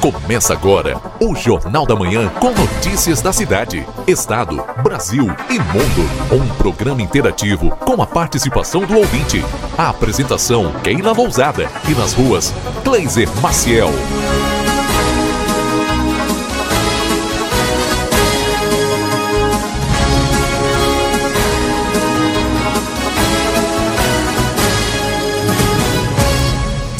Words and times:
Começa 0.00 0.52
agora 0.52 1.00
o 1.20 1.34
Jornal 1.34 1.84
da 1.84 1.96
Manhã 1.96 2.28
com 2.38 2.52
notícias 2.52 3.20
da 3.20 3.32
cidade, 3.32 3.84
estado, 4.06 4.64
Brasil 4.80 5.24
e 5.50 5.58
mundo. 5.58 6.08
Um 6.32 6.46
programa 6.54 7.02
interativo 7.02 7.70
com 7.78 8.00
a 8.00 8.06
participação 8.06 8.82
do 8.82 8.96
ouvinte. 8.96 9.44
A 9.76 9.88
apresentação 9.88 10.72
Keila 10.84 11.12
Lousada 11.12 11.68
e 11.88 11.94
nas 11.94 12.12
ruas 12.12 12.54
Gleiser 12.84 13.28
Maciel. 13.42 13.90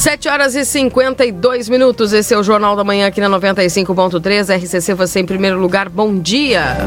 Sete 0.09 0.27
horas 0.27 0.54
e 0.54 0.64
52 0.64 1.68
minutos. 1.68 2.14
Esse 2.14 2.32
é 2.32 2.38
o 2.38 2.43
Jornal 2.43 2.74
da 2.74 2.82
Manhã 2.82 3.09
aqui 3.09 3.20
na 3.20 3.29
95.3. 3.29 4.56
RCC, 4.56 4.95
você 4.95 5.20
em 5.20 5.27
primeiro 5.27 5.60
lugar. 5.60 5.91
Bom 5.91 6.19
dia. 6.19 6.78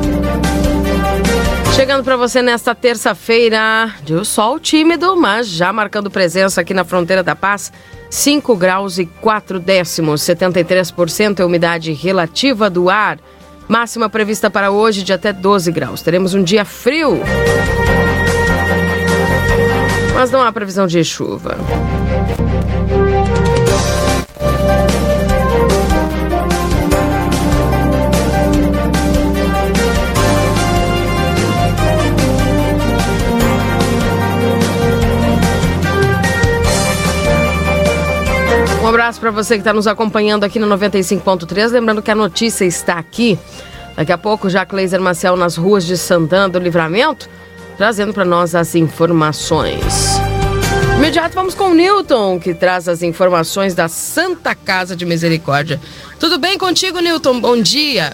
Chegando 1.76 2.04
para 2.04 2.18
você 2.18 2.42
nesta 2.42 2.73
terça-feira, 2.73 3.94
de 4.04 4.26
sol 4.26 4.59
tímido, 4.59 5.16
mas 5.16 5.48
já 5.48 5.72
marcando 5.72 6.09
presença 6.09 6.62
aqui 6.62 6.73
na 6.73 6.84
fronteira 6.84 7.22
da 7.22 7.36
paz. 7.36 7.72
5 8.09 8.55
graus 8.55 8.98
e 8.98 9.05
4 9.05 9.59
décimos, 9.59 10.22
73% 10.22 11.42
é 11.42 11.44
a 11.44 11.45
umidade 11.45 11.94
relativa 11.94 12.72
do 12.72 12.90
ar. 12.90 13.20
Máxima 13.67 14.09
prevista 14.09 14.50
para 14.50 14.72
hoje 14.72 15.03
de 15.03 15.14
até 15.14 15.31
12 15.31 15.72
graus. 15.72 16.02
Teremos 16.02 16.34
um 16.34 16.42
dia 16.42 16.66
frio. 16.66 17.20
Mas 20.16 20.31
não 20.31 20.42
há 20.42 20.52
previsão 20.52 20.88
de 20.88 21.03
chuva. 21.03 21.56
Abraço 38.92 39.22
para 39.22 39.31
você 39.31 39.53
que 39.53 39.61
está 39.61 39.72
nos 39.72 39.88
acompanhando 39.88 40.44
aqui 40.44 40.59
no 40.59 40.67
95.3. 40.67 41.72
Lembrando 41.72 42.02
que 42.02 42.11
a 42.11 42.16
notícia 42.16 42.66
está 42.66 42.95
aqui. 42.95 43.39
Daqui 43.95 44.11
a 44.11 44.17
pouco, 44.17 44.50
já 44.50 44.66
Cleiser 44.66 45.00
Marcel 45.00 45.38
nas 45.38 45.56
ruas 45.56 45.86
de 45.86 45.97
Santana 45.97 46.50
do 46.50 46.59
Livramento, 46.59 47.30
trazendo 47.78 48.14
para 48.14 48.25
nós 48.25 48.53
as 48.53 48.75
informações. 48.75 50.19
Imediato 50.97 51.34
vamos 51.34 51.56
com 51.56 51.69
o 51.69 51.73
Newton, 51.73 52.38
que 52.38 52.53
traz 52.53 52.89
as 52.89 53.02
informações 53.02 53.73
da 53.73 53.88
Santa 53.88 54.53
Casa 54.53 54.94
de 54.94 55.06
Misericórdia. 55.06 55.80
Tudo 56.19 56.38
bem 56.38 56.58
contigo, 56.58 57.00
Newton? 57.00 57.39
Bom 57.39 57.62
dia. 57.62 58.14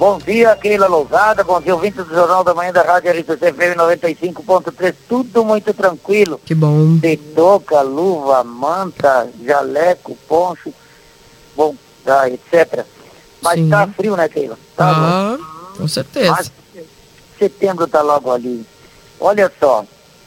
Bom 0.00 0.16
dia, 0.16 0.56
Keila 0.56 0.86
Lousada. 0.86 1.44
Bom 1.44 1.60
dia, 1.60 1.74
ouvintes 1.74 2.06
do 2.06 2.14
Jornal 2.14 2.42
da 2.42 2.54
Manhã 2.54 2.72
da 2.72 2.80
Rádio 2.80 3.10
RCCFM 3.10 3.76
95.3. 3.76 4.94
Tudo 5.06 5.44
muito 5.44 5.74
tranquilo. 5.74 6.40
Que 6.42 6.54
bom. 6.54 6.96
De 6.96 7.18
touca, 7.18 7.82
luva, 7.82 8.42
manta, 8.42 9.28
jaleco, 9.44 10.16
poncho, 10.26 10.72
bom, 11.54 11.76
tá, 12.02 12.30
etc. 12.30 12.86
Mas 13.42 13.56
Sim. 13.56 13.68
tá 13.68 13.86
frio, 13.88 14.16
né, 14.16 14.26
Keila? 14.26 14.58
Tá 14.74 14.88
Ah, 14.88 15.38
com 15.76 15.86
certeza. 15.86 16.30
Mas 16.30 16.50
setembro 17.38 17.86
tá 17.86 18.00
logo 18.00 18.30
ali. 18.30 18.64
Olha 19.20 19.52
só, 19.60 19.84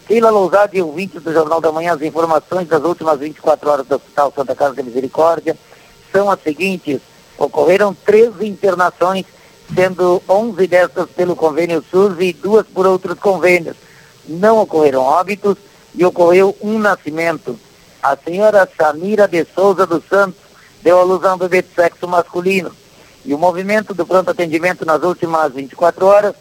Keila 0.08 0.30
Lousada 0.30 0.78
e 0.78 0.84
ouvintes 0.84 1.24
do 1.24 1.34
Jornal 1.34 1.60
da 1.60 1.72
Manhã, 1.72 1.96
as 1.96 2.02
informações 2.04 2.68
das 2.68 2.84
últimas 2.84 3.18
24 3.18 3.72
horas 3.72 3.88
do 3.88 3.96
Hospital 3.96 4.32
Santa 4.36 4.54
Casa 4.54 4.76
da 4.76 4.84
Misericórdia 4.84 5.58
são 6.12 6.30
as 6.30 6.40
seguintes. 6.44 7.02
Ocorreram 7.40 7.96
13 8.06 8.46
internações, 8.46 9.26
sendo 9.74 10.22
11 10.28 10.68
dessas 10.68 11.10
pelo 11.10 11.36
convênio 11.36 11.84
SUS 11.90 12.16
e 12.20 12.34
duas 12.34 12.66
por 12.68 12.86
outros 12.86 13.18
convênios. 13.20 13.78
Não 14.28 14.60
ocorreram 14.60 15.02
óbitos 15.02 15.58
e 15.96 16.06
ocorreu 16.06 16.56
um 16.62 16.80
nascimento. 16.80 17.58
A 18.02 18.18
senhora 18.18 18.70
Samira 18.78 19.28
de 19.28 19.46
Souza 19.56 19.86
dos 19.86 20.04
Santos 20.08 20.42
deu 20.82 21.00
à 21.00 21.04
luz 21.04 21.24
a 21.24 21.34
um 21.34 21.38
bebê 21.38 21.62
de 21.62 21.74
sexo 21.74 22.08
masculino. 22.08 22.72
E 23.26 23.34
o 23.34 23.38
movimento 23.38 23.94
do 23.94 24.06
pronto 24.06 24.32
atendimento 24.32 24.86
nas 24.86 25.02
últimas 25.04 25.54
24 25.54 26.06
horas 26.06 26.36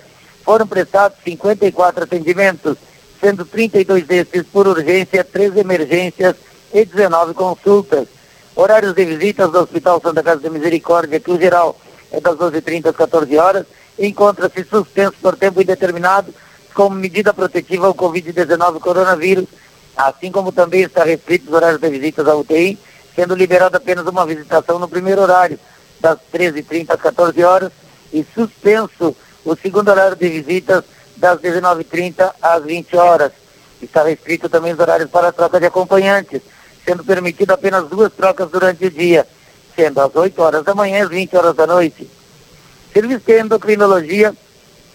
foram 0.45 0.67
prestados 0.67 1.19
54 1.23 2.05
atendimentos, 2.05 2.77
sendo 3.21 3.45
32 3.45 4.05
desses 4.07 4.43
por 4.45 4.67
urgência, 4.67 5.23
13 5.23 5.61
emergências 5.61 6.35
e 6.75 6.85
19 6.85 7.35
consultas. 7.35 8.09
Horários 8.55 8.95
de 8.95 9.05
visitas 9.05 9.51
do 9.51 9.61
Hospital 9.61 10.01
Santa 10.03 10.23
Casa 10.23 10.41
de 10.41 10.51
Misericórdia, 10.51 11.21
que 11.21 11.31
o 11.31 11.41
geral 11.41 11.79
das 12.21 12.37
12h30 12.37 12.87
às 12.87 12.97
14 12.97 13.37
horas, 13.39 13.67
encontra-se 13.99 14.65
suspenso 14.65 15.15
por 15.21 15.37
tempo 15.37 15.63
indeterminado 15.63 16.35
como 16.75 16.97
medida 16.97 17.33
protetiva 17.33 17.87
ao 17.87 17.95
Covid-19 17.95 18.81
coronavírus, 18.81 19.47
assim 19.97 20.31
como 20.31 20.53
também 20.53 20.83
está 20.83 21.05
restrito 21.05 21.49
os 21.49 21.55
horários 21.55 21.81
de 21.81 21.89
visitas 21.89 22.27
à 22.27 22.35
UTI, 22.35 22.79
sendo 23.15 23.35
liberada 23.35 23.77
apenas 23.77 24.07
uma 24.07 24.25
visitação 24.25 24.79
no 24.79 24.89
primeiro 24.89 25.21
horário, 25.21 25.59
das 26.01 26.19
13h30 26.33 26.87
às 26.91 27.01
14 27.01 27.45
horas, 27.45 27.73
e 28.13 28.27
suspenso 28.35 29.15
o 29.45 29.57
segundo 29.57 29.89
horário 29.91 30.17
de 30.17 30.29
visitas 30.29 30.85
das 31.17 31.39
19h30 31.39 32.33
às 32.41 32.65
20 32.65 32.97
horas. 32.97 33.33
Está 33.81 34.03
restrito 34.03 34.49
também 34.49 34.73
os 34.73 34.79
horários 34.79 35.11
para 35.11 35.29
a 35.29 35.33
troca 35.33 35.61
de 35.61 35.67
acompanhantes, 35.67 36.43
sendo 36.85 37.05
permitido 37.05 37.53
apenas 37.53 37.89
duas 37.89 38.13
trocas 38.13 38.51
durante 38.51 38.87
o 38.87 38.91
dia, 38.91 39.27
sendo 39.75 40.01
às 40.01 40.15
8 40.15 40.41
horas 40.41 40.65
da 40.65 40.75
manhã 40.75 40.99
e 40.99 41.03
às 41.03 41.09
20 41.09 41.37
horas 41.37 41.55
da 41.55 41.67
noite. 41.67 42.09
Serviço 42.93 43.25
de 43.27 43.41
endocrinologia, 43.41 44.35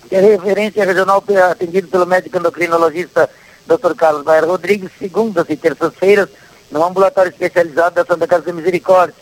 que 0.08 0.16
é 0.16 0.22
referência 0.22 0.86
regional 0.86 1.24
atendido 1.52 1.88
pelo 1.88 2.06
médico 2.06 2.38
endocrinologista 2.38 3.30
Dr. 3.66 3.94
Carlos 3.96 4.24
Baer 4.24 4.46
Rodrigues, 4.46 4.92
segundas 4.98 5.46
e 5.50 5.56
terças-feiras, 5.56 6.30
no 6.72 6.84
ambulatório 6.84 7.30
especializado 7.30 7.96
da 7.96 8.06
Santa 8.06 8.28
Casa 8.28 8.54
Misericórdia. 8.54 9.16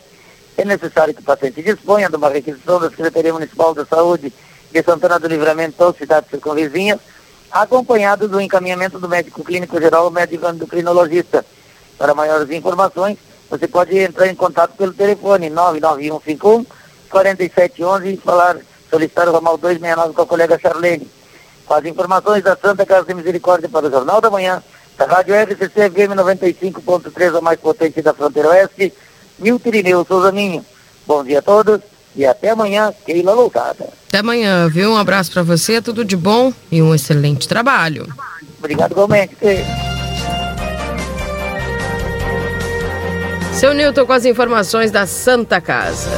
É 0.57 0.63
necessário 0.63 1.13
que 1.13 1.21
o 1.21 1.25
paciente 1.25 1.61
disponha 1.61 2.09
de 2.09 2.15
uma 2.15 2.29
requisição 2.29 2.79
da 2.79 2.89
Secretaria 2.89 3.33
Municipal 3.33 3.73
da 3.73 3.85
Saúde 3.85 4.31
de 4.71 4.83
Santana 4.83 5.19
do 5.19 5.27
Livramento 5.27 5.83
ou 5.83 5.93
cidades 5.93 6.29
circunvizinhas, 6.29 6.99
acompanhado 7.51 8.27
do 8.27 8.39
encaminhamento 8.39 8.99
do 8.99 9.07
médico 9.07 9.43
clínico 9.43 9.79
geral 9.79 10.05
ou 10.05 10.11
médico 10.11 10.47
endocrinologista. 10.47 11.45
Para 11.97 12.13
maiores 12.13 12.49
informações, 12.51 13.17
você 13.49 13.67
pode 13.67 13.97
entrar 13.97 14.27
em 14.27 14.35
contato 14.35 14.75
pelo 14.75 14.93
telefone 14.93 15.49
99151 15.49 16.65
4711 17.09 18.13
e 18.13 18.17
falar, 18.17 18.57
solicitar 18.89 19.29
o 19.29 19.33
ramal 19.33 19.57
269 19.57 20.13
com 20.13 20.21
a 20.21 20.25
colega 20.25 20.59
Charlene. 20.59 21.07
Com 21.65 21.73
as 21.73 21.85
informações 21.85 22.43
da 22.43 22.55
Santa 22.55 22.85
Casa 22.85 23.07
de 23.07 23.13
Misericórdia 23.13 23.69
para 23.69 23.87
o 23.87 23.91
Jornal 23.91 24.21
da 24.21 24.29
Manhã, 24.29 24.61
da 24.97 25.05
Rádio 25.05 25.35
RCC 25.35 25.89
FM 25.89 26.15
95.3, 26.15 27.37
a 27.37 27.41
mais 27.41 27.59
potente 27.59 28.01
da 28.01 28.13
fronteira 28.13 28.49
oeste, 28.49 28.93
Milton 29.39 29.69
Irineu 29.69 30.05
Souza 30.05 30.31
Ninho. 30.31 30.65
Bom 31.07 31.23
dia 31.23 31.39
a 31.39 31.41
todos 31.41 31.81
e 32.15 32.25
até 32.25 32.49
amanhã, 32.49 32.93
Keila 33.05 33.33
Lousada. 33.33 33.87
Até 34.07 34.19
amanhã, 34.19 34.69
viu? 34.69 34.91
Um 34.91 34.97
abraço 34.97 35.31
para 35.31 35.43
você, 35.43 35.81
tudo 35.81 36.05
de 36.05 36.15
bom 36.15 36.53
e 36.71 36.81
um 36.81 36.95
excelente 36.95 37.47
trabalho. 37.47 38.07
Obrigado 38.59 38.91
igualmente. 38.91 39.35
Seu 43.55 43.73
Newton 43.73 44.05
com 44.05 44.11
as 44.11 44.25
informações 44.25 44.91
da 44.91 45.07
Santa 45.07 45.61
Casa. 45.61 46.09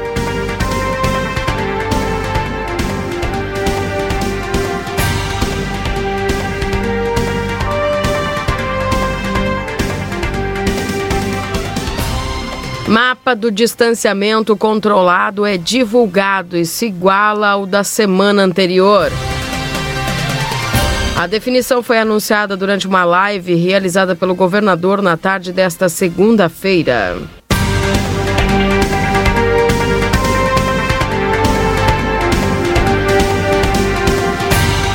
Mapa 12.88 13.36
do 13.36 13.52
distanciamento 13.52 14.56
controlado 14.56 15.46
é 15.46 15.58
divulgado 15.58 16.56
e 16.56 16.66
se 16.66 16.86
iguala 16.86 17.50
ao 17.50 17.66
da 17.66 17.84
semana 17.84 18.44
anterior. 18.44 19.12
A 21.18 21.28
definição 21.28 21.84
foi 21.84 22.00
anunciada 22.00 22.56
durante 22.56 22.88
uma 22.88 23.04
live 23.04 23.56
realizada 23.56 24.16
pelo 24.16 24.34
governador 24.34 25.02
na 25.02 25.18
tarde 25.18 25.52
desta 25.52 25.90
segunda-feira. 25.90 27.18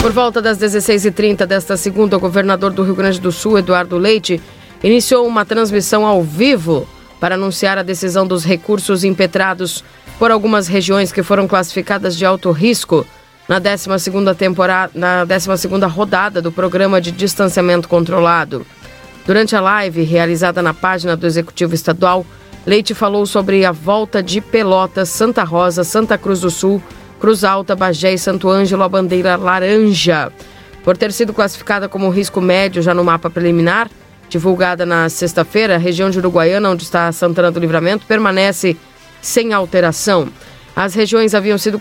Por 0.01 0.13
volta 0.13 0.41
das 0.41 0.57
16h30 0.59 1.45
desta 1.45 1.77
segunda, 1.77 2.17
o 2.17 2.21
governador 2.21 2.73
do 2.73 2.83
Rio 2.83 2.95
Grande 2.95 3.21
do 3.21 3.31
Sul, 3.31 3.59
Eduardo 3.59 3.99
Leite, 3.99 4.41
iniciou 4.83 5.27
uma 5.27 5.45
transmissão 5.45 6.07
ao 6.07 6.23
vivo 6.23 6.89
para 7.23 7.37
anunciar 7.37 7.79
a 7.79 7.85
decisão 7.85 8.27
dos 8.27 8.45
recursos 8.45 9.05
impetrados 9.05 9.85
por 10.19 10.33
algumas 10.33 10.67
regiões 10.67 11.13
que 11.13 11.23
foram 11.23 11.47
classificadas 11.47 12.17
de 12.17 12.27
alto 12.27 12.51
risco 12.51 13.07
na 13.49 13.61
12ª 13.61 14.35
temporada, 14.35 14.91
na 14.93 15.25
12ª 15.25 15.89
rodada 15.89 16.43
do 16.43 16.51
programa 16.51 17.01
de 17.01 17.13
distanciamento 17.13 17.89
controlado. 17.89 18.67
Durante 19.25 19.55
a 19.55 19.61
live 19.61 20.03
realizada 20.03 20.61
na 20.61 20.75
página 20.75 21.17
do 21.17 21.25
Executivo 21.25 21.77
Estadual, 21.77 22.27
Leite 22.67 22.93
falou 22.93 23.25
sobre 23.25 23.65
a 23.65 23.71
volta 23.71 24.21
de 24.21 24.41
Pelotas, 24.41 25.09
Santa 25.09 25.45
Rosa, 25.45 25.85
Santa 25.85 26.19
Cruz 26.19 26.41
do 26.41 26.51
Sul, 26.51 26.83
Cruz 27.21 27.45
Alta, 27.45 27.77
Bagé 27.77 28.15
e 28.15 28.19
Santo 28.19 28.51
Ângelo 28.51 28.83
à 28.83 28.89
bandeira 28.89 29.37
laranja. 29.37 30.33
Por 30.83 30.97
ter 30.97 31.13
sido 31.13 31.33
classificada 31.33 31.89
como 31.89 32.11
risco 32.11 32.41
médio 32.41 32.83
já 32.83 32.93
no 32.93 33.05
mapa 33.05 33.31
preliminar, 33.31 33.89
divulgada 34.33 34.87
na 34.87 35.09
sexta-feira, 35.11 35.75
a 35.75 35.79
região 35.79 36.09
de 36.09 36.19
Uruguaiana, 36.19 36.71
onde 36.71 36.83
está 36.83 37.13
Santana 37.13 37.51
do 37.51 37.61
Livramento, 37.61 38.07
permanece 38.07 38.77
sem 39.21 39.53
alteração. 39.53 40.29
As 40.75 40.95
regiões 40.95 41.35
haviam 41.35 41.59
sido 41.59 41.79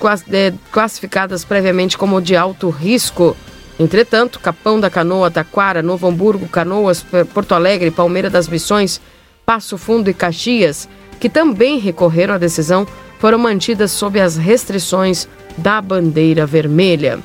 classificadas 0.70 1.46
previamente 1.46 1.98
como 1.98 2.22
de 2.22 2.36
alto 2.36 2.70
risco. 2.70 3.38
Entretanto, 3.80 4.40
Capão 4.40 4.82
da 4.82 4.90
Canoa, 4.90 5.32
Taquara, 5.32 5.82
Novo 5.82 6.08
Hamburgo, 6.08 6.48
Canoas, 6.50 7.06
Porto 7.34 7.56
Alegre, 7.56 7.90
Palmeira 7.90 8.30
das 8.30 8.50
Missões, 8.50 9.00
Passo 9.46 9.78
Fundo 9.78 10.10
e 10.10 10.14
Caxias, 10.14 10.90
que 11.20 11.30
também 11.30 11.80
recorreram 11.80 12.34
à 12.34 12.38
decisão, 12.38 12.86
foram 13.18 13.38
mantidas 13.38 13.92
sob 13.92 14.20
as 14.20 14.36
restrições 14.36 15.26
da 15.58 15.82
bandeira 15.82 16.46
vermelha. 16.46 17.20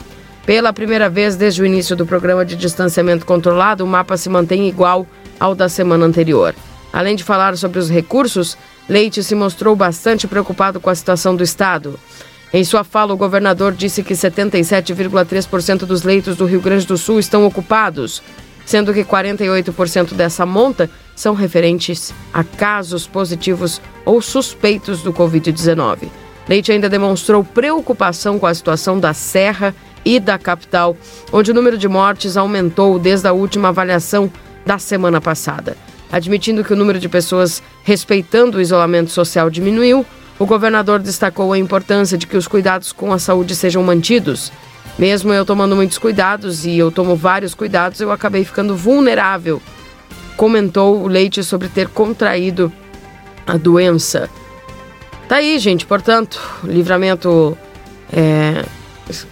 Pela 0.46 0.72
primeira 0.72 1.10
vez 1.10 1.34
desde 1.34 1.60
o 1.60 1.66
início 1.66 1.96
do 1.96 2.06
programa 2.06 2.44
de 2.44 2.54
distanciamento 2.54 3.26
controlado, 3.26 3.82
o 3.82 3.86
mapa 3.86 4.16
se 4.16 4.28
mantém 4.28 4.68
igual 4.68 5.04
ao 5.40 5.56
da 5.56 5.68
semana 5.68 6.06
anterior. 6.06 6.54
Além 6.92 7.16
de 7.16 7.24
falar 7.24 7.56
sobre 7.56 7.80
os 7.80 7.90
recursos, 7.90 8.56
Leite 8.88 9.24
se 9.24 9.34
mostrou 9.34 9.74
bastante 9.74 10.28
preocupado 10.28 10.78
com 10.78 10.88
a 10.88 10.94
situação 10.94 11.34
do 11.34 11.42
Estado. 11.42 11.98
Em 12.52 12.62
sua 12.62 12.84
fala, 12.84 13.12
o 13.12 13.16
governador 13.16 13.72
disse 13.72 14.04
que 14.04 14.14
77,3% 14.14 15.78
dos 15.80 16.04
leitos 16.04 16.36
do 16.36 16.46
Rio 16.46 16.60
Grande 16.60 16.86
do 16.86 16.96
Sul 16.96 17.18
estão 17.18 17.44
ocupados, 17.44 18.22
sendo 18.64 18.94
que 18.94 19.04
48% 19.04 20.14
dessa 20.14 20.46
monta 20.46 20.88
são 21.16 21.34
referentes 21.34 22.14
a 22.32 22.44
casos 22.44 23.04
positivos 23.04 23.80
ou 24.04 24.22
suspeitos 24.22 25.02
do 25.02 25.12
Covid-19. 25.12 26.08
Leite 26.48 26.70
ainda 26.70 26.88
demonstrou 26.88 27.42
preocupação 27.42 28.38
com 28.38 28.46
a 28.46 28.54
situação 28.54 29.00
da 29.00 29.12
Serra 29.12 29.74
e 30.06 30.20
da 30.20 30.38
capital, 30.38 30.96
onde 31.32 31.50
o 31.50 31.54
número 31.54 31.76
de 31.76 31.88
mortes 31.88 32.36
aumentou 32.36 32.96
desde 32.96 33.26
a 33.26 33.32
última 33.32 33.68
avaliação 33.68 34.30
da 34.64 34.78
semana 34.78 35.20
passada. 35.20 35.76
Admitindo 36.10 36.62
que 36.62 36.72
o 36.72 36.76
número 36.76 37.00
de 37.00 37.08
pessoas 37.08 37.60
respeitando 37.82 38.58
o 38.58 38.60
isolamento 38.60 39.10
social 39.10 39.50
diminuiu, 39.50 40.06
o 40.38 40.46
governador 40.46 41.00
destacou 41.00 41.52
a 41.52 41.58
importância 41.58 42.16
de 42.16 42.24
que 42.24 42.36
os 42.36 42.46
cuidados 42.46 42.92
com 42.92 43.12
a 43.12 43.18
saúde 43.18 43.56
sejam 43.56 43.82
mantidos. 43.82 44.52
Mesmo 44.96 45.32
eu 45.32 45.44
tomando 45.44 45.74
muitos 45.74 45.98
cuidados 45.98 46.64
e 46.64 46.78
eu 46.78 46.92
tomo 46.92 47.16
vários 47.16 47.54
cuidados, 47.54 48.00
eu 48.00 48.12
acabei 48.12 48.44
ficando 48.44 48.76
vulnerável. 48.76 49.60
Comentou 50.36 51.02
o 51.02 51.08
Leite 51.08 51.42
sobre 51.42 51.68
ter 51.68 51.88
contraído 51.88 52.72
a 53.44 53.56
doença. 53.56 54.30
Tá 55.28 55.36
aí, 55.36 55.58
gente. 55.58 55.84
Portanto, 55.84 56.40
livramento 56.62 57.58
é, 58.12 58.64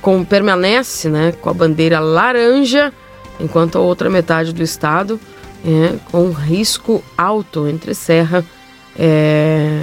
com, 0.00 0.24
permanece 0.24 1.08
né, 1.08 1.32
com 1.32 1.50
a 1.50 1.54
bandeira 1.54 2.00
laranja, 2.00 2.92
enquanto 3.40 3.76
a 3.76 3.80
outra 3.80 4.08
metade 4.08 4.52
do 4.52 4.62
estado 4.62 5.20
é, 5.64 5.96
com 6.10 6.30
risco 6.30 7.02
alto 7.16 7.66
entre 7.66 7.94
Serra, 7.94 8.44
é, 8.98 9.82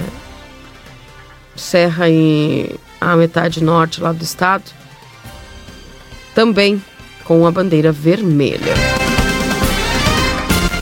Serra 1.56 2.08
e 2.08 2.74
a 3.00 3.16
metade 3.16 3.62
norte 3.62 4.00
lá 4.00 4.12
do 4.12 4.22
estado, 4.22 4.64
também 6.34 6.82
com 7.24 7.46
a 7.46 7.50
bandeira 7.50 7.90
vermelha. 7.90 8.74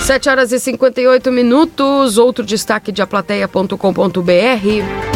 7 0.00 0.28
horas 0.28 0.52
e 0.52 0.58
58 0.58 1.30
minutos. 1.30 2.18
Outro 2.18 2.44
destaque 2.44 2.90
de 2.90 3.00
aplateia.com.br. 3.00 5.09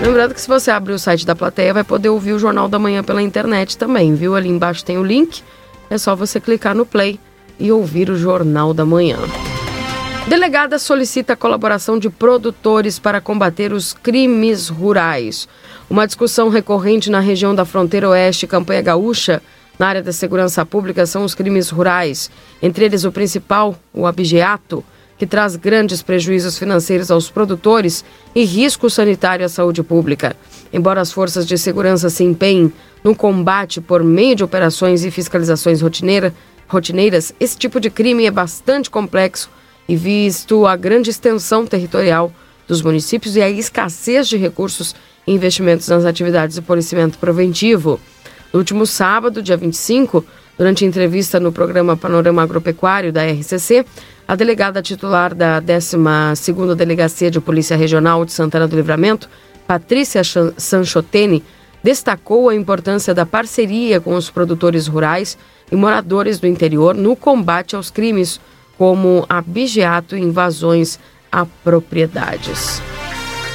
Lembrando 0.00 0.32
que 0.32 0.40
se 0.40 0.48
você 0.48 0.70
abrir 0.70 0.94
o 0.94 0.98
site 0.98 1.26
da 1.26 1.36
plateia, 1.36 1.74
vai 1.74 1.84
poder 1.84 2.08
ouvir 2.08 2.32
o 2.32 2.38
Jornal 2.38 2.68
da 2.68 2.78
Manhã 2.78 3.04
pela 3.04 3.20
internet 3.20 3.76
também, 3.76 4.14
viu? 4.14 4.34
Ali 4.34 4.48
embaixo 4.48 4.82
tem 4.82 4.96
o 4.96 5.04
link. 5.04 5.42
É 5.90 5.98
só 5.98 6.16
você 6.16 6.40
clicar 6.40 6.74
no 6.74 6.86
play 6.86 7.20
e 7.58 7.70
ouvir 7.70 8.08
o 8.08 8.16
Jornal 8.16 8.72
da 8.72 8.86
Manhã. 8.86 9.18
Delegada 10.26 10.78
solicita 10.78 11.34
a 11.34 11.36
colaboração 11.36 11.98
de 11.98 12.08
produtores 12.08 12.98
para 12.98 13.20
combater 13.20 13.74
os 13.74 13.92
crimes 13.92 14.68
rurais. 14.68 15.46
Uma 15.88 16.06
discussão 16.06 16.48
recorrente 16.48 17.10
na 17.10 17.20
região 17.20 17.54
da 17.54 17.66
fronteira 17.66 18.08
oeste 18.08 18.46
Campanha 18.46 18.80
Gaúcha, 18.80 19.42
na 19.78 19.88
área 19.88 20.02
da 20.02 20.12
segurança 20.12 20.64
pública, 20.64 21.04
são 21.04 21.24
os 21.24 21.34
crimes 21.34 21.68
rurais. 21.68 22.30
Entre 22.62 22.86
eles, 22.86 23.04
o 23.04 23.12
principal, 23.12 23.76
o 23.92 24.06
abigeato, 24.06 24.82
que 25.20 25.26
traz 25.26 25.54
grandes 25.54 26.00
prejuízos 26.00 26.58
financeiros 26.58 27.10
aos 27.10 27.28
produtores 27.28 28.02
e 28.34 28.42
risco 28.42 28.88
sanitário 28.88 29.44
à 29.44 29.50
saúde 29.50 29.82
pública. 29.82 30.34
Embora 30.72 31.02
as 31.02 31.12
forças 31.12 31.46
de 31.46 31.58
segurança 31.58 32.08
se 32.08 32.24
empenhem 32.24 32.72
no 33.04 33.14
combate 33.14 33.82
por 33.82 34.02
meio 34.02 34.34
de 34.34 34.42
operações 34.42 35.04
e 35.04 35.10
fiscalizações 35.10 35.82
rotineiras, 35.82 36.32
rotineiras, 36.66 37.34
esse 37.38 37.58
tipo 37.58 37.78
de 37.78 37.90
crime 37.90 38.24
é 38.24 38.30
bastante 38.30 38.88
complexo 38.88 39.50
e 39.86 39.94
visto 39.94 40.66
a 40.66 40.74
grande 40.74 41.10
extensão 41.10 41.66
territorial 41.66 42.32
dos 42.66 42.80
municípios 42.80 43.36
e 43.36 43.42
a 43.42 43.50
escassez 43.50 44.26
de 44.26 44.38
recursos 44.38 44.96
e 45.26 45.34
investimentos 45.34 45.86
nas 45.88 46.06
atividades 46.06 46.56
de 46.56 46.62
policiamento 46.62 47.18
preventivo. 47.18 48.00
No 48.54 48.58
último 48.58 48.86
sábado, 48.86 49.42
dia 49.42 49.58
25, 49.58 50.24
durante 50.56 50.86
entrevista 50.86 51.38
no 51.38 51.52
programa 51.52 51.94
Panorama 51.94 52.42
Agropecuário 52.42 53.12
da 53.12 53.22
RCC, 53.22 53.84
a 54.30 54.36
delegada 54.36 54.80
titular 54.80 55.34
da 55.34 55.60
12ª 55.60 56.76
Delegacia 56.76 57.32
de 57.32 57.40
Polícia 57.40 57.76
Regional 57.76 58.24
de 58.24 58.32
Santana 58.32 58.68
do 58.68 58.76
Livramento, 58.76 59.28
Patrícia 59.66 60.22
Sanchotene, 60.56 61.42
destacou 61.82 62.48
a 62.48 62.54
importância 62.54 63.12
da 63.12 63.26
parceria 63.26 64.00
com 64.00 64.14
os 64.14 64.30
produtores 64.30 64.86
rurais 64.86 65.36
e 65.72 65.74
moradores 65.74 66.38
do 66.38 66.46
interior 66.46 66.94
no 66.94 67.16
combate 67.16 67.74
aos 67.74 67.90
crimes 67.90 68.40
como 68.78 69.26
abigeato 69.28 70.16
e 70.16 70.20
invasões 70.20 71.00
a 71.32 71.44
propriedades. 71.44 72.80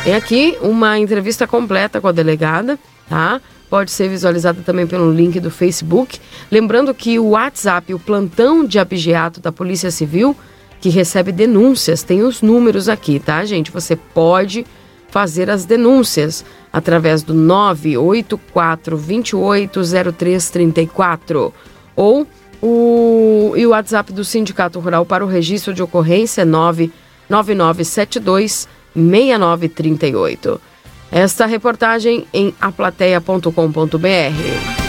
Tem 0.04 0.14
aqui 0.14 0.58
uma 0.62 1.00
entrevista 1.00 1.48
completa 1.48 2.02
com 2.02 2.10
a 2.10 2.12
delegada, 2.12 2.78
tá? 3.08 3.40
Pode 3.70 3.92
ser 3.92 4.10
visualizada 4.10 4.62
também 4.62 4.86
pelo 4.86 5.10
link 5.10 5.40
do 5.40 5.50
Facebook. 5.50 6.20
Lembrando 6.52 6.94
que 6.94 7.18
o 7.18 7.30
WhatsApp, 7.30 7.94
o 7.94 8.00
plantão 8.00 8.66
de 8.66 8.78
abigeato 8.78 9.40
da 9.40 9.54
Polícia 9.54 9.90
Civil, 9.90 10.36
que 10.80 10.90
recebe 10.90 11.32
denúncias, 11.32 12.04
tem 12.04 12.22
os 12.22 12.42
números 12.42 12.90
aqui, 12.90 13.20
tá, 13.20 13.46
gente? 13.46 13.72
Você 13.72 13.96
pode 13.96 14.66
fazer 15.10 15.50
as 15.50 15.66
denúncias 15.66 16.46
através 16.72 17.24
do 17.24 17.34
984 17.34 18.98
280334 18.98 21.54
ou 21.96 22.28
o, 22.62 23.54
e 23.56 23.66
o 23.66 23.70
WhatsApp 23.70 24.12
do 24.12 24.26
Sindicato 24.26 24.80
Rural 24.80 25.06
para 25.06 25.24
o 25.24 25.28
registro 25.28 25.74
de 25.74 25.82
ocorrência 25.82 26.42
é 26.42 26.46
99972 26.46 28.68
6938. 28.94 30.60
Esta 31.12 31.46
reportagem 31.46 32.26
em 32.34 32.54
aplateia.com.br. 32.60 34.85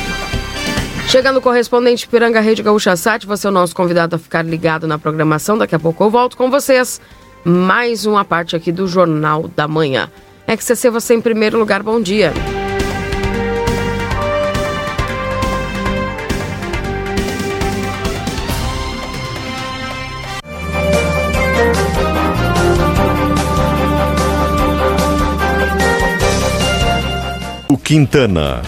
Chegando 1.08 1.38
o 1.38 1.40
correspondente 1.42 2.06
Piranga 2.08 2.40
Rede 2.40 2.62
Gaúcha 2.62 2.96
Sat, 2.96 3.26
você 3.26 3.46
é 3.46 3.50
o 3.50 3.52
nosso 3.52 3.74
convidado 3.74 4.16
a 4.16 4.18
ficar 4.18 4.42
ligado 4.42 4.86
na 4.86 4.98
programação. 4.98 5.56
Daqui 5.56 5.74
a 5.74 5.78
pouco 5.78 6.04
eu 6.04 6.10
volto 6.10 6.36
com 6.36 6.50
vocês. 6.50 7.00
Mais 7.44 8.06
uma 8.06 8.24
parte 8.24 8.56
aqui 8.56 8.72
do 8.72 8.86
Jornal 8.86 9.48
da 9.48 9.68
Manhã. 9.68 10.10
XCC, 10.48 10.90
você 10.90 11.14
em 11.14 11.20
primeiro 11.20 11.58
lugar, 11.58 11.82
bom 11.82 12.00
dia. 12.00 12.32
Quintana. 27.86 28.62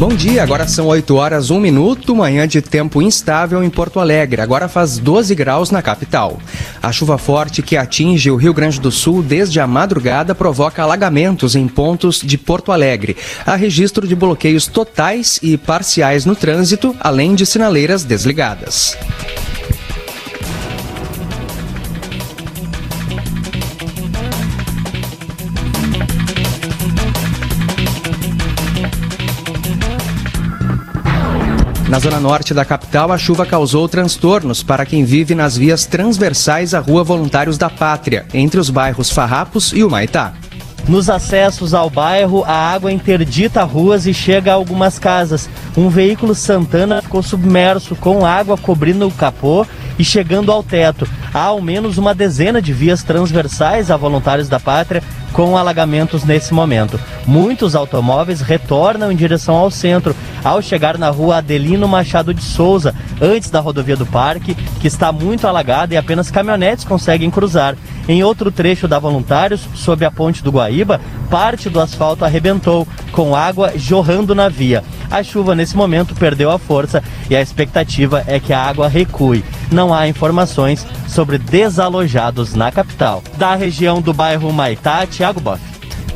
Bom 0.00 0.14
dia, 0.14 0.42
agora 0.42 0.66
são 0.66 0.86
8 0.86 1.14
horas, 1.14 1.50
1 1.50 1.60
minuto, 1.60 2.16
manhã 2.16 2.48
de 2.48 2.62
tempo 2.62 3.02
instável 3.02 3.62
em 3.62 3.68
Porto 3.68 4.00
Alegre. 4.00 4.40
Agora 4.40 4.66
faz 4.66 4.96
12 4.96 5.34
graus 5.34 5.70
na 5.70 5.82
capital. 5.82 6.38
A 6.82 6.90
chuva 6.90 7.18
forte 7.18 7.60
que 7.60 7.76
atinge 7.76 8.30
o 8.30 8.36
Rio 8.36 8.54
Grande 8.54 8.80
do 8.80 8.90
Sul 8.90 9.22
desde 9.22 9.60
a 9.60 9.66
madrugada 9.66 10.34
provoca 10.34 10.82
alagamentos 10.82 11.54
em 11.54 11.68
pontos 11.68 12.22
de 12.24 12.38
Porto 12.38 12.72
Alegre. 12.72 13.14
Há 13.44 13.54
registro 13.56 14.08
de 14.08 14.16
bloqueios 14.16 14.66
totais 14.66 15.38
e 15.42 15.58
parciais 15.58 16.24
no 16.24 16.34
trânsito, 16.34 16.96
além 16.98 17.34
de 17.34 17.44
sinaleiras 17.44 18.02
desligadas. 18.02 18.96
Zona 32.00 32.18
norte 32.18 32.54
da 32.54 32.64
capital, 32.64 33.12
a 33.12 33.18
chuva 33.18 33.44
causou 33.44 33.86
transtornos 33.86 34.62
para 34.62 34.86
quem 34.86 35.04
vive 35.04 35.34
nas 35.34 35.54
vias 35.54 35.84
transversais 35.84 36.72
à 36.72 36.80
Rua 36.80 37.04
Voluntários 37.04 37.58
da 37.58 37.68
Pátria, 37.68 38.24
entre 38.32 38.58
os 38.58 38.70
bairros 38.70 39.10
Farrapos 39.10 39.72
e 39.74 39.84
o 39.84 39.90
Maitá. 39.90 40.32
Nos 40.90 41.08
acessos 41.08 41.72
ao 41.72 41.88
bairro, 41.88 42.42
a 42.44 42.52
água 42.52 42.90
interdita 42.90 43.62
ruas 43.62 44.06
e 44.06 44.12
chega 44.12 44.50
a 44.50 44.56
algumas 44.56 44.98
casas. 44.98 45.48
Um 45.76 45.88
veículo 45.88 46.34
Santana 46.34 47.00
ficou 47.00 47.22
submerso, 47.22 47.94
com 47.94 48.26
água 48.26 48.58
cobrindo 48.58 49.06
o 49.06 49.12
capô 49.12 49.64
e 49.96 50.04
chegando 50.04 50.50
ao 50.50 50.64
teto. 50.64 51.08
Há 51.32 51.44
ao 51.44 51.62
menos 51.62 51.96
uma 51.96 52.12
dezena 52.12 52.60
de 52.60 52.72
vias 52.72 53.04
transversais 53.04 53.88
a 53.88 53.96
voluntários 53.96 54.48
da 54.48 54.58
pátria 54.58 55.00
com 55.32 55.56
alagamentos 55.56 56.24
nesse 56.24 56.52
momento. 56.52 56.98
Muitos 57.24 57.76
automóveis 57.76 58.40
retornam 58.40 59.12
em 59.12 59.16
direção 59.16 59.54
ao 59.54 59.70
centro 59.70 60.16
ao 60.42 60.60
chegar 60.60 60.98
na 60.98 61.08
rua 61.08 61.36
Adelino 61.36 61.86
Machado 61.86 62.34
de 62.34 62.42
Souza, 62.42 62.94
antes 63.20 63.48
da 63.48 63.60
rodovia 63.60 63.96
do 63.96 64.06
Parque, 64.06 64.56
que 64.80 64.88
está 64.88 65.12
muito 65.12 65.46
alagada 65.46 65.94
e 65.94 65.96
apenas 65.96 66.32
caminhonetes 66.32 66.84
conseguem 66.84 67.30
cruzar. 67.30 67.76
Em 68.10 68.24
outro 68.24 68.50
trecho 68.50 68.88
da 68.88 68.98
Voluntários, 68.98 69.60
sob 69.72 70.04
a 70.04 70.10
ponte 70.10 70.42
do 70.42 70.50
Guaíba, 70.50 71.00
parte 71.30 71.70
do 71.70 71.78
asfalto 71.78 72.24
arrebentou, 72.24 72.84
com 73.12 73.36
água 73.36 73.74
jorrando 73.76 74.34
na 74.34 74.48
via. 74.48 74.82
A 75.08 75.22
chuva 75.22 75.54
nesse 75.54 75.76
momento 75.76 76.12
perdeu 76.16 76.50
a 76.50 76.58
força 76.58 77.04
e 77.30 77.36
a 77.36 77.40
expectativa 77.40 78.24
é 78.26 78.40
que 78.40 78.52
a 78.52 78.60
água 78.60 78.88
recue. 78.88 79.44
Não 79.70 79.94
há 79.94 80.08
informações 80.08 80.84
sobre 81.06 81.38
desalojados 81.38 82.52
na 82.56 82.72
capital. 82.72 83.22
Da 83.38 83.54
região 83.54 84.02
do 84.02 84.12
bairro 84.12 84.52
Maitá, 84.52 85.06
Thiago 85.06 85.38
Boff. 85.38 85.62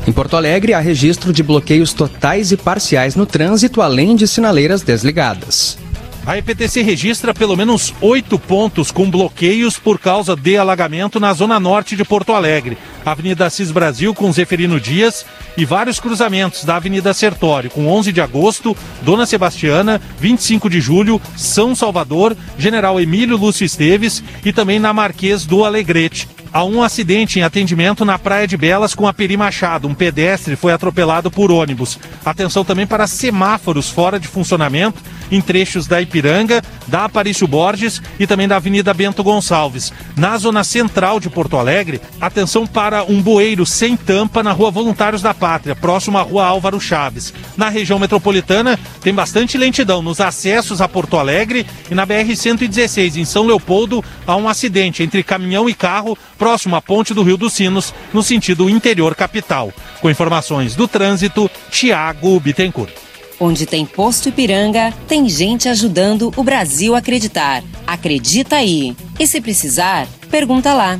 Em 0.05 0.11
Porto 0.11 0.35
Alegre, 0.35 0.73
há 0.73 0.81
registro 0.81 1.31
de 1.31 1.41
bloqueios 1.41 1.93
totais 1.93 2.51
e 2.51 2.57
parciais 2.57 3.15
no 3.15 3.25
trânsito, 3.25 3.81
além 3.81 4.17
de 4.17 4.27
sinaleiras 4.27 4.81
desligadas. 4.81 5.77
A 6.25 6.39
EPTC 6.39 6.81
registra 6.81 7.35
pelo 7.35 7.55
menos 7.55 7.93
oito 8.01 8.39
pontos 8.39 8.89
com 8.89 9.07
bloqueios 9.11 9.77
por 9.77 9.99
causa 9.99 10.35
de 10.35 10.57
alagamento 10.57 11.19
na 11.19 11.31
zona 11.33 11.59
norte 11.59 11.95
de 11.95 12.03
Porto 12.03 12.33
Alegre. 12.33 12.79
Avenida 13.05 13.45
Assis 13.45 13.69
Brasil 13.69 14.11
com 14.11 14.31
Zeferino 14.31 14.79
Dias 14.79 15.23
e 15.55 15.63
vários 15.63 15.99
cruzamentos 15.99 16.65
da 16.65 16.77
Avenida 16.77 17.13
Sertório 17.13 17.69
com 17.69 17.87
11 17.87 18.11
de 18.11 18.21
agosto, 18.21 18.75
Dona 19.03 19.27
Sebastiana, 19.27 20.01
25 20.19 20.67
de 20.67 20.81
julho, 20.81 21.21
São 21.37 21.75
Salvador, 21.75 22.35
General 22.57 22.99
Emílio 22.99 23.37
Lúcio 23.37 23.63
Esteves 23.63 24.23
e 24.43 24.51
também 24.51 24.79
na 24.79 24.91
Marquês 24.91 25.45
do 25.45 25.63
Alegrete. 25.63 26.34
Há 26.55 26.63
um 26.63 26.81
acidente 26.81 27.37
em 27.37 27.41
atendimento 27.41 28.05
na 28.05 28.17
Praia 28.17 28.47
de 28.47 28.55
Belas 28.55 28.95
com 28.95 29.05
a 29.05 29.11
Peri 29.11 29.35
Machado. 29.35 29.89
Um 29.89 29.93
pedestre 29.93 30.55
foi 30.55 30.71
atropelado 30.71 31.29
por 31.29 31.51
ônibus. 31.51 31.99
Atenção 32.23 32.63
também 32.63 32.87
para 32.87 33.07
semáforos 33.07 33.89
fora 33.89 34.17
de 34.17 34.25
funcionamento 34.25 35.03
em 35.29 35.41
trechos 35.41 35.85
da 35.85 36.01
Ipiranga, 36.01 36.63
da 36.87 37.03
Aparício 37.03 37.45
Borges 37.45 38.01
e 38.17 38.25
também 38.25 38.47
da 38.47 38.55
Avenida 38.55 38.93
Bento 38.93 39.21
Gonçalves. 39.21 39.91
Na 40.15 40.37
zona 40.37 40.63
central 40.63 41.19
de 41.19 41.29
Porto 41.29 41.57
Alegre, 41.57 41.99
atenção 42.21 42.65
para 42.65 43.03
um 43.03 43.21
bueiro 43.21 43.65
sem 43.65 43.97
tampa 43.97 44.41
na 44.41 44.53
Rua 44.53 44.71
Voluntários 44.71 45.21
da 45.21 45.33
Pátria, 45.33 45.75
próximo 45.75 46.17
à 46.17 46.21
Rua 46.21 46.45
Álvaro 46.45 46.79
Chaves. 46.79 47.33
Na 47.57 47.67
região 47.67 47.99
metropolitana, 47.99 48.79
tem 49.01 49.13
bastante 49.13 49.57
lentidão 49.57 50.01
nos 50.01 50.21
acessos 50.21 50.79
a 50.79 50.87
Porto 50.87 51.17
Alegre 51.17 51.65
e 51.91 51.95
na 51.95 52.07
BR-116, 52.07 53.17
em 53.17 53.25
São 53.25 53.45
Leopoldo, 53.45 54.01
há 54.25 54.37
um 54.37 54.47
acidente 54.47 55.03
entre 55.03 55.21
caminhão 55.21 55.67
e 55.67 55.73
carro 55.73 56.17
próximo 56.45 56.75
à 56.75 56.81
ponte 56.81 57.11
do 57.11 57.23
Rio 57.23 57.37
dos 57.37 57.53
Sinos, 57.53 57.91
no 58.13 58.21
sentido 58.21 58.69
interior 58.69 59.15
capital. 59.15 59.73
Com 59.99 60.11
informações 60.11 60.75
do 60.75 60.87
trânsito, 60.87 61.49
Tiago 61.71 62.39
Bittencourt. 62.39 62.93
Onde 63.39 63.65
tem 63.65 63.83
posto 63.83 64.29
Ipiranga, 64.29 64.93
tem 65.07 65.27
gente 65.27 65.67
ajudando 65.67 66.31
o 66.37 66.43
Brasil 66.43 66.93
a 66.93 66.99
acreditar. 66.99 67.63
Acredita 67.87 68.57
aí. 68.57 68.95
E 69.19 69.25
se 69.25 69.41
precisar, 69.41 70.07
pergunta 70.29 70.71
lá. 70.71 70.99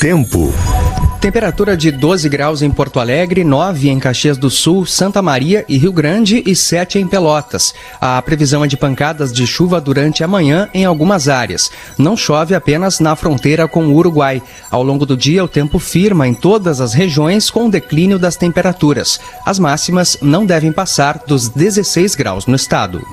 Tempo. 0.00 0.52
Temperatura 1.20 1.76
de 1.76 1.90
12 1.90 2.30
graus 2.30 2.62
em 2.62 2.70
Porto 2.70 2.98
Alegre, 2.98 3.44
9 3.44 3.90
em 3.90 3.98
Caxias 3.98 4.38
do 4.38 4.48
Sul, 4.48 4.86
Santa 4.86 5.20
Maria 5.20 5.66
e 5.68 5.76
Rio 5.76 5.92
Grande 5.92 6.42
e 6.46 6.56
7 6.56 6.98
em 6.98 7.06
Pelotas. 7.06 7.74
A 8.00 8.22
previsão 8.22 8.64
é 8.64 8.66
de 8.66 8.74
pancadas 8.74 9.30
de 9.30 9.46
chuva 9.46 9.82
durante 9.82 10.24
a 10.24 10.28
manhã 10.28 10.70
em 10.72 10.86
algumas 10.86 11.28
áreas. 11.28 11.70
Não 11.98 12.16
chove 12.16 12.54
apenas 12.54 13.00
na 13.00 13.14
fronteira 13.14 13.68
com 13.68 13.84
o 13.84 13.94
Uruguai. 13.96 14.42
Ao 14.70 14.82
longo 14.82 15.04
do 15.04 15.14
dia, 15.14 15.44
o 15.44 15.48
tempo 15.48 15.78
firma 15.78 16.26
em 16.26 16.32
todas 16.32 16.80
as 16.80 16.94
regiões 16.94 17.50
com 17.50 17.66
o 17.66 17.70
declínio 17.70 18.18
das 18.18 18.36
temperaturas. 18.36 19.20
As 19.44 19.58
máximas 19.58 20.16
não 20.22 20.46
devem 20.46 20.72
passar 20.72 21.22
dos 21.26 21.50
16 21.50 22.14
graus 22.14 22.46
no 22.46 22.56
estado. 22.56 23.06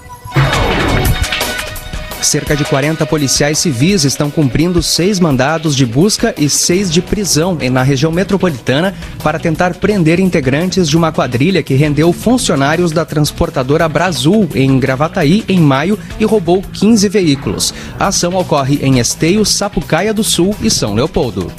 Cerca 2.21 2.55
de 2.55 2.65
40 2.65 3.05
policiais 3.05 3.59
civis 3.59 4.03
estão 4.03 4.29
cumprindo 4.29 4.81
seis 4.81 5.19
mandados 5.19 5.75
de 5.75 5.85
busca 5.85 6.33
e 6.37 6.49
seis 6.49 6.91
de 6.91 7.01
prisão 7.01 7.57
na 7.71 7.83
região 7.83 8.11
metropolitana 8.11 8.93
para 9.23 9.39
tentar 9.39 9.75
prender 9.75 10.19
integrantes 10.19 10.89
de 10.89 10.97
uma 10.97 11.11
quadrilha 11.11 11.63
que 11.63 11.75
rendeu 11.75 12.11
funcionários 12.11 12.91
da 12.91 13.05
transportadora 13.05 13.87
Brasil 13.87 14.49
em 14.55 14.79
Gravataí 14.79 15.45
em 15.47 15.59
maio 15.59 15.97
e 16.19 16.25
roubou 16.25 16.61
15 16.61 17.07
veículos. 17.07 17.73
A 17.99 18.07
ação 18.07 18.35
ocorre 18.35 18.79
em 18.81 18.99
Esteio, 18.99 19.45
Sapucaia 19.45 20.13
do 20.13 20.23
Sul 20.23 20.55
e 20.61 20.69
São 20.69 20.95
Leopoldo. 20.95 21.51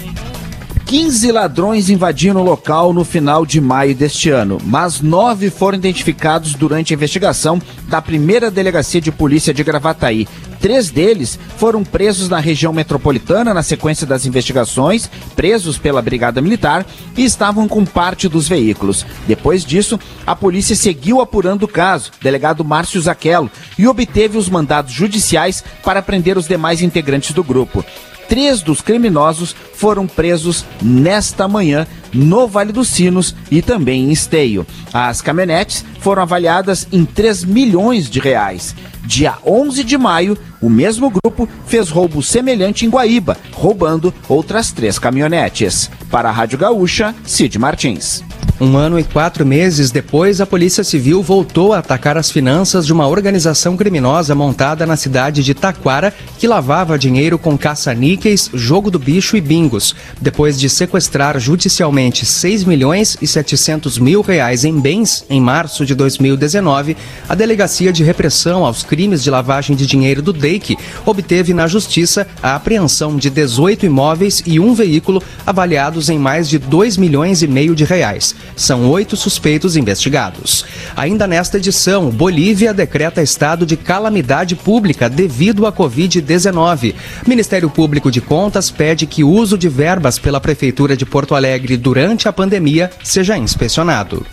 15 0.88 1.32
ladrões 1.32 1.90
invadiram 1.90 2.40
o 2.40 2.44
local 2.44 2.94
no 2.94 3.04
final 3.04 3.44
de 3.44 3.60
maio 3.60 3.94
deste 3.94 4.30
ano, 4.30 4.56
mas 4.64 5.02
nove 5.02 5.50
foram 5.50 5.76
identificados 5.76 6.54
durante 6.54 6.94
a 6.94 6.96
investigação 6.96 7.60
da 7.88 8.00
primeira 8.00 8.50
delegacia 8.50 8.98
de 8.98 9.12
polícia 9.12 9.52
de 9.52 9.62
Gravataí. 9.62 10.26
Três 10.60 10.90
deles 10.90 11.38
foram 11.56 11.84
presos 11.84 12.28
na 12.28 12.38
região 12.38 12.72
metropolitana 12.72 13.54
na 13.54 13.62
sequência 13.62 14.06
das 14.06 14.26
investigações, 14.26 15.08
presos 15.36 15.78
pela 15.78 16.02
Brigada 16.02 16.40
Militar 16.40 16.84
e 17.16 17.24
estavam 17.24 17.68
com 17.68 17.84
parte 17.84 18.28
dos 18.28 18.48
veículos. 18.48 19.06
Depois 19.26 19.64
disso, 19.64 19.98
a 20.26 20.34
polícia 20.34 20.74
seguiu 20.74 21.20
apurando 21.20 21.64
o 21.64 21.68
caso, 21.68 22.10
delegado 22.20 22.64
Márcio 22.64 23.00
Zaquelo, 23.00 23.50
e 23.78 23.86
obteve 23.86 24.36
os 24.36 24.48
mandados 24.48 24.92
judiciais 24.92 25.62
para 25.84 26.02
prender 26.02 26.36
os 26.36 26.48
demais 26.48 26.82
integrantes 26.82 27.32
do 27.32 27.44
grupo. 27.44 27.84
Três 28.28 28.60
dos 28.60 28.80
criminosos 28.80 29.56
foram 29.74 30.06
presos 30.06 30.64
nesta 30.82 31.48
manhã 31.48 31.86
no 32.12 32.46
Vale 32.46 32.72
dos 32.72 32.88
Sinos 32.88 33.34
e 33.50 33.62
também 33.62 34.04
em 34.04 34.12
Esteio. 34.12 34.66
As 34.92 35.20
caminhonetes 35.20 35.84
foram 36.00 36.22
avaliadas 36.22 36.86
em 36.92 37.04
3 37.04 37.44
milhões 37.44 38.08
de 38.10 38.20
reais. 38.20 38.74
Dia 39.04 39.34
11 39.44 39.82
de 39.82 39.96
maio, 39.96 40.36
o 40.60 40.68
mesmo 40.68 41.10
grupo 41.10 41.48
fez 41.66 41.88
roubo 41.88 42.22
semelhante 42.22 42.84
em 42.84 42.90
Guaíba, 42.90 43.38
roubando 43.52 44.12
outras 44.28 44.70
três 44.70 44.98
caminhonetes. 44.98 45.90
Para 46.10 46.28
a 46.28 46.32
Rádio 46.32 46.58
Gaúcha, 46.58 47.14
Cid 47.24 47.58
Martins. 47.58 48.22
Um 48.60 48.76
ano 48.76 48.98
e 48.98 49.04
quatro 49.04 49.46
meses 49.46 49.92
depois, 49.92 50.40
a 50.40 50.46
Polícia 50.46 50.82
Civil 50.82 51.22
voltou 51.22 51.72
a 51.72 51.78
atacar 51.78 52.16
as 52.16 52.28
finanças 52.28 52.84
de 52.84 52.92
uma 52.92 53.06
organização 53.06 53.76
criminosa 53.76 54.34
montada 54.34 54.84
na 54.84 54.96
cidade 54.96 55.44
de 55.44 55.54
Taquara 55.54 56.12
que 56.36 56.48
lavava 56.48 56.98
dinheiro 56.98 57.38
com 57.38 57.56
caça-níqueis, 57.56 58.50
jogo 58.52 58.90
do 58.90 58.98
bicho 58.98 59.36
e 59.36 59.40
bingos. 59.40 59.94
Depois 60.20 60.58
de 60.58 60.68
sequestrar 60.68 61.38
judicialmente 61.38 62.26
6 62.26 62.64
milhões 62.64 63.16
e 63.22 63.28
700 63.28 63.96
mil 63.96 64.22
reais 64.22 64.64
em 64.64 64.80
bens 64.80 65.24
em 65.30 65.40
março 65.40 65.86
de 65.86 65.94
2019, 65.94 66.96
a 67.28 67.36
Delegacia 67.36 67.92
de 67.92 68.02
Repressão 68.02 68.64
aos 68.64 68.82
Crimes 68.82 69.22
de 69.22 69.30
Lavagem 69.30 69.76
de 69.76 69.86
Dinheiro 69.86 70.20
do 70.20 70.32
DEIC 70.32 70.76
obteve 71.06 71.54
na 71.54 71.68
Justiça 71.68 72.26
a 72.42 72.56
apreensão 72.56 73.16
de 73.16 73.30
18 73.30 73.86
imóveis 73.86 74.42
e 74.44 74.58
um 74.58 74.74
veículo 74.74 75.22
avaliados 75.46 76.08
em 76.08 76.18
mais 76.18 76.48
de 76.48 76.58
2 76.58 76.96
milhões 76.96 77.40
e 77.40 77.46
meio 77.46 77.76
de 77.76 77.84
reais. 77.84 78.34
São 78.56 78.90
oito 78.90 79.16
suspeitos 79.16 79.76
investigados. 79.76 80.64
Ainda 80.96 81.26
nesta 81.26 81.58
edição, 81.58 82.10
Bolívia 82.10 82.74
decreta 82.74 83.22
estado 83.22 83.64
de 83.64 83.76
calamidade 83.76 84.56
pública 84.56 85.08
devido 85.08 85.66
à 85.66 85.72
Covid-19. 85.72 86.94
Ministério 87.26 87.70
Público 87.70 88.10
de 88.10 88.20
Contas 88.20 88.70
pede 88.70 89.06
que 89.06 89.22
o 89.22 89.30
uso 89.30 89.56
de 89.56 89.68
verbas 89.68 90.18
pela 90.18 90.40
Prefeitura 90.40 90.96
de 90.96 91.06
Porto 91.06 91.34
Alegre 91.34 91.76
durante 91.76 92.28
a 92.28 92.32
pandemia 92.32 92.90
seja 93.02 93.36
inspecionado. 93.36 94.26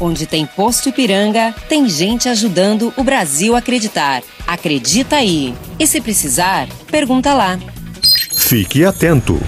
Onde 0.00 0.24
tem 0.26 0.46
posto 0.46 0.88
Ipiranga, 0.88 1.54
tem 1.68 1.86
gente 1.88 2.28
ajudando 2.28 2.92
o 2.96 3.04
Brasil 3.04 3.54
a 3.54 3.58
acreditar. 3.58 4.22
Acredita 4.46 5.16
aí. 5.16 5.54
E 5.78 5.86
se 5.86 6.00
precisar, 6.00 6.66
pergunta 6.90 7.34
lá. 7.34 7.58
Fique 8.34 8.84
atento. 8.84 9.38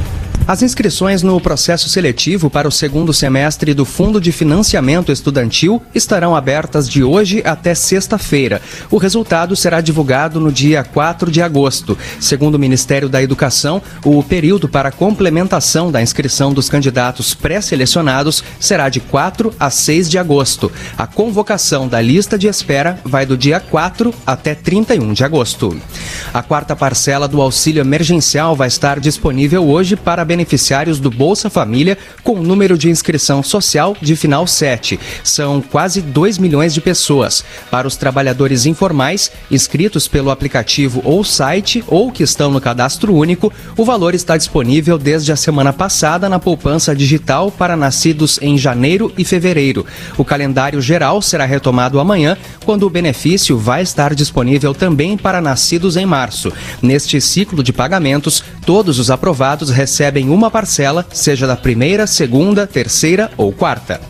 As 0.46 0.60
inscrições 0.60 1.22
no 1.22 1.40
processo 1.40 1.88
seletivo 1.88 2.50
para 2.50 2.66
o 2.66 2.72
segundo 2.72 3.12
semestre 3.12 3.72
do 3.72 3.84
Fundo 3.84 4.20
de 4.20 4.32
Financiamento 4.32 5.12
Estudantil 5.12 5.80
estarão 5.94 6.34
abertas 6.34 6.88
de 6.88 7.04
hoje 7.04 7.40
até 7.44 7.76
sexta-feira. 7.76 8.60
O 8.90 8.96
resultado 8.96 9.54
será 9.54 9.80
divulgado 9.80 10.40
no 10.40 10.50
dia 10.50 10.82
4 10.82 11.30
de 11.30 11.40
agosto. 11.40 11.96
Segundo 12.18 12.56
o 12.56 12.58
Ministério 12.58 13.08
da 13.08 13.22
Educação, 13.22 13.80
o 14.04 14.20
período 14.20 14.68
para 14.68 14.90
complementação 14.90 15.92
da 15.92 16.02
inscrição 16.02 16.52
dos 16.52 16.68
candidatos 16.68 17.34
pré-selecionados 17.34 18.42
será 18.58 18.88
de 18.88 18.98
4 18.98 19.54
a 19.60 19.70
6 19.70 20.10
de 20.10 20.18
agosto. 20.18 20.72
A 20.98 21.06
convocação 21.06 21.86
da 21.86 22.00
lista 22.00 22.36
de 22.36 22.48
espera 22.48 22.98
vai 23.04 23.24
do 23.24 23.36
dia 23.36 23.60
4 23.60 24.12
até 24.26 24.56
31 24.56 25.12
de 25.12 25.22
agosto. 25.22 25.80
A 26.34 26.42
quarta 26.42 26.74
parcela 26.74 27.28
do 27.28 27.40
auxílio 27.40 27.80
emergencial 27.80 28.56
vai 28.56 28.66
estar 28.66 28.98
disponível 28.98 29.64
hoje 29.68 29.94
para 29.94 30.24
beneficiários 30.32 30.98
do 30.98 31.10
Bolsa 31.10 31.50
Família 31.50 31.98
com 32.24 32.40
número 32.40 32.78
de 32.78 32.88
inscrição 32.88 33.42
social 33.42 33.94
de 34.00 34.16
final 34.16 34.46
7. 34.46 34.98
São 35.22 35.60
quase 35.60 36.00
2 36.00 36.38
milhões 36.38 36.72
de 36.72 36.80
pessoas. 36.80 37.44
Para 37.70 37.86
os 37.86 37.96
trabalhadores 37.96 38.64
informais, 38.64 39.30
inscritos 39.50 40.08
pelo 40.08 40.30
aplicativo 40.30 41.02
ou 41.04 41.22
site 41.22 41.84
ou 41.86 42.10
que 42.10 42.22
estão 42.22 42.50
no 42.50 42.62
cadastro 42.62 43.14
único, 43.14 43.52
o 43.76 43.84
valor 43.84 44.14
está 44.14 44.38
disponível 44.38 44.96
desde 44.96 45.30
a 45.30 45.36
semana 45.36 45.70
passada 45.70 46.30
na 46.30 46.38
poupança 46.38 46.96
digital 46.96 47.50
para 47.50 47.76
nascidos 47.76 48.38
em 48.40 48.56
janeiro 48.56 49.12
e 49.18 49.26
fevereiro. 49.26 49.84
O 50.16 50.24
calendário 50.24 50.80
geral 50.80 51.20
será 51.20 51.44
retomado 51.44 52.00
amanhã, 52.00 52.38
quando 52.64 52.84
o 52.84 52.90
benefício 52.90 53.58
vai 53.58 53.82
estar 53.82 54.14
disponível 54.14 54.72
também 54.72 55.18
para 55.18 55.42
nascidos 55.42 55.98
em 55.98 56.06
março. 56.06 56.50
Neste 56.80 57.20
ciclo 57.20 57.62
de 57.62 57.72
pagamentos, 57.72 58.42
todos 58.64 58.98
os 58.98 59.10
aprovados 59.10 59.68
recebem 59.68 60.21
em 60.22 60.30
uma 60.30 60.50
parcela, 60.50 61.04
seja 61.12 61.46
da 61.46 61.56
primeira, 61.56 62.06
segunda, 62.06 62.66
terceira 62.66 63.30
ou 63.36 63.52
quarta. 63.52 64.00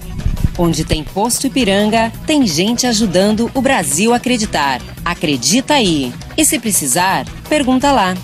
Onde 0.59 0.85
tem 0.85 1.03
posto 1.03 1.47
Ipiranga, 1.47 2.13
tem 2.27 2.47
gente 2.47 2.87
ajudando 2.87 3.51
o 3.55 3.63
Brasil 3.63 4.13
a 4.13 4.17
acreditar. 4.17 4.83
Acredita 5.05 5.75
aí. 5.75 6.13
E 6.37 6.45
se 6.45 6.59
precisar, 6.59 7.27
pergunta 7.49 7.91
lá. 7.91 8.15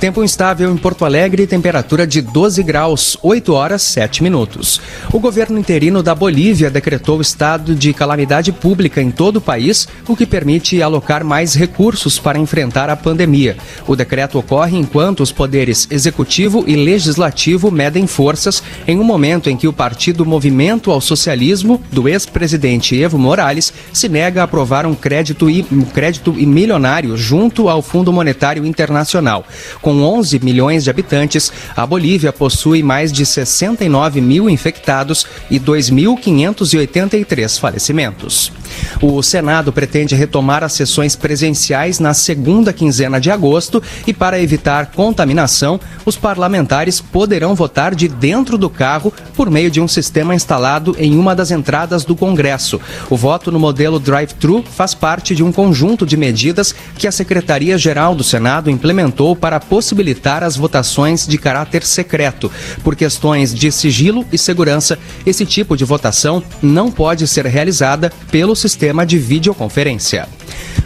Tempo 0.00 0.24
instável 0.24 0.72
em 0.72 0.78
Porto 0.78 1.04
Alegre, 1.04 1.46
temperatura 1.46 2.06
de 2.06 2.22
12 2.22 2.62
graus, 2.62 3.18
8 3.22 3.52
horas 3.52 3.82
7 3.82 4.22
minutos. 4.22 4.80
O 5.12 5.20
governo 5.20 5.58
interino 5.58 6.02
da 6.02 6.14
Bolívia 6.14 6.70
decretou 6.70 7.20
estado 7.20 7.74
de 7.74 7.92
calamidade 7.92 8.50
pública 8.50 9.02
em 9.02 9.10
todo 9.10 9.36
o 9.36 9.40
país, 9.42 9.86
o 10.08 10.16
que 10.16 10.24
permite 10.24 10.80
alocar 10.80 11.22
mais 11.22 11.54
recursos 11.54 12.18
para 12.18 12.38
enfrentar 12.38 12.88
a 12.88 12.96
pandemia. 12.96 13.58
O 13.86 13.94
decreto 13.94 14.38
ocorre 14.38 14.74
enquanto 14.78 15.20
os 15.20 15.32
poderes 15.32 15.86
executivo 15.90 16.64
e 16.66 16.76
legislativo 16.76 17.70
medem 17.70 18.06
forças 18.06 18.62
em 18.88 18.98
um 18.98 19.04
momento 19.04 19.50
em 19.50 19.56
que 19.56 19.68
o 19.68 19.72
partido 19.72 20.24
Movimento 20.24 20.90
ao 20.90 21.02
Socialismo, 21.02 21.78
do 21.92 22.08
ex-presidente 22.08 22.98
Evo 22.98 23.18
Morales, 23.18 23.70
se 23.92 24.08
nega 24.08 24.40
a 24.40 24.44
aprovar 24.44 24.86
um 24.86 24.94
crédito, 24.94 25.46
um 25.46 25.82
crédito 25.82 26.32
milionário 26.32 27.18
junto 27.18 27.68
ao 27.68 27.82
Fundo 27.82 28.10
Monetário 28.10 28.64
Internacional. 28.64 29.44
Com 29.82 29.89
com 29.90 30.04
11 30.04 30.38
milhões 30.38 30.84
de 30.84 30.90
habitantes, 30.90 31.50
a 31.74 31.84
Bolívia 31.84 32.32
possui 32.32 32.80
mais 32.80 33.12
de 33.12 33.26
69 33.26 34.20
mil 34.20 34.48
infectados 34.48 35.26
e 35.50 35.58
2.583 35.58 37.58
falecimentos. 37.58 38.52
O 39.02 39.20
Senado 39.20 39.72
pretende 39.72 40.14
retomar 40.14 40.62
as 40.62 40.74
sessões 40.74 41.16
presenciais 41.16 41.98
na 41.98 42.14
segunda 42.14 42.72
quinzena 42.72 43.20
de 43.20 43.32
agosto 43.32 43.82
e, 44.06 44.12
para 44.12 44.40
evitar 44.40 44.92
contaminação, 44.92 45.80
os 46.06 46.16
parlamentares 46.16 47.00
poderão 47.00 47.56
votar 47.56 47.92
de 47.92 48.06
dentro 48.06 48.56
do 48.56 48.70
carro 48.70 49.12
por 49.34 49.50
meio 49.50 49.72
de 49.72 49.80
um 49.80 49.88
sistema 49.88 50.36
instalado 50.36 50.94
em 51.00 51.18
uma 51.18 51.34
das 51.34 51.50
entradas 51.50 52.04
do 52.04 52.14
Congresso. 52.14 52.80
O 53.08 53.16
voto 53.16 53.50
no 53.50 53.58
modelo 53.58 53.98
drive-thru 53.98 54.62
faz 54.62 54.94
parte 54.94 55.34
de 55.34 55.42
um 55.42 55.50
conjunto 55.50 56.06
de 56.06 56.16
medidas 56.16 56.72
que 56.96 57.08
a 57.08 57.12
Secretaria-Geral 57.12 58.14
do 58.14 58.22
Senado 58.22 58.70
implementou 58.70 59.34
para 59.34 59.58
possibilitar 59.80 60.44
as 60.44 60.56
votações 60.56 61.26
de 61.26 61.38
caráter 61.38 61.82
secreto. 61.84 62.52
Por 62.84 62.94
questões 62.94 63.54
de 63.54 63.72
sigilo 63.72 64.26
e 64.30 64.36
segurança, 64.36 64.98
esse 65.24 65.46
tipo 65.46 65.74
de 65.74 65.86
votação 65.86 66.42
não 66.60 66.90
pode 66.90 67.26
ser 67.26 67.46
realizada 67.46 68.12
pelo 68.30 68.54
sistema 68.54 69.06
de 69.06 69.18
videoconferência. 69.18 70.28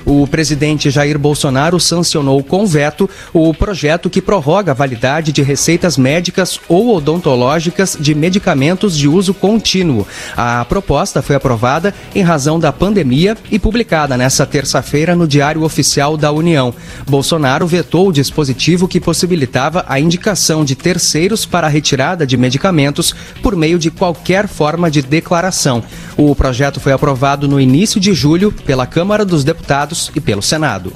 O 0.05 0.27
presidente 0.27 0.90
Jair 0.90 1.18
Bolsonaro 1.18 1.81
sancionou 1.81 2.42
com 2.42 2.66
veto 2.66 3.09
o 3.33 3.55
projeto 3.55 4.11
que 4.11 4.21
prorroga 4.21 4.73
a 4.73 4.75
validade 4.75 5.33
de 5.33 5.42
receitas 5.42 5.97
médicas 5.97 6.61
ou 6.68 6.95
odontológicas 6.95 7.97
de 7.99 8.14
medicamentos 8.14 8.97
de 8.97 9.09
uso 9.09 9.33
contínuo. 9.33 10.07
A 10.37 10.64
proposta 10.66 11.23
foi 11.23 11.37
aprovada 11.37 11.95
em 12.14 12.23
razão 12.23 12.61
da 12.61 12.71
pandemia 12.71 13.37
e 13.51 13.59
publicada 13.59 14.16
nesta 14.16 14.45
terça-feira 14.45 15.16
no 15.16 15.27
Diário 15.27 15.62
Oficial 15.62 16.18
da 16.18 16.31
União. 16.31 16.75
Bolsonaro 17.09 17.66
vetou 17.66 18.09
o 18.09 18.12
dispositivo 18.12 18.84
que 18.88 19.01
possibilitava 19.01 19.85
a 19.88 19.99
indicação 19.99 20.64
de 20.64 20.75
terceiros 20.75 21.44
para 21.44 21.66
a 21.66 21.70
retirada 21.70 22.27
de 22.27 22.37
medicamentos 22.37 23.14
por 23.42 23.57
meio 23.57 23.79
de 23.79 23.90
qualquer 23.90 24.49
forma 24.49 24.90
de 24.90 25.03
declaração. 25.03 25.83
O 26.16 26.35
projeto 26.35 26.81
foi 26.81 26.92
aprovado 26.92 27.49
no 27.49 27.61
início 27.61 28.01
de 28.01 28.14
julho 28.14 28.53
pela 28.53 28.87
Câmara 28.87 29.25
dos 29.25 29.44
Deputados 29.44 30.11
e 30.14 30.20
pelo 30.20 30.42
Senado. 30.42 30.92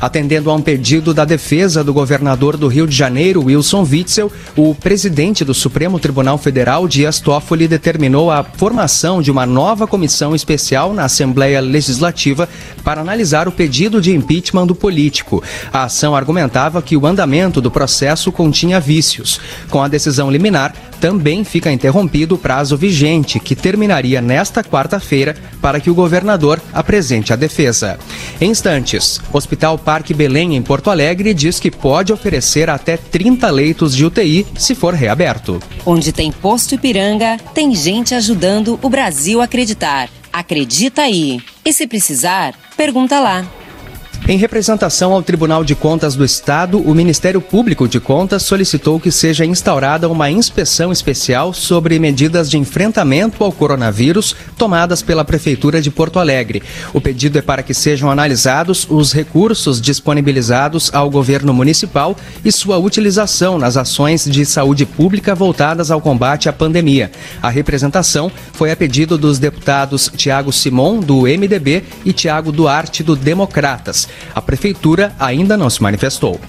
Atendendo 0.00 0.50
a 0.50 0.54
um 0.54 0.62
pedido 0.62 1.12
da 1.12 1.24
defesa 1.24 1.84
do 1.84 1.92
governador 1.92 2.56
do 2.56 2.68
Rio 2.68 2.86
de 2.86 2.96
Janeiro, 2.96 3.44
Wilson 3.44 3.82
Witzel, 3.82 4.32
o 4.56 4.74
presidente 4.74 5.44
do 5.44 5.54
Supremo 5.54 5.98
Tribunal 5.98 6.38
Federal, 6.38 6.88
Dias 6.88 7.20
Toffoli, 7.20 7.68
determinou 7.68 8.30
a 8.30 8.42
formação 8.42 9.20
de 9.20 9.30
uma 9.30 9.44
nova 9.44 9.86
comissão 9.86 10.34
especial 10.34 10.92
na 10.92 11.04
Assembleia 11.04 11.60
Legislativa 11.60 12.48
para 12.82 13.00
analisar 13.00 13.46
o 13.46 13.52
pedido 13.52 14.00
de 14.00 14.14
impeachment 14.14 14.66
do 14.66 14.74
político. 14.74 15.42
A 15.72 15.84
ação 15.84 16.14
argumentava 16.14 16.82
que 16.82 16.96
o 16.96 17.06
andamento 17.10 17.60
do 17.60 17.70
processo 17.70 18.32
continha 18.32 18.80
vícios. 18.80 19.40
Com 19.68 19.82
a 19.82 19.88
decisão 19.88 20.30
liminar, 20.30 20.74
também 21.00 21.44
fica 21.44 21.72
interrompido 21.72 22.34
o 22.34 22.38
prazo 22.38 22.76
vigente, 22.76 23.40
que 23.40 23.56
terminaria 23.56 24.20
nesta 24.20 24.62
quarta-feira, 24.62 25.34
para 25.60 25.80
que 25.80 25.90
o 25.90 25.94
governador 25.94 26.60
apresente 26.72 27.32
a 27.32 27.36
defesa. 27.36 27.98
Em 28.40 28.50
instantes, 28.50 29.20
Hospital 29.32 29.78
Parque 29.78 30.12
Belém, 30.12 30.56
em 30.56 30.62
Porto 30.62 30.90
Alegre, 30.90 31.32
diz 31.32 31.58
que 31.58 31.70
pode 31.70 32.12
oferecer 32.12 32.68
até 32.68 32.96
30 32.96 33.50
leitos 33.50 33.96
de 33.96 34.04
UTI 34.04 34.46
se 34.56 34.74
for 34.74 34.94
reaberto. 34.94 35.60
Onde 35.86 36.12
tem 36.12 36.30
posto 36.30 36.74
Ipiranga, 36.74 37.38
tem 37.54 37.74
gente 37.74 38.14
ajudando 38.14 38.78
o 38.82 38.88
Brasil 38.88 39.40
a 39.40 39.44
acreditar. 39.44 40.08
Acredita 40.32 41.02
aí. 41.02 41.40
E 41.64 41.72
se 41.72 41.86
precisar, 41.86 42.54
pergunta 42.76 43.18
lá. 43.18 43.44
Em 44.28 44.36
representação 44.36 45.12
ao 45.12 45.22
Tribunal 45.24 45.64
de 45.64 45.74
Contas 45.74 46.14
do 46.14 46.24
Estado, 46.24 46.78
o 46.78 46.94
Ministério 46.94 47.40
Público 47.40 47.88
de 47.88 47.98
Contas 47.98 48.44
solicitou 48.44 49.00
que 49.00 49.10
seja 49.10 49.44
instaurada 49.44 50.08
uma 50.08 50.30
inspeção 50.30 50.92
especial 50.92 51.52
sobre 51.52 51.98
medidas 51.98 52.48
de 52.48 52.56
enfrentamento 52.56 53.42
ao 53.42 53.50
coronavírus 53.50 54.36
tomadas 54.56 55.02
pela 55.02 55.24
Prefeitura 55.24 55.82
de 55.82 55.90
Porto 55.90 56.20
Alegre. 56.20 56.62
O 56.94 57.00
pedido 57.00 57.38
é 57.38 57.42
para 57.42 57.62
que 57.62 57.74
sejam 57.74 58.08
analisados 58.08 58.86
os 58.88 59.12
recursos 59.12 59.80
disponibilizados 59.80 60.94
ao 60.94 61.10
governo 61.10 61.52
municipal 61.52 62.16
e 62.44 62.52
sua 62.52 62.78
utilização 62.78 63.58
nas 63.58 63.76
ações 63.76 64.26
de 64.26 64.44
saúde 64.46 64.86
pública 64.86 65.34
voltadas 65.34 65.90
ao 65.90 66.00
combate 66.00 66.48
à 66.48 66.52
pandemia. 66.52 67.10
A 67.42 67.48
representação 67.48 68.30
foi 68.52 68.70
a 68.70 68.76
pedido 68.76 69.18
dos 69.18 69.40
deputados 69.40 70.08
Tiago 70.14 70.52
Simon, 70.52 71.00
do 71.00 71.22
MDB, 71.22 71.82
e 72.04 72.12
Tiago 72.12 72.52
Duarte, 72.52 73.02
do 73.02 73.16
Democratas. 73.16 74.08
A 74.34 74.40
prefeitura 74.40 75.12
ainda 75.18 75.56
não 75.56 75.68
se 75.70 75.82
manifestou. 75.82 76.40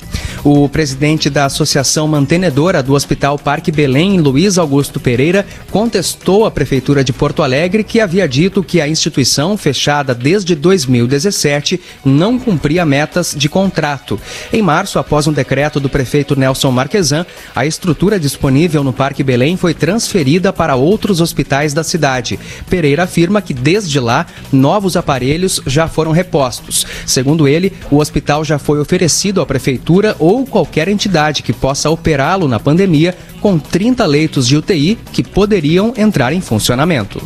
O 0.44 0.68
presidente 0.68 1.30
da 1.30 1.46
Associação 1.46 2.08
Mantenedora 2.08 2.82
do 2.82 2.94
Hospital 2.94 3.38
Parque 3.38 3.72
Belém, 3.72 4.20
Luiz 4.20 4.58
Augusto 4.58 5.00
Pereira, 5.00 5.46
contestou 5.70 6.48
a 6.48 6.52
prefeitura 6.52 7.04
de 7.04 7.14
Porto 7.14 7.44
Alegre 7.44 7.84
que 7.84 8.00
havia 8.00 8.28
dito 8.28 8.64
que 8.64 8.82
a 8.82 8.88
instituição, 8.88 9.56
fechada 9.56 10.16
desde 10.16 10.56
2017, 10.56 11.80
não 12.04 12.40
cumpria 12.40 12.84
metas 12.84 13.36
de 13.38 13.48
contrato. 13.48 14.20
Em 14.52 14.64
março, 14.64 14.98
após 14.98 15.28
um 15.28 15.32
decreto 15.32 15.80
do 15.80 15.90
prefeito 15.90 16.36
Nelson 16.36 16.72
Marquesan, 16.72 17.24
a 17.56 17.64
estrutura 17.64 18.20
disponível 18.20 18.84
no 18.84 18.92
Parque 18.94 19.24
Belém 19.24 19.56
foi 19.56 19.76
transferida 19.76 20.52
para 20.52 20.76
outros 20.76 21.22
hospitais 21.22 21.72
da 21.72 21.84
cidade. 21.84 22.40
Pereira 22.68 23.04
afirma 23.04 23.44
que 23.44 23.54
desde 23.54 24.00
lá 24.00 24.26
novos 24.52 24.98
aparelhos 24.98 25.62
já 25.68 25.88
foram 25.88 26.12
repostos. 26.12 26.84
Segundo 27.06 27.48
ele, 27.48 27.72
o 27.92 27.98
hospital 27.98 28.44
já 28.44 28.58
foi 28.58 28.80
oferecido 28.80 29.40
à 29.40 29.46
prefeitura 29.46 30.16
ou 30.18 30.31
qualquer 30.46 30.88
entidade 30.88 31.44
que 31.44 31.54
possa 31.54 31.90
operá-lo 31.90 32.48
na 32.48 32.60
pandemia 32.60 33.16
com 33.40 33.60
30 33.60 34.06
leitos 34.06 34.48
de 34.48 34.58
UTI 34.58 34.98
que 35.12 35.24
poderiam 35.24 35.94
entrar 35.98 36.34
em 36.34 36.42
funcionamento. 36.42 37.22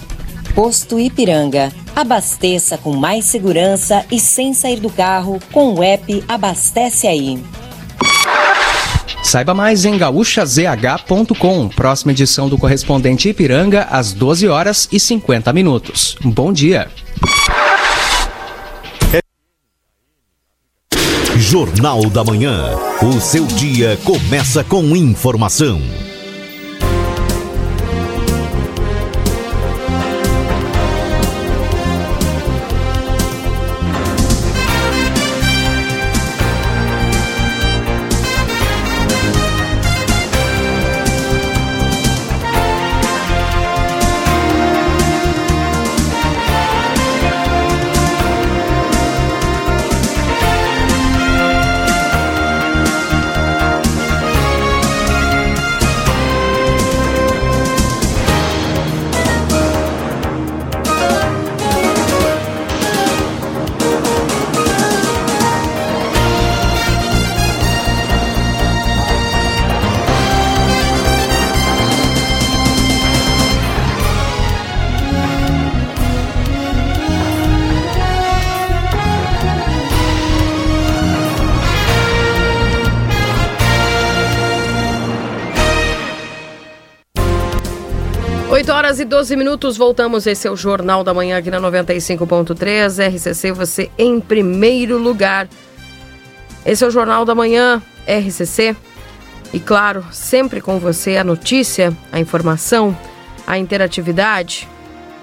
Posto 0.54 1.00
Ipiranga. 1.00 1.72
Abasteça 1.96 2.78
com 2.78 2.94
mais 2.94 3.26
segurança 3.26 4.06
e 4.12 4.20
sem 4.20 4.54
sair 4.54 4.80
do 4.80 4.90
carro 4.90 5.40
com 5.52 5.76
o 5.76 5.84
app 5.84 6.24
Abastece 6.28 7.08
Aí. 7.08 7.42
Saiba 9.24 9.54
mais 9.54 9.86
em 9.86 9.98
gaúchazh.com. 9.98 11.68
Próxima 11.70 12.12
edição 12.12 12.48
do 12.48 12.58
correspondente 12.58 13.30
Ipiranga, 13.30 13.88
às 13.90 14.14
12 14.14 14.48
horas 14.48 14.88
e 14.92 15.00
50 15.00 15.52
minutos. 15.52 16.16
Bom 16.24 16.54
dia. 16.54 16.90
Jornal 21.38 22.10
da 22.10 22.24
Manhã. 22.24 22.78
O 23.02 23.20
seu 23.20 23.46
dia 23.46 24.00
começa 24.04 24.64
com 24.64 24.96
informação. 24.96 25.82
E 89.06 89.08
12 89.08 89.36
minutos, 89.36 89.78
voltamos. 89.78 90.26
Esse 90.26 90.48
é 90.48 90.52
o 90.52 90.56
Jornal 90.56 91.04
da 91.04 91.14
Manhã 91.14 91.38
aqui 91.38 91.52
na 91.52 91.62
95.3. 91.62 93.16
RCC, 93.16 93.52
você 93.52 93.92
em 94.00 94.20
primeiro 94.20 94.98
lugar. 94.98 95.48
Esse 96.66 96.84
é 96.84 96.88
o 96.88 96.92
Jornal 96.92 97.24
da 97.24 97.36
Manhã, 97.36 97.82
RCC. 98.08 98.76
E 99.54 99.60
claro, 99.60 100.04
sempre 100.12 100.60
com 100.60 100.80
você 100.80 101.18
a 101.18 101.24
notícia, 101.24 101.96
a 102.12 102.20
informação, 102.20 102.98
a 103.46 103.60
interatividade. 103.60 104.68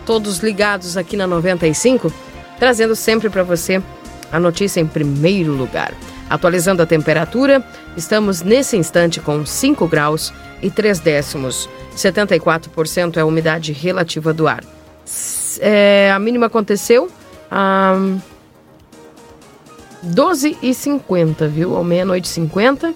Todos 0.07 0.39
ligados 0.39 0.97
aqui 0.97 1.17
na 1.17 1.27
95, 1.27 2.13
trazendo 2.61 2.95
sempre 2.95 3.29
para 3.29 3.43
você 3.43 3.83
a 4.31 4.39
notícia 4.39 4.81
em 4.81 4.87
primeiro 4.87 5.53
lugar. 5.53 5.93
Atualizando 6.31 6.83
a 6.83 6.87
temperatura, 6.87 7.67
estamos 7.97 8.43
nesse 8.43 8.77
instante 8.77 9.21
com 9.21 9.45
5 9.45 9.89
graus 9.89 10.33
e 10.63 10.71
3 10.71 11.01
décimos. 11.01 11.69
74% 11.97 13.17
é 13.17 13.21
a 13.21 13.27
umidade 13.27 13.73
relativa 13.73 14.33
do 14.33 14.47
ar. 14.47 14.65
É, 15.61 16.11
a 16.11 16.19
mínima 16.19 16.47
aconteceu 16.47 17.11
a 17.51 17.95
12 20.03 20.59
e 20.63 20.75
50, 20.75 21.47
viu? 21.49 21.77
Ao 21.77 21.85
meia-noite 21.85 22.29
50 22.29 22.95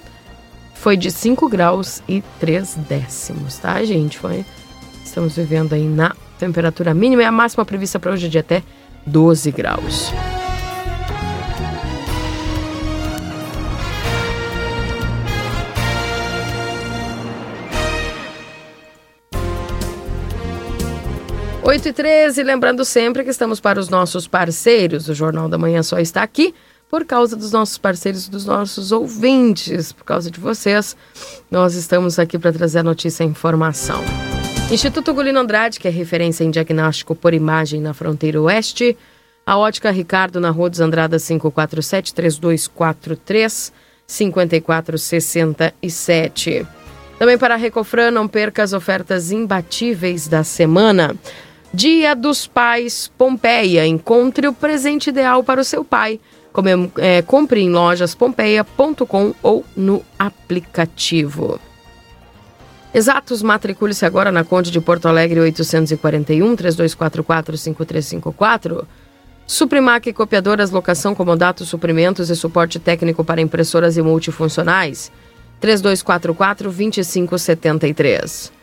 foi 0.74 0.96
de 0.96 1.10
5 1.10 1.48
graus 1.48 2.02
e 2.08 2.22
3 2.40 2.74
décimos, 2.88 3.58
tá, 3.58 3.82
gente? 3.84 4.18
Foi, 4.18 4.44
estamos 5.04 5.36
vivendo 5.36 5.72
aí 5.72 5.84
na 5.84 6.14
temperatura 6.38 6.94
mínima 6.94 7.22
e 7.22 7.24
a 7.24 7.32
máxima 7.32 7.64
prevista 7.64 7.98
para 7.98 8.12
hoje 8.12 8.26
é 8.26 8.28
de 8.28 8.38
até 8.38 8.62
12 9.06 9.50
graus. 9.50 10.12
8 21.66 21.88
e 21.88 21.92
13, 21.92 22.42
lembrando 22.44 22.84
sempre 22.84 23.24
que 23.24 23.30
estamos 23.30 23.58
para 23.58 23.80
os 23.80 23.88
nossos 23.88 24.28
parceiros. 24.28 25.08
O 25.08 25.14
Jornal 25.14 25.48
da 25.48 25.58
Manhã 25.58 25.82
só 25.82 25.98
está 25.98 26.22
aqui 26.22 26.54
por 26.88 27.04
causa 27.04 27.34
dos 27.34 27.50
nossos 27.50 27.76
parceiros, 27.76 28.28
dos 28.28 28.46
nossos 28.46 28.92
ouvintes, 28.92 29.90
por 29.90 30.04
causa 30.04 30.30
de 30.30 30.38
vocês. 30.38 30.96
Nós 31.50 31.74
estamos 31.74 32.20
aqui 32.20 32.38
para 32.38 32.52
trazer 32.52 32.78
a 32.78 32.84
notícia 32.84 33.24
e 33.24 33.26
a 33.26 33.30
informação. 33.30 34.00
Instituto 34.70 35.12
Gulino 35.12 35.40
Andrade, 35.40 35.80
que 35.80 35.88
é 35.88 35.90
referência 35.90 36.44
em 36.44 36.52
diagnóstico 36.52 37.16
por 37.16 37.34
imagem 37.34 37.80
na 37.80 37.92
fronteira 37.92 38.40
oeste. 38.40 38.96
A 39.44 39.58
Ótica 39.58 39.90
Ricardo, 39.90 40.38
na 40.38 40.50
Rua 40.50 40.70
dos 40.70 40.78
Andradas 40.78 41.26
547 41.26 42.14
3243 42.14 43.72
5467. 44.06 46.64
Também 47.18 47.36
para 47.36 47.54
a 47.54 47.56
Recofran, 47.56 48.12
não 48.12 48.28
perca 48.28 48.62
as 48.62 48.72
ofertas 48.72 49.32
imbatíveis 49.32 50.28
da 50.28 50.44
semana. 50.44 51.16
Dia 51.72 52.14
dos 52.14 52.46
Pais 52.46 53.10
Pompeia. 53.18 53.86
Encontre 53.86 54.46
o 54.48 54.52
presente 54.52 55.10
ideal 55.10 55.42
para 55.44 55.60
o 55.60 55.64
seu 55.64 55.84
pai. 55.84 56.20
Come, 56.52 56.90
é, 56.96 57.20
compre 57.20 57.60
em 57.60 57.70
lojaspompeia.com 57.70 59.34
ou 59.42 59.64
no 59.76 60.02
aplicativo. 60.18 61.60
Exatos, 62.94 63.42
matricule-se 63.42 64.06
agora 64.06 64.32
na 64.32 64.42
Conde 64.42 64.70
de 64.70 64.80
Porto 64.80 65.06
Alegre 65.06 65.38
841 65.40 66.56
3244 66.56 67.58
5354. 67.58 68.88
Suprimac 69.46 70.12
Copiadoras, 70.14 70.70
locação, 70.70 71.14
comodato, 71.14 71.64
suprimentos 71.66 72.30
e 72.30 72.36
suporte 72.36 72.78
técnico 72.78 73.22
para 73.22 73.42
impressoras 73.42 73.98
e 73.98 74.02
multifuncionais. 74.02 75.12
3244 75.60 76.70
2573. 76.70 78.55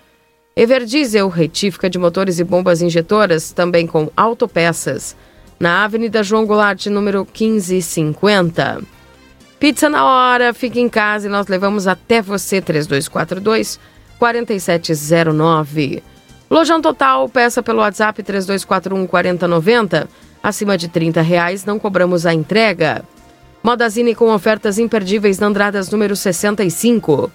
Everdiesel, 0.56 1.30
retífica 1.30 1.90
de 1.90 1.98
motores 1.98 2.38
e 2.38 2.44
bombas 2.44 2.82
injetoras, 2.82 3.52
também 3.52 3.88
com 3.88 4.12
autopeças, 4.16 5.16
na 5.60 5.84
Avenida 5.84 6.22
João 6.22 6.46
Goulart, 6.46 6.86
número 6.88 7.20
1550. 7.26 8.82
Pizza 9.60 9.90
na 9.90 10.06
hora, 10.06 10.54
fique 10.54 10.80
em 10.80 10.88
casa 10.88 11.28
e 11.28 11.32
nós 11.32 11.48
levamos 11.48 11.88
até 11.88 12.22
você, 12.22 12.62
3242 12.62 13.80
4709. 14.20 16.04
Lojão 16.52 16.80
Total, 16.80 17.28
peça 17.28 17.64
pelo 17.64 17.80
WhatsApp 17.80 18.22
3241 18.22 19.08
4090. 19.08 20.08
Acima 20.44 20.78
de 20.78 20.88
30 20.88 21.22
reais, 21.22 21.66
não 21.66 21.80
cobramos 21.80 22.28
a 22.28 22.34
entrega. 22.34 23.04
Modazine 23.64 24.14
com 24.14 24.32
ofertas 24.32 24.78
imperdíveis 24.78 25.40
na 25.40 25.48
Andradas 25.48 25.90
número 25.90 26.16
65. 26.16 27.32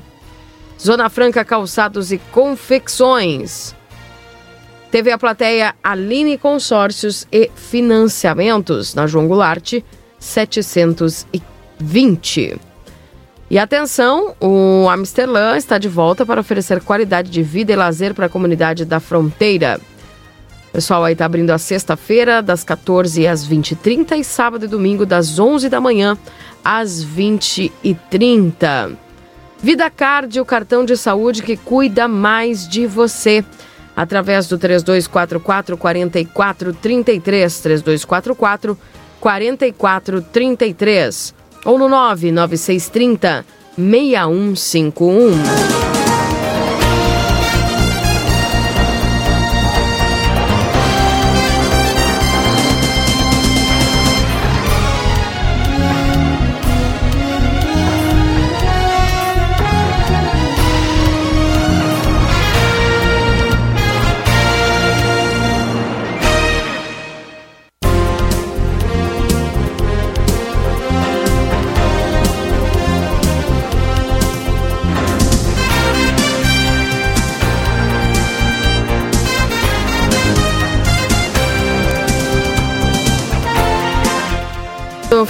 Zona 0.78 1.08
Franca 1.08 1.42
Calçados 1.42 2.12
e 2.12 2.18
Confecções. 2.30 3.74
TV 4.90 5.12
a 5.12 5.18
plateia 5.18 5.74
Aline 5.82 6.36
Consórcios 6.36 7.26
e 7.32 7.50
Financiamentos, 7.56 8.94
na 8.94 9.06
João 9.06 9.26
Goulart, 9.26 9.82
720. 10.18 12.60
E 13.48 13.58
atenção, 13.58 14.36
o 14.38 14.86
Amsterdã 14.90 15.56
está 15.56 15.78
de 15.78 15.88
volta 15.88 16.26
para 16.26 16.42
oferecer 16.42 16.82
qualidade 16.82 17.30
de 17.30 17.42
vida 17.42 17.72
e 17.72 17.76
lazer 17.76 18.12
para 18.12 18.26
a 18.26 18.28
comunidade 18.28 18.84
da 18.84 19.00
fronteira. 19.00 19.80
Pessoal 20.74 21.02
aí 21.04 21.12
está 21.12 21.24
abrindo 21.24 21.50
a 21.50 21.58
sexta-feira, 21.58 22.42
das 22.42 22.64
14 22.64 23.28
às 23.28 23.48
20h30 23.48 24.18
e 24.18 24.24
sábado 24.24 24.64
e 24.64 24.68
domingo, 24.68 25.06
das 25.06 25.38
11 25.38 25.68
da 25.68 25.80
manhã 25.80 26.18
às 26.64 27.04
20h30. 27.04 28.96
Vida 29.62 29.88
Card, 29.88 30.40
o 30.40 30.44
cartão 30.44 30.84
de 30.84 30.96
saúde 30.96 31.44
que 31.44 31.56
cuida 31.56 32.08
mais 32.08 32.68
de 32.68 32.88
você. 32.88 33.44
Através 33.94 34.48
do 34.48 34.58
3244 34.58 35.78
4433, 35.78 37.60
3244 37.60 38.76
4433 39.20 41.34
ou 41.64 41.78
no 41.78 41.88
99630 41.88 43.46
6151. 43.78 45.83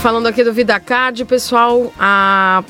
Falando 0.04 0.26
aqui 0.26 0.44
do 0.44 0.52
VidaCard, 0.52 1.24
pessoal, 1.24 1.90
a... 1.98 2.62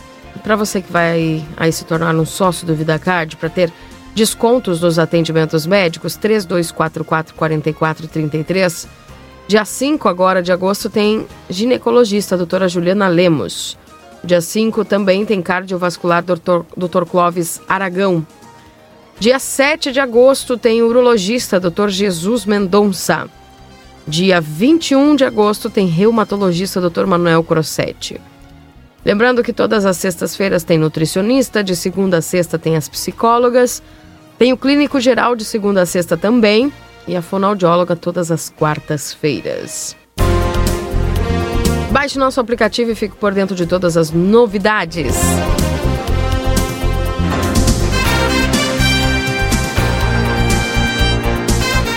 para 0.45 0.55
você 0.55 0.81
que 0.81 0.93
vai 0.93 1.45
aí 1.57 1.73
se 1.73 1.85
tornar 1.85 2.15
um 2.15 2.25
sócio 2.25 2.65
do 2.65 2.77
VidaCard, 2.77 3.35
para 3.35 3.49
ter 3.49 3.73
descontos 4.15 4.81
nos 4.81 5.01
atendimentos 5.01 5.67
médicos, 5.67 6.15
3244 6.15 7.35
4433. 7.35 8.87
Dia 9.49 9.65
5 9.65 10.09
agora 10.09 10.41
de 10.41 10.53
agosto 10.53 10.89
tem 10.89 11.27
ginecologista, 11.51 12.37
doutora 12.37 12.69
Juliana 12.69 13.09
Lemos. 13.09 13.77
Dia 14.23 14.41
5 14.41 14.85
também 14.85 15.27
tem 15.27 15.43
cardiovascular, 15.43 16.23
doutor, 16.23 16.65
doutor 16.77 17.05
Clóvis 17.05 17.61
Aragão. 17.69 18.25
Dia 19.19 19.41
7 19.41 19.91
de 19.91 19.99
agosto 19.99 20.57
tem 20.57 20.83
urologista, 20.83 21.59
doutor 21.59 21.91
Jesus 21.91 22.47
Mendonça. 22.47 23.29
Dia 24.07 24.39
21 24.39 25.17
de 25.17 25.25
agosto 25.25 25.71
tem 25.71 25.87
reumatologista 25.87 26.81
Dr. 26.81 27.07
Manuel 27.07 27.43
Crossetti. 27.43 28.21
Lembrando 29.03 29.43
que 29.43 29.53
todas 29.53 29.87
as 29.87 29.97
sextas-feiras 29.97 30.63
tem 30.63 30.79
nutricionista, 30.79 31.65
de 31.65 31.75
segunda 31.75 32.19
a 32.19 32.23
sexta 32.23 32.59
tem 32.59 32.77
as 32.77 32.89
psicólogas, 32.89 33.83
tem 34.39 34.53
o 34.53 34.59
clínico 34.59 35.01
geral 35.01 35.35
de 35.35 35.45
segunda 35.45 35.83
a 35.83 35.87
sexta 35.87 36.17
também 36.17 36.73
e 37.09 37.17
a 37.17 37.23
fonoaudióloga 37.23 37.97
todas 37.97 38.31
as 38.31 38.51
quartas-feiras. 38.51 39.97
Baixe 41.91 42.19
nosso 42.19 42.41
aplicativo 42.41 42.91
e 42.91 42.95
fique 42.95 43.17
por 43.17 43.33
dentro 43.33 43.55
de 43.55 43.67
todas 43.67 43.97
as 43.97 44.11
novidades. 44.11 45.15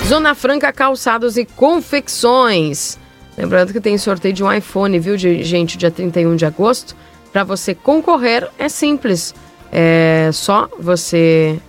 Zona 0.07 0.33
Franca 0.33 0.71
Calçados 0.71 1.35
e 1.35 1.43
Confecções. 1.43 2.97
Lembrando 3.37 3.73
que 3.73 3.81
tem 3.81 3.97
sorteio 3.97 4.33
de 4.33 4.41
um 4.41 4.49
iPhone, 4.49 4.97
viu, 4.99 5.17
gente, 5.17 5.77
dia 5.77 5.91
31 5.91 6.37
de 6.37 6.45
agosto. 6.45 6.95
Para 7.33 7.43
você 7.43 7.75
concorrer 7.75 8.49
é 8.57 8.69
simples. 8.69 9.35
É 9.69 10.29
só 10.31 10.69
você, 10.79 11.59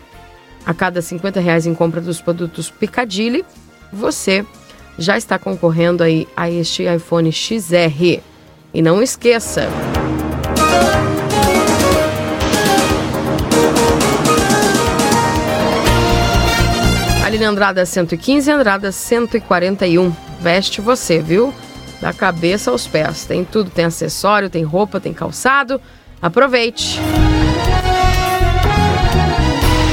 a 0.65 0.73
cada 0.73 1.03
50 1.03 1.41
reais 1.41 1.67
em 1.67 1.75
compra 1.75 2.01
dos 2.01 2.21
produtos 2.21 2.71
Picadilly, 2.71 3.45
você 3.93 4.47
já 4.97 5.19
está 5.19 5.37
concorrendo 5.37 6.05
aí 6.05 6.29
a 6.37 6.49
este 6.49 6.85
iPhone 6.85 7.33
XR. 7.33 8.21
E 8.73 8.81
não 8.81 9.03
esqueça, 9.03 9.69
Na 17.39 17.51
Andrada 17.51 17.87
115 17.87 18.51
Andrada 18.51 18.91
141. 18.91 20.13
Veste 20.41 20.81
você, 20.81 21.21
viu? 21.21 21.55
Da 22.01 22.13
cabeça 22.13 22.73
aos 22.73 22.87
pés. 22.87 23.27
Tem 23.27 23.45
tudo, 23.45 23.71
tem 23.71 23.85
acessório, 23.85 24.51
tem 24.51 24.65
roupa, 24.65 24.99
tem 24.99 25.15
calçado. 25.15 25.81
Aproveite! 26.21 26.99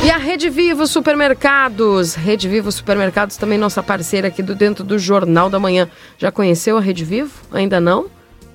E 0.03 0.09
a 0.09 0.17
Rede 0.17 0.49
Vivo 0.49 0.87
Supermercados. 0.87 2.15
Rede 2.15 2.49
Vivo 2.49 2.71
Supermercados 2.71 3.37
também 3.37 3.59
nossa 3.59 3.83
parceira 3.83 4.27
aqui 4.29 4.41
do 4.41 4.55
dentro 4.55 4.83
do 4.83 4.97
Jornal 4.97 5.47
da 5.47 5.59
Manhã. 5.59 5.87
Já 6.17 6.31
conheceu 6.31 6.77
a 6.77 6.81
Rede 6.81 7.05
Vivo? 7.05 7.31
Ainda 7.51 7.79
não? 7.79 8.07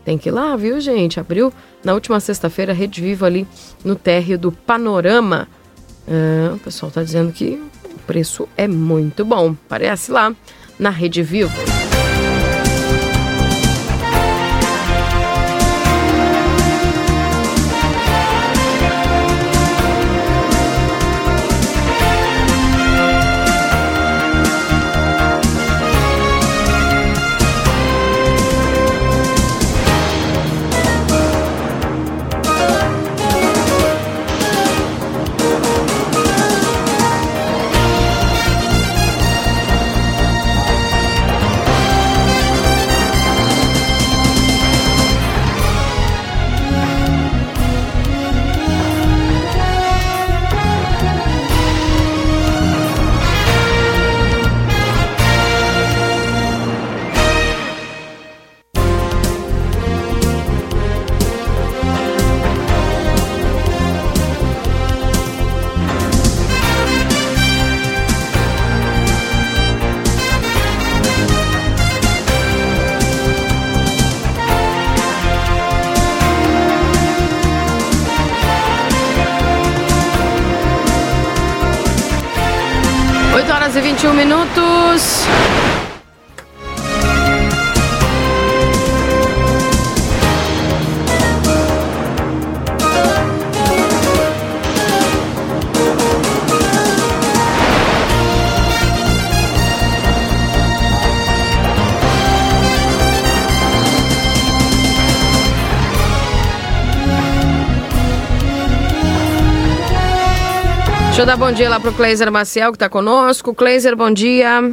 Tem 0.05 0.19
que 0.19 0.31
ir 0.31 0.33
lá, 0.33 0.57
viu, 0.57 0.81
gente? 0.81 1.21
Abriu 1.21 1.53
na 1.85 1.95
última 1.95 2.19
sexta-feira 2.19 2.73
a 2.73 2.75
Rede 2.75 3.01
Vivo 3.01 3.25
ali 3.25 3.47
no 3.85 3.95
térreo 3.95 4.37
do 4.37 4.51
Panorama. 4.51 5.47
Ah, 6.09 6.55
o 6.55 6.59
pessoal 6.59 6.89
está 6.89 7.05
dizendo 7.05 7.33
que 7.33 7.63
preço 8.11 8.49
é 8.57 8.67
muito 8.67 9.25
bom. 9.25 9.55
Parece 9.69 10.11
lá 10.11 10.35
na 10.81 10.91
Rede 10.91 11.23
Vivo. 11.23 11.90
Deixa 111.21 111.33
eu 111.33 111.37
dar 111.37 111.45
bom 111.45 111.53
dia 111.53 111.69
lá 111.69 111.79
pro 111.79 111.93
Cleiser 111.93 112.33
Maciel, 112.33 112.73
que 112.73 112.79
tá 112.79 112.89
conosco. 112.89 113.53
Cleiser, 113.53 113.95
bom 113.95 114.11
dia. 114.11 114.73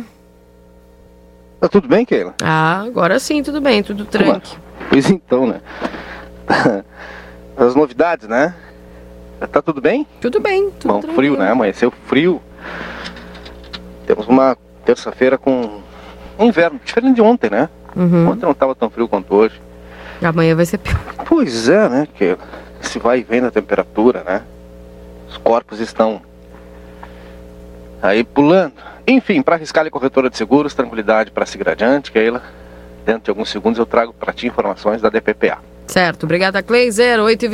Tá 1.60 1.68
tudo 1.68 1.90
bem, 1.90 2.06
Keila? 2.06 2.36
Ah, 2.42 2.84
agora 2.88 3.20
sim, 3.20 3.44
tudo 3.44 3.60
bem, 3.60 3.84
tudo 3.84 4.06
tranque. 4.06 4.56
Pois 4.90 5.10
então, 5.10 5.46
né? 5.46 5.60
As 7.58 7.76
novidades, 7.76 8.30
né? 8.30 8.56
Tá 9.52 9.62
tudo 9.62 9.82
bem? 9.82 10.08
Tudo 10.22 10.40
bem, 10.40 10.72
tudo 10.80 10.94
Bom, 10.94 11.02
tranquilo. 11.02 11.16
frio, 11.18 11.38
né? 11.38 11.52
Amanheceu 11.52 11.92
frio. 12.06 12.42
Temos 14.06 14.26
uma 14.26 14.58
terça-feira 14.86 15.38
com 15.38 15.82
um 16.40 16.46
inverno, 16.46 16.80
diferente 16.82 17.16
de 17.16 17.22
ontem, 17.22 17.50
né? 17.50 17.68
Uhum. 17.94 18.30
Ontem 18.30 18.46
não 18.46 18.54
estava 18.54 18.74
tão 18.74 18.90
frio 18.90 19.10
quanto 19.10 19.36
hoje. 19.36 19.62
Amanhã 20.22 20.56
vai 20.56 20.66
ser 20.66 20.78
pior. 20.78 20.98
Pois 21.28 21.68
é, 21.68 21.90
né? 21.90 22.08
Que 22.16 22.38
se 22.80 23.00
vai 23.00 23.20
e 23.20 23.24
vem 23.24 23.42
da 23.42 23.52
temperatura, 23.52 24.24
né? 24.24 24.44
Os 25.28 25.36
corpos 25.36 25.82
estão 25.82 26.22
aí 28.02 28.24
pulando. 28.24 28.74
Enfim, 29.08 29.42
para 29.42 29.56
arriscar 29.56 29.86
a 29.86 29.90
corretora 29.90 30.30
de 30.30 30.38
seguros, 30.38 30.74
tranquilidade 30.74 31.32
para 31.32 31.46
seguir 31.46 31.70
adiante, 31.70 32.12
Keila. 32.12 32.42
Dentro 33.06 33.24
de 33.24 33.30
alguns 33.30 33.50
segundos 33.50 33.80
eu 33.80 33.86
trago 33.86 34.14
para 34.14 34.34
ti 34.34 34.48
informações 34.48 35.02
da 35.02 35.10
DPPA. 35.10 35.60
Certo, 35.88 36.26
obrigada, 36.26 36.62
Cleiser. 36.62 37.20
8 37.20 37.48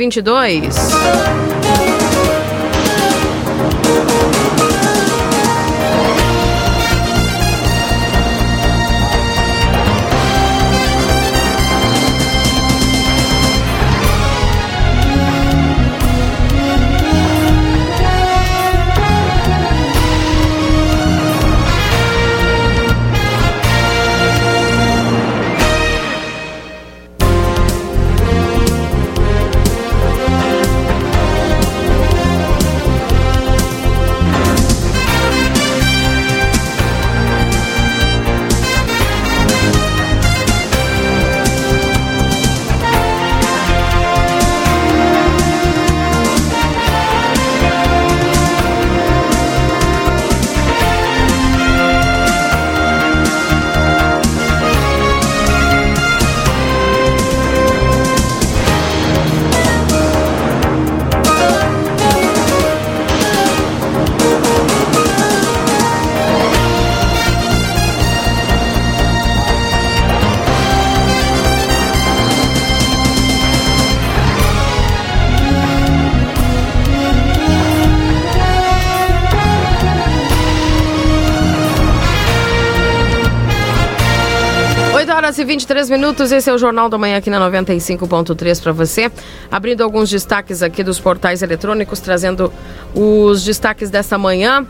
23 85.64 85.88
minutos, 85.88 86.30
esse 86.30 86.50
é 86.50 86.52
o 86.52 86.58
Jornal 86.58 86.90
da 86.90 86.98
Manhã 86.98 87.16
aqui 87.16 87.30
na 87.30 87.40
95.3 87.50 88.62
para 88.62 88.72
você. 88.72 89.10
Abrindo 89.50 89.82
alguns 89.82 90.10
destaques 90.10 90.62
aqui 90.62 90.84
dos 90.84 91.00
portais 91.00 91.42
eletrônicos, 91.42 92.00
trazendo 92.00 92.52
os 92.94 93.42
destaques 93.42 93.88
dessa 93.88 94.18
manhã. 94.18 94.66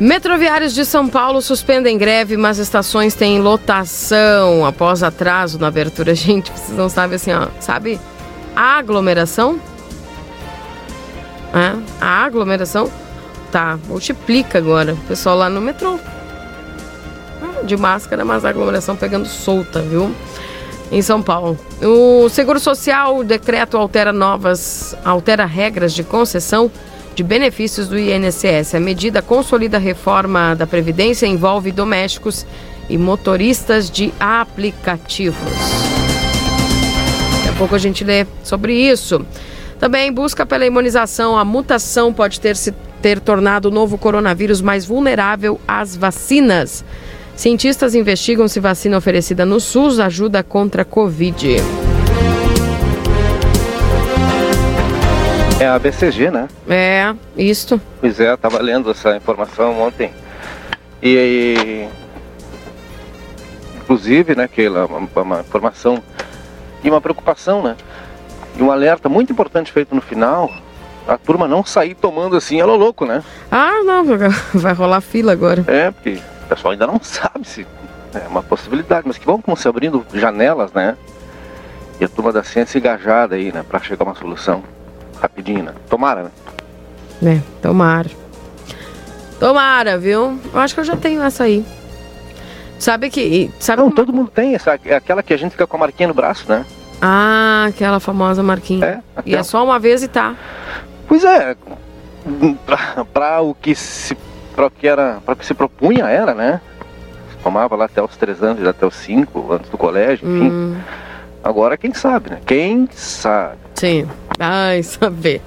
Metroviários 0.00 0.74
de 0.74 0.84
São 0.84 1.08
Paulo 1.08 1.40
suspendem 1.40 1.96
greve, 1.96 2.36
mas 2.36 2.58
estações 2.58 3.14
têm 3.14 3.40
lotação 3.40 4.66
após 4.66 5.04
atraso 5.04 5.60
na 5.60 5.68
abertura. 5.68 6.12
Gente, 6.16 6.50
vocês 6.50 6.76
não 6.76 6.88
sabem 6.88 7.14
assim, 7.14 7.32
ó, 7.32 7.46
sabe? 7.60 8.00
A 8.56 8.78
aglomeração? 8.78 9.60
É, 11.54 11.78
a 12.00 12.24
aglomeração 12.24 12.90
tá, 13.52 13.78
multiplica 13.86 14.58
agora. 14.58 14.94
O 14.94 15.06
pessoal 15.06 15.36
lá 15.36 15.48
no 15.48 15.60
metrô 15.60 16.00
de 17.64 17.76
máscara, 17.76 18.24
mas 18.24 18.44
a 18.44 18.50
aglomeração 18.50 18.96
pegando 18.96 19.26
solta, 19.26 19.80
viu? 19.80 20.14
Em 20.90 21.00
São 21.00 21.22
Paulo. 21.22 21.58
O 21.80 22.28
Seguro 22.28 22.60
Social, 22.60 23.18
o 23.18 23.24
decreto 23.24 23.76
altera 23.76 24.12
novas, 24.12 24.94
altera 25.04 25.46
regras 25.46 25.94
de 25.94 26.02
concessão 26.02 26.70
de 27.14 27.22
benefícios 27.22 27.88
do 27.88 27.98
INSS. 27.98 28.74
A 28.74 28.80
medida 28.80 29.22
consolida 29.22 29.76
a 29.76 29.80
reforma 29.80 30.54
da 30.54 30.66
Previdência 30.66 31.26
envolve 31.26 31.72
domésticos 31.72 32.46
e 32.88 32.98
motoristas 32.98 33.90
de 33.90 34.12
aplicativos. 34.18 35.38
Daqui 37.36 37.48
a 37.48 37.52
pouco 37.58 37.74
a 37.74 37.78
gente 37.78 38.04
lê 38.04 38.26
sobre 38.42 38.74
isso. 38.74 39.24
Também 39.78 40.12
busca 40.12 40.46
pela 40.46 40.66
imunização. 40.66 41.36
A 41.36 41.44
mutação 41.44 42.12
pode 42.12 42.38
ter 42.38 42.56
se 42.56 42.72
ter 43.02 43.18
tornado 43.18 43.66
o 43.66 43.70
novo 43.70 43.98
coronavírus 43.98 44.60
mais 44.60 44.86
vulnerável 44.86 45.60
às 45.66 45.96
vacinas. 45.96 46.84
Cientistas 47.34 47.94
investigam 47.94 48.46
se 48.46 48.60
vacina 48.60 48.96
oferecida 48.96 49.44
no 49.44 49.58
SUS 49.58 49.98
ajuda 49.98 50.42
contra 50.42 50.82
a 50.82 50.84
Covid. 50.84 51.56
É 55.58 55.66
a 55.66 55.78
BCG, 55.78 56.30
né? 56.30 56.48
É, 56.68 57.14
isto. 57.36 57.80
Pois 58.00 58.20
é, 58.20 58.34
estava 58.34 58.60
lendo 58.60 58.90
essa 58.90 59.16
informação 59.16 59.80
ontem. 59.80 60.12
E, 61.02 61.86
inclusive, 63.76 64.34
né, 64.34 64.46
Keila, 64.48 64.86
uma, 64.86 65.22
uma 65.22 65.40
informação 65.40 66.02
e 66.84 66.90
uma 66.90 67.00
preocupação, 67.00 67.62
né? 67.62 67.76
E 68.58 68.62
um 68.62 68.70
alerta 68.70 69.08
muito 69.08 69.32
importante 69.32 69.72
feito 69.72 69.94
no 69.94 70.00
final, 70.00 70.50
a 71.06 71.16
turma 71.16 71.48
não 71.48 71.64
sair 71.64 71.94
tomando 71.94 72.36
assim, 72.36 72.60
ela 72.60 72.74
louco, 72.74 73.06
né? 73.06 73.22
Ah, 73.50 73.82
não, 73.84 74.04
vai 74.54 74.72
rolar 74.74 75.00
fila 75.00 75.32
agora. 75.32 75.64
É, 75.66 75.90
porque 75.90 76.18
pessoal 76.54 76.72
ainda 76.72 76.86
não 76.86 77.00
sabe 77.02 77.46
se 77.46 77.66
é 78.14 78.28
uma 78.28 78.42
possibilidade, 78.42 79.06
mas 79.06 79.16
que 79.18 79.24
vão 79.26 79.40
como 79.40 79.56
se 79.56 79.66
abrindo 79.66 80.04
janelas, 80.12 80.72
né? 80.72 80.96
E 82.00 82.04
a 82.04 82.08
turma 82.08 82.32
da 82.32 82.42
ciência 82.42 82.78
engajada 82.78 83.36
aí, 83.36 83.52
né, 83.52 83.64
para 83.66 83.80
chegar 83.80 84.04
a 84.04 84.08
uma 84.08 84.14
solução 84.14 84.62
rapidinho, 85.20 85.62
né? 85.62 85.72
Tomara, 85.88 86.24
né? 86.24 86.30
É, 87.24 87.40
tomara. 87.62 88.10
Tomara, 89.38 89.96
viu? 89.98 90.38
Eu 90.52 90.60
acho 90.60 90.74
que 90.74 90.80
eu 90.80 90.84
já 90.84 90.96
tenho 90.96 91.22
essa 91.22 91.44
aí. 91.44 91.64
Sabe 92.78 93.10
que. 93.10 93.50
Sabe 93.60 93.78
Não, 93.80 93.84
como- 93.90 93.96
todo 93.96 94.12
mundo 94.12 94.30
tem, 94.30 94.54
essa, 94.54 94.78
é 94.84 94.94
aquela 94.96 95.22
que 95.22 95.32
a 95.32 95.36
gente 95.36 95.52
fica 95.52 95.66
com 95.66 95.76
a 95.76 95.80
marquinha 95.80 96.08
no 96.08 96.14
braço, 96.14 96.48
né? 96.48 96.64
Ah, 97.00 97.66
aquela 97.68 97.98
famosa 98.00 98.42
marquinha. 98.42 98.84
É, 98.84 98.94
E 98.94 99.20
aquela. 99.20 99.40
é 99.40 99.42
só 99.44 99.64
uma 99.64 99.78
vez 99.78 100.02
e 100.02 100.08
tá. 100.08 100.34
Pois 101.08 101.24
é, 101.24 101.56
pra, 102.66 103.04
pra 103.12 103.40
o 103.40 103.54
que 103.54 103.74
se 103.74 104.16
pra 104.52 104.66
o 104.66 104.70
que 104.70 104.86
era, 104.86 105.18
para 105.24 105.34
que 105.36 105.44
se 105.46 105.54
propunha 105.54 106.06
era, 106.06 106.34
né? 106.34 106.60
Tomava 107.42 107.74
lá 107.74 107.86
até 107.86 108.00
os 108.02 108.16
três 108.16 108.42
anos, 108.42 108.66
até 108.66 108.86
os 108.86 108.94
cinco, 108.94 109.52
antes 109.52 109.68
do 109.70 109.76
colégio, 109.76 110.28
enfim. 110.28 110.48
Hum, 110.50 110.76
Agora 111.42 111.76
quem 111.76 111.92
sabe, 111.92 112.30
né? 112.30 112.38
Quem 112.46 112.88
sabe. 112.92 113.56
sim. 113.74 114.06
Ai, 114.38 114.82
saber. 114.84 115.40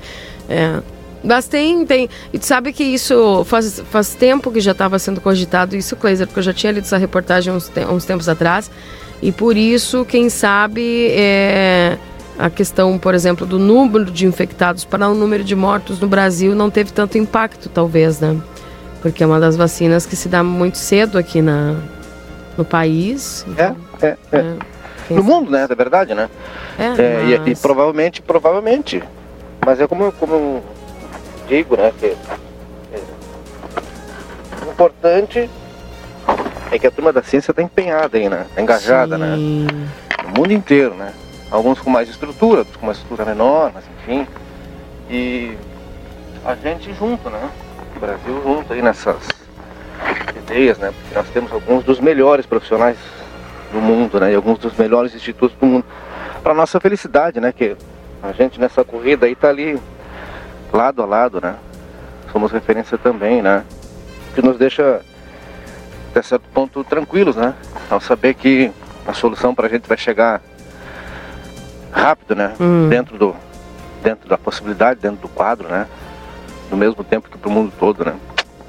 É. 0.50 0.80
Mas 1.24 1.48
tem, 1.48 1.86
tem. 1.86 2.10
E 2.34 2.38
tu 2.38 2.46
sabe 2.46 2.72
que 2.74 2.84
isso 2.84 3.44
faz, 3.46 3.80
faz 3.90 4.14
tempo 4.14 4.52
que 4.52 4.60
já 4.60 4.74
estava 4.74 5.00
sendo 5.00 5.20
cogitado 5.22 5.76
isso, 5.76 5.96
Cleiser, 5.96 6.28
porque 6.28 6.40
eu 6.40 6.44
já 6.44 6.54
tinha 6.54 6.72
lido 6.74 6.84
essa 6.84 6.98
reportagem 6.98 7.52
uns, 7.54 7.70
te- 7.70 7.86
uns 7.86 8.04
tempos 8.06 8.28
atrás. 8.30 8.70
E 9.22 9.32
por 9.32 9.56
isso, 9.58 10.04
quem 10.06 10.30
sabe, 10.30 11.08
é, 11.12 11.98
a 12.38 12.50
questão, 12.50 12.98
por 13.00 13.16
exemplo, 13.16 13.46
do 13.48 13.58
número 13.58 14.06
de 14.06 14.28
infectados 14.28 14.84
para 14.86 15.08
o 15.08 15.16
número 15.16 15.44
de 15.44 15.56
mortos 15.56 16.00
no 16.00 16.08
Brasil 16.08 16.54
não 16.54 16.70
teve 16.70 16.92
tanto 16.92 17.18
impacto, 17.18 17.70
talvez, 17.70 18.20
né? 18.20 18.38
Porque 19.06 19.24
é 19.24 19.28
uma 19.28 19.40
das 19.40 19.56
vacinas 19.56 20.04
que 20.08 20.16
se 20.16 20.28
dá 20.28 20.42
muito 20.42 20.80
cedo 20.80 21.20
aqui 21.20 21.40
na, 21.40 21.76
no 22.58 22.66
país. 22.66 23.46
É, 23.56 23.76
é, 24.04 24.18
é. 24.32 24.56
quem 25.08 25.16
No 25.18 25.24
mundo, 25.24 25.52
né? 25.52 25.68
É 25.70 25.76
verdade, 25.76 26.16
né? 26.16 26.28
É, 26.80 26.86
É, 27.00 27.24
e- 27.26 27.36
e, 27.36 27.40
mas- 27.50 27.62
provavelmente, 27.62 28.20
provavelmente. 28.24 29.04
Mas 29.64 29.80
é 29.80 29.86
como, 29.86 30.06
eu- 30.06 30.12
como 30.12 30.34
eu 30.34 30.64
digo, 31.48 31.78
né? 31.78 31.94
Que, 32.00 32.08
é, 32.08 33.00
o 34.66 34.72
importante 34.72 35.48
é 36.72 36.80
que 36.80 36.88
a 36.88 36.92
turma 36.92 37.14
da 37.14 37.22
ciência 37.22 37.52
está 37.52 37.62
empenhada 37.62 38.18
aí, 38.18 38.28
né? 38.28 38.48
Tá 38.56 38.60
engajada, 38.64 39.20
né? 39.20 39.36
Sim. 39.36 39.68
No 40.24 40.30
mundo 40.42 40.52
inteiro, 40.52 40.96
né? 40.96 41.14
Alguns 41.52 41.80
com 41.80 41.92
mais 41.92 42.10
estrutura, 42.10 42.62
outros 42.62 42.76
com 42.76 42.88
uma 42.88 42.94
estrutura 42.94 43.24
menor, 43.24 43.72
mas 43.72 43.84
enfim. 44.02 44.28
E 45.12 45.56
a 46.44 46.56
gente 46.56 46.92
junto, 46.96 47.30
né? 47.30 47.52
Brasil 48.00 48.42
junto 48.44 48.74
aí 48.74 48.82
nessas 48.82 49.28
ideias, 50.36 50.78
né? 50.78 50.92
Porque 50.92 51.16
nós 51.16 51.30
temos 51.30 51.52
alguns 51.52 51.84
dos 51.84 52.00
melhores 52.00 52.46
profissionais 52.46 52.98
do 53.72 53.80
mundo, 53.80 54.20
né? 54.20 54.32
E 54.32 54.36
alguns 54.36 54.60
dos 54.60 54.76
melhores 54.76 55.14
institutos 55.16 55.56
do 55.58 55.66
mundo. 55.66 55.86
Para 56.44 56.54
nossa 56.54 56.80
felicidade, 56.80 57.40
né? 57.40 57.52
Que 57.52 57.76
a 58.22 58.32
gente 58.32 58.60
nessa 58.60 58.84
corrida 58.84 59.26
aí 59.26 59.36
tá 59.36 59.50
ali 59.50 59.80
lado 60.72 61.02
a 61.02 61.06
lado, 61.06 61.42
né? 61.42 61.56
Somos 62.32 62.52
referência 62.52 62.98
também, 62.98 63.42
né? 63.42 63.64
Que 64.34 64.42
nos 64.42 64.58
deixa 64.58 65.02
até 66.12 66.22
certo 66.22 66.48
ponto 66.54 66.84
tranquilos, 66.84 67.36
né? 67.36 67.54
Ao 67.90 68.00
saber 68.00 68.34
que 68.34 68.72
a 69.08 69.14
solução 69.14 69.54
para 69.54 69.68
a 69.68 69.70
gente 69.70 69.88
vai 69.88 69.98
chegar 69.98 70.42
rápido, 71.92 72.36
né? 72.36 72.54
Hum. 72.60 72.90
Dentro 72.90 73.18
do 73.18 73.36
dentro 74.04 74.30
da 74.30 74.38
possibilidade, 74.38 75.00
dentro 75.00 75.22
do 75.22 75.28
quadro, 75.28 75.68
né? 75.68 75.88
No 76.76 76.80
mesmo 76.80 77.04
tempo 77.06 77.30
que 77.30 77.38
para 77.38 77.48
o 77.48 77.52
mundo 77.54 77.72
todo, 77.80 78.04
né? 78.04 78.16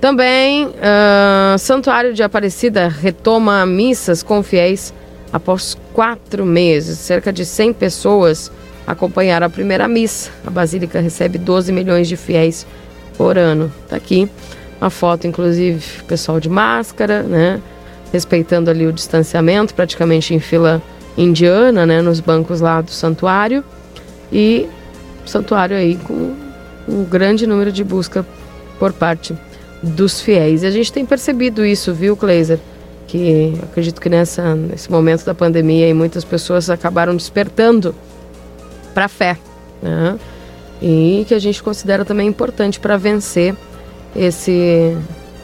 Também, 0.00 0.68
ah, 0.82 1.54
Santuário 1.58 2.12
de 2.12 2.22
Aparecida 2.22 2.88
retoma 2.88 3.64
missas 3.66 4.22
com 4.22 4.42
fiéis 4.42 4.92
após 5.32 5.76
quatro 5.92 6.44
meses. 6.44 6.98
Cerca 6.98 7.32
de 7.32 7.44
100 7.44 7.72
pessoas 7.74 8.50
acompanharam 8.86 9.46
a 9.46 9.50
primeira 9.50 9.86
missa. 9.86 10.30
A 10.44 10.50
Basílica 10.50 11.00
recebe 11.00 11.38
12 11.38 11.70
milhões 11.70 12.08
de 12.08 12.16
fiéis 12.16 12.66
por 13.16 13.38
ano. 13.38 13.72
Tá 13.88 13.94
aqui 13.96 14.28
uma 14.80 14.90
foto, 14.90 15.26
inclusive, 15.28 16.02
pessoal 16.08 16.40
de 16.40 16.48
máscara, 16.48 17.22
né? 17.22 17.60
Respeitando 18.12 18.70
ali 18.70 18.86
o 18.86 18.92
distanciamento, 18.92 19.74
praticamente 19.74 20.34
em 20.34 20.40
fila 20.40 20.82
indiana, 21.16 21.86
né? 21.86 22.02
Nos 22.02 22.20
bancos 22.20 22.60
lá 22.60 22.80
do 22.80 22.90
santuário. 22.90 23.64
E 24.30 24.68
santuário 25.26 25.76
aí 25.76 25.96
com 25.96 26.34
um 26.88 27.04
grande 27.04 27.46
número 27.46 27.70
de 27.72 27.84
busca 27.84 28.26
por 28.78 28.92
parte 28.92 29.36
dos 29.82 30.20
fiéis. 30.20 30.62
E 30.62 30.66
a 30.66 30.70
gente 30.70 30.92
tem 30.92 31.04
percebido 31.04 31.64
isso, 31.64 31.92
viu, 31.92 32.16
Kleiser? 32.16 32.58
Que 33.06 33.58
acredito 33.62 34.00
que 34.00 34.08
nessa, 34.08 34.54
nesse 34.54 34.90
momento 34.90 35.24
da 35.24 35.34
pandemia 35.34 35.86
aí, 35.86 35.94
muitas 35.94 36.24
pessoas 36.24 36.70
acabaram 36.70 37.14
despertando 37.14 37.94
para 38.94 39.06
a 39.06 39.08
fé. 39.08 39.36
Né? 39.82 40.18
E 40.80 41.24
que 41.28 41.34
a 41.34 41.38
gente 41.38 41.62
considera 41.62 42.04
também 42.04 42.28
importante 42.28 42.80
para 42.80 42.96
vencer 42.96 43.54
esse 44.14 44.96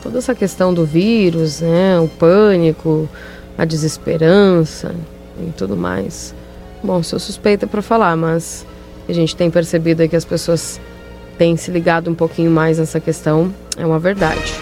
toda 0.03 0.19
essa 0.19 0.35
questão 0.35 0.73
do 0.73 0.85
vírus, 0.85 1.61
né? 1.61 1.99
o 2.01 2.09
pânico, 2.09 3.09
a 3.57 3.65
desesperança 3.65 4.95
e 5.41 5.51
tudo 5.53 5.77
mais. 5.77 6.35
Bom, 6.83 7.03
sou 7.03 7.19
suspeita 7.19 7.67
para 7.67 7.83
falar, 7.83 8.17
mas 8.17 8.65
a 9.09 9.13
gente 9.13 9.35
tem 9.35 9.51
percebido 9.51 10.03
aí 10.03 10.09
que 10.09 10.17
as 10.17 10.25
pessoas 10.25 10.81
têm 11.37 11.57
se 11.57 11.71
ligado 11.71 12.11
um 12.11 12.15
pouquinho 12.15 12.51
mais 12.51 12.79
nessa 12.79 13.01
questão, 13.01 13.53
é 13.77 13.85
uma 13.85 13.99
verdade. 13.99 14.55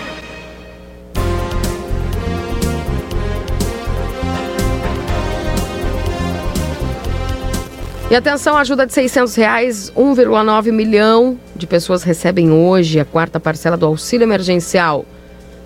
E 8.09 8.15
atenção, 8.15 8.57
ajuda 8.57 8.87
de 8.87 8.93
600 8.93 9.35
reais, 9.35 9.93
1,9 9.97 10.71
milhão 10.71 11.37
de 11.57 11.67
pessoas 11.67 12.05
recebem 12.05 12.53
hoje 12.53 13.01
a 13.01 13.05
quarta 13.05 13.41
parcela 13.41 13.77
do 13.77 13.85
auxílio 13.85 14.25
emergencial. 14.25 15.05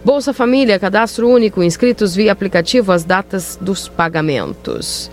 Bolsa 0.02 0.32
Família, 0.32 0.78
cadastro 0.78 1.28
único, 1.28 1.62
inscritos 1.62 2.14
via 2.14 2.32
aplicativo, 2.32 2.90
as 2.90 3.04
datas 3.04 3.58
dos 3.60 3.86
pagamentos. 3.86 5.10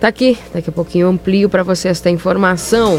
Tá 0.00 0.08
aqui, 0.08 0.38
daqui 0.52 0.70
a 0.70 0.72
pouquinho 0.72 1.08
amplio 1.08 1.48
para 1.48 1.64
você 1.64 1.88
esta 1.88 2.10
informação. 2.10 2.98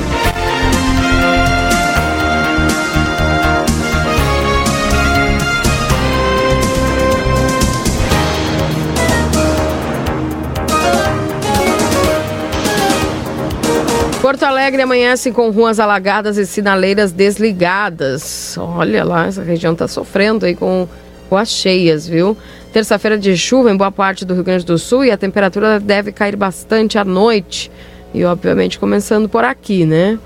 Porto 14.26 14.42
Alegre 14.42 14.82
amanhece 14.82 15.32
com 15.32 15.52
ruas 15.52 15.80
alagadas 15.80 16.40
e 16.40 16.48
sinaleiras 16.48 17.12
desligadas. 17.12 18.58
Olha 18.58 19.04
lá, 19.04 19.28
essa 19.28 19.44
região 19.44 19.74
está 19.74 19.88
sofrendo 19.88 20.48
aí 20.48 20.56
com, 20.56 20.88
as 21.30 21.50
cheias, 21.50 22.08
viu? 22.08 22.36
Terça-feira 22.74 23.20
de 23.20 23.38
chuva 23.38 23.70
em 23.70 23.78
boa 23.78 23.92
parte 23.92 24.26
do 24.26 24.34
Rio 24.34 24.44
Grande 24.44 24.66
do 24.66 24.80
Sul 24.80 25.06
e 25.06 25.12
a 25.12 25.18
temperatura 25.18 25.80
deve 25.80 26.12
cair 26.12 26.36
bastante 26.36 26.98
à 26.98 27.06
noite. 27.06 27.70
E, 28.16 28.26
obviamente, 28.26 28.80
começando 28.80 29.30
por 29.30 29.44
aqui, 29.44 29.86
né? 29.86 30.18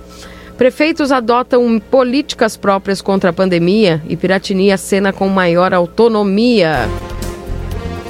Prefeitos 0.58 1.12
adotam 1.12 1.78
políticas 1.78 2.56
próprias 2.56 3.02
contra 3.02 3.32
a 3.32 3.34
pandemia 3.34 4.02
e 4.08 4.16
Piratini 4.16 4.72
acena 4.72 5.12
com 5.12 5.28
maior 5.28 5.74
autonomia. 5.74 6.88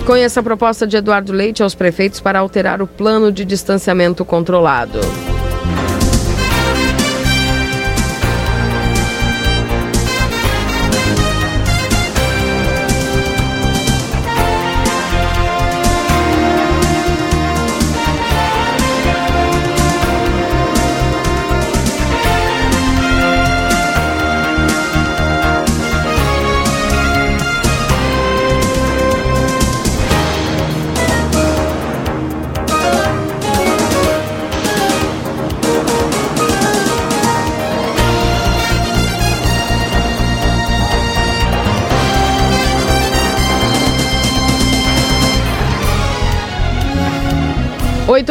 Conheça 0.06 0.40
a 0.40 0.44
proposta 0.44 0.86
de 0.86 0.98
Eduardo 0.98 1.34
Leite 1.34 1.64
aos 1.64 1.74
prefeitos 1.74 2.20
para 2.20 2.38
alterar 2.38 2.80
o 2.80 2.86
plano 2.86 3.32
de 3.32 3.44
distanciamento 3.44 4.24
controlado. 4.24 5.00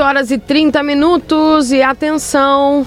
Horas 0.09 0.31
e 0.31 0.39
30 0.39 0.83
minutos 0.83 1.71
e 1.71 1.83
atenção. 1.83 2.87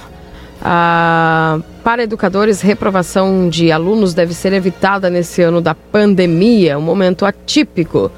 ah, 0.60 1.60
para 1.84 2.02
educadores, 2.02 2.60
reprovação 2.60 3.48
de 3.48 3.70
alunos 3.70 4.12
deve 4.12 4.34
ser 4.34 4.52
evitada 4.52 5.08
nesse 5.08 5.40
ano 5.40 5.60
da 5.60 5.72
pandemia, 5.72 6.76
um 6.76 6.82
momento 6.82 7.24
atípico, 7.24 8.10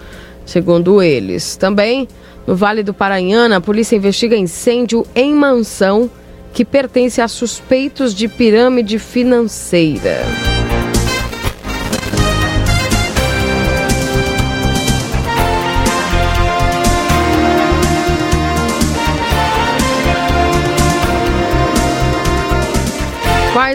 segundo 0.47 1.03
eles. 1.03 1.55
Também, 1.57 2.09
no 2.47 2.57
Vale 2.57 2.83
do 2.83 2.95
Paranhana, 2.95 3.59
a 3.59 3.61
polícia 3.61 3.95
investiga 3.95 4.37
incêndio 4.37 5.07
em 5.15 5.35
mansão 5.35 6.11
que 6.55 6.65
pertence 6.65 7.21
a 7.21 7.29
suspeitos 7.29 8.15
de 8.15 8.27
pirâmide 8.27 8.99
financeira. 8.99 10.54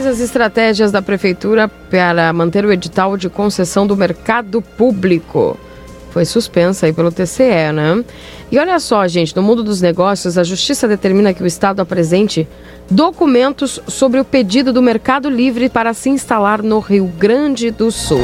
As 0.10 0.20
estratégias 0.20 0.91
da 0.91 1.01
Prefeitura 1.01 1.68
para 1.68 2.34
manter 2.34 2.66
o 2.66 2.72
edital 2.72 3.16
de 3.16 3.30
concessão 3.30 3.86
do 3.86 3.95
mercado 3.95 4.62
público? 4.62 5.57
Foi 6.10 6.26
suspensa 6.26 6.88
aí 6.88 6.93
pelo 6.93 7.12
TCE, 7.12 7.72
né? 7.72 8.03
E 8.51 8.57
olha 8.57 8.80
só, 8.80 9.07
gente, 9.07 9.36
no 9.36 9.43
mundo 9.43 9.64
dos 9.64 9.82
negócios, 9.82 10.38
a 10.38 10.43
Justiça 10.43 10.88
determina 10.88 11.34
que 11.34 11.43
o 11.43 11.45
Estado 11.45 11.82
apresente 11.82 12.47
documentos 12.89 13.80
sobre 13.88 14.20
o 14.20 14.26
pedido 14.26 14.74
do 14.74 14.82
Mercado 14.82 15.30
Livre 15.30 15.70
para 15.70 15.93
se 15.93 16.10
instalar 16.10 16.64
no 16.64 16.80
Rio 16.80 17.05
Grande 17.05 17.70
do 17.70 17.91
Sul. 17.91 18.24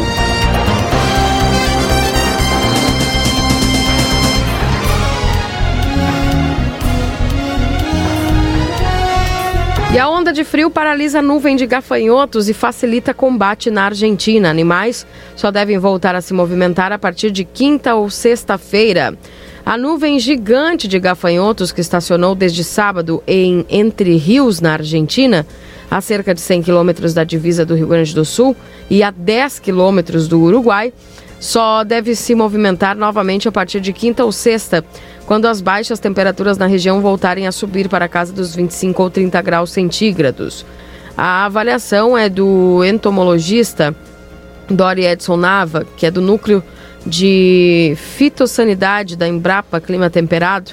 De 10.35 10.43
frio 10.43 10.69
paralisa 10.69 11.19
a 11.19 11.21
nuvem 11.21 11.55
de 11.55 11.65
gafanhotos 11.65 12.49
e 12.49 12.53
facilita 12.53 13.13
combate 13.13 13.71
na 13.71 13.85
Argentina. 13.85 14.49
Animais 14.49 15.07
só 15.33 15.49
devem 15.49 15.77
voltar 15.77 16.13
a 16.13 16.19
se 16.19 16.33
movimentar 16.33 16.91
a 16.91 16.99
partir 16.99 17.31
de 17.31 17.45
quinta 17.45 17.95
ou 17.95 18.09
sexta-feira. 18.09 19.17
A 19.65 19.77
nuvem 19.77 20.19
gigante 20.19 20.89
de 20.89 20.99
gafanhotos 20.99 21.71
que 21.71 21.79
estacionou 21.79 22.35
desde 22.35 22.65
sábado 22.65 23.23
em 23.25 23.65
Entre 23.69 24.17
Rios, 24.17 24.59
na 24.59 24.73
Argentina, 24.73 25.47
a 25.89 26.01
cerca 26.01 26.33
de 26.33 26.41
100 26.41 26.63
quilômetros 26.63 27.13
da 27.13 27.23
divisa 27.23 27.65
do 27.65 27.73
Rio 27.73 27.87
Grande 27.87 28.13
do 28.13 28.25
Sul 28.25 28.57
e 28.89 29.01
a 29.03 29.11
10 29.11 29.59
quilômetros 29.59 30.27
do 30.27 30.41
Uruguai, 30.41 30.91
só 31.39 31.83
deve 31.85 32.13
se 32.13 32.35
movimentar 32.35 32.95
novamente 32.95 33.47
a 33.47 33.51
partir 33.51 33.79
de 33.79 33.93
quinta 33.93 34.25
ou 34.25 34.31
sexta, 34.33 34.83
quando 35.25 35.45
as 35.45 35.61
baixas 35.61 35.99
temperaturas 35.99 36.57
na 36.57 36.67
região 36.67 37.01
voltarem 37.01 37.47
a 37.47 37.51
subir 37.51 37.89
para 37.89 38.05
a 38.05 38.09
casa 38.09 38.31
dos 38.31 38.55
25 38.55 39.01
ou 39.01 39.09
30 39.09 39.41
graus 39.41 39.71
centígrados. 39.71 40.65
A 41.17 41.45
avaliação 41.45 42.17
é 42.17 42.29
do 42.29 42.83
entomologista 42.83 43.95
Dori 44.69 45.05
Edson 45.05 45.37
Nava, 45.37 45.85
que 45.97 46.05
é 46.05 46.11
do 46.11 46.21
núcleo 46.21 46.63
de 47.05 47.93
fitossanidade 47.97 49.15
da 49.15 49.27
Embrapa 49.27 49.79
Clima 49.79 50.09
Temperado, 50.09 50.71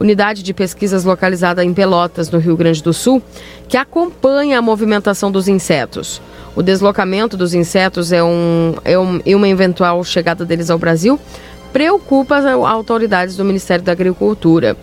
unidade 0.00 0.42
de 0.42 0.54
pesquisas 0.54 1.04
localizada 1.04 1.64
em 1.64 1.74
Pelotas, 1.74 2.30
no 2.30 2.38
Rio 2.38 2.56
Grande 2.56 2.82
do 2.82 2.92
Sul, 2.92 3.22
que 3.68 3.76
acompanha 3.76 4.58
a 4.58 4.62
movimentação 4.62 5.30
dos 5.30 5.48
insetos. 5.48 6.20
O 6.54 6.62
deslocamento 6.62 7.36
dos 7.36 7.54
insetos 7.54 8.12
é, 8.12 8.22
um, 8.22 8.74
é 8.84 8.98
um, 8.98 9.20
e 9.24 9.34
uma 9.34 9.48
eventual 9.48 10.02
chegada 10.04 10.44
deles 10.44 10.70
ao 10.70 10.78
Brasil 10.78 11.18
preocupa 11.72 12.36
as 12.36 12.44
autoridades 12.44 13.36
do 13.36 13.44
Ministério 13.44 13.84
da 13.84 13.92
Agricultura. 13.92 14.76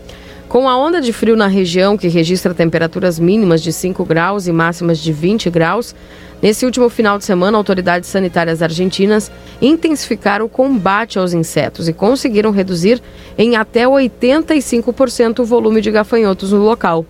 Com 0.48 0.68
a 0.68 0.76
onda 0.76 1.00
de 1.00 1.14
frio 1.14 1.36
na 1.36 1.46
região, 1.46 1.96
que 1.96 2.08
registra 2.08 2.56
temperaturas 2.56 3.20
mínimas 3.20 3.62
de 3.62 3.72
5 3.72 4.04
graus 4.04 4.48
e 4.48 4.52
máximas 4.52 4.98
de 4.98 5.14
20 5.14 5.48
graus, 5.52 5.94
nesse 6.42 6.66
último 6.66 6.90
final 6.90 7.20
de 7.20 7.26
semana, 7.26 7.56
autoridades 7.56 8.10
sanitárias 8.10 8.64
argentinas 8.64 9.32
intensificaram 9.62 10.46
o 10.46 10.50
combate 10.50 11.20
aos 11.20 11.34
insetos 11.34 11.88
e 11.88 11.94
conseguiram 11.94 12.50
reduzir 12.50 13.00
em 13.38 13.56
até 13.56 13.86
85% 13.86 15.40
o 15.40 15.46
volume 15.46 15.82
de 15.82 15.92
gafanhotos 15.92 16.52
no 16.52 16.64
local. 16.64 17.06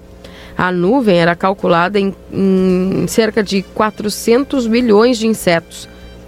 A 0.58 0.74
nuvem 0.74 1.18
era 1.18 1.34
calculada 1.34 1.98
em, 1.98 2.14
em 2.34 3.08
cerca 3.08 3.42
de 3.42 3.62
400 3.62 4.68
milhões 4.68 5.18
de 5.18 5.26
insetos, 5.26 5.88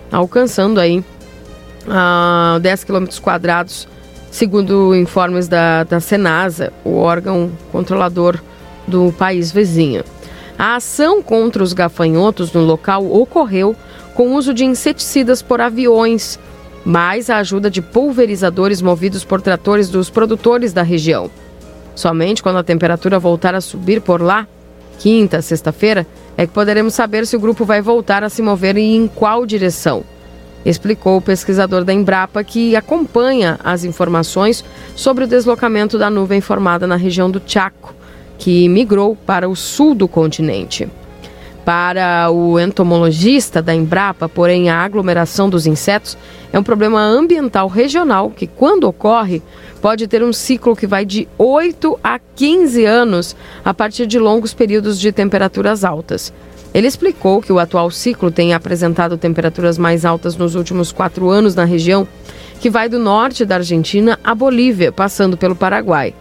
alcançando 0.09 0.79
aí 0.79 1.03
uh, 1.87 2.59
10 2.59 2.83
quilômetros 2.83 3.19
quadrados, 3.19 3.87
segundo 4.29 4.95
informes 4.95 5.47
da, 5.47 5.83
da 5.83 5.99
Senasa, 5.99 6.71
o 6.83 6.97
órgão 6.97 7.51
controlador 7.71 8.39
do 8.87 9.13
país 9.17 9.51
vizinho. 9.51 10.03
A 10.57 10.75
ação 10.75 11.21
contra 11.21 11.63
os 11.63 11.73
gafanhotos 11.73 12.51
no 12.53 12.61
local 12.61 13.05
ocorreu 13.05 13.75
com 14.13 14.35
uso 14.35 14.53
de 14.53 14.65
inseticidas 14.65 15.41
por 15.41 15.61
aviões, 15.61 16.39
mais 16.85 17.29
a 17.29 17.37
ajuda 17.37 17.69
de 17.69 17.81
pulverizadores 17.81 18.81
movidos 18.81 19.23
por 19.23 19.41
tratores 19.41 19.89
dos 19.89 20.09
produtores 20.09 20.73
da 20.73 20.83
região. 20.83 21.29
Somente 21.95 22.43
quando 22.43 22.57
a 22.57 22.63
temperatura 22.63 23.19
voltar 23.19 23.55
a 23.55 23.61
subir 23.61 24.01
por 24.01 24.21
lá, 24.21 24.47
quinta, 24.99 25.41
sexta-feira, 25.41 26.05
é 26.37 26.45
que 26.45 26.53
poderemos 26.53 26.93
saber 26.93 27.25
se 27.25 27.35
o 27.35 27.39
grupo 27.39 27.65
vai 27.65 27.81
voltar 27.81 28.23
a 28.23 28.29
se 28.29 28.41
mover 28.41 28.77
e 28.77 28.95
em 28.95 29.07
qual 29.07 29.45
direção. 29.45 30.03
Explicou 30.65 31.17
o 31.17 31.21
pesquisador 31.21 31.83
da 31.83 31.93
Embrapa 31.93 32.43
que 32.43 32.75
acompanha 32.75 33.59
as 33.63 33.83
informações 33.83 34.63
sobre 34.95 35.23
o 35.23 35.27
deslocamento 35.27 35.97
da 35.97 36.09
nuvem 36.09 36.39
formada 36.39 36.85
na 36.85 36.95
região 36.95 37.29
do 37.31 37.41
Chaco, 37.45 37.95
que 38.37 38.69
migrou 38.69 39.15
para 39.15 39.49
o 39.49 39.55
sul 39.55 39.95
do 39.95 40.07
continente. 40.07 40.87
Para 41.65 42.31
o 42.31 42.59
entomologista 42.59 43.61
da 43.61 43.73
Embrapa, 43.73 44.27
porém, 44.27 44.69
a 44.69 44.79
aglomeração 44.79 45.47
dos 45.47 45.67
insetos 45.67 46.17
é 46.51 46.57
um 46.57 46.63
problema 46.63 46.99
ambiental 46.99 47.67
regional 47.67 48.31
que, 48.31 48.47
quando 48.47 48.85
ocorre, 48.85 49.43
pode 49.79 50.07
ter 50.07 50.23
um 50.23 50.33
ciclo 50.33 50.75
que 50.75 50.87
vai 50.87 51.05
de 51.05 51.27
8 51.37 51.99
a 52.03 52.19
15 52.19 52.85
anos 52.85 53.35
a 53.63 53.73
partir 53.73 54.07
de 54.07 54.17
longos 54.17 54.53
períodos 54.53 54.99
de 54.99 55.11
temperaturas 55.11 55.83
altas. 55.83 56.33
Ele 56.73 56.87
explicou 56.87 57.41
que 57.41 57.51
o 57.51 57.59
atual 57.59 57.91
ciclo 57.91 58.31
tem 58.31 58.53
apresentado 58.53 59.17
temperaturas 59.17 59.77
mais 59.77 60.05
altas 60.05 60.37
nos 60.37 60.55
últimos 60.55 60.91
quatro 60.91 61.29
anos 61.29 61.53
na 61.53 61.65
região, 61.65 62.07
que 62.61 62.69
vai 62.69 62.87
do 62.87 62.97
norte 62.97 63.43
da 63.43 63.55
Argentina 63.55 64.17
à 64.23 64.33
Bolívia, 64.33 64.91
passando 64.91 65.35
pelo 65.35 65.55
Paraguai. 65.55 66.13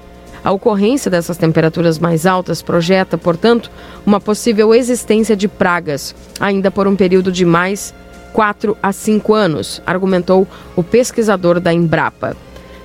A 0.42 0.50
ocorrência 0.50 1.10
dessas 1.10 1.36
temperaturas 1.36 1.98
mais 1.98 2.26
altas 2.26 2.62
projeta, 2.62 3.16
portanto, 3.16 3.70
uma 4.04 4.20
possível 4.20 4.74
existência 4.74 5.36
de 5.36 5.46
pragas, 5.46 6.14
ainda 6.40 6.70
por 6.70 6.88
um 6.88 6.96
período 6.96 7.30
de 7.30 7.44
mais 7.44 7.94
4 8.32 8.76
a 8.82 8.92
5 8.92 9.34
anos, 9.34 9.82
argumentou 9.86 10.48
o 10.74 10.82
pesquisador 10.82 11.60
da 11.60 11.72
Embrapa. 11.72 12.36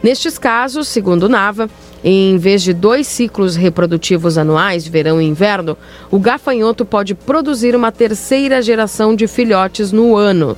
Nestes 0.06 0.38
casos, 0.38 0.88
segundo 0.88 1.28
Nava, 1.28 1.68
em 2.04 2.38
vez 2.38 2.62
de 2.62 2.74
dois 2.74 3.08
ciclos 3.08 3.56
reprodutivos 3.56 4.38
anuais, 4.38 4.88
verão 4.88 5.20
e 5.20 5.26
inverno, 5.26 5.76
o 6.12 6.20
gafanhoto 6.20 6.86
pode 6.86 7.16
produzir 7.16 7.76
uma 7.76 7.92
terceira 7.92 8.62
geração 8.62 9.16
de 9.16 9.26
filhotes 9.26 9.92
no 9.92 10.16
ano. 10.16 10.56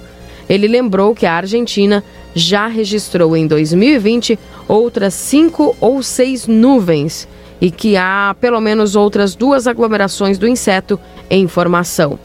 Ele 0.49 0.67
lembrou 0.67 1.15
que 1.15 1.25
a 1.25 1.35
Argentina 1.35 2.03
já 2.35 2.67
registrou 2.67 3.37
em 3.37 3.47
2020 3.47 4.37
outras 4.67 5.13
cinco 5.13 5.73
ou 5.79 6.03
seis 6.03 6.45
nuvens 6.45 7.25
e 7.61 7.71
que 7.71 7.95
há 7.95 8.35
pelo 8.41 8.59
menos 8.59 8.97
outras 8.97 9.33
duas 9.33 9.65
aglomerações 9.65 10.37
do 10.37 10.45
inseto 10.45 10.99
em 11.29 11.47
formação. 11.47 12.19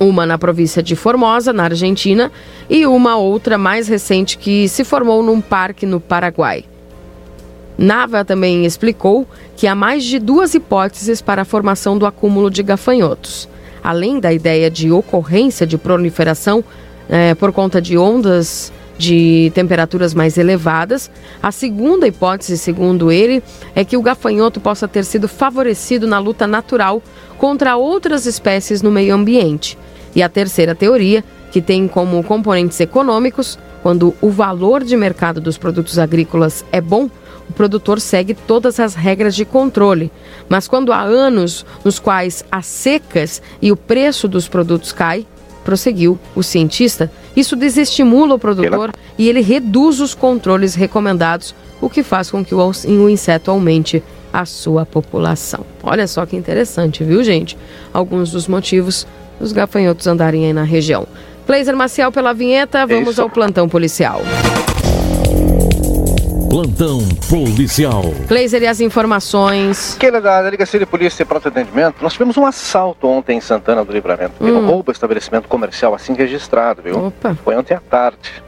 Uma 0.00 0.24
na 0.24 0.38
província 0.38 0.82
de 0.82 0.94
Formosa, 0.94 1.52
na 1.52 1.64
Argentina, 1.64 2.30
e 2.70 2.86
uma 2.86 3.16
outra 3.16 3.58
mais 3.58 3.88
recente 3.88 4.38
que 4.38 4.68
se 4.68 4.84
formou 4.84 5.22
num 5.22 5.40
parque 5.40 5.84
no 5.84 6.00
Paraguai. 6.00 6.64
Nava 7.76 8.24
também 8.24 8.64
explicou 8.64 9.26
que 9.56 9.66
há 9.66 9.74
mais 9.74 10.04
de 10.04 10.18
duas 10.18 10.54
hipóteses 10.54 11.22
para 11.22 11.42
a 11.42 11.44
formação 11.44 11.96
do 11.96 12.06
acúmulo 12.06 12.50
de 12.50 12.62
gafanhotos. 12.62 13.48
Além 13.82 14.18
da 14.18 14.32
ideia 14.32 14.70
de 14.70 14.90
ocorrência 14.90 15.66
de 15.66 15.78
proliferação 15.78 16.64
é, 17.08 17.34
por 17.34 17.52
conta 17.52 17.80
de 17.80 17.96
ondas 17.96 18.72
de 18.98 19.52
temperaturas 19.54 20.12
mais 20.12 20.36
elevadas. 20.36 21.10
A 21.40 21.52
segunda 21.52 22.06
hipótese, 22.06 22.58
segundo 22.58 23.10
ele, 23.12 23.42
é 23.74 23.84
que 23.84 23.96
o 23.96 24.02
gafanhoto 24.02 24.60
possa 24.60 24.88
ter 24.88 25.04
sido 25.04 25.28
favorecido 25.28 26.06
na 26.06 26.18
luta 26.18 26.46
natural 26.46 27.00
contra 27.38 27.76
outras 27.76 28.26
espécies 28.26 28.82
no 28.82 28.90
meio 28.90 29.14
ambiente. 29.14 29.78
E 30.14 30.22
a 30.22 30.28
terceira 30.28 30.74
teoria, 30.74 31.24
que 31.52 31.62
tem 31.62 31.86
como 31.86 32.22
componentes 32.24 32.80
econômicos, 32.80 33.58
quando 33.82 34.14
o 34.20 34.28
valor 34.28 34.82
de 34.82 34.96
mercado 34.96 35.40
dos 35.40 35.56
produtos 35.56 35.98
agrícolas 35.98 36.64
é 36.72 36.80
bom, 36.80 37.08
o 37.48 37.52
produtor 37.52 38.00
segue 38.00 38.34
todas 38.34 38.78
as 38.80 38.94
regras 38.94 39.34
de 39.34 39.44
controle. 39.44 40.10
Mas 40.48 40.68
quando 40.68 40.92
há 40.92 41.00
anos 41.00 41.64
nos 41.84 41.98
quais 41.98 42.44
há 42.50 42.60
secas 42.60 43.40
e 43.62 43.72
o 43.72 43.76
preço 43.76 44.28
dos 44.28 44.48
produtos 44.48 44.92
cai, 44.92 45.24
prosseguiu 45.68 46.18
o 46.34 46.42
cientista, 46.42 47.12
isso 47.36 47.54
desestimula 47.54 48.36
o 48.36 48.38
produtor 48.38 48.90
e 49.18 49.28
ele 49.28 49.42
reduz 49.42 50.00
os 50.00 50.14
controles 50.14 50.74
recomendados, 50.74 51.54
o 51.78 51.90
que 51.90 52.02
faz 52.02 52.30
com 52.30 52.42
que 52.42 52.54
o, 52.54 52.72
inseto 53.10 53.50
aumente 53.50 54.02
a 54.32 54.46
sua 54.46 54.86
população. 54.86 55.66
Olha 55.82 56.06
só 56.06 56.24
que 56.24 56.36
interessante, 56.36 57.04
viu, 57.04 57.22
gente? 57.22 57.54
Alguns 57.92 58.30
dos 58.30 58.48
motivos 58.48 59.06
dos 59.38 59.52
gafanhotos 59.52 60.06
andarem 60.06 60.46
aí 60.46 60.54
na 60.54 60.62
região. 60.62 61.06
Cleiser 61.46 61.76
Maciel 61.76 62.10
pela 62.10 62.32
vinheta, 62.32 62.86
vamos 62.86 63.10
Isso. 63.10 63.20
ao 63.20 63.28
plantão 63.28 63.68
policial. 63.68 64.22
Plantão 66.48 67.00
policial. 67.28 68.04
Cleiser 68.26 68.62
e 68.62 68.66
as 68.66 68.80
informações. 68.80 69.94
Que 70.00 70.10
da 70.10 70.42
Delegacia 70.42 70.80
de 70.80 70.86
Polícia 70.86 71.22
e 71.22 71.26
Pronto 71.26 71.46
Atendimento, 71.46 71.96
nós 72.00 72.14
tivemos 72.14 72.38
um 72.38 72.46
assalto 72.46 73.06
ontem 73.06 73.36
em 73.36 73.40
Santana 73.40 73.84
do 73.84 73.92
Livramento. 73.92 74.32
Hum. 74.40 74.56
Um 74.56 74.66
roubo 74.66 74.90
estabelecimento 74.90 75.46
comercial 75.46 75.94
assim 75.94 76.14
registrado, 76.14 76.80
viu? 76.80 77.08
Opa. 77.08 77.36
Foi 77.44 77.54
ontem 77.54 77.74
à 77.74 77.80
tarde. 77.80 78.42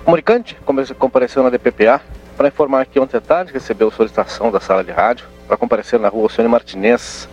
O 0.00 0.04
comunicante 0.06 0.56
compareceu 0.98 1.42
na 1.42 1.50
DPPA 1.50 2.00
para 2.38 2.48
informar 2.48 2.86
que 2.86 2.98
ontem 2.98 3.18
à 3.18 3.20
tarde 3.20 3.52
recebeu 3.52 3.90
solicitação 3.90 4.50
da 4.50 4.58
sala 4.58 4.82
de 4.82 4.90
rádio 4.90 5.26
para 5.46 5.58
comparecer 5.58 6.00
na 6.00 6.08
rua 6.08 6.22
Alcione 6.22 6.48
Martinez, 6.48 7.28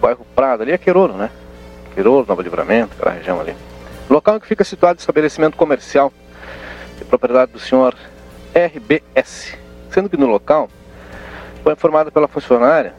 bairro 0.00 0.26
Prado, 0.34 0.64
ali 0.64 0.72
é 0.72 0.78
Queirolo, 0.78 1.14
né? 1.14 1.30
Queirolo, 1.94 2.26
Nova 2.28 2.42
Livramento, 2.42 2.96
aquela 2.98 3.14
região 3.14 3.40
ali. 3.40 3.54
Local 4.10 4.36
em 4.36 4.40
que 4.40 4.48
fica 4.48 4.64
situado 4.64 4.98
o 4.98 5.00
estabelecimento 5.00 5.56
comercial 5.56 6.12
de 6.98 7.04
propriedade 7.04 7.52
do 7.52 7.60
senhor 7.60 7.94
RBS, 8.56 9.56
sendo 9.90 10.08
que 10.08 10.16
no 10.16 10.26
local 10.26 10.68
foi 11.62 11.72
informado 11.72 12.10
pela 12.10 12.26
funcionária 12.26 12.94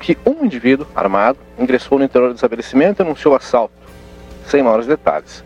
que 0.00 0.18
um 0.26 0.44
indivíduo 0.44 0.86
armado 0.94 1.38
ingressou 1.58 1.98
no 1.98 2.04
interior 2.04 2.28
do 2.28 2.34
estabelecimento 2.34 3.00
e 3.00 3.02
anunciou 3.02 3.34
assalto, 3.34 3.74
sem 4.46 4.62
maiores 4.62 4.86
detalhes. 4.86 5.42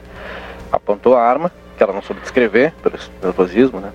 Apontou 0.73 1.17
a 1.17 1.23
arma, 1.23 1.53
que 1.77 1.83
ela 1.83 1.93
não 1.93 2.03
soube 2.03 2.21
descrever, 2.21 2.73
pelo 2.83 2.99
nervosismo, 3.23 3.81
né? 3.81 3.93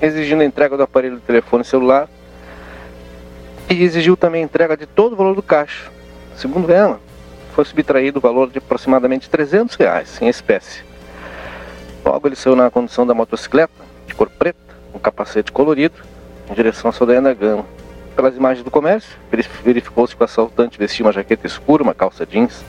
Exigindo 0.00 0.42
a 0.42 0.44
entrega 0.44 0.76
do 0.76 0.82
aparelho 0.82 1.16
do 1.16 1.22
telefone 1.22 1.64
celular 1.64 2.08
e 3.70 3.82
exigiu 3.82 4.16
também 4.16 4.42
a 4.42 4.44
entrega 4.44 4.76
de 4.76 4.86
todo 4.86 5.14
o 5.14 5.16
valor 5.16 5.34
do 5.34 5.42
caixa, 5.42 5.90
Segundo 6.36 6.70
ela, 6.72 7.00
foi 7.54 7.64
subtraído 7.64 8.18
o 8.18 8.22
valor 8.22 8.50
de 8.50 8.58
aproximadamente 8.58 9.30
300 9.30 9.76
reais 9.76 10.20
em 10.20 10.28
espécie. 10.28 10.82
Logo 12.04 12.26
ele 12.26 12.36
saiu 12.36 12.56
na 12.56 12.70
condução 12.70 13.06
da 13.06 13.14
motocicleta, 13.14 13.72
de 14.06 14.14
cor 14.14 14.28
preta, 14.28 14.58
com 14.92 14.98
capacete 14.98 15.52
colorido, 15.52 15.94
em 16.50 16.54
direção 16.54 16.90
à 16.90 16.92
Saldanha 16.92 17.22
da 17.22 17.34
Gama. 17.34 17.64
Pelas 18.14 18.36
imagens 18.36 18.64
do 18.64 18.70
comércio, 18.70 19.10
verificou-se 19.64 20.14
que 20.14 20.22
o 20.22 20.24
assaltante 20.24 20.78
vestia 20.78 21.04
uma 21.04 21.12
jaqueta 21.12 21.46
escura, 21.46 21.82
uma 21.82 21.94
calça 21.94 22.24
jeans. 22.24 22.64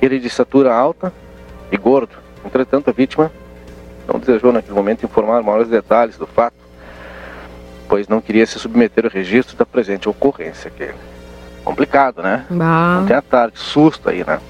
Ele 0.00 0.18
de 0.18 0.28
estatura 0.28 0.72
alta 0.72 1.12
e 1.70 1.76
gordo. 1.76 2.16
Entretanto, 2.44 2.88
a 2.88 2.92
vítima 2.92 3.30
não 4.08 4.18
desejou 4.18 4.50
naquele 4.50 4.74
momento 4.74 5.04
informar 5.04 5.42
maiores 5.42 5.68
detalhes 5.68 6.16
do 6.16 6.26
fato, 6.26 6.56
pois 7.86 8.08
não 8.08 8.20
queria 8.20 8.46
se 8.46 8.58
submeter 8.58 9.04
ao 9.04 9.10
registro 9.10 9.56
da 9.56 9.66
presente 9.66 10.08
ocorrência. 10.08 10.70
Que 10.70 10.84
é 10.84 10.94
complicado, 11.62 12.22
né? 12.22 12.46
Bah. 12.48 13.00
Ontem 13.02 13.14
à 13.14 13.20
tarde, 13.20 13.58
susto 13.58 14.08
aí, 14.08 14.24
né? 14.26 14.40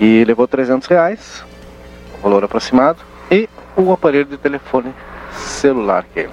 E 0.00 0.24
levou 0.24 0.48
300 0.48 0.88
reais, 0.88 1.44
o 2.18 2.22
valor 2.22 2.42
aproximado, 2.42 2.98
e 3.30 3.48
o 3.76 3.92
aparelho 3.92 4.26
de 4.26 4.36
telefone 4.36 4.94
celular 5.32 6.04
que 6.12 6.28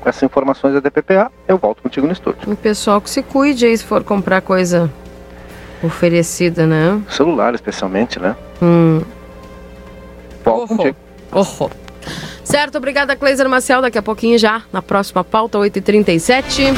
com 0.00 0.08
essas 0.08 0.22
informações 0.22 0.72
da 0.72 0.80
DPPA, 0.80 1.30
eu 1.46 1.58
volto 1.58 1.82
contigo 1.82 2.06
no 2.06 2.12
estúdio. 2.12 2.50
O 2.50 2.56
pessoal 2.56 3.00
que 3.00 3.10
se 3.10 3.22
cuide 3.22 3.66
aí 3.66 3.76
se 3.76 3.84
for 3.84 4.02
comprar 4.02 4.40
coisa 4.40 4.90
oferecida, 5.82 6.66
né? 6.66 7.00
Celular, 7.08 7.54
especialmente, 7.54 8.18
né? 8.18 8.34
Hum. 8.62 9.02
Volto 10.42 10.68
contigo. 10.68 10.96
Orro. 11.30 11.70
Certo, 12.42 12.78
obrigada, 12.78 13.14
Cleiser 13.14 13.48
Marcel. 13.48 13.82
Daqui 13.82 13.98
a 13.98 14.02
pouquinho 14.02 14.38
já, 14.38 14.62
na 14.72 14.80
próxima 14.80 15.22
pauta, 15.22 15.58
8h37. 15.58 16.74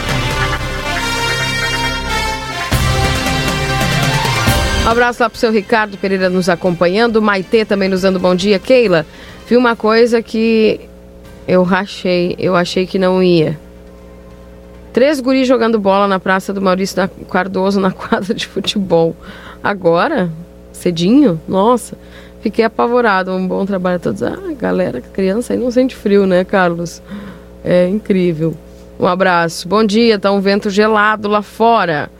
Um 4.84 4.88
abraço 4.88 5.22
lá 5.22 5.30
pro 5.30 5.38
seu 5.38 5.52
Ricardo 5.52 5.96
Pereira 5.96 6.28
nos 6.28 6.48
acompanhando. 6.48 7.22
Maitê 7.22 7.64
também 7.64 7.88
nos 7.88 8.02
dando 8.02 8.18
bom 8.18 8.34
dia. 8.34 8.58
Keila, 8.58 9.06
vi 9.52 9.56
uma 9.58 9.76
coisa 9.76 10.22
que 10.22 10.80
eu 11.46 11.62
rachei. 11.62 12.34
Eu 12.38 12.56
achei 12.56 12.86
que 12.86 12.98
não 12.98 13.22
ia. 13.22 13.58
Três 14.94 15.20
guris 15.20 15.46
jogando 15.46 15.78
bola 15.78 16.08
na 16.08 16.18
praça 16.18 16.54
do 16.54 16.62
Maurício 16.62 17.06
Cardoso 17.30 17.78
na 17.78 17.90
quadra 17.92 18.32
de 18.32 18.46
futebol. 18.46 19.14
Agora? 19.62 20.30
Cedinho? 20.72 21.38
Nossa, 21.46 21.98
fiquei 22.40 22.64
apavorado. 22.64 23.30
Um 23.30 23.46
bom 23.46 23.66
trabalho 23.66 23.96
a 23.96 23.98
todos. 23.98 24.22
Ah, 24.22 24.38
galera, 24.58 25.02
criança 25.02 25.52
aí 25.52 25.58
não 25.58 25.70
sente 25.70 25.94
frio, 25.94 26.26
né, 26.26 26.44
Carlos? 26.44 27.02
É 27.62 27.86
incrível. 27.86 28.54
Um 28.98 29.06
abraço. 29.06 29.68
Bom 29.68 29.84
dia, 29.84 30.18
tá 30.18 30.32
um 30.32 30.40
vento 30.40 30.70
gelado 30.70 31.28
lá 31.28 31.42
fora. 31.42 32.10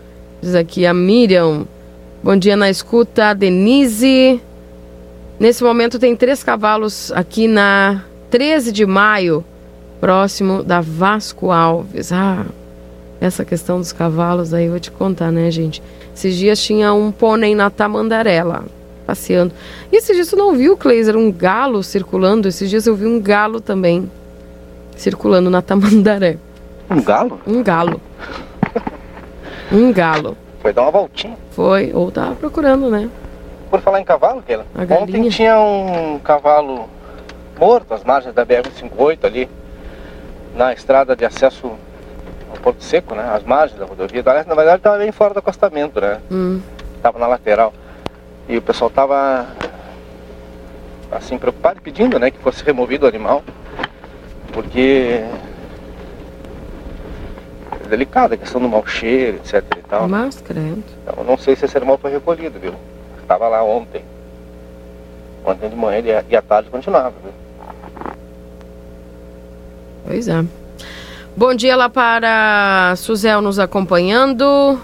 Diz 0.42 0.54
aqui 0.54 0.84
a 0.84 0.92
Miriam. 0.92 1.64
Bom 2.22 2.36
dia 2.36 2.58
na 2.58 2.68
escuta, 2.68 3.32
Denise. 3.32 4.38
Nesse 5.42 5.64
momento 5.64 5.98
tem 5.98 6.14
três 6.14 6.44
cavalos 6.44 7.10
aqui 7.10 7.48
na 7.48 8.04
13 8.30 8.70
de 8.70 8.86
maio, 8.86 9.44
próximo 10.00 10.62
da 10.62 10.80
Vasco 10.80 11.50
Alves. 11.50 12.12
Ah, 12.12 12.46
essa 13.20 13.44
questão 13.44 13.80
dos 13.80 13.90
cavalos 13.90 14.54
aí 14.54 14.66
eu 14.66 14.70
vou 14.70 14.78
te 14.78 14.92
contar, 14.92 15.32
né, 15.32 15.50
gente? 15.50 15.82
Esses 16.14 16.36
dias 16.36 16.62
tinha 16.62 16.92
um 16.92 17.10
pônei 17.10 17.56
na 17.56 17.70
Tamandaré 17.70 18.44
lá, 18.44 18.62
passeando. 19.04 19.52
E 19.90 19.96
esses 19.96 20.14
dias 20.14 20.28
tu 20.28 20.36
não 20.36 20.54
viu, 20.54 20.76
Kleiser, 20.76 21.16
um 21.16 21.32
galo 21.32 21.82
circulando? 21.82 22.46
Esses 22.46 22.70
dias 22.70 22.86
eu 22.86 22.94
vi 22.94 23.06
um 23.06 23.20
galo 23.20 23.60
também 23.60 24.08
circulando 24.96 25.50
na 25.50 25.60
Tamandaré. 25.60 26.38
Um 26.88 27.02
galo? 27.02 27.40
Um 27.44 27.62
galo. 27.64 28.00
Um 29.72 29.92
galo. 29.92 30.36
Foi 30.60 30.72
dar 30.72 30.82
uma 30.82 30.92
voltinha. 30.92 31.36
Foi, 31.50 31.90
ou 31.92 32.12
tava 32.12 32.36
procurando, 32.36 32.88
né? 32.88 33.10
Por 33.72 33.80
falar 33.80 34.02
em 34.02 34.04
cavalo, 34.04 34.42
Keila, 34.42 34.66
ontem 35.00 35.30
tinha 35.30 35.58
um 35.58 36.18
cavalo 36.18 36.90
morto 37.58 37.94
às 37.94 38.04
margens 38.04 38.34
da 38.34 38.44
BR-58 38.44 39.24
ali, 39.24 39.48
na 40.54 40.74
estrada 40.74 41.16
de 41.16 41.24
acesso 41.24 41.72
ao 42.50 42.56
Porto 42.58 42.84
Seco, 42.84 43.14
né? 43.14 43.32
Às 43.34 43.42
margens 43.42 43.80
da 43.80 43.86
rodovia. 43.86 44.22
Aliás, 44.26 44.46
na 44.46 44.54
verdade, 44.54 44.76
estava 44.76 44.98
bem 44.98 45.10
fora 45.10 45.32
do 45.32 45.38
acostamento, 45.38 46.02
né? 46.02 46.20
Hum. 46.30 46.60
Tava 47.02 47.18
na 47.18 47.26
lateral. 47.26 47.72
E 48.46 48.58
o 48.58 48.60
pessoal 48.60 48.90
tava 48.90 49.46
assim, 51.10 51.38
preocupado 51.38 51.78
e 51.78 51.82
pedindo, 51.82 52.18
né, 52.18 52.30
que 52.30 52.38
fosse 52.40 52.62
removido 52.62 53.06
o 53.06 53.08
animal. 53.08 53.42
Porque 54.52 55.24
é 57.82 57.88
delicada 57.88 58.34
a 58.34 58.36
questão 58.36 58.60
do 58.60 58.68
mau 58.68 58.86
cheiro, 58.86 59.38
etc 59.38 59.64
e 59.78 59.82
tal. 59.88 60.06
Mas, 60.06 60.42
credo. 60.42 60.84
Então, 61.02 61.24
não 61.24 61.38
sei 61.38 61.56
se 61.56 61.64
esse 61.64 61.76
animal 61.78 61.96
foi 61.96 62.10
recolhido, 62.10 62.60
viu? 62.60 62.74
Estava 63.22 63.48
lá 63.48 63.62
ontem. 63.62 64.04
Ontem 65.44 65.68
de 65.68 65.76
manhã 65.76 66.02
e 66.28 66.36
à 66.36 66.42
tarde 66.42 66.70
continuava, 66.70 67.14
viu? 67.22 67.32
Pois 70.06 70.28
é. 70.28 70.44
Bom 71.34 71.54
dia 71.54 71.74
lá 71.74 71.88
para 71.88 72.94
Suzel 72.96 73.40
nos 73.40 73.58
acompanhando. 73.58 74.78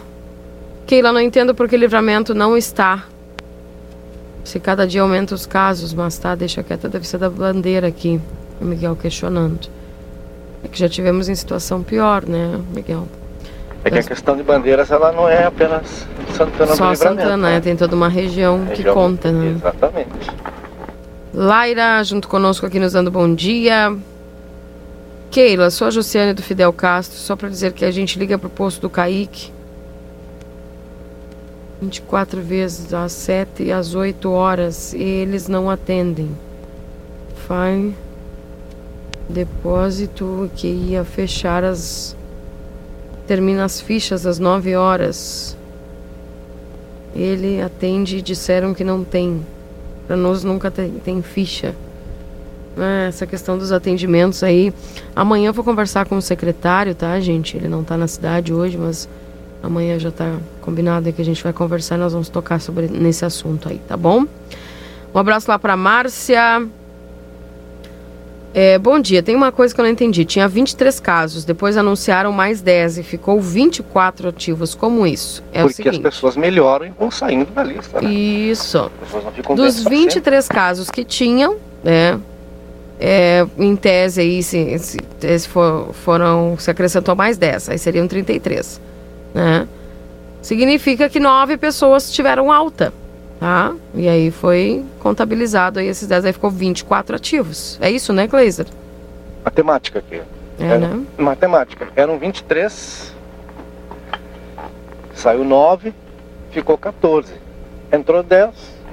Keila, 0.86 1.12
não 1.12 1.20
entendo 1.20 1.54
porque 1.54 1.76
livramento 1.76 2.34
não 2.34 2.56
está. 2.56 3.04
Se 4.42 4.58
cada 4.58 4.86
dia 4.86 5.02
aumenta 5.02 5.34
os 5.34 5.44
casos, 5.44 5.92
mas 5.92 6.16
tá, 6.16 6.34
deixa 6.34 6.62
quieta, 6.62 6.88
deve 6.88 7.06
ser 7.06 7.18
da 7.18 7.28
bandeira 7.28 7.86
aqui. 7.86 8.18
O 8.58 8.64
Miguel 8.64 8.96
questionando. 8.96 9.68
É 10.64 10.68
que 10.68 10.78
já 10.78 10.88
tivemos 10.88 11.28
em 11.28 11.34
situação 11.34 11.82
pior, 11.82 12.24
né, 12.24 12.58
Miguel? 12.74 13.06
É 13.88 13.90
que 13.90 13.98
a 13.98 14.02
questão 14.02 14.36
de 14.36 14.42
bandeiras, 14.42 14.90
ela 14.90 15.10
não 15.12 15.28
é 15.28 15.44
apenas 15.44 16.06
Santana 16.36 16.74
Só 16.76 16.86
do 16.86 16.90
Livramento. 16.92 17.22
Santana, 17.22 17.36
né? 17.50 17.60
Tem 17.60 17.76
toda 17.76 17.94
uma 17.96 18.08
região 18.08 18.64
que 18.66 18.76
Região- 18.76 18.94
conta, 18.94 19.32
né? 19.32 19.54
Exatamente. 19.56 20.30
Laira, 21.34 22.02
junto 22.04 22.28
conosco 22.28 22.64
aqui 22.66 22.78
nos 22.78 22.92
dando 22.92 23.10
bom 23.10 23.32
dia. 23.34 23.94
Keila, 25.30 25.70
sou 25.70 25.88
a 25.88 25.90
Josiane 25.90 26.32
do 26.32 26.42
Fidel 26.42 26.72
Castro, 26.72 27.18
só 27.18 27.36
para 27.36 27.48
dizer 27.48 27.72
que 27.72 27.84
a 27.84 27.90
gente 27.90 28.18
liga 28.18 28.38
pro 28.38 28.48
posto 28.48 28.80
do 28.80 28.88
Kaique 28.90 29.52
24 31.80 32.40
vezes, 32.40 32.92
às 32.92 33.12
7 33.12 33.62
e 33.64 33.72
às 33.72 33.94
8 33.94 34.30
horas, 34.32 34.92
e 34.94 35.00
eles 35.02 35.46
não 35.48 35.70
atendem. 35.70 36.30
Faz 37.46 37.92
depósito 39.28 40.50
que 40.56 40.66
ia 40.66 41.04
fechar 41.04 41.62
as. 41.62 42.16
Termina 43.28 43.64
as 43.64 43.78
fichas 43.78 44.24
às 44.24 44.38
9 44.38 44.74
horas. 44.74 45.54
Ele 47.14 47.60
atende 47.60 48.16
e 48.16 48.22
disseram 48.22 48.72
que 48.72 48.82
não 48.82 49.04
tem. 49.04 49.46
Para 50.06 50.16
nós 50.16 50.42
nunca 50.42 50.70
tem, 50.70 50.90
tem 50.92 51.20
ficha. 51.20 51.74
É, 52.78 53.08
essa 53.08 53.26
questão 53.26 53.58
dos 53.58 53.70
atendimentos 53.70 54.42
aí. 54.42 54.72
Amanhã 55.14 55.50
eu 55.50 55.52
vou 55.52 55.62
conversar 55.62 56.06
com 56.06 56.16
o 56.16 56.22
secretário, 56.22 56.94
tá, 56.94 57.20
gente? 57.20 57.54
Ele 57.54 57.68
não 57.68 57.84
tá 57.84 57.98
na 57.98 58.06
cidade 58.06 58.54
hoje, 58.54 58.78
mas 58.78 59.06
amanhã 59.62 59.98
já 59.98 60.10
tá 60.10 60.38
combinado 60.62 61.12
que 61.12 61.20
a 61.20 61.24
gente 61.24 61.42
vai 61.42 61.52
conversar 61.52 61.96
e 61.96 61.98
nós 61.98 62.14
vamos 62.14 62.30
tocar 62.30 62.60
sobre 62.62 62.88
nesse 62.88 63.26
assunto 63.26 63.68
aí, 63.68 63.78
tá 63.86 63.96
bom? 63.96 64.24
Um 65.14 65.18
abraço 65.18 65.50
lá 65.50 65.58
pra 65.58 65.76
Márcia. 65.76 66.66
É, 68.54 68.78
bom 68.78 68.98
dia, 68.98 69.22
tem 69.22 69.36
uma 69.36 69.52
coisa 69.52 69.74
que 69.74 69.80
eu 69.80 69.84
não 69.84 69.90
entendi. 69.92 70.24
Tinha 70.24 70.48
23 70.48 70.98
casos, 71.00 71.44
depois 71.44 71.76
anunciaram 71.76 72.32
mais 72.32 72.60
10 72.62 72.98
e 72.98 73.02
ficou 73.02 73.40
24 73.40 74.30
ativos. 74.30 74.74
Como 74.74 75.06
isso? 75.06 75.42
É 75.52 75.62
o 75.62 75.68
Porque 75.68 75.82
as 75.82 75.94
seguinte. 75.94 76.02
pessoas 76.02 76.36
melhoram 76.36 76.86
e 76.86 76.90
vão 76.98 77.10
saindo 77.10 77.50
da 77.52 77.62
lista, 77.62 78.00
né? 78.00 78.10
Isso. 78.10 78.78
As 78.78 78.90
pessoas 79.06 79.24
não 79.24 79.32
ficam 79.32 79.54
Dos 79.54 79.74
dentro 79.74 79.82
pra 79.84 79.90
sempre. 79.92 80.04
23 80.06 80.48
casos 80.48 80.90
que 80.90 81.04
tinham, 81.04 81.56
né? 81.84 82.18
é, 83.00 83.46
em 83.56 83.76
tese 83.76 84.20
aí, 84.22 84.42
se, 84.42 84.76
se, 84.78 84.98
se 85.38 85.48
for- 85.48 85.92
foram, 85.92 86.56
se 86.58 86.68
acrescentou 86.70 87.14
mais 87.14 87.38
10, 87.38 87.68
aí 87.68 87.78
seriam 87.78 88.08
33, 88.08 88.80
né? 89.34 89.68
Significa 90.42 91.08
que 91.08 91.20
nove 91.20 91.56
pessoas 91.56 92.10
tiveram 92.10 92.50
alta, 92.50 92.92
tá? 93.38 93.74
E 93.94 94.08
aí 94.08 94.30
foi 94.30 94.84
contabilizado 95.00 95.78
aí 95.78 95.86
esses 95.86 96.06
10, 96.08 96.24
aí 96.26 96.32
ficou 96.32 96.50
24 96.50 97.16
ativos. 97.16 97.78
É 97.80 97.90
isso, 97.90 98.12
né, 98.12 98.26
Gleiser? 98.26 98.66
Matemática 99.44 99.98
aqui. 100.00 100.20
É, 100.60 100.64
Era- 100.64 100.78
né? 100.78 101.04
Matemática. 101.16 101.88
Eram 101.94 102.18
23, 102.18 103.14
saiu 105.14 105.44
9, 105.44 105.92
ficou 106.50 106.76
14. 106.76 107.32
Entrou 107.92 108.22
10, 108.22 108.50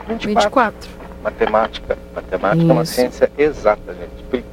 24. 0.08 0.28
24. 0.28 0.90
Matemática. 1.24 1.98
Matemática 2.14 2.70
é 2.70 2.74
uma 2.74 2.84
Isso. 2.84 2.94
ciência 2.94 3.32
exata, 3.38 3.94
gente. 3.96 4.46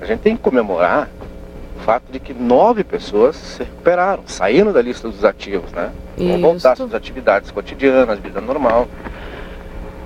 A 0.00 0.06
gente 0.06 0.20
tem 0.20 0.36
que 0.36 0.42
comemorar 0.42 1.08
fato 1.84 2.04
de 2.10 2.18
que 2.18 2.32
nove 2.32 2.82
pessoas 2.82 3.36
se 3.36 3.58
recuperaram, 3.62 4.22
saíram 4.26 4.72
da 4.72 4.80
lista 4.80 5.06
dos 5.08 5.24
ativos, 5.24 5.70
né? 5.72 5.90
Vão 6.16 6.28
Isso. 6.30 6.38
voltar 6.40 6.72
às 6.72 6.78
suas 6.78 6.94
atividades 6.94 7.50
cotidianas, 7.50 8.18
vida 8.18 8.40
normal. 8.40 8.88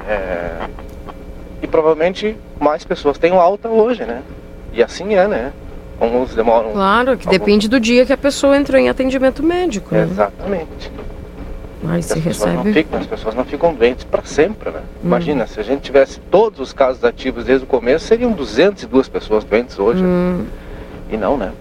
É, 0.08 0.66
E 1.62 1.66
provavelmente 1.66 2.36
mais 2.60 2.84
pessoas 2.84 3.18
têm 3.18 3.32
alta 3.32 3.68
hoje, 3.68 4.04
né? 4.04 4.22
E 4.72 4.82
assim 4.82 5.14
é, 5.14 5.26
né? 5.26 5.52
Alguns 6.00 6.34
demoram. 6.34 6.70
Claro, 6.72 7.16
que 7.16 7.26
alguns- 7.26 7.38
depende 7.38 7.68
do 7.68 7.80
dia 7.80 8.06
que 8.06 8.12
a 8.12 8.16
pessoa 8.16 8.56
entrou 8.56 8.80
em 8.80 8.88
atendimento 8.88 9.42
médico, 9.42 9.92
né? 9.94 10.02
Exatamente. 10.02 10.90
Mas 11.82 12.06
se 12.06 12.14
as 12.14 12.20
pessoas, 12.24 12.54
não 12.54 12.62
recebe. 12.62 12.82
ficam, 12.84 13.00
as 13.00 13.06
pessoas 13.06 13.34
não 13.34 13.44
ficam 13.44 13.74
doentes 13.74 14.04
para 14.04 14.22
sempre, 14.24 14.70
né? 14.70 14.80
Hum. 14.80 15.06
Imagina, 15.06 15.46
se 15.46 15.58
a 15.60 15.62
gente 15.62 15.82
tivesse 15.82 16.18
todos 16.30 16.58
os 16.60 16.72
casos 16.72 17.04
ativos 17.04 17.44
desde 17.44 17.64
o 17.64 17.68
começo, 17.68 18.04
seriam 18.06 18.32
202 18.32 19.08
pessoas 19.08 19.44
doentes 19.44 19.78
hoje. 19.78 20.02
Hum, 20.04 20.44
E 21.10 21.16
não, 21.16 21.36
né? 21.36 21.52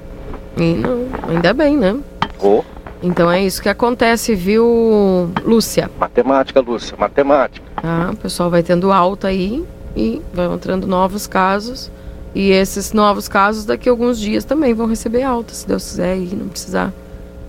E 0.58 0.74
não, 0.74 1.08
ainda 1.30 1.54
bem, 1.54 1.78
né? 1.78 1.98
Ô, 2.42 2.64
Então 3.02 3.32
é 3.32 3.44
isso 3.44 3.62
que 3.62 3.70
acontece, 3.70 4.34
viu, 4.36 5.30
Lúcia? 5.44 5.90
matemática, 6.00 6.60
Lúcia, 6.60 6.96
matemática. 6.98 7.66
Tá? 7.82 8.10
O 8.12 8.16
pessoal 8.18 8.50
vai 8.50 8.64
tendo 8.64 8.92
alta 8.92 9.28
aí 9.28 9.64
e 9.96 10.22
vai 10.34 10.48
entrando 10.48 10.88
novos 10.88 11.28
casos. 11.28 11.92
E 12.36 12.52
esses 12.52 12.94
novos 12.94 13.28
casos, 13.28 13.66
daqui 13.66 13.90
a 13.90 13.92
alguns 13.92 14.20
dias, 14.20 14.44
também 14.46 14.74
vão 14.74 14.86
receber 14.86 15.24
alta, 15.24 15.54
se 15.54 15.68
Deus 15.68 15.84
quiser, 15.90 16.18
e 16.18 16.36
não 16.36 16.48
precisar 16.50 16.94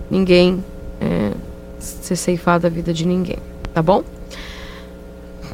ninguém 0.09 0.63
é, 0.99 1.31
ser 1.79 2.15
ceifado 2.15 2.65
a 2.65 2.69
vida 2.69 2.91
de 2.91 3.05
ninguém. 3.05 3.37
Tá 3.73 3.81
bom? 3.83 4.03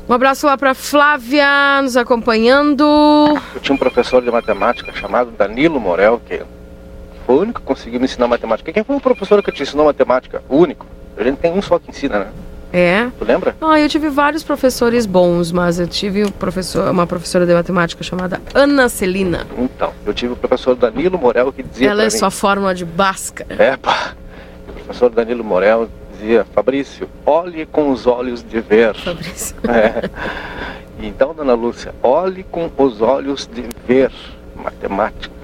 Um 0.08 0.14
abraço 0.14 0.46
lá 0.46 0.56
pra 0.58 0.74
Flávia, 0.74 1.82
nos 1.82 1.98
acompanhando. 1.98 2.84
Eu 3.56 3.60
tinha 3.60 3.76
um 3.76 3.78
professor 3.78 4.22
de 4.22 4.30
matemática 4.32 4.94
chamado 4.94 5.32
Danilo 5.32 5.80
Morel, 5.80 6.22
que 6.26 6.42
foi 7.26 7.36
o 7.36 7.42
único 7.42 7.60
que 7.60 7.66
conseguiu 7.66 8.00
me 8.00 8.06
ensinar 8.06 8.28
matemática. 8.28 8.72
Quem 8.72 8.84
foi 8.84 8.96
o 8.96 9.02
professor 9.02 9.42
que 9.42 9.52
te 9.52 9.64
ensinou 9.64 9.86
matemática? 9.86 10.44
O 10.48 10.58
único. 10.58 10.86
A 11.18 11.24
gente 11.24 11.38
tem 11.38 11.52
um 11.52 11.62
só 11.62 11.80
que 11.80 11.90
ensina, 11.90 12.20
né? 12.20 12.28
É. 12.72 13.10
Tu 13.18 13.24
lembra? 13.26 13.56
Ah, 13.62 13.80
eu 13.80 13.88
tive 13.88 14.10
vários 14.10 14.44
professores 14.44 15.06
bons, 15.06 15.52
mas 15.52 15.80
eu 15.80 15.88
tive 15.88 16.26
um 16.26 16.32
professor, 16.32 16.92
uma 16.92 17.08
professora 17.08 17.46
de 17.46 17.54
matemática 17.54 18.04
chamada 18.04 18.42
Ana 18.54 18.90
Celina. 18.90 19.48
Então, 19.58 19.94
eu 20.06 20.14
tive 20.14 20.34
o 20.34 20.36
professor 20.36 20.76
Danilo 20.76 21.18
Morel 21.18 21.54
que 21.54 21.64
dizia 21.64 21.92
Ela 21.92 22.04
é 22.04 22.06
mim... 22.06 22.12
sua 22.12 22.30
fórmula 22.30 22.76
de 22.76 22.84
Bhaskara. 22.84 23.56
É, 23.64 23.78
pá. 23.78 24.14
O 24.68 24.74
professor 24.74 25.10
Danilo 25.10 25.44
Morel 25.44 25.90
dizia, 26.12 26.46
Fabrício, 26.54 27.10
olhe 27.26 27.66
com 27.66 27.92
os 27.92 28.06
olhos 28.06 28.44
de 28.44 28.60
ver. 28.60 28.94
Fabrício. 28.96 29.56
É. 29.68 30.10
Então, 31.02 31.34
dona 31.34 31.54
Lúcia, 31.54 31.94
olhe 32.02 32.44
com 32.44 32.70
os 32.78 33.02
olhos 33.02 33.50
de 33.54 33.66
ver 33.86 34.12
matemática. 34.56 35.35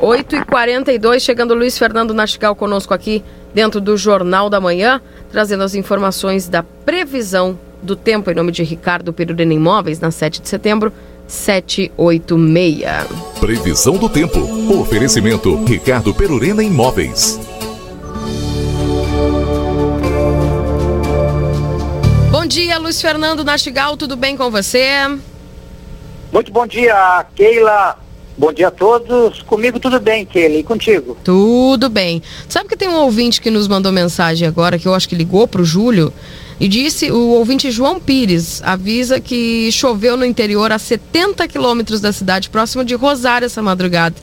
8h42, 0.00 1.20
chegando 1.20 1.54
Luiz 1.54 1.78
Fernando 1.78 2.12
Nastigal 2.12 2.54
conosco 2.54 2.92
aqui 2.92 3.24
dentro 3.54 3.80
do 3.80 3.96
Jornal 3.96 4.50
da 4.50 4.60
Manhã, 4.60 5.00
trazendo 5.30 5.62
as 5.62 5.74
informações 5.74 6.48
da 6.48 6.62
previsão 6.62 7.58
do 7.82 7.96
tempo 7.96 8.30
em 8.30 8.34
nome 8.34 8.52
de 8.52 8.62
Ricardo 8.62 9.12
Perurena 9.12 9.54
Imóveis, 9.54 10.00
na 10.00 10.10
7 10.10 10.42
de 10.42 10.48
setembro, 10.48 10.92
786. 11.26 12.84
Previsão 13.40 13.96
do 13.96 14.08
tempo. 14.08 14.38
Oferecimento 14.80 15.64
Ricardo 15.64 16.14
Perurena 16.14 16.62
Imóveis. 16.62 17.40
Bom 22.30 22.46
dia, 22.46 22.78
Luiz 22.78 23.00
Fernando 23.00 23.42
Nastigal, 23.42 23.96
tudo 23.96 24.16
bem 24.16 24.36
com 24.36 24.50
você? 24.50 24.88
Muito 26.32 26.52
bom 26.52 26.66
dia, 26.66 27.24
Keila. 27.34 28.05
Bom 28.38 28.52
dia 28.52 28.68
a 28.68 28.70
todos. 28.70 29.40
Comigo 29.42 29.80
tudo 29.80 29.98
bem, 29.98 30.26
Keila. 30.26 30.56
E 30.56 30.62
contigo? 30.62 31.16
Tudo 31.24 31.88
bem. 31.88 32.22
Sabe 32.48 32.68
que 32.68 32.76
tem 32.76 32.88
um 32.88 32.96
ouvinte 32.96 33.40
que 33.40 33.50
nos 33.50 33.66
mandou 33.66 33.90
mensagem 33.90 34.46
agora, 34.46 34.78
que 34.78 34.86
eu 34.86 34.94
acho 34.94 35.08
que 35.08 35.14
ligou 35.14 35.48
pro 35.48 35.64
Júlio, 35.64 36.12
e 36.60 36.68
disse, 36.68 37.10
o 37.10 37.30
ouvinte 37.30 37.70
João 37.70 37.98
Pires, 37.98 38.62
avisa 38.62 39.20
que 39.20 39.70
choveu 39.72 40.16
no 40.16 40.24
interior 40.24 40.70
a 40.70 40.78
70 40.78 41.48
quilômetros 41.48 42.00
da 42.00 42.12
cidade, 42.12 42.50
próximo 42.50 42.84
de 42.84 42.94
Rosário 42.94 43.46
essa 43.46 43.62
madrugada. 43.62 44.16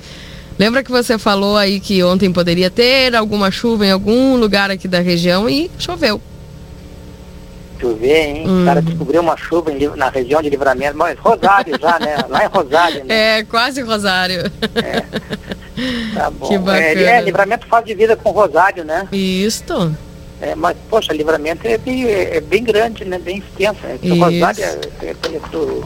Lembra 0.59 0.83
que 0.83 0.91
você 0.91 1.17
falou 1.17 1.57
aí 1.57 1.79
que 1.79 2.03
ontem 2.03 2.31
poderia 2.31 2.69
ter 2.69 3.15
alguma 3.15 3.49
chuva 3.49 3.87
em 3.87 3.91
algum 3.91 4.35
lugar 4.37 4.69
aqui 4.69 4.87
da 4.87 4.99
região 4.99 5.49
e 5.49 5.71
choveu. 5.79 6.21
Chover, 7.83 8.25
hein? 8.29 8.47
Hum. 8.47 8.61
O 8.61 8.65
cara 8.65 8.81
descobriu 8.81 9.21
uma 9.21 9.35
chuva 9.35 9.69
em 9.73 9.89
na 9.97 10.07
região 10.07 10.41
de 10.41 10.49
livramento. 10.49 10.97
Mas 10.97 11.19
Rosário 11.19 11.77
já, 11.79 11.99
né? 11.99 12.15
Lá 12.29 12.45
em 12.45 12.47
Rosário, 12.47 13.03
né? 13.03 13.13
É, 13.39 13.43
quase 13.43 13.81
Rosário. 13.81 14.49
Tá 16.13 16.29
bom. 16.31 16.47
que 16.47 16.57
bacana. 16.57 16.85
É, 16.85 17.17
é, 17.17 17.21
livramento 17.21 17.67
faz 17.67 17.85
de 17.85 17.93
vida 17.93 18.15
com 18.15 18.31
Rosário, 18.31 18.85
né? 18.85 19.07
Isto. 19.11 19.93
É, 20.41 20.55
mas, 20.55 20.77
poxa, 20.89 21.13
livramento 21.13 21.67
é 21.67 21.77
bem, 21.77 22.05
é 22.09 22.39
bem 22.39 22.63
grande, 22.63 23.03
né? 23.03 23.19
Bem 23.19 23.39
extenso. 23.39 23.79
Né? 23.83 23.99
Isso. 24.01 24.15
Rosário 24.15 24.63
é, 24.63 25.05
é, 25.05 25.09
é, 25.09 25.39
pro, 25.49 25.85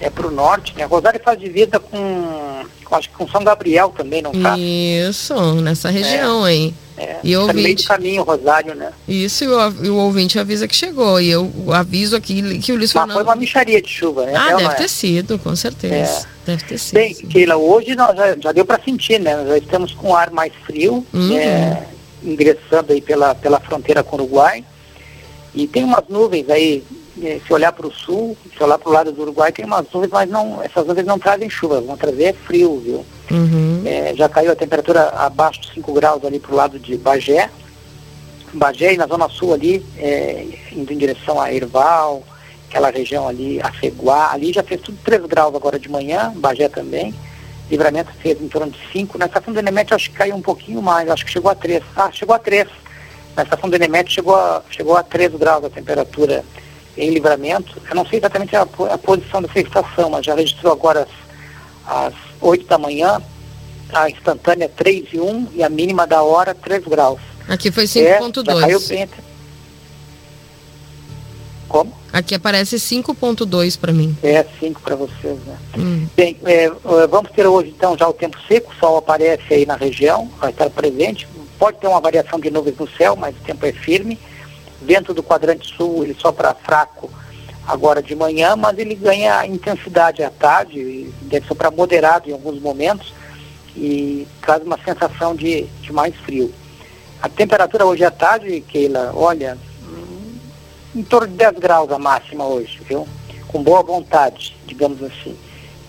é 0.00 0.10
pro 0.10 0.30
norte, 0.30 0.74
né? 0.76 0.84
Rosário 0.84 1.20
faz 1.24 1.38
de 1.38 1.48
vida 1.48 1.80
com, 1.80 2.64
com, 2.84 2.94
acho 2.94 3.10
que 3.10 3.16
com 3.16 3.26
São 3.28 3.42
Gabriel 3.42 3.92
também, 3.96 4.22
não 4.22 4.32
tá? 4.32 4.56
Isso, 4.56 5.34
nessa 5.54 5.90
região 5.90 6.44
aí. 6.44 6.72
É, 6.96 7.16
E 7.24 7.32
tá 7.34 7.40
no 7.40 7.46
meio 7.46 7.54
do 7.54 7.58
ouvinte. 7.58 7.88
caminho, 7.88 8.22
Rosário, 8.22 8.74
né? 8.74 8.92
Isso, 9.08 9.42
e 9.44 9.48
o, 9.48 9.84
e 9.86 9.88
o 9.90 9.96
ouvinte 9.96 10.38
avisa 10.38 10.68
que 10.68 10.76
chegou. 10.76 11.20
E 11.20 11.28
eu 11.28 11.50
aviso 11.72 12.14
aqui 12.14 12.58
que 12.60 12.72
o 12.72 12.76
Luiz 12.76 12.94
Mas 12.94 13.02
Fernando. 13.02 13.14
foi 13.16 13.24
uma 13.24 13.34
micharia 13.36 13.82
de 13.82 13.88
chuva, 13.88 14.26
né? 14.26 14.32
Ah, 14.36 14.52
É 14.52 14.56
deve 14.56 14.68
é? 14.70 14.74
ter 14.74 14.88
sido, 14.88 15.38
com 15.38 15.56
certeza. 15.56 16.26
Deve 16.46 16.62
ter 16.64 16.78
sido. 16.78 16.94
Bem, 16.94 17.14
Keila, 17.14 17.56
hoje 17.56 17.96
nós 17.96 18.16
já, 18.16 18.36
já 18.38 18.52
deu 18.52 18.64
para 18.64 18.80
sentir, 18.84 19.18
né? 19.18 19.34
Nós 19.36 19.48
já 19.48 19.58
estamos 19.58 19.92
com 19.92 20.10
o 20.10 20.14
ar 20.16 20.30
mais 20.30 20.52
frio, 20.64 21.04
Uhum. 21.12 21.36
é, 21.36 21.82
ingressando 22.22 22.92
aí 22.92 23.00
pela, 23.00 23.34
pela 23.34 23.58
fronteira 23.58 24.02
com 24.04 24.16
o 24.16 24.20
Uruguai. 24.20 24.64
E 25.54 25.66
tem 25.66 25.82
umas 25.84 26.04
nuvens 26.08 26.48
aí, 26.48 26.82
se 27.14 27.52
olhar 27.52 27.72
para 27.72 27.86
o 27.86 27.92
sul, 27.92 28.36
se 28.56 28.62
olhar 28.62 28.78
para 28.78 28.88
o 28.88 28.92
lado 28.92 29.12
do 29.12 29.22
Uruguai, 29.22 29.52
tem 29.52 29.64
umas 29.64 29.86
nuvens, 29.92 30.10
mas 30.10 30.28
não, 30.28 30.62
essas 30.62 30.86
nuvens 30.86 31.06
não 31.06 31.18
trazem 31.18 31.48
chuva, 31.48 31.80
vão 31.80 31.96
trazer 31.96 32.34
frio, 32.34 32.80
viu? 32.80 33.06
Uhum. 33.30 33.82
É, 33.84 34.14
já 34.14 34.28
caiu 34.28 34.52
a 34.52 34.56
temperatura 34.56 35.08
abaixo 35.10 35.60
de 35.60 35.72
5 35.72 35.92
graus 35.92 36.24
ali 36.24 36.40
para 36.40 36.52
o 36.52 36.56
lado 36.56 36.78
de 36.78 36.96
Bagé. 36.96 37.48
Bagé 38.52 38.94
e 38.94 38.96
na 38.96 39.06
zona 39.06 39.28
sul 39.28 39.54
ali, 39.54 39.84
é, 39.96 40.46
indo 40.72 40.92
em 40.92 40.98
direção 40.98 41.40
a 41.40 41.52
Erval, 41.52 42.22
aquela 42.68 42.90
região 42.90 43.28
ali, 43.28 43.60
a 43.60 43.72
ali 44.30 44.52
já 44.52 44.62
fez 44.62 44.80
tudo 44.80 44.98
3 45.04 45.26
graus 45.26 45.54
agora 45.54 45.78
de 45.78 45.88
manhã, 45.88 46.32
Bagé 46.36 46.68
também. 46.68 47.14
Livramento 47.70 48.12
fez 48.20 48.40
em 48.40 48.48
torno 48.48 48.70
de 48.70 48.78
5. 48.92 49.16
Na 49.16 49.26
estação 49.26 49.52
do 49.52 49.58
Enemete 49.58 49.94
acho 49.94 50.10
que 50.10 50.16
caiu 50.16 50.36
um 50.36 50.42
pouquinho 50.42 50.82
mais, 50.82 51.08
acho 51.08 51.24
que 51.24 51.32
chegou 51.32 51.50
a 51.50 51.54
3. 51.54 51.82
Ah, 51.96 52.10
chegou 52.12 52.34
a 52.34 52.38
3. 52.38 52.68
Na 53.36 53.42
estação 53.42 53.70
do 53.70 53.76
Enemete 53.76 54.12
chegou 54.12 54.34
a, 54.34 54.62
chegou 54.70 54.96
a 54.96 55.02
3 55.02 55.34
graus 55.34 55.64
a 55.64 55.70
temperatura 55.70 56.44
em 56.96 57.10
livramento. 57.10 57.80
Eu 57.88 57.96
não 57.96 58.06
sei 58.06 58.18
exatamente 58.18 58.54
a, 58.56 58.62
a 58.62 58.98
posição 58.98 59.42
dessa 59.42 59.60
estação, 59.60 60.10
mas 60.10 60.24
já 60.24 60.34
registrou 60.34 60.72
agora 60.72 61.06
às, 61.86 62.08
às 62.08 62.14
8 62.40 62.66
da 62.66 62.78
manhã, 62.78 63.20
a 63.92 64.08
instantânea 64.10 64.68
3 64.68 65.06
e 65.12 65.20
1 65.20 65.48
e 65.54 65.62
a 65.62 65.68
mínima 65.68 66.06
da 66.06 66.22
hora 66.22 66.54
3 66.54 66.84
graus. 66.84 67.20
Aqui 67.48 67.70
foi 67.70 67.84
É, 67.84 67.86
já 67.86 68.60
caiu 68.60 68.80
5.2. 68.80 68.88
bem. 68.88 69.08
Como? 71.68 71.92
Aqui 72.12 72.34
aparece 72.34 72.76
5.2 72.76 73.78
para 73.78 73.92
mim. 73.92 74.16
É 74.22 74.44
5 74.60 74.80
para 74.80 74.94
vocês, 74.94 75.38
né? 75.44 75.56
Hum. 75.76 76.06
Bem, 76.16 76.36
é, 76.44 76.64
é, 76.66 76.70
vamos 77.08 77.30
ter 77.32 77.46
hoje 77.46 77.74
então 77.76 77.98
já 77.98 78.08
o 78.08 78.12
tempo 78.12 78.38
seco, 78.46 78.72
o 78.72 78.78
sol 78.78 78.96
aparece 78.98 79.52
aí 79.52 79.66
na 79.66 79.74
região, 79.74 80.30
vai 80.38 80.50
estar 80.50 80.70
presente. 80.70 81.26
Pode 81.58 81.78
ter 81.78 81.86
uma 81.88 82.00
variação 82.00 82.38
de 82.38 82.50
nuvens 82.50 82.76
no 82.78 82.88
céu, 82.88 83.16
mas 83.16 83.34
o 83.36 83.40
tempo 83.40 83.66
é 83.66 83.72
firme. 83.72 84.18
Vento 84.84 85.14
do 85.14 85.22
quadrante 85.22 85.74
sul, 85.74 86.04
ele 86.04 86.14
sopra 86.14 86.54
fraco 86.54 87.10
agora 87.66 88.02
de 88.02 88.14
manhã, 88.14 88.54
mas 88.54 88.78
ele 88.78 88.94
ganha 88.94 89.46
intensidade 89.46 90.22
à 90.22 90.30
tarde, 90.30 91.10
deve 91.22 91.46
soprar 91.46 91.72
moderado 91.72 92.28
em 92.28 92.32
alguns 92.32 92.60
momentos 92.60 93.12
e 93.74 94.28
traz 94.42 94.62
uma 94.62 94.78
sensação 94.84 95.34
de, 95.34 95.62
de 95.80 95.92
mais 95.92 96.14
frio. 96.16 96.52
A 97.22 97.28
temperatura 97.28 97.86
hoje 97.86 98.04
à 98.04 98.10
tarde, 98.10 98.60
Keila, 98.60 99.12
olha, 99.14 99.56
em 100.94 101.02
torno 101.02 101.26
de 101.26 101.34
10 101.34 101.58
graus 101.58 101.90
a 101.90 101.98
máxima 101.98 102.44
hoje, 102.44 102.78
viu? 102.86 103.08
Com 103.48 103.62
boa 103.62 103.82
vontade, 103.82 104.54
digamos 104.66 105.02
assim. 105.02 105.36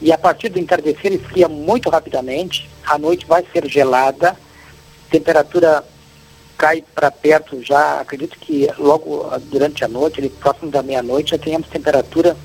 E 0.01 0.11
a 0.11 0.17
partir 0.17 0.49
do 0.49 0.59
entardecer 0.59 1.13
esfria 1.13 1.47
muito 1.47 1.89
rapidamente, 1.89 2.69
a 2.85 2.97
noite 2.97 3.25
vai 3.25 3.45
ser 3.51 3.67
gelada, 3.67 4.35
temperatura 5.09 5.83
cai 6.57 6.83
para 6.93 7.11
perto 7.11 7.61
já, 7.61 7.99
acredito 7.99 8.37
que 8.39 8.69
logo 8.77 9.27
ah, 9.31 9.39
durante 9.39 9.83
a 9.83 9.87
noite, 9.87 10.19
ali 10.19 10.29
próximo 10.29 10.71
da 10.71 10.81
meia-noite, 10.81 11.31
já 11.31 11.37
tenhamos 11.37 11.67
temperatura 11.67 12.35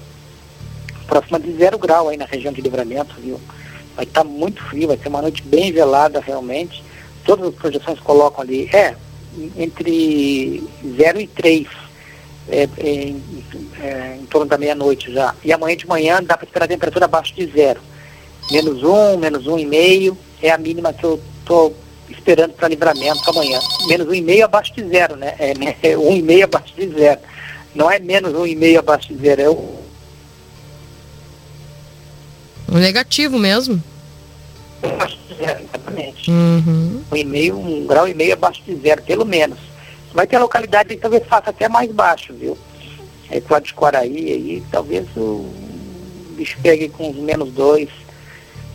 próxima 1.07 1.41
de 1.41 1.53
zero 1.57 1.79
grau 1.79 2.09
aí 2.09 2.17
na 2.17 2.25
região 2.25 2.53
de 2.53 2.61
livramento, 2.61 3.15
viu? 3.19 3.41
Vai 3.97 4.05
estar 4.05 4.23
muito 4.23 4.63
frio, 4.63 4.89
vai 4.89 4.97
ser 4.97 5.09
uma 5.09 5.23
noite 5.23 5.43
bem 5.43 5.73
gelada 5.73 6.21
realmente. 6.21 6.83
Todas 7.25 7.49
as 7.49 7.55
projeções 7.55 7.99
colocam 8.01 8.43
ali, 8.43 8.71
é, 8.73 8.95
entre 9.57 10.63
0 10.97 11.21
e 11.21 11.27
3, 11.27 11.67
é, 12.49 12.69
em, 12.79 13.23
é, 13.81 14.17
em 14.21 14.27
torno 14.27 14.47
da 14.47 14.57
meia-noite 14.57 15.13
já. 15.13 15.35
E 15.45 15.53
amanhã 15.53 15.77
de 15.77 15.87
manhã 15.87 16.23
dá 16.23 16.37
para 16.37 16.47
esperar 16.47 16.69
temperatura 16.69 17.07
abaixo 17.07 17.35
de 17.35 17.47
zero. 17.47 17.81
Menos 18.51 18.83
um, 18.83 19.17
menos 19.17 19.47
um 19.47 19.59
e 19.59 19.67
meio 19.67 20.17
é 20.43 20.51
a 20.51 20.59
mínima 20.59 20.93
que 20.93 21.05
eu 21.05 21.21
estou 21.41 21.75
esperando 22.11 22.53
para 22.53 22.69
livramento 22.69 23.29
amanhã. 23.31 23.59
Menos 23.87 24.09
um 24.09 24.15
e 24.15 24.21
meio 24.21 24.45
abaixo 24.45 24.75
de 24.75 24.87
zero, 24.89 25.17
né? 25.17 25.35
É, 25.39 25.55
né? 25.57 25.77
é 25.83 25.97
um 25.97 26.15
e 26.17 26.23
meio 26.23 26.45
abaixo 26.45 26.75
de 26.75 26.89
zero. 26.89 27.21
Não 27.75 27.91
é 27.91 27.99
menos 27.99 28.35
um 28.35 28.47
e 28.47 28.55
meio 28.55 28.81
abaixo 28.81 29.09
de 29.13 29.21
zero, 29.21 29.43
é 29.43 29.49
o 29.49 29.81
Um 32.73 32.79
negativo 32.79 33.39
mesmo. 33.39 33.83
abaixo 34.83 35.19
de 35.29 35.35
zero, 35.35 35.61
exatamente. 35.63 36.31
Uhum. 36.31 37.03
um 37.11 37.17
e 37.17 37.25
meio, 37.25 37.59
um 37.59 37.87
grau 37.87 38.07
e 38.07 38.15
meio 38.15 38.33
abaixo 38.33 38.63
de 38.65 38.77
zero, 38.77 39.03
pelo 39.03 39.25
menos. 39.25 39.59
Vai 40.13 40.27
ter 40.27 40.39
localidade 40.39 40.95
que 40.95 41.01
talvez 41.01 41.25
faça 41.27 41.51
até 41.51 41.69
mais 41.69 41.91
baixo, 41.93 42.35
viu? 42.35 42.57
É 43.31 43.41
de 43.61 43.75
Quaraí 43.75 44.33
aí, 44.33 44.63
talvez 44.73 45.07
o 45.17 45.49
bicho 46.37 46.59
pegue 46.63 46.89
com 46.89 47.13
menos 47.13 47.53
dois. 47.53 47.89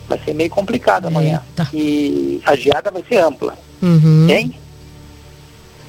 Vai 0.08 0.20
ser 0.24 0.34
meio 0.34 0.50
complicado 0.50 1.06
amanhã. 1.06 1.42
E 1.72 2.40
a 2.46 2.54
geada 2.54 2.90
vai 2.90 3.02
ser 3.08 3.16
ampla. 3.18 3.56
Uhum. 3.82 4.28
Hein? 4.28 4.54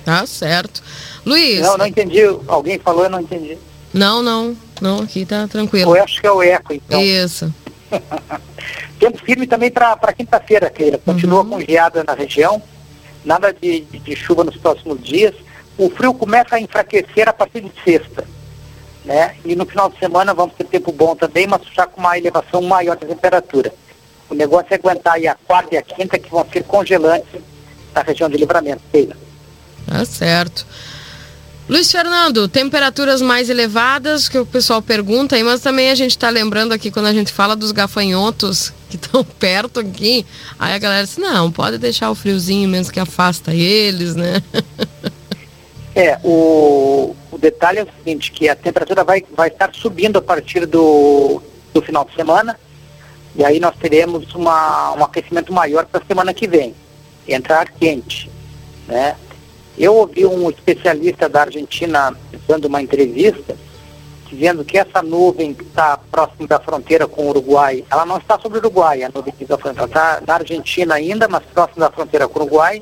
Tá 0.03 0.25
certo. 0.25 0.81
Luiz. 1.25 1.59
Não, 1.61 1.77
não 1.77 1.85
entendi. 1.85 2.21
Alguém 2.47 2.79
falou, 2.79 3.03
eu 3.03 3.09
não 3.09 3.21
entendi. 3.21 3.57
Não, 3.93 4.23
não. 4.23 4.55
Não, 4.81 4.99
aqui 5.01 5.25
tá 5.25 5.47
tranquilo. 5.47 5.95
Eu 5.95 6.03
acho 6.03 6.19
que 6.21 6.27
é 6.27 6.31
o 6.31 6.41
eco, 6.41 6.73
então. 6.73 7.01
Isso. 7.01 7.53
Tempo 8.99 9.17
firme 9.23 9.45
também 9.47 9.69
para 9.69 9.95
quinta-feira, 10.13 10.69
Keira. 10.69 10.97
Continua 10.97 11.41
Uhum. 11.43 11.49
com 11.51 11.59
geada 11.61 12.03
na 12.03 12.13
região. 12.13 12.61
Nada 13.23 13.53
de, 13.53 13.81
de- 13.81 13.99
de 13.99 14.15
chuva 14.15 14.43
nos 14.43 14.57
próximos 14.57 15.01
dias. 15.03 15.33
O 15.77 15.89
frio 15.89 16.13
começa 16.13 16.55
a 16.55 16.59
enfraquecer 16.59 17.27
a 17.29 17.33
partir 17.33 17.61
de 17.61 17.71
sexta. 17.83 18.23
Né? 19.05 19.35
E 19.45 19.55
no 19.55 19.65
final 19.65 19.89
de 19.89 19.97
semana 19.99 20.33
vamos 20.33 20.55
ter 20.55 20.65
tempo 20.65 20.91
bom 20.91 21.15
também, 21.15 21.47
mas 21.47 21.61
já 21.73 21.85
com 21.87 21.99
uma 22.01 22.17
elevação 22.17 22.61
maior 22.61 22.97
da 22.97 23.07
temperatura. 23.07 23.73
O 24.29 24.35
negócio 24.35 24.67
é 24.71 24.75
aguentar 24.75 25.13
aí 25.13 25.27
a 25.27 25.35
quarta 25.35 25.75
e 25.75 25.77
a 25.77 25.81
quinta, 25.81 26.19
que 26.19 26.29
vão 26.29 26.45
ser 26.51 26.63
congelantes 26.63 27.41
na 27.93 28.01
região 28.01 28.29
de 28.29 28.37
livramento. 28.37 28.81
Tá 29.85 30.05
certo. 30.05 30.65
Luiz 31.69 31.91
Fernando, 31.91 32.47
temperaturas 32.47 33.21
mais 33.21 33.49
elevadas, 33.49 34.29
que 34.29 34.39
o 34.39 34.45
pessoal 34.45 34.81
pergunta 34.81 35.35
aí, 35.35 35.43
mas 35.43 35.59
também 35.59 35.91
a 35.91 35.95
gente 35.95 36.11
está 36.11 36.29
lembrando 36.29 36.71
aqui 36.71 36.89
quando 36.89 37.07
a 37.07 37.13
gente 37.13 37.31
fala 37.33 37.57
dos 37.57 37.73
gafanhotos 37.73 38.71
que 38.89 38.95
estão 38.95 39.21
perto 39.37 39.81
aqui, 39.81 40.25
aí 40.57 40.73
a 40.73 40.77
galera 40.77 41.05
diz, 41.05 41.17
não, 41.17 41.51
pode 41.51 41.77
deixar 41.77 42.09
o 42.09 42.15
friozinho 42.15 42.69
menos 42.69 42.89
que 42.89 43.01
afasta 43.01 43.53
eles, 43.53 44.15
né? 44.15 44.41
É, 45.93 46.17
o, 46.23 47.15
o 47.31 47.37
detalhe 47.37 47.79
é 47.79 47.83
o 47.83 47.87
seguinte, 47.97 48.31
que 48.31 48.47
a 48.47 48.55
temperatura 48.55 49.03
vai, 49.03 49.25
vai 49.35 49.49
estar 49.49 49.69
subindo 49.73 50.17
a 50.17 50.21
partir 50.21 50.65
do, 50.65 51.41
do 51.73 51.81
final 51.81 52.05
de 52.05 52.15
semana, 52.15 52.57
e 53.37 53.45
aí 53.45 53.59
nós 53.59 53.75
teremos 53.75 54.33
uma, 54.33 54.93
um 54.93 55.03
aquecimento 55.03 55.53
maior 55.53 55.85
para 55.85 56.01
a 56.01 56.05
semana 56.05 56.33
que 56.33 56.47
vem, 56.47 56.73
entrar 57.27 57.69
quente, 57.69 58.31
né? 58.87 59.15
Eu 59.77 59.93
ouvi 59.93 60.25
um 60.25 60.49
especialista 60.49 61.29
da 61.29 61.41
Argentina 61.41 62.17
dando 62.47 62.65
uma 62.65 62.81
entrevista, 62.81 63.55
dizendo 64.27 64.65
que 64.65 64.75
essa 64.75 65.03
nuvem 65.03 65.53
que 65.53 65.63
está 65.63 65.99
próximo 66.11 66.47
da 66.47 66.59
fronteira 66.59 67.07
com 67.07 67.27
o 67.27 67.29
Uruguai, 67.29 67.85
ela 67.91 68.07
não 68.07 68.17
está 68.17 68.39
sobre 68.39 68.57
o 68.57 68.61
Uruguai, 68.61 69.03
a 69.03 69.11
nuvem 69.13 69.31
que 69.31 69.43
está 69.43 70.21
na 70.25 70.33
Argentina 70.33 70.95
ainda, 70.95 71.27
mas 71.27 71.43
próximo 71.53 71.81
da 71.81 71.91
fronteira 71.91 72.27
com 72.27 72.39
o 72.39 72.41
Uruguai, 72.41 72.81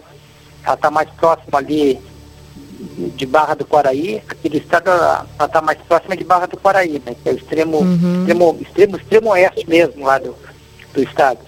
ela 0.64 0.76
está 0.76 0.90
mais 0.90 1.10
próxima 1.10 1.58
ali 1.60 2.00
de 3.16 3.26
Barra 3.26 3.56
do 3.56 3.66
Quaraí, 3.66 4.22
aqui 4.28 4.50
do 4.50 4.58
estado 4.58 4.90
ela 4.90 5.28
está 5.44 5.62
mais 5.62 5.78
próxima 5.88 6.16
de 6.16 6.24
Barra 6.24 6.46
do 6.48 6.58
Quaraí, 6.58 7.02
né? 7.06 7.16
Que 7.22 7.30
é 7.30 7.34
o 7.34 7.36
extremo, 7.38 7.78
Uhum. 7.80 8.20
extremo, 8.22 8.58
extremo, 8.62 8.98
extremo 8.98 9.30
oeste 9.32 9.70
mesmo 9.70 10.06
lá 10.06 10.18
do, 10.18 10.36
do 10.94 11.04
estado. 11.04 11.40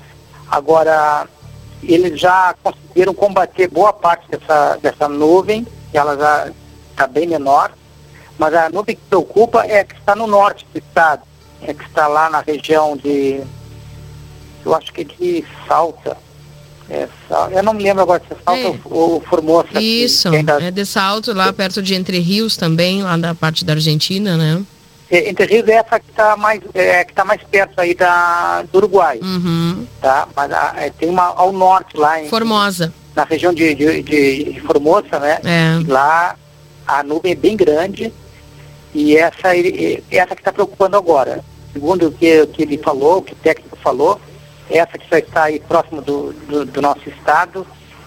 Agora, 0.50 1.28
eles 1.84 2.20
já 2.20 2.56
conseguiram 2.64 3.14
combater 3.14 3.68
boa 3.70 3.94
parte 3.94 4.30
dessa, 4.30 4.78
dessa 4.82 5.08
nuvem, 5.10 5.66
que 5.92 5.98
ela 5.98 6.18
já 6.18 6.52
está 6.92 7.08
bem 7.08 7.28
menor, 7.28 7.72
mas 8.38 8.54
a 8.54 8.70
nuvem 8.70 8.96
que 8.96 9.02
preocupa 9.10 9.66
é 9.66 9.80
a 9.80 9.84
que 9.84 9.96
está 9.96 10.16
no 10.16 10.28
norte 10.28 10.66
do 10.74 10.80
estado, 10.80 11.22
é 11.62 11.74
que 11.74 11.84
está 11.84 12.08
lá 12.08 12.30
na 12.30 12.42
região 12.42 12.96
de, 12.98 13.42
eu 14.66 14.76
acho 14.76 14.92
que 14.94 15.02
é 15.02 15.04
de 15.04 15.46
Salta. 15.68 16.18
É, 16.90 17.08
eu 17.52 17.64
não 17.64 17.74
me 17.74 17.84
lembro 17.84 18.04
agora 18.04 18.22
se 18.26 18.34
é 18.34 18.38
Salta 18.46 18.62
É. 18.62 18.80
ou, 18.86 19.20
Formosa. 19.22 19.68
Isso, 19.82 20.30
que 20.30 20.38
ainda- 20.38 20.62
é 20.64 20.72
de 20.72 20.86
salto 20.86 21.34
lá 21.34 21.52
perto 21.52 21.82
de 21.82 21.94
Entre 21.96 22.20
Rios 22.20 22.56
também, 22.56 23.04
lá 23.04 23.18
da 23.18 23.36
parte 23.36 23.66
da 23.66 23.74
Argentina, 23.74 24.38
né? 24.38 24.64
É, 25.12 25.30
Entre 25.30 25.46
Rios 25.46 25.68
é 25.68 25.74
essa 25.74 26.00
que 26.00 26.10
está 26.10 26.36
mais, 26.38 26.62
é, 26.74 27.04
que 27.04 27.14
tá 27.14 27.26
mais 27.26 27.42
perto 27.44 27.80
aí 27.80 27.94
da, 27.94 28.64
do 28.72 28.78
Uruguai, 28.78 29.20
Uhum. 29.22 29.86
tá? 30.02 30.28
Mas 30.36 30.52
a- 30.52 30.74
é, 30.78 30.90
tem 30.90 31.10
uma 31.10 31.24
ao 31.26 31.52
norte 31.52 31.98
lá, 31.98 32.22
em, 32.24 32.30
Formosa. 32.30 32.94
na 33.16 33.24
região 33.26 33.54
de, 33.54 33.74
de, 33.76 34.02
de- 34.04 34.62
Formosa, 34.66 35.20
né? 35.20 35.40
É. 35.44 35.80
Lá 35.92 36.36
a 36.88 37.04
nuvem 37.04 37.34
é 37.34 37.36
bem 37.36 37.58
grande 37.58 38.14
e 38.94 39.18
essa, 39.18 39.50
essa 40.10 40.36
que 40.36 40.42
está 40.42 40.52
preocupando 40.54 40.96
agora. 40.96 41.44
Segundo 41.74 42.08
o 42.08 42.12
que, 42.12 42.42
o 42.42 42.48
que 42.48 42.62
ele 42.64 42.78
falou, 42.78 43.18
o 43.18 43.22
que 43.22 43.34
o 43.34 43.36
técnico 43.36 43.78
falou, 43.84 44.20
essa 44.70 44.98
que 44.98 45.10
já 45.10 45.20
está 45.20 45.44
aí 45.44 45.60
próximo 45.60 46.02
do, 46.02 46.34
do, 46.34 46.66
do 46.66 46.82
nosso 46.82 47.08
estado, 47.10 47.66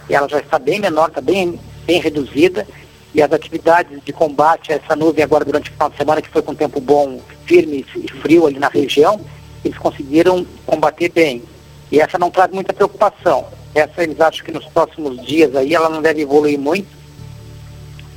e 0.08 0.14
ela 0.14 0.28
já 0.28 0.38
está 0.38 0.58
bem 0.58 0.80
menor, 0.80 1.08
está 1.08 1.20
bem, 1.20 1.58
bem 1.86 2.00
reduzida, 2.00 2.66
e 3.14 3.22
as 3.22 3.32
atividades 3.32 4.00
de 4.04 4.12
combate 4.12 4.72
a 4.72 4.76
essa 4.76 4.94
nuvem 4.94 5.24
agora 5.24 5.44
durante 5.44 5.70
o 5.70 5.72
final 5.72 5.90
de 5.90 5.96
semana, 5.96 6.22
que 6.22 6.28
foi 6.28 6.42
com 6.42 6.54
tempo 6.54 6.80
bom, 6.80 7.20
firme 7.44 7.84
e 7.96 8.08
frio 8.20 8.46
ali 8.46 8.58
na 8.58 8.68
região, 8.68 9.20
eles 9.64 9.76
conseguiram 9.78 10.46
combater 10.64 11.10
bem. 11.10 11.42
E 11.90 12.00
essa 12.00 12.18
não 12.18 12.30
traz 12.30 12.52
muita 12.52 12.72
preocupação. 12.72 13.46
Essa 13.74 14.02
eles 14.02 14.20
acham 14.20 14.44
que 14.44 14.52
nos 14.52 14.64
próximos 14.66 15.24
dias 15.26 15.54
aí 15.56 15.74
ela 15.74 15.88
não 15.88 16.00
deve 16.00 16.22
evoluir 16.22 16.58
muito. 16.58 16.88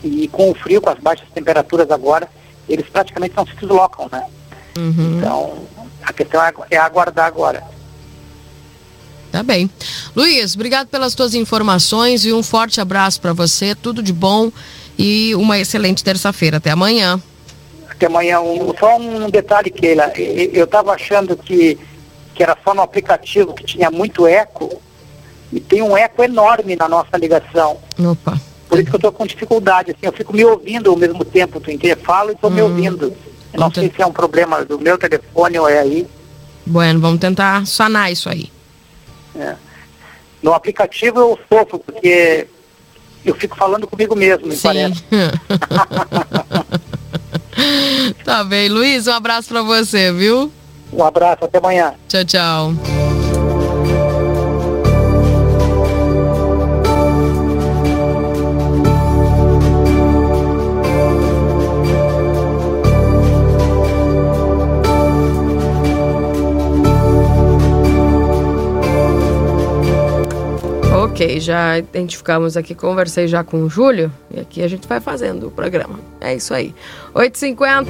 E 0.03 0.27
com 0.27 0.51
o 0.51 0.55
frio, 0.55 0.81
com 0.81 0.89
as 0.89 0.99
baixas 0.99 1.27
temperaturas 1.33 1.89
agora, 1.89 2.27
eles 2.69 2.87
praticamente 2.87 3.35
não 3.35 3.45
se 3.45 3.55
deslocam, 3.55 4.07
né? 4.11 4.25
Uhum. 4.77 5.17
Então, 5.17 5.57
a 6.03 6.13
questão 6.13 6.43
é 6.43 6.53
é 6.71 6.77
aguardar 6.77 7.25
agora. 7.25 7.63
Tá 9.33 9.41
bem. 9.41 9.67
Luiz, 10.15 10.53
obrigado 10.53 10.89
pelas 10.89 11.15
tuas 11.15 11.33
informações 11.33 12.23
e 12.23 12.31
um 12.31 12.43
forte 12.43 12.79
abraço 12.79 13.19
para 13.19 13.33
você. 13.33 13.73
Tudo 13.73 14.03
de 14.03 14.13
bom 14.13 14.51
e 14.95 15.33
uma 15.33 15.57
excelente 15.57 16.03
terça-feira. 16.03 16.57
Até 16.57 16.69
amanhã. 16.69 17.19
Até 17.89 18.05
amanhã. 18.05 18.39
Um, 18.41 18.71
só 18.79 18.95
um 18.95 19.31
detalhe, 19.31 19.71
Keila. 19.71 20.13
Eu 20.15 20.65
estava 20.65 20.93
achando 20.93 21.35
que, 21.35 21.79
que 22.35 22.43
era 22.43 22.55
só 22.63 22.75
no 22.75 22.83
aplicativo 22.83 23.55
que 23.55 23.63
tinha 23.63 23.89
muito 23.89 24.27
eco. 24.27 24.79
E 25.51 25.59
tem 25.59 25.81
um 25.81 25.97
eco 25.97 26.23
enorme 26.23 26.75
na 26.75 26.87
nossa 26.87 27.17
ligação. 27.17 27.79
Opa. 28.05 28.39
Por 28.69 28.77
isso 28.77 28.87
que 28.87 28.95
eu 28.95 28.97
estou 28.97 29.11
com 29.11 29.25
dificuldade. 29.25 29.89
Assim, 29.89 30.05
eu 30.05 30.13
fico 30.13 30.31
me 30.31 30.45
ouvindo 30.45 30.91
ao 30.91 30.95
mesmo 30.95 31.25
tempo. 31.25 31.59
Tu 31.59 31.71
entende? 31.71 31.95
Falo 32.03 32.29
e 32.29 32.33
estou 32.33 32.51
me 32.51 32.61
ouvindo. 32.61 33.11
Eu 33.51 33.59
não 33.59 33.73
sei 33.73 33.91
se 33.95 33.99
é 33.99 34.05
um 34.05 34.13
problema 34.13 34.63
do 34.63 34.77
meu 34.77 34.95
telefone 34.95 35.57
ou 35.57 35.67
é 35.67 35.79
aí. 35.79 36.05
Bueno, 36.63 36.99
vamos 36.99 37.19
tentar 37.19 37.65
sanar 37.65 38.11
isso 38.11 38.29
aí. 38.29 38.53
É. 39.35 39.55
No 40.41 40.53
aplicativo 40.53 41.19
eu 41.19 41.39
sofro, 41.49 41.79
porque 41.79 42.47
eu 43.25 43.35
fico 43.35 43.55
falando 43.55 43.87
comigo 43.87 44.15
mesmo, 44.15 44.47
me 44.47 44.57
parece. 44.57 45.03
tá 48.25 48.43
bem, 48.43 48.67
Luiz, 48.67 49.07
um 49.07 49.13
abraço 49.13 49.49
para 49.49 49.61
você, 49.61 50.11
viu? 50.11 50.51
Um 50.91 51.03
abraço, 51.03 51.45
até 51.45 51.57
amanhã. 51.57 51.93
Tchau, 52.07 52.25
tchau. 52.25 52.73
Ok, 71.13 71.39
já 71.39 71.77
identificamos 71.77 72.57
aqui, 72.57 72.73
conversei 72.73 73.27
já 73.27 73.43
com 73.43 73.61
o 73.61 73.69
Júlio 73.69 74.11
e 74.33 74.39
aqui 74.39 74.63
a 74.63 74.67
gente 74.67 74.87
vai 74.87 74.99
fazendo 74.99 75.45
o 75.45 75.51
programa. 75.51 75.99
É 76.19 76.33
isso 76.33 76.51
aí. 76.55 76.73
8h50. 77.13 77.85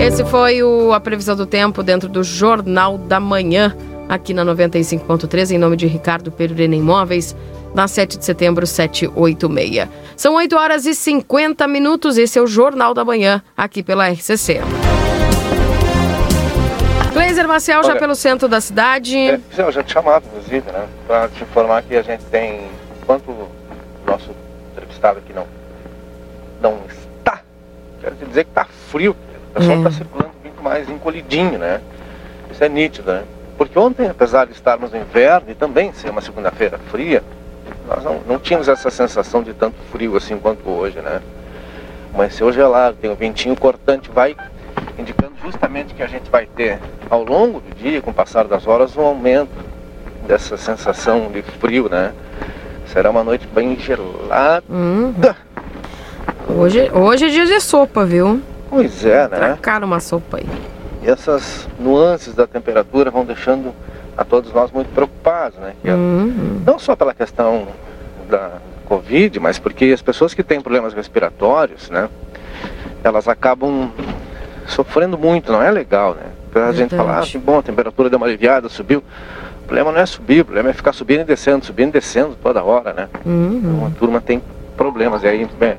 Esse 0.00 0.24
foi 0.24 0.62
o, 0.62 0.92
a 0.92 1.00
previsão 1.00 1.34
do 1.34 1.46
tempo 1.46 1.82
dentro 1.82 2.08
do 2.08 2.22
Jornal 2.22 2.96
da 2.96 3.18
Manhã, 3.18 3.76
aqui 4.08 4.32
na 4.32 4.44
95.3, 4.44 5.50
em 5.50 5.58
nome 5.58 5.76
de 5.76 5.88
Ricardo 5.88 6.30
Perurena 6.30 6.76
Imóveis, 6.76 7.34
na 7.74 7.88
7 7.88 8.16
de 8.16 8.24
setembro, 8.24 8.64
786. 8.64 9.88
São 10.16 10.36
8 10.36 10.56
horas 10.56 10.86
e 10.86 10.94
50 10.94 11.66
minutos, 11.66 12.18
esse 12.18 12.38
é 12.38 12.42
o 12.42 12.46
Jornal 12.46 12.94
da 12.94 13.04
Manhã, 13.04 13.42
aqui 13.56 13.82
pela 13.82 14.08
RCC. 14.08 14.60
Gleiser 17.20 17.46
Marcel, 17.46 17.84
já 17.84 17.96
pelo 17.96 18.14
centro 18.14 18.48
da 18.48 18.62
cidade. 18.62 19.14
É, 19.14 19.38
eu 19.58 19.70
já 19.70 19.82
te 19.82 19.92
chamava, 19.92 20.24
inclusive, 20.26 20.72
né? 20.72 20.88
Para 21.06 21.28
te 21.28 21.42
informar 21.42 21.82
que 21.82 21.94
a 21.94 22.00
gente 22.00 22.24
tem, 22.24 22.62
enquanto 23.02 23.28
o 23.28 23.50
nosso 24.06 24.30
entrevistado 24.72 25.18
aqui 25.18 25.34
não, 25.34 25.46
não 26.62 26.78
está, 26.88 27.42
quero 28.00 28.16
te 28.16 28.24
dizer 28.24 28.44
que 28.44 28.50
está 28.50 28.64
frio, 28.64 29.14
o 29.50 29.52
pessoal 29.52 29.76
está 29.76 29.90
circulando 29.90 30.30
muito 30.42 30.62
mais 30.62 30.88
encolhidinho, 30.88 31.58
né? 31.58 31.82
Isso 32.50 32.64
é 32.64 32.70
nítido, 32.70 33.12
né? 33.12 33.24
Porque 33.58 33.78
ontem, 33.78 34.08
apesar 34.08 34.46
de 34.46 34.52
estarmos 34.52 34.90
no 34.90 34.96
inverno 34.96 35.50
e 35.50 35.54
também 35.54 35.92
ser 35.92 36.08
uma 36.08 36.22
segunda-feira 36.22 36.78
fria, 36.90 37.22
nós 37.86 38.02
não, 38.02 38.20
não 38.26 38.38
tínhamos 38.38 38.66
essa 38.66 38.88
sensação 38.88 39.42
de 39.42 39.52
tanto 39.52 39.76
frio 39.92 40.16
assim 40.16 40.38
quanto 40.38 40.66
hoje, 40.70 40.98
né? 41.02 41.20
Mas 42.14 42.34
se 42.34 42.42
hoje 42.42 42.58
é 42.58 42.66
lá, 42.66 42.94
tem 42.98 43.10
um 43.10 43.14
ventinho 43.14 43.54
cortante, 43.54 44.10
vai 44.10 44.34
indicando 44.98 45.32
justamente 45.42 45.94
que 45.94 46.02
a 46.02 46.06
gente 46.06 46.30
vai 46.30 46.46
ter 46.46 46.78
ao 47.08 47.24
longo 47.24 47.60
do 47.60 47.74
dia, 47.74 48.00
com 48.02 48.10
o 48.10 48.14
passar 48.14 48.46
das 48.46 48.66
horas, 48.66 48.96
um 48.96 49.02
aumento 49.02 49.50
dessa 50.26 50.56
sensação 50.56 51.30
de 51.30 51.42
frio, 51.42 51.88
né? 51.88 52.12
será 52.86 53.08
uma 53.10 53.22
noite 53.22 53.46
bem 53.46 53.78
gelada. 53.78 54.64
Uhum. 54.68 55.14
Hoje, 56.48 56.90
hoje 56.92 57.26
é 57.26 57.28
dia 57.28 57.46
de 57.46 57.60
sopa, 57.60 58.04
viu? 58.04 58.40
Pois 58.68 59.04
é, 59.04 59.28
né? 59.28 59.58
Caro 59.62 59.86
uma 59.86 60.00
sopa 60.00 60.38
aí. 60.38 60.46
E 61.02 61.08
essas 61.08 61.68
nuances 61.78 62.34
da 62.34 62.46
temperatura 62.46 63.10
vão 63.10 63.24
deixando 63.24 63.72
a 64.16 64.24
todos 64.24 64.52
nós 64.52 64.70
muito 64.72 64.88
preocupados, 64.92 65.58
né? 65.58 65.74
É- 65.84 65.94
Uhum. 65.94 66.62
Não 66.66 66.78
só 66.78 66.96
pela 66.96 67.14
questão 67.14 67.68
da 68.28 68.58
Covid, 68.86 69.38
mas 69.38 69.58
porque 69.58 69.86
as 69.86 70.02
pessoas 70.02 70.34
que 70.34 70.42
têm 70.42 70.60
problemas 70.60 70.92
respiratórios, 70.92 71.88
né? 71.90 72.08
Elas 73.04 73.28
acabam 73.28 73.90
sofrendo 74.70 75.18
muito, 75.18 75.52
não 75.52 75.62
é 75.62 75.70
legal, 75.70 76.14
né? 76.14 76.22
A 76.54 76.72
gente 76.72 76.90
Verdade. 76.90 76.96
fala, 76.96 77.20
ah, 77.20 77.22
que 77.22 77.38
bom, 77.38 77.58
a 77.58 77.62
temperatura 77.62 78.08
deu 78.08 78.16
uma 78.16 78.26
aliviada, 78.26 78.68
subiu. 78.68 79.02
O 79.62 79.66
problema 79.66 79.92
não 79.92 80.00
é 80.00 80.06
subir, 80.06 80.40
o 80.40 80.44
problema 80.44 80.70
é 80.70 80.72
ficar 80.72 80.92
subindo 80.92 81.20
e 81.20 81.24
descendo, 81.24 81.64
subindo 81.64 81.90
e 81.90 81.92
descendo 81.92 82.36
toda 82.42 82.62
hora, 82.62 82.92
né? 82.92 83.08
Uhum. 83.24 83.78
Uma 83.78 83.90
turma 83.90 84.20
tem 84.20 84.42
problemas, 84.76 85.22
e 85.22 85.28
aí 85.28 85.48
bem, 85.58 85.74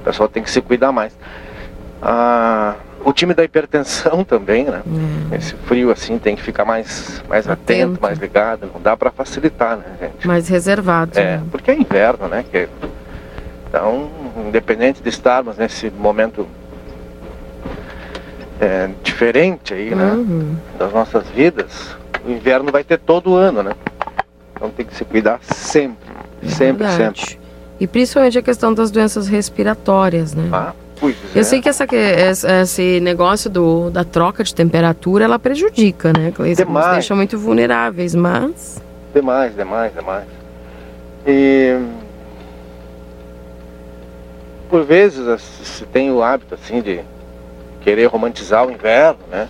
o 0.00 0.04
pessoal 0.04 0.28
tem 0.28 0.42
que 0.42 0.50
se 0.50 0.60
cuidar 0.60 0.90
mais. 0.90 1.16
Ah, 2.02 2.74
o 3.04 3.12
time 3.12 3.34
da 3.34 3.44
hipertensão 3.44 4.24
também, 4.24 4.64
né? 4.64 4.82
Esse 5.32 5.54
frio 5.54 5.90
assim 5.90 6.18
tem 6.18 6.34
que 6.34 6.42
ficar 6.42 6.64
mais, 6.64 7.22
mais 7.28 7.48
atento, 7.48 7.84
Atento. 7.92 8.02
mais 8.02 8.18
ligado. 8.18 8.70
Não 8.72 8.80
dá 8.80 8.96
para 8.96 9.10
facilitar, 9.10 9.76
né, 9.76 9.84
gente? 10.00 10.26
Mais 10.26 10.48
reservado. 10.48 11.18
É, 11.18 11.36
né? 11.36 11.42
porque 11.50 11.70
é 11.70 11.74
inverno, 11.78 12.28
né? 12.28 12.44
Que, 12.50 12.68
então, 13.68 14.10
independente 14.48 15.02
de 15.02 15.08
estarmos 15.08 15.56
nesse 15.56 15.90
momento 15.90 16.46
é, 18.60 18.90
diferente 19.02 19.72
aí, 19.72 19.94
né? 19.94 20.12
Uhum. 20.12 20.54
Das 20.78 20.92
nossas 20.92 21.26
vidas, 21.28 21.96
o 22.24 22.30
inverno 22.30 22.70
vai 22.70 22.84
ter 22.84 22.98
todo 22.98 23.34
ano, 23.34 23.62
né? 23.62 23.72
Então 24.54 24.70
tem 24.70 24.84
que 24.84 24.94
se 24.94 25.04
cuidar 25.04 25.40
sempre, 25.42 25.96
sempre, 26.42 26.86
Verdade. 26.86 27.20
sempre. 27.20 27.40
E 27.80 27.86
principalmente 27.86 28.38
a 28.38 28.42
questão 28.42 28.74
das 28.74 28.90
doenças 28.90 29.26
respiratórias, 29.26 30.34
né? 30.34 30.50
Ah, 30.52 30.74
pois 30.98 31.16
Eu 31.34 31.40
é. 31.40 31.44
sei 31.44 31.62
que 31.62 31.68
essa, 31.70 31.86
esse 32.60 33.00
negócio 33.00 33.48
do, 33.48 33.88
da 33.88 34.04
troca 34.04 34.44
de 34.44 34.54
temperatura, 34.54 35.24
ela 35.24 35.38
prejudica, 35.38 36.12
né, 36.12 36.30
Cleiton? 36.30 36.64
Nos 36.64 36.68
Demais. 36.68 36.92
deixa 36.92 37.16
muito 37.16 37.38
vulneráveis, 37.38 38.14
mas... 38.14 38.82
Demais, 39.14 39.56
demais, 39.56 39.94
demais. 39.94 40.26
E 41.26 41.78
por 44.68 44.84
vezes 44.84 45.40
se 45.40 45.86
tem 45.86 46.12
o 46.12 46.22
hábito 46.22 46.54
assim 46.54 46.82
de 46.82 47.00
querer 47.80 48.06
romantizar 48.06 48.66
o 48.66 48.70
inverno, 48.70 49.18
né? 49.30 49.48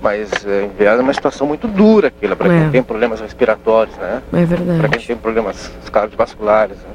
Mas 0.00 0.30
é, 0.46 0.64
inverno 0.64 1.00
é 1.00 1.02
uma 1.02 1.14
situação 1.14 1.46
muito 1.46 1.66
dura 1.66 2.08
aquilo 2.08 2.36
para 2.36 2.52
É. 2.54 2.60
quem 2.60 2.70
tem 2.70 2.82
problemas 2.82 3.20
respiratórios, 3.20 3.96
né? 3.96 4.22
É 4.32 4.36
Para 4.36 4.44
verdade. 4.56 4.88
quem 4.98 5.06
tem 5.08 5.16
problemas 5.16 5.70
cardiovasculares. 5.90 6.76
Né? 6.78 6.90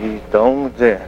Então, 0.00 0.70
dizer, 0.72 1.00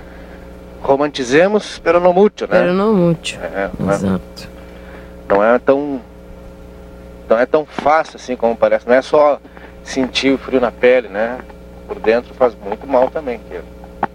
romantizemos, 0.82 1.78
pero 1.78 2.01
não 2.01 2.12
muito, 2.12 2.43
né? 2.45 2.59
Pero 2.61 2.72
não 2.72 2.95
muito. 2.95 3.36
É, 3.43 3.70
não, 3.78 3.91
é, 3.91 3.95
Exato. 3.95 4.49
não 5.28 5.45
é 5.45 5.59
tão 5.59 6.01
não 7.28 7.39
é 7.39 7.45
tão 7.45 7.66
fácil 7.66 8.16
assim 8.16 8.34
como 8.36 8.57
parece. 8.57 8.89
Não 8.89 8.95
é 8.95 9.03
só 9.03 9.39
sentir 9.84 10.32
o 10.32 10.39
frio 10.39 10.61
na 10.61 10.70
pele, 10.70 11.09
né? 11.09 11.39
Por 11.86 11.99
dentro 12.01 12.32
faz 12.34 12.55
muito 12.64 12.86
mal 12.86 13.11
também. 13.11 13.39
Que... 13.51 13.59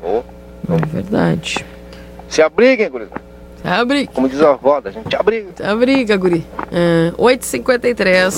Ô, 0.03 0.23
É 0.71 0.85
verdade. 0.87 1.63
se 2.27 2.41
abriguem, 2.41 2.89
gurizada. 2.89 3.21
Abre. 3.63 4.07
Como 4.07 4.27
diz 4.27 4.41
a 4.41 4.51
avó, 4.51 4.81
da 4.81 4.91
gente 4.91 5.15
abriga. 5.15 5.49
Abriga, 5.63 6.17
guri. 6.17 6.45
É, 6.71 7.11
8h53. 7.17 8.35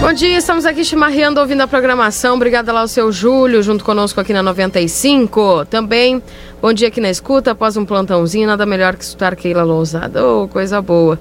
Bom 0.00 0.12
dia, 0.12 0.36
estamos 0.36 0.66
aqui 0.66 0.84
chimarreando, 0.84 1.40
ouvindo 1.40 1.62
a 1.62 1.66
programação. 1.66 2.34
Obrigada 2.34 2.72
lá 2.72 2.80
ao 2.80 2.88
seu 2.88 3.10
Júlio, 3.10 3.62
junto 3.62 3.84
conosco 3.84 4.20
aqui 4.20 4.32
na 4.34 4.42
95. 4.42 5.64
Também, 5.66 6.22
bom 6.60 6.72
dia 6.72 6.88
aqui 6.88 7.00
na 7.00 7.08
escuta, 7.08 7.52
após 7.52 7.76
um 7.76 7.86
plantãozinho, 7.86 8.46
nada 8.46 8.66
melhor 8.66 8.96
que 8.96 9.04
escutar 9.04 9.34
Keila 9.34 9.62
Lousada. 9.62 10.26
Ô, 10.26 10.46
coisa 10.46 10.82
boa. 10.82 11.18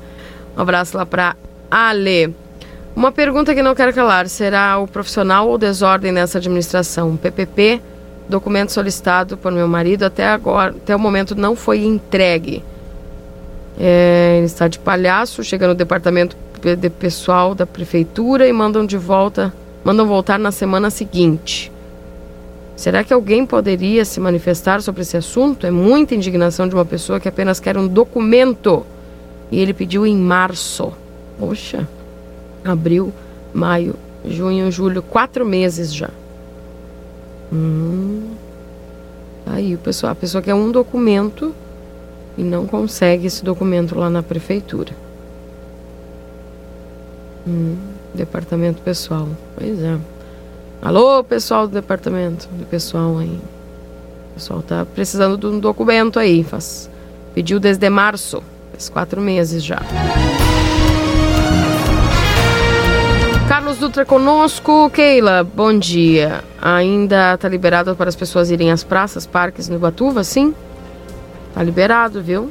Um 0.57 0.61
abraço 0.61 0.97
lá 0.97 1.05
pra 1.05 1.35
Ale. 1.71 2.35
Uma 2.95 3.11
pergunta 3.11 3.55
que 3.55 3.61
não 3.61 3.73
quero 3.73 3.93
calar: 3.93 4.27
será 4.27 4.77
o 4.77 4.87
profissional 4.87 5.47
ou 5.47 5.57
desordem 5.57 6.11
nessa 6.11 6.37
administração? 6.37 7.15
PPP, 7.15 7.81
documento 8.27 8.71
solicitado 8.71 9.37
por 9.37 9.51
meu 9.51 9.67
marido 9.67 10.03
até 10.03 10.25
agora, 10.27 10.71
até 10.71 10.95
o 10.95 10.99
momento 10.99 11.35
não 11.35 11.55
foi 11.55 11.83
entregue. 11.83 12.63
É, 13.79 14.35
ele 14.37 14.45
está 14.45 14.67
de 14.67 14.79
palhaço, 14.79 15.43
chega 15.43 15.67
no 15.67 15.75
departamento 15.75 16.37
de 16.77 16.89
pessoal 16.89 17.53
da 17.53 17.65
prefeitura 17.65 18.47
e 18.47 18.53
mandam 18.53 18.85
de 18.85 18.97
volta, 18.97 19.53
mandam 19.83 20.07
voltar 20.07 20.39
na 20.39 20.51
semana 20.51 20.89
seguinte. 20.89 21.71
Será 22.75 23.03
que 23.03 23.13
alguém 23.13 23.45
poderia 23.45 24.03
se 24.03 24.19
manifestar 24.19 24.81
sobre 24.81 25.01
esse 25.01 25.15
assunto? 25.15 25.67
É 25.67 25.71
muita 25.71 26.15
indignação 26.15 26.67
de 26.67 26.73
uma 26.73 26.85
pessoa 26.85 27.19
que 27.19 27.27
apenas 27.27 27.59
quer 27.59 27.77
um 27.77 27.87
documento. 27.87 28.85
E 29.51 29.59
ele 29.59 29.73
pediu 29.73 30.05
em 30.07 30.17
março. 30.17 30.91
Poxa, 31.37 31.87
abril, 32.65 33.13
maio, 33.53 33.95
junho, 34.25 34.71
julho, 34.71 35.03
quatro 35.03 35.45
meses 35.45 35.93
já. 35.93 36.09
Hum. 37.53 38.31
Aí 39.45 39.75
o 39.75 39.77
pessoal, 39.77 40.13
a 40.13 40.15
pessoa 40.15 40.41
quer 40.41 40.55
um 40.55 40.71
documento 40.71 41.53
e 42.37 42.43
não 42.43 42.65
consegue 42.65 43.27
esse 43.27 43.43
documento 43.43 43.97
lá 43.97 44.09
na 44.09 44.23
prefeitura. 44.23 44.91
Hum, 47.47 47.75
departamento 48.13 48.81
pessoal. 48.81 49.27
Pois 49.55 49.79
é. 49.79 49.97
Alô, 50.81 51.23
pessoal 51.23 51.67
do 51.67 51.73
departamento 51.73 52.47
do 52.47 52.65
pessoal 52.65 53.17
aí. 53.19 53.39
O 54.31 54.33
pessoal 54.33 54.61
tá 54.63 54.85
precisando 54.85 55.37
de 55.37 55.45
um 55.45 55.59
documento 55.59 56.17
aí. 56.17 56.43
Faz, 56.43 56.89
pediu 57.35 57.59
desde 57.59 57.89
março. 57.89 58.41
Faz 58.71 58.89
quatro 58.89 59.21
meses 59.21 59.63
já. 59.63 59.79
Carlos 63.47 63.77
Dutra 63.77 64.05
conosco. 64.05 64.89
Keila, 64.89 65.43
bom 65.43 65.77
dia. 65.77 66.43
Ainda 66.61 67.37
tá 67.37 67.49
liberado 67.49 67.95
para 67.95 68.09
as 68.09 68.15
pessoas 68.15 68.49
irem 68.49 68.71
às 68.71 68.83
praças, 68.83 69.27
parques 69.27 69.67
no 69.67 69.75
Ibatuva, 69.75 70.23
sim? 70.23 70.55
Tá 71.53 71.61
liberado, 71.61 72.21
viu? 72.21 72.49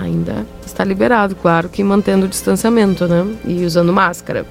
Ainda 0.00 0.44
está 0.66 0.84
liberado, 0.84 1.36
claro 1.36 1.68
que 1.68 1.84
mantendo 1.84 2.26
o 2.26 2.28
distanciamento, 2.28 3.06
né? 3.06 3.24
E 3.44 3.64
usando 3.64 3.92
máscara. 3.92 4.44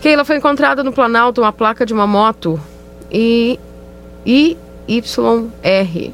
Keila 0.00 0.24
foi 0.24 0.36
encontrada 0.36 0.84
no 0.84 0.92
Planalto 0.92 1.40
uma 1.40 1.52
placa 1.52 1.84
de 1.84 1.92
uma 1.92 2.06
moto 2.06 2.60
e 3.10 3.58
IYR 4.24 6.12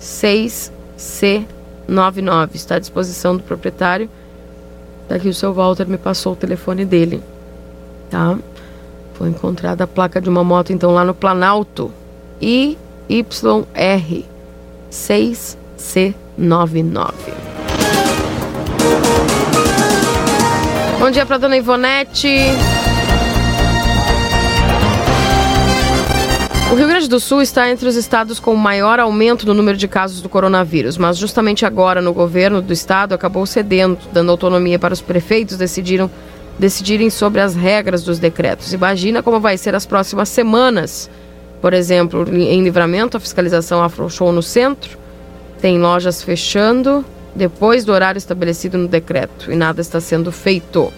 6C99. 0.00 2.54
Está 2.54 2.76
à 2.76 2.78
disposição 2.78 3.36
do 3.36 3.42
proprietário. 3.42 4.08
Daqui 5.08 5.28
o 5.28 5.34
seu 5.34 5.52
Walter 5.52 5.88
me 5.88 5.98
passou 5.98 6.34
o 6.34 6.36
telefone 6.36 6.84
dele. 6.84 7.20
Tá? 8.10 8.36
Foi 9.14 9.28
encontrada 9.28 9.84
a 9.84 9.86
placa 9.86 10.20
de 10.20 10.28
uma 10.28 10.44
moto, 10.44 10.72
então, 10.72 10.92
lá 10.92 11.04
no 11.04 11.14
Planalto. 11.14 11.92
IYR 12.40 12.76
6C99. 14.90 17.12
Bom 20.98 21.10
dia 21.10 21.24
para 21.24 21.38
dona 21.38 21.56
Ivonete. 21.56 22.36
O 26.70 26.74
Rio 26.74 26.86
Grande 26.86 27.08
do 27.08 27.18
Sul 27.18 27.40
está 27.40 27.70
entre 27.70 27.88
os 27.88 27.96
estados 27.96 28.38
com 28.38 28.54
maior 28.54 29.00
aumento 29.00 29.46
no 29.46 29.54
número 29.54 29.78
de 29.78 29.88
casos 29.88 30.20
do 30.20 30.28
coronavírus, 30.28 30.98
mas 30.98 31.16
justamente 31.16 31.64
agora 31.64 32.02
no 32.02 32.12
governo 32.12 32.60
do 32.60 32.74
estado 32.74 33.14
acabou 33.14 33.46
cedendo, 33.46 33.98
dando 34.12 34.30
autonomia 34.30 34.78
para 34.78 34.92
os 34.92 35.00
prefeitos 35.00 35.56
decidiram, 35.56 36.10
decidirem 36.58 37.08
sobre 37.08 37.40
as 37.40 37.54
regras 37.54 38.02
dos 38.02 38.18
decretos. 38.18 38.72
Imagina 38.72 39.22
como 39.22 39.40
vai 39.40 39.56
ser 39.56 39.74
as 39.74 39.86
próximas 39.86 40.28
semanas. 40.28 41.08
Por 41.60 41.72
exemplo, 41.72 42.24
em 42.34 42.62
Livramento, 42.62 43.16
a 43.16 43.20
fiscalização 43.20 43.82
afrouxou 43.82 44.32
no 44.32 44.42
centro, 44.42 44.98
tem 45.60 45.78
lojas 45.78 46.22
fechando 46.22 47.04
depois 47.34 47.84
do 47.84 47.92
horário 47.92 48.18
estabelecido 48.18 48.78
no 48.78 48.88
decreto 48.88 49.50
e 49.50 49.56
nada 49.56 49.80
está 49.80 50.00
sendo 50.00 50.32
feito. 50.32 50.92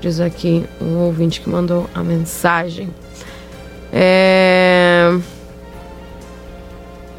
Diz 0.00 0.20
aqui 0.20 0.64
um 0.80 0.98
ouvinte 0.98 1.40
que 1.40 1.48
mandou 1.48 1.88
a 1.94 2.02
mensagem. 2.02 2.88
É... 3.92 5.16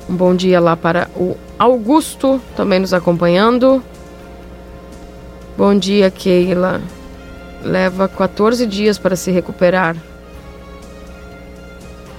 Um 0.09 0.15
bom 0.15 0.35
dia 0.35 0.59
lá 0.59 0.75
para 0.75 1.09
o 1.15 1.37
Augusto, 1.57 2.41
também 2.57 2.79
nos 2.79 2.93
acompanhando. 2.93 3.81
Bom 5.57 5.77
dia, 5.77 6.11
Keila. 6.11 6.81
Leva 7.63 8.07
14 8.07 8.67
dias 8.67 8.97
para 8.97 9.15
se 9.15 9.31
recuperar. 9.31 9.95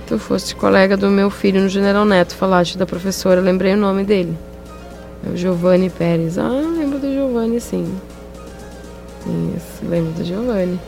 Tu 0.06 0.18
foste 0.18 0.54
colega 0.56 0.96
do 0.96 1.08
meu 1.10 1.30
filho 1.30 1.60
no 1.60 1.68
General 1.68 2.04
Neto, 2.04 2.34
falaste 2.34 2.76
da 2.76 2.86
professora, 2.86 3.40
lembrei 3.40 3.74
o 3.74 3.76
nome 3.76 4.04
dele. 4.04 4.36
É 5.26 5.30
o 5.30 5.36
Giovanni 5.36 5.90
Pérez. 5.90 6.38
Ah, 6.38 6.48
lembro 6.48 6.98
do 6.98 7.12
Giovanni, 7.12 7.60
sim. 7.60 7.98
Isso, 9.56 9.88
lembro 9.88 10.12
do 10.12 10.24
Giovanni. 10.24 10.78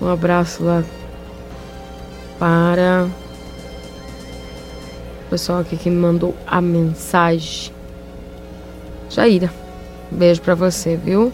Um 0.00 0.08
abraço 0.08 0.62
lá 0.62 0.84
para 2.38 3.08
o 5.26 5.30
pessoal 5.30 5.60
aqui 5.60 5.76
que 5.76 5.90
me 5.90 5.96
mandou 5.96 6.34
a 6.46 6.60
mensagem. 6.60 7.72
Jaira, 9.10 9.52
beijo 10.10 10.40
para 10.42 10.54
você, 10.54 10.96
viu? 10.96 11.32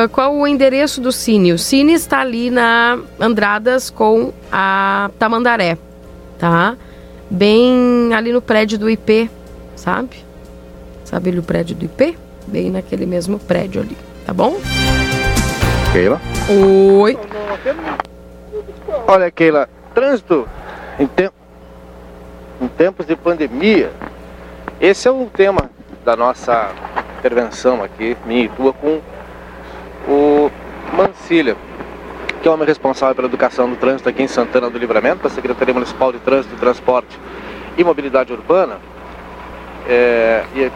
Uh, 0.00 0.08
qual 0.08 0.34
o 0.34 0.46
endereço 0.46 1.00
do 1.00 1.12
Cine? 1.12 1.52
O 1.52 1.58
Cine 1.58 1.92
está 1.92 2.20
ali 2.20 2.50
na 2.50 2.98
Andradas 3.18 3.90
com 3.90 4.32
a 4.50 5.10
Tamandaré, 5.18 5.76
tá? 6.38 6.76
Bem 7.28 8.14
ali 8.14 8.32
no 8.32 8.40
prédio 8.40 8.78
do 8.78 8.88
IP, 8.88 9.30
sabe? 9.76 10.24
Sabe 11.04 11.30
ali 11.30 11.38
o 11.38 11.42
prédio 11.42 11.76
do 11.76 11.84
IP? 11.84 12.16
Bem 12.46 12.70
naquele 12.70 13.04
mesmo 13.04 13.38
prédio 13.38 13.82
ali, 13.82 13.96
tá 14.24 14.32
bom? 14.32 14.56
Keila? 15.92 16.20
Oi. 17.00 17.18
Olha, 19.06 19.30
Keila, 19.30 19.68
trânsito 19.94 20.48
em, 20.98 21.06
te... 21.06 21.30
em 22.60 22.68
tempos 22.68 23.06
de 23.06 23.16
pandemia, 23.16 23.90
esse 24.80 25.06
é 25.06 25.10
o 25.10 25.26
tema 25.26 25.70
da 26.04 26.16
nossa 26.16 26.70
intervenção 27.18 27.82
aqui, 27.82 28.16
minha 28.24 28.44
e 28.44 28.48
tua, 28.48 28.72
com 28.72 29.00
o 30.08 30.50
Mancilha, 30.92 31.56
que 32.42 32.48
é 32.48 32.50
o 32.50 32.54
homem 32.54 32.66
responsável 32.66 33.14
pela 33.14 33.28
educação 33.28 33.68
do 33.68 33.76
trânsito 33.76 34.08
aqui 34.08 34.22
em 34.22 34.28
Santana 34.28 34.70
do 34.70 34.78
Livramento, 34.78 35.22
da 35.22 35.30
Secretaria 35.30 35.74
Municipal 35.74 36.12
de 36.12 36.18
Trânsito, 36.18 36.56
Transporte 36.56 37.18
e 37.76 37.84
Mobilidade 37.84 38.32
Urbana. 38.32 38.78
É, 39.88 40.44
e 40.54 40.70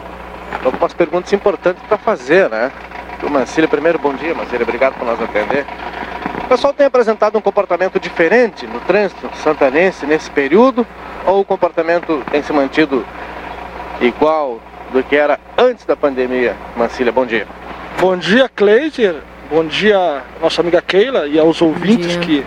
algumas 0.63 0.93
perguntas 0.93 1.31
importantes 1.33 1.83
para 1.83 1.97
fazer, 1.97 2.49
né? 2.49 2.71
O 3.23 3.29
Mancilha, 3.29 3.67
primeiro, 3.67 3.97
bom 3.97 4.13
dia, 4.13 4.35
Mancilha, 4.35 4.63
obrigado 4.63 4.93
por 4.95 5.05
nos 5.05 5.21
atender. 5.21 5.65
O 6.43 6.47
pessoal 6.47 6.73
tem 6.73 6.85
apresentado 6.85 7.37
um 7.37 7.41
comportamento 7.41 7.99
diferente 7.99 8.67
no 8.67 8.79
trânsito 8.81 9.29
santanense 9.37 10.05
nesse 10.05 10.29
período, 10.29 10.85
ou 11.25 11.39
o 11.39 11.45
comportamento 11.45 12.23
tem 12.29 12.43
se 12.43 12.53
mantido 12.53 13.03
igual 13.99 14.59
do 14.91 15.01
que 15.01 15.15
era 15.15 15.39
antes 15.57 15.85
da 15.85 15.95
pandemia? 15.95 16.55
Mancilha, 16.77 17.11
bom 17.11 17.25
dia. 17.25 17.47
Bom 17.99 18.17
dia, 18.17 18.49
Cleiser. 18.49 19.15
Bom 19.49 19.65
dia, 19.65 20.21
nossa 20.41 20.59
amiga 20.59 20.81
Keila 20.81 21.27
e 21.27 21.39
aos 21.39 21.61
ouvintes 21.61 22.17
que, 22.17 22.45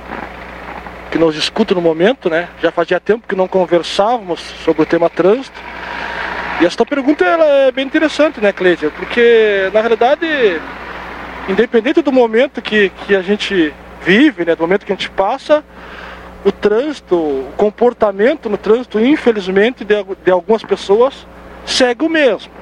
que 1.10 1.16
nos 1.16 1.34
escutam 1.36 1.74
no 1.74 1.80
momento, 1.80 2.28
né? 2.28 2.48
Já 2.62 2.70
fazia 2.70 3.00
tempo 3.00 3.26
que 3.26 3.34
não 3.34 3.48
conversávamos 3.48 4.40
sobre 4.62 4.82
o 4.82 4.86
tema 4.86 5.08
trânsito. 5.08 5.58
E 6.60 6.66
esta 6.66 6.84
pergunta 6.84 7.24
ela 7.24 7.46
é 7.46 7.72
bem 7.72 7.86
interessante, 7.86 8.42
né, 8.42 8.52
Cleiser? 8.52 8.90
Porque, 8.90 9.70
na 9.72 9.80
realidade, 9.80 10.26
independente 11.48 12.02
do 12.02 12.12
momento 12.12 12.60
que, 12.60 12.90
que 13.06 13.16
a 13.16 13.22
gente 13.22 13.72
vive, 14.02 14.44
né, 14.44 14.54
do 14.54 14.60
momento 14.60 14.84
que 14.84 14.92
a 14.92 14.96
gente 14.96 15.10
passa, 15.10 15.64
o 16.44 16.52
trânsito, 16.52 17.16
o 17.16 17.52
comportamento 17.56 18.50
no 18.50 18.58
trânsito, 18.58 19.00
infelizmente, 19.00 19.82
de, 19.82 19.94
de 20.24 20.30
algumas 20.30 20.62
pessoas 20.62 21.26
segue 21.64 22.04
o 22.04 22.08
mesmo 22.08 22.52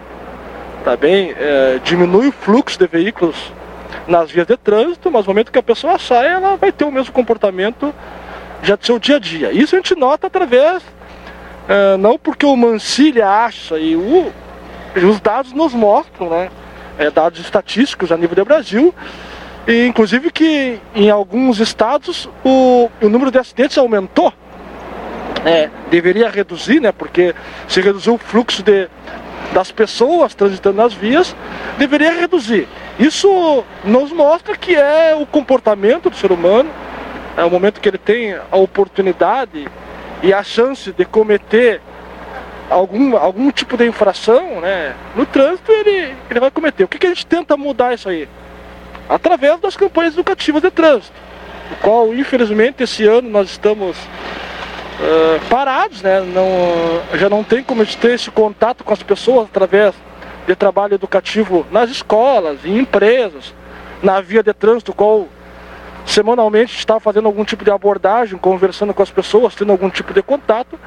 tá 0.87 0.97
bem? 0.97 1.35
É, 1.37 1.81
diminui 1.83 2.29
o 2.29 2.33
fluxo 2.33 2.79
de 2.79 2.87
veículos 2.87 3.35
nas 4.07 4.31
vias 4.31 4.47
de 4.47 4.57
trânsito, 4.57 5.11
mas 5.11 5.27
no 5.27 5.31
momento 5.31 5.51
que 5.51 5.59
a 5.59 5.63
pessoa 5.63 5.99
sai, 5.99 6.29
ela 6.29 6.57
vai 6.57 6.71
ter 6.71 6.85
o 6.85 6.93
mesmo 6.93 7.13
comportamento 7.13 7.93
já 8.63 8.77
do 8.77 8.87
seu 8.87 8.97
dia 8.97 9.17
a 9.17 9.19
dia. 9.19 9.51
Isso 9.51 9.75
a 9.75 9.79
gente 9.79 9.97
nota 9.97 10.29
através, 10.29 10.85
é, 11.69 11.97
não 11.97 12.17
porque 12.17 12.47
o 12.47 12.55
Mancilha 12.57 13.29
acha, 13.29 13.77
e 13.81 13.97
o, 13.97 14.33
os 14.95 15.19
dados 15.19 15.53
nos 15.53 15.75
mostram, 15.75 16.31
né? 16.31 16.51
É, 16.97 17.11
dados 17.11 17.41
estatísticos 17.41 18.13
a 18.13 18.17
nível 18.17 18.37
do 18.37 18.45
Brasil, 18.45 18.95
e 19.67 19.89
inclusive 19.89 20.31
que 20.31 20.79
em 20.95 21.11
alguns 21.11 21.59
estados 21.59 22.31
o, 22.45 22.89
o 23.03 23.09
número 23.09 23.33
de 23.33 23.39
acidentes 23.41 23.77
aumentou. 23.77 24.33
É, 25.45 25.69
deveria 25.91 26.29
reduzir, 26.29 26.81
né? 26.81 26.93
Porque 26.93 27.35
se 27.67 27.81
reduziu 27.81 28.15
o 28.15 28.19
fluxo 28.19 28.63
de, 28.63 28.89
das 29.57 29.73
pessoas 29.73 30.35
transitando 30.35 30.77
nas 30.77 30.93
vias 30.93 31.35
deveria 31.79 32.13
reduzir. 32.13 32.69
Isso 32.99 33.65
nos 33.83 34.13
mostra 34.13 34.55
que 34.55 34.77
é 34.77 35.15
o 35.19 35.25
comportamento 35.25 36.11
do 36.11 36.17
ser 36.17 36.31
humano, 36.31 36.69
é 37.39 37.43
o 37.43 37.51
momento 37.51 37.81
que 37.81 37.89
ele 37.89 37.97
tem 37.97 38.35
a 38.35 38.57
oportunidade 38.59 39.67
e 40.23 40.35
a 40.35 40.43
chance 40.43 40.93
de 40.93 41.07
cometer 41.07 41.81
algum, 42.69 43.17
algum 43.17 43.51
tipo 43.51 43.79
de 43.79 43.87
infração 43.87 44.61
né, 44.61 44.95
no 45.15 45.25
trânsito, 45.25 45.73
ele, 45.73 46.15
ele 46.29 46.41
vai 46.41 46.51
cometer. 46.51 46.85
O 46.85 46.89
que, 46.89 46.99
que 46.99 47.07
a 47.07 47.09
gente 47.09 47.25
tenta 47.25 47.57
mudar 47.57 47.95
isso 47.95 48.11
aí? 48.11 48.29
Através 49.09 49.59
das 49.59 49.75
campanhas 49.75 50.13
educativas 50.13 50.61
de 50.61 50.71
trânsito, 50.71 51.17
o 51.73 51.77
qual, 51.77 52.13
infelizmente, 52.13 52.83
esse 52.83 53.07
ano 53.07 53.31
nós 53.31 53.49
estamos 53.49 53.97
uh, 55.01 55.49
parados, 55.49 56.03
né? 56.03 56.21
Não, 56.21 57.19
já 57.19 57.29
não 57.29 57.43
tem 57.43 57.63
como 57.63 57.85
ter 57.87 58.15
esse 58.15 58.31
contato 58.31 58.85
com 58.85 58.93
as 58.93 59.03
pessoas 59.03 59.47
através 59.47 59.95
de 60.47 60.55
trabalho 60.55 60.95
educativo 60.95 61.67
nas 61.71 61.91
escolas, 61.91 62.65
em 62.65 62.79
empresas, 62.79 63.55
na 64.03 64.21
via 64.21 64.43
de 64.43 64.53
trânsito, 64.53 64.93
qual 64.93 65.29
semanalmente 66.05 66.79
está 66.79 67.01
fazendo 67.01 67.27
algum 67.27 67.45
tipo 67.45 67.65
de 67.65 67.71
abordagem, 67.71 68.39
conversando 68.39 68.95
com 68.95 69.03
as 69.03 69.11
pessoas, 69.11 69.55
tendo 69.55 69.73
algum 69.73 69.91
tipo 69.91 70.15
de 70.15 70.23
contato, 70.23 70.79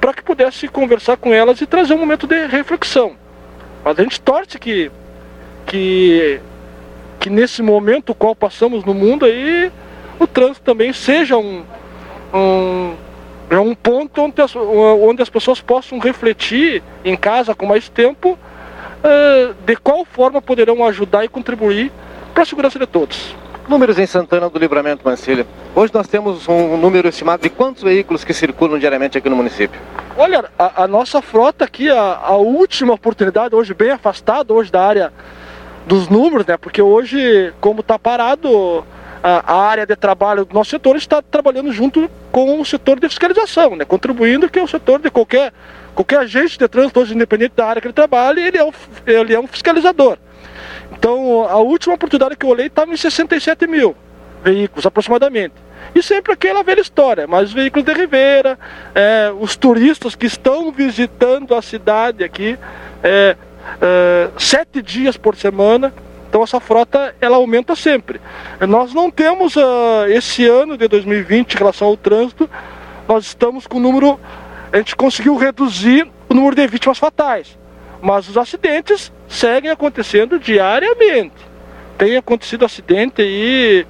para 0.00 0.12
que 0.12 0.22
pudesse 0.22 0.66
conversar 0.68 1.16
com 1.16 1.32
elas 1.32 1.60
e 1.60 1.66
trazer 1.66 1.94
um 1.94 1.98
momento 1.98 2.26
de 2.26 2.46
reflexão. 2.46 3.16
Mas 3.84 3.98
a 3.98 4.02
gente 4.02 4.20
torce 4.20 4.58
que, 4.58 4.90
que, 5.64 6.40
que 7.20 7.30
nesse 7.30 7.62
momento 7.62 8.14
qual 8.14 8.34
passamos 8.34 8.84
no 8.84 8.92
mundo 8.92 9.24
aí, 9.24 9.70
o 10.18 10.26
trânsito 10.26 10.64
também 10.64 10.92
seja 10.92 11.36
um, 11.36 11.64
um, 12.34 12.94
é 13.48 13.58
um 13.58 13.74
ponto 13.74 14.22
onde 14.22 14.42
as, 14.42 14.54
onde 14.56 15.22
as 15.22 15.30
pessoas 15.30 15.60
possam 15.60 15.98
refletir 15.98 16.82
em 17.04 17.16
casa 17.16 17.54
com 17.54 17.66
mais 17.66 17.88
tempo 17.88 18.32
uh, 18.32 19.54
de 19.64 19.76
qual 19.76 20.04
forma 20.04 20.42
poderão 20.42 20.84
ajudar 20.84 21.24
e 21.24 21.28
contribuir 21.28 21.92
para 22.34 22.42
a 22.42 22.46
segurança 22.46 22.78
de 22.78 22.86
todos. 22.86 23.34
Números 23.68 23.98
em 23.98 24.06
Santana 24.06 24.48
do 24.48 24.58
Livramento, 24.58 25.02
Mancilha. 25.04 25.44
Hoje 25.74 25.92
nós 25.92 26.06
temos 26.06 26.46
um 26.48 26.76
número 26.76 27.08
estimado 27.08 27.42
de 27.42 27.50
quantos 27.50 27.82
veículos 27.82 28.22
que 28.22 28.32
circulam 28.32 28.78
diariamente 28.78 29.18
aqui 29.18 29.28
no 29.28 29.34
município? 29.34 29.80
Olha, 30.16 30.44
a, 30.56 30.84
a 30.84 30.88
nossa 30.88 31.20
frota 31.20 31.64
aqui, 31.64 31.90
a, 31.90 32.20
a, 32.22 32.36
última 32.36 32.94
oportunidade, 32.94 33.54
hoje 33.54 33.74
bem 33.74 33.90
afastada 33.90 34.54
hoje 34.54 34.70
da 34.70 34.86
área 34.86 35.12
dos 35.84 36.08
números, 36.08 36.46
né? 36.46 36.56
Porque 36.56 36.80
hoje, 36.80 37.52
como 37.60 37.80
está 37.80 37.98
parado, 37.98 38.84
a, 39.28 39.54
área 39.54 39.84
de 39.84 39.96
trabalho 39.96 40.44
do 40.44 40.54
nosso 40.54 40.70
setor 40.70 40.94
está 40.94 41.20
trabalhando 41.20 41.72
junto 41.72 42.08
com 42.30 42.60
o 42.60 42.64
setor 42.64 43.00
de 43.00 43.08
fiscalização, 43.08 43.74
né? 43.74 43.84
contribuindo 43.84 44.48
que 44.48 44.60
o 44.60 44.68
setor 44.68 45.00
de 45.00 45.10
qualquer, 45.10 45.52
qualquer 45.96 46.20
agente 46.20 46.56
de 46.56 46.68
trânsito, 46.68 47.00
hoje, 47.00 47.12
independente 47.14 47.54
da 47.56 47.66
área 47.66 47.82
que 47.82 47.88
ele 47.88 47.92
trabalha, 47.92 48.40
ele 48.40 48.56
é 48.56 48.64
um, 48.64 48.72
ele 49.04 49.34
é 49.34 49.40
um 49.40 49.48
fiscalizador. 49.48 50.16
Então, 50.92 51.42
a 51.42 51.56
última 51.56 51.96
oportunidade 51.96 52.36
que 52.36 52.46
eu 52.46 52.50
olhei 52.50 52.66
estava 52.66 52.92
em 52.92 52.96
67 52.96 53.66
mil 53.66 53.96
veículos, 54.44 54.86
aproximadamente. 54.86 55.54
E 55.92 56.02
sempre 56.02 56.32
aquela 56.32 56.62
velha 56.62 56.80
história, 56.80 57.26
mas 57.26 57.48
os 57.48 57.52
veículos 57.52 57.84
de 57.84 57.92
Ribeira, 57.92 58.56
é, 58.94 59.32
os 59.40 59.56
turistas 59.56 60.14
que 60.14 60.26
estão 60.26 60.70
visitando 60.70 61.52
a 61.52 61.60
cidade 61.60 62.22
aqui, 62.22 62.56
é, 63.02 63.36
é, 63.80 64.28
sete 64.38 64.80
dias 64.80 65.16
por 65.16 65.34
semana, 65.34 65.92
então 66.36 66.44
essa 66.44 66.60
frota 66.60 67.16
ela 67.18 67.36
aumenta 67.36 67.74
sempre. 67.74 68.20
Nós 68.68 68.92
não 68.92 69.10
temos 69.10 69.56
uh, 69.56 70.04
esse 70.06 70.46
ano 70.46 70.76
de 70.76 70.86
2020 70.86 71.54
em 71.54 71.56
relação 71.56 71.88
ao 71.88 71.96
trânsito, 71.96 72.48
nós 73.08 73.24
estamos 73.24 73.66
com 73.66 73.78
o 73.78 73.80
número, 73.80 74.20
a 74.70 74.76
gente 74.76 74.94
conseguiu 74.94 75.34
reduzir 75.38 76.06
o 76.28 76.34
número 76.34 76.54
de 76.54 76.66
vítimas 76.66 76.98
fatais, 76.98 77.58
mas 78.02 78.28
os 78.28 78.36
acidentes 78.36 79.10
seguem 79.26 79.70
acontecendo 79.70 80.38
diariamente. 80.38 81.32
Tem 81.96 82.18
acontecido 82.18 82.66
acidente 82.66 83.22
aí 83.22 83.86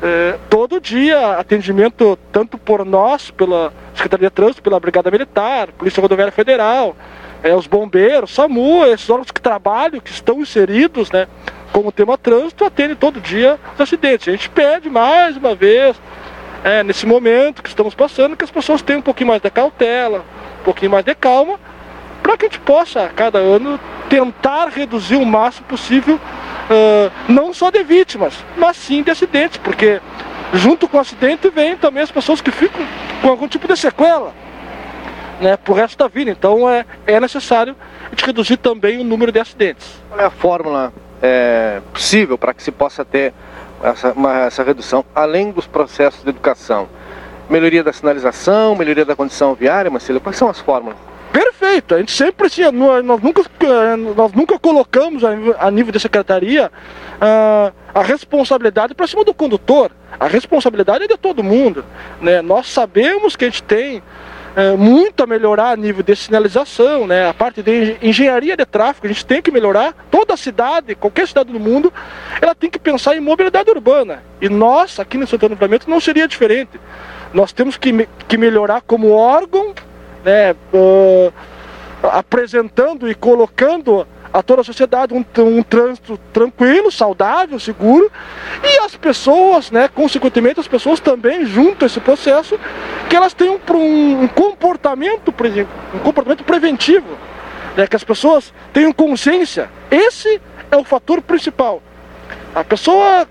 eh, 0.00 0.38
todo 0.48 0.80
dia, 0.80 1.32
atendimento 1.32 2.16
tanto 2.30 2.56
por 2.56 2.84
nós, 2.84 3.32
pela 3.32 3.72
Secretaria 3.92 4.28
de 4.28 4.34
Trânsito, 4.36 4.62
pela 4.62 4.78
Brigada 4.78 5.10
Militar, 5.10 5.72
Polícia 5.72 6.00
Rodoviária 6.00 6.30
Federal, 6.30 6.94
eh, 7.42 7.54
os 7.54 7.66
bombeiros, 7.66 8.32
SAMU, 8.32 8.84
esses 8.86 9.10
órgãos 9.10 9.32
que 9.32 9.40
trabalham, 9.40 10.00
que 10.00 10.12
estão 10.12 10.40
inseridos, 10.40 11.10
né? 11.10 11.26
Como 11.72 11.92
tema 11.92 12.16
trânsito, 12.16 12.64
atende 12.64 12.94
todo 12.94 13.20
dia 13.20 13.58
os 13.74 13.80
acidentes. 13.80 14.28
A 14.28 14.32
gente 14.32 14.48
pede 14.50 14.88
mais 14.88 15.36
uma 15.36 15.54
vez, 15.54 15.96
é, 16.64 16.82
nesse 16.82 17.06
momento 17.06 17.62
que 17.62 17.68
estamos 17.68 17.94
passando, 17.94 18.36
que 18.36 18.44
as 18.44 18.50
pessoas 18.50 18.82
tenham 18.82 19.00
um 19.00 19.02
pouquinho 19.02 19.28
mais 19.28 19.40
de 19.40 19.50
cautela, 19.50 20.24
um 20.60 20.64
pouquinho 20.64 20.90
mais 20.90 21.04
de 21.04 21.14
calma, 21.14 21.58
para 22.22 22.36
que 22.36 22.46
a 22.46 22.48
gente 22.48 22.60
possa, 22.60 23.04
a 23.04 23.08
cada 23.08 23.38
ano, 23.38 23.78
tentar 24.08 24.68
reduzir 24.68 25.16
o 25.16 25.24
máximo 25.24 25.66
possível, 25.66 26.16
uh, 26.16 27.12
não 27.28 27.54
só 27.54 27.70
de 27.70 27.82
vítimas, 27.82 28.34
mas 28.56 28.76
sim 28.76 29.02
de 29.02 29.10
acidentes, 29.10 29.58
porque 29.58 30.00
junto 30.52 30.88
com 30.88 30.96
o 30.96 31.00
acidente 31.00 31.48
vem 31.50 31.76
também 31.76 32.02
as 32.02 32.10
pessoas 32.10 32.40
que 32.40 32.50
ficam 32.50 32.84
com 33.22 33.28
algum 33.28 33.46
tipo 33.46 33.68
de 33.68 33.76
sequela 33.76 34.32
né, 35.40 35.56
pro 35.56 35.74
resto 35.74 35.96
da 35.98 36.08
vida. 36.08 36.30
Então 36.30 36.68
é, 36.68 36.84
é 37.06 37.20
necessário 37.20 37.76
a 38.06 38.10
gente 38.10 38.24
reduzir 38.24 38.56
também 38.56 38.98
o 38.98 39.04
número 39.04 39.32
de 39.32 39.40
acidentes. 39.40 39.86
Qual 40.08 40.20
é 40.20 40.24
a 40.24 40.30
fórmula 40.30 40.92
é, 41.22 41.80
possível 41.92 42.38
para 42.38 42.54
que 42.54 42.62
se 42.62 42.70
possa 42.70 43.04
ter 43.04 43.32
essa, 43.82 44.12
uma, 44.12 44.40
essa 44.40 44.62
redução, 44.62 45.04
além 45.14 45.50
dos 45.50 45.66
processos 45.66 46.22
de 46.22 46.30
educação? 46.30 46.88
Melhoria 47.48 47.82
da 47.82 47.92
sinalização, 47.92 48.74
melhoria 48.74 49.04
da 49.04 49.16
condição 49.16 49.54
viária, 49.54 49.90
Marcelo, 49.90 50.20
quais 50.20 50.36
são 50.36 50.48
as 50.48 50.60
fórmulas? 50.60 50.98
Perfeito, 51.32 51.94
a 51.94 51.98
gente 51.98 52.12
sempre 52.12 52.48
tinha, 52.48 52.72
nós 52.72 53.04
nunca, 53.22 53.42
nós 54.16 54.32
nunca 54.32 54.58
colocamos 54.58 55.22
a 55.24 55.70
nível 55.70 55.92
da 55.92 55.98
secretaria 55.98 56.70
a, 57.20 57.72
a 57.94 58.02
responsabilidade 58.02 58.94
para 58.94 59.06
cima 59.06 59.24
do 59.24 59.34
condutor. 59.34 59.90
A 60.18 60.26
responsabilidade 60.26 61.04
é 61.04 61.06
de 61.06 61.16
todo 61.16 61.44
mundo. 61.44 61.84
Né? 62.20 62.42
Nós 62.42 62.68
sabemos 62.68 63.36
que 63.36 63.44
a 63.44 63.48
gente 63.48 63.62
tem 63.62 64.02
é, 64.58 64.76
muito 64.76 65.22
a 65.22 65.26
melhorar 65.26 65.70
a 65.70 65.76
nível 65.76 66.02
de 66.02 66.16
sinalização, 66.16 67.06
né? 67.06 67.28
a 67.28 67.32
parte 67.32 67.62
de 67.62 67.96
engenharia 68.02 68.56
de 68.56 68.66
tráfego, 68.66 69.06
a 69.06 69.08
gente 69.08 69.24
tem 69.24 69.40
que 69.40 69.52
melhorar. 69.52 69.94
Toda 70.10 70.36
cidade, 70.36 70.96
qualquer 70.96 71.28
cidade 71.28 71.52
do 71.52 71.60
mundo, 71.60 71.92
ela 72.42 72.56
tem 72.56 72.68
que 72.68 72.76
pensar 72.76 73.16
em 73.16 73.20
mobilidade 73.20 73.70
urbana. 73.70 74.20
E 74.40 74.48
nós, 74.48 74.98
aqui 74.98 75.16
no 75.16 75.28
Santana 75.28 75.50
do 75.50 75.54
Livramento, 75.54 75.88
não 75.88 76.00
seria 76.00 76.26
diferente. 76.26 76.72
Nós 77.32 77.52
temos 77.52 77.76
que, 77.76 78.08
que 78.26 78.36
melhorar 78.36 78.80
como 78.80 79.12
órgão 79.12 79.72
né, 80.24 80.56
uh, 80.74 81.32
apresentando 82.02 83.08
e 83.08 83.14
colocando 83.14 84.08
a 84.32 84.42
toda 84.42 84.60
a 84.60 84.64
sociedade 84.64 85.14
um, 85.14 85.24
um 85.42 85.62
trânsito 85.62 86.18
tranquilo, 86.32 86.90
saudável, 86.90 87.58
seguro 87.58 88.10
e 88.62 88.78
as 88.84 88.96
pessoas, 88.96 89.70
né, 89.70 89.88
consequentemente 89.88 90.60
as 90.60 90.68
pessoas 90.68 91.00
também 91.00 91.46
junto 91.46 91.84
a 91.84 91.86
esse 91.86 92.00
processo 92.00 92.58
que 93.08 93.16
elas 93.16 93.32
tenham 93.32 93.58
um, 93.70 94.22
um 94.22 94.28
comportamento 94.28 95.34
um 95.94 95.98
comportamento 96.00 96.44
preventivo, 96.44 97.16
né, 97.76 97.86
que 97.86 97.96
as 97.96 98.04
pessoas 98.04 98.52
tenham 98.72 98.92
consciência. 98.92 99.70
Esse 99.90 100.40
é 100.70 100.76
o 100.76 100.84
fator 100.84 101.22
principal. 101.22 101.82
A 102.54 102.62
pessoa 102.62 103.26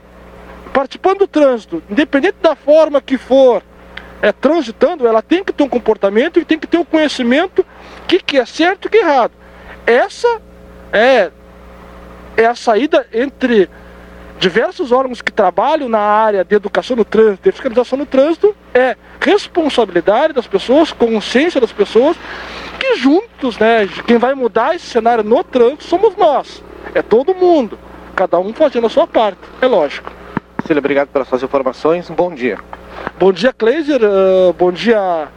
participando 0.73 1.19
do 1.19 1.27
trânsito, 1.27 1.81
independente 1.89 2.37
da 2.41 2.55
forma 2.55 3.01
que 3.01 3.17
for, 3.17 3.63
é, 4.21 4.31
transitando, 4.31 5.07
ela 5.07 5.21
tem 5.21 5.43
que 5.43 5.53
ter 5.53 5.63
um 5.63 5.69
comportamento 5.69 6.39
e 6.39 6.45
tem 6.45 6.57
que 6.57 6.67
ter 6.67 6.77
um 6.77 6.85
conhecimento 6.85 7.65
que, 8.07 8.19
que 8.19 8.37
é 8.37 8.45
certo 8.45 8.87
e 8.87 8.89
que 8.89 8.97
é 8.97 9.01
errado. 9.01 9.31
Essa 9.85 10.41
é, 10.97 11.31
é 12.35 12.45
a 12.45 12.55
saída 12.55 13.05
entre 13.13 13.69
diversos 14.39 14.91
órgãos 14.91 15.21
que 15.21 15.31
trabalham 15.31 15.89
na 15.89 15.99
área 15.99 16.43
de 16.43 16.55
educação 16.55 16.95
no 16.95 17.05
trânsito, 17.05 17.43
de 17.43 17.51
fiscalização 17.51 17.97
no 17.97 18.05
trânsito, 18.05 18.55
é 18.73 18.95
responsabilidade 19.19 20.33
das 20.33 20.47
pessoas, 20.47 20.91
consciência 20.91 21.59
das 21.59 21.71
pessoas, 21.71 22.15
que 22.79 22.97
juntos, 22.97 23.57
né, 23.57 23.87
quem 24.05 24.17
vai 24.17 24.35
mudar 24.35 24.75
esse 24.75 24.85
cenário 24.85 25.23
no 25.23 25.43
trânsito 25.43 25.85
somos 25.85 26.15
nós. 26.15 26.63
É 26.93 27.01
todo 27.01 27.33
mundo, 27.33 27.77
cada 28.15 28.39
um 28.39 28.53
fazendo 28.53 28.87
a 28.87 28.89
sua 28.89 29.07
parte, 29.07 29.39
é 29.61 29.65
lógico. 29.67 30.11
Cília, 30.65 30.79
obrigado 30.79 31.07
pelas 31.07 31.27
suas 31.27 31.41
informações, 31.41 32.09
bom 32.09 32.33
dia. 32.33 32.57
Bom 33.19 33.31
dia, 33.31 33.53
Kleiser. 33.53 34.01
Uh, 34.03 34.53
bom 34.53 34.71
dia 34.71 35.29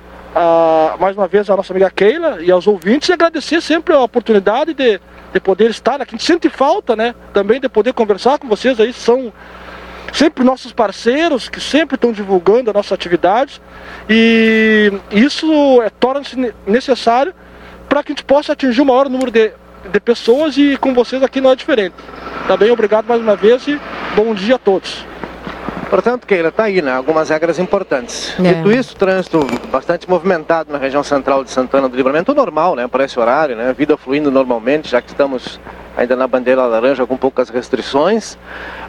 mais 0.98 1.16
uma 1.16 1.26
vez 1.26 1.50
à 1.50 1.56
nossa 1.56 1.72
amiga 1.72 1.90
Keila 1.90 2.38
e 2.40 2.50
aos 2.50 2.66
ouvintes 2.66 3.08
e 3.08 3.12
agradecer 3.12 3.60
sempre 3.60 3.94
a 3.94 4.00
oportunidade 4.00 4.74
de, 4.74 5.00
de 5.32 5.40
poder 5.40 5.70
estar 5.70 6.00
aqui. 6.00 6.14
A 6.14 6.18
gente 6.18 6.26
sente 6.26 6.48
falta, 6.48 6.96
né? 6.96 7.14
Também 7.32 7.60
de 7.60 7.68
poder 7.68 7.92
conversar 7.92 8.38
com 8.38 8.48
vocês 8.48 8.78
aí. 8.80 8.92
São 8.92 9.32
sempre 10.12 10.44
nossos 10.44 10.72
parceiros 10.72 11.48
que 11.48 11.60
sempre 11.60 11.94
estão 11.94 12.12
divulgando 12.12 12.70
as 12.70 12.74
nossas 12.74 12.92
atividades 12.92 13.60
e 14.08 14.92
isso 15.10 15.80
é, 15.82 15.90
torna-se 15.90 16.52
necessário 16.66 17.32
para 17.88 18.02
que 18.02 18.12
a 18.12 18.14
gente 18.14 18.24
possa 18.24 18.52
atingir 18.52 18.80
o 18.80 18.86
maior 18.86 19.08
número 19.08 19.30
de, 19.30 19.52
de 19.90 20.00
pessoas 20.00 20.56
e 20.56 20.76
com 20.76 20.92
vocês 20.94 21.22
aqui 21.22 21.40
não 21.40 21.50
é 21.50 21.56
diferente. 21.56 21.94
Tá 22.46 22.56
bem? 22.56 22.70
Obrigado 22.70 23.06
mais 23.06 23.20
uma 23.20 23.36
vez 23.36 23.66
e 23.68 23.80
bom 24.16 24.34
dia 24.34 24.56
a 24.56 24.58
todos. 24.58 25.09
Portanto, 25.88 26.26
Keila, 26.26 26.50
está 26.50 26.64
aí, 26.64 26.80
né? 26.80 26.92
Algumas 26.92 27.28
regras 27.30 27.58
importantes. 27.58 28.32
É. 28.38 28.54
Dito 28.54 28.70
isso, 28.70 28.94
trânsito 28.94 29.44
bastante 29.72 30.08
movimentado 30.08 30.72
na 30.72 30.78
região 30.78 31.02
central 31.02 31.42
de 31.42 31.50
Santana 31.50 31.88
do 31.88 31.96
Livramento, 31.96 32.32
normal, 32.32 32.76
né? 32.76 32.86
Por 32.86 33.00
esse 33.00 33.18
horário, 33.18 33.56
né? 33.56 33.74
Vida 33.76 33.96
fluindo 33.96 34.30
normalmente, 34.30 34.88
já 34.88 35.02
que 35.02 35.08
estamos 35.08 35.58
ainda 35.96 36.14
na 36.14 36.26
bandeira 36.28 36.64
laranja 36.64 37.04
com 37.06 37.16
poucas 37.16 37.48
restrições. 37.48 38.38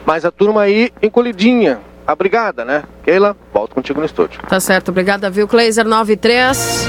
Mas 0.06 0.24
a 0.24 0.30
turma 0.30 0.62
aí 0.62 0.92
encolhidinha, 1.02 1.80
abrigada, 2.06 2.64
né? 2.64 2.84
Keila, 3.04 3.36
volto 3.52 3.74
contigo 3.74 3.98
no 3.98 4.06
estúdio. 4.06 4.40
Tá 4.48 4.60
certo, 4.60 4.90
obrigada, 4.90 5.28
viu, 5.28 5.48
Kleiser 5.48 5.84
93. 5.84 6.88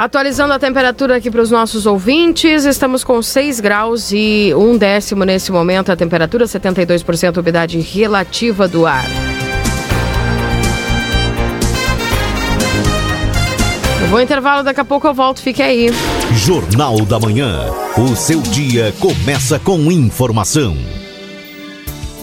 Atualizando 0.00 0.54
a 0.54 0.58
temperatura 0.58 1.16
aqui 1.16 1.30
para 1.30 1.42
os 1.42 1.50
nossos 1.50 1.84
ouvintes, 1.84 2.64
estamos 2.64 3.04
com 3.04 3.20
6 3.20 3.60
graus 3.60 4.10
e 4.12 4.50
um 4.56 4.78
décimo 4.78 5.24
nesse 5.24 5.52
momento, 5.52 5.92
a 5.92 5.96
temperatura 5.96 6.46
72% 6.46 7.36
umidade 7.36 7.78
relativa 7.80 8.66
do 8.66 8.86
ar. 8.86 9.04
Eu 14.00 14.08
vou 14.08 14.22
intervalo, 14.22 14.62
daqui 14.62 14.80
a 14.80 14.86
pouco 14.86 15.06
eu 15.06 15.12
volto, 15.12 15.42
fique 15.42 15.62
aí. 15.62 15.90
Jornal 16.32 17.04
da 17.04 17.20
Manhã. 17.20 17.66
O 17.98 18.16
seu 18.16 18.40
dia 18.40 18.94
começa 18.98 19.58
com 19.58 19.92
informação. 19.92 20.78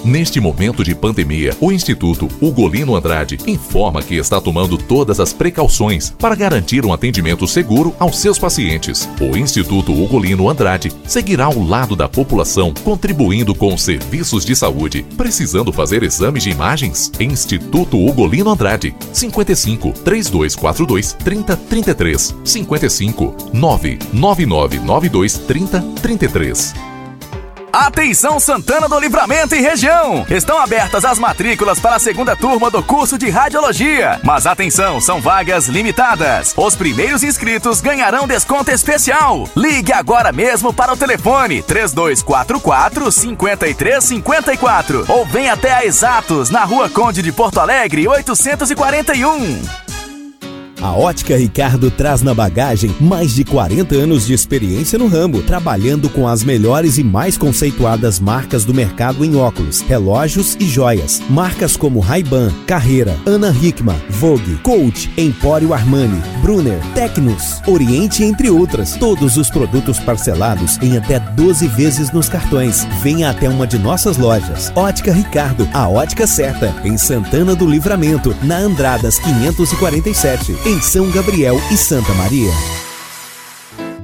Neste 0.03 0.39
momento 0.39 0.83
de 0.83 0.95
pandemia, 0.95 1.55
o 1.59 1.71
Instituto 1.71 2.27
Ugolino 2.41 2.95
Andrade 2.95 3.37
informa 3.45 4.01
que 4.01 4.15
está 4.15 4.39
tomando 4.39 4.77
todas 4.77 5.19
as 5.19 5.33
precauções 5.33 6.11
para 6.17 6.35
garantir 6.35 6.85
um 6.85 6.93
atendimento 6.93 7.47
seguro 7.47 7.93
aos 7.99 8.19
seus 8.19 8.39
pacientes. 8.39 9.09
O 9.19 9.35
Instituto 9.35 9.91
Ugolino 9.91 10.49
Andrade 10.49 10.91
seguirá 11.05 11.45
ao 11.45 11.61
lado 11.61 11.95
da 11.95 12.07
população, 12.07 12.73
contribuindo 12.83 13.53
com 13.53 13.77
serviços 13.77 14.45
de 14.45 14.55
saúde. 14.55 15.05
Precisando 15.17 15.73
fazer 15.73 16.03
exames 16.03 16.43
de 16.43 16.51
imagens? 16.51 17.11
Instituto 17.19 17.97
Ugolino 17.97 18.51
Andrade, 18.51 18.95
55 19.11 19.91
3242 20.03 21.13
3033 21.13 22.35
55 22.43 23.35
99992 23.53 25.37
3033 25.39 26.96
Atenção 27.79 28.39
Santana 28.39 28.89
do 28.89 28.99
Livramento 28.99 29.53
e 29.53 29.61
região! 29.61 30.25
Estão 30.31 30.57
abertas 30.57 31.05
as 31.05 31.19
matrículas 31.19 31.79
para 31.79 31.97
a 31.97 31.99
segunda 31.99 32.35
turma 32.35 32.71
do 32.71 32.81
curso 32.81 33.19
de 33.19 33.29
Radiologia. 33.29 34.19
Mas 34.23 34.47
atenção, 34.47 34.99
são 34.99 35.21
vagas 35.21 35.67
limitadas. 35.67 36.55
Os 36.57 36.75
primeiros 36.75 37.21
inscritos 37.21 37.79
ganharão 37.79 38.27
desconto 38.27 38.71
especial. 38.71 39.47
Ligue 39.55 39.93
agora 39.93 40.31
mesmo 40.31 40.73
para 40.73 40.91
o 40.91 40.97
telefone 40.97 41.61
3244 41.61 43.11
5354 43.11 45.05
ou 45.07 45.23
venha 45.27 45.53
até 45.53 45.71
a 45.71 45.85
Exatos, 45.85 46.49
na 46.49 46.63
Rua 46.63 46.89
Conde 46.89 47.21
de 47.21 47.31
Porto 47.31 47.59
Alegre, 47.59 48.07
841. 48.07 49.86
A 50.79 50.91
Ótica 50.91 51.35
Ricardo 51.35 51.89
traz 51.89 52.21
na 52.21 52.35
bagagem 52.35 52.95
mais 52.99 53.33
de 53.33 53.43
40 53.43 53.95
anos 53.95 54.27
de 54.27 54.33
experiência 54.33 54.99
no 54.99 55.07
ramo, 55.07 55.41
trabalhando 55.41 56.07
com 56.07 56.27
as 56.27 56.43
melhores 56.43 56.99
e 56.99 57.03
mais 57.03 57.35
conceituadas 57.35 58.19
marcas 58.19 58.63
do 58.63 58.75
mercado 58.75 59.25
em 59.25 59.35
óculos, 59.35 59.81
relógios 59.81 60.55
e 60.59 60.65
joias. 60.65 61.19
Marcas 61.29 61.75
como 61.75 61.99
Ray-Ban, 61.99 62.51
Carreira, 62.67 63.17
Ana 63.25 63.49
Hickman, 63.49 63.99
Vogue, 64.07 64.57
Coach, 64.57 65.11
Empório 65.17 65.73
Armani, 65.73 66.21
Brunner, 66.43 66.79
Tecnos, 66.93 67.59
Oriente, 67.65 68.23
entre 68.23 68.51
outras. 68.51 68.95
Todos 68.97 69.35
os 69.35 69.49
produtos 69.49 69.99
parcelados 69.99 70.77
em 70.79 70.95
até 70.95 71.19
12 71.19 71.67
vezes 71.69 72.11
nos 72.11 72.29
cartões. 72.29 72.85
Venha 73.01 73.31
até 73.31 73.49
uma 73.49 73.65
de 73.65 73.79
nossas 73.79 74.17
lojas. 74.17 74.71
Ótica 74.75 75.11
Ricardo, 75.11 75.67
a 75.73 75.89
ótica 75.89 76.27
certa, 76.27 76.75
em 76.83 76.99
Santana 76.99 77.55
do 77.55 77.65
Livramento, 77.65 78.35
na 78.43 78.57
Andradas 78.57 79.17
547 79.17 80.66
em 80.67 80.81
São 80.81 81.09
Gabriel 81.09 81.55
e 81.71 81.77
Santa 81.77 82.13
Maria. 82.13 82.51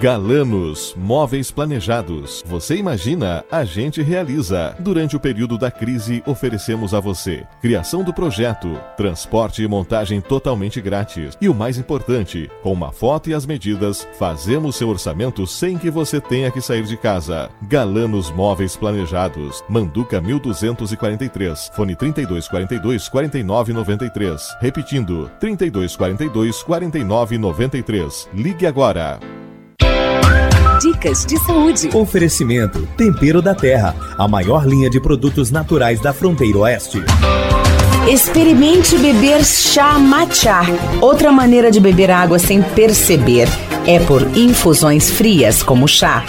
Galanos 0.03 0.93
Móveis 0.97 1.49
Planejados. 1.49 2.43
Você 2.45 2.75
imagina, 2.75 3.41
a 3.49 3.63
gente 3.63 4.01
realiza. 4.01 4.75
Durante 4.77 5.15
o 5.15 5.19
período 5.19 5.57
da 5.57 5.71
crise, 5.71 6.21
oferecemos 6.25 6.93
a 6.93 6.99
você 6.99 7.47
criação 7.61 8.03
do 8.03 8.13
projeto, 8.13 8.77
transporte 8.97 9.63
e 9.63 9.67
montagem 9.67 10.19
totalmente 10.19 10.81
grátis. 10.81 11.38
E 11.39 11.47
o 11.47 11.55
mais 11.55 11.77
importante, 11.77 12.51
com 12.61 12.73
uma 12.73 12.91
foto 12.91 13.30
e 13.30 13.34
as 13.34 13.45
medidas, 13.45 14.05
fazemos 14.19 14.75
seu 14.75 14.89
orçamento 14.89 15.47
sem 15.47 15.77
que 15.77 15.89
você 15.89 16.19
tenha 16.19 16.51
que 16.51 16.59
sair 16.59 16.84
de 16.84 16.97
casa. 16.97 17.49
Galanos 17.61 18.30
Móveis 18.30 18.75
Planejados. 18.75 19.63
Manduca 19.69 20.19
1243. 20.19 21.71
Fone 21.77 21.95
3242 21.95 23.07
4993. 23.07 24.57
Repetindo, 24.59 25.31
3242 25.39 26.61
4993. 26.61 28.27
Ligue 28.34 28.67
agora. 28.67 29.17
Dicas 30.84 31.26
de 31.26 31.38
saúde. 31.38 31.89
Oferecimento: 31.93 32.85
Tempero 32.97 33.41
da 33.41 33.55
Terra, 33.55 33.95
a 34.18 34.27
maior 34.27 34.68
linha 34.68 34.89
de 34.89 34.99
produtos 34.99 35.49
naturais 35.49 36.01
da 36.01 36.11
fronteira 36.11 36.57
oeste. 36.57 37.01
Experimente 38.05 38.97
beber 38.97 39.45
chá 39.45 39.97
matcha. 39.97 40.60
Outra 40.99 41.31
maneira 41.31 41.72
de 41.72 41.80
beber 41.80 42.11
água 42.11 42.38
sem 42.38 42.61
perceber 42.61 43.47
é 43.88 43.97
por 43.97 44.23
infusões 44.38 45.10
frias 45.10 45.64
como 45.64 45.88
chá. 45.88 46.26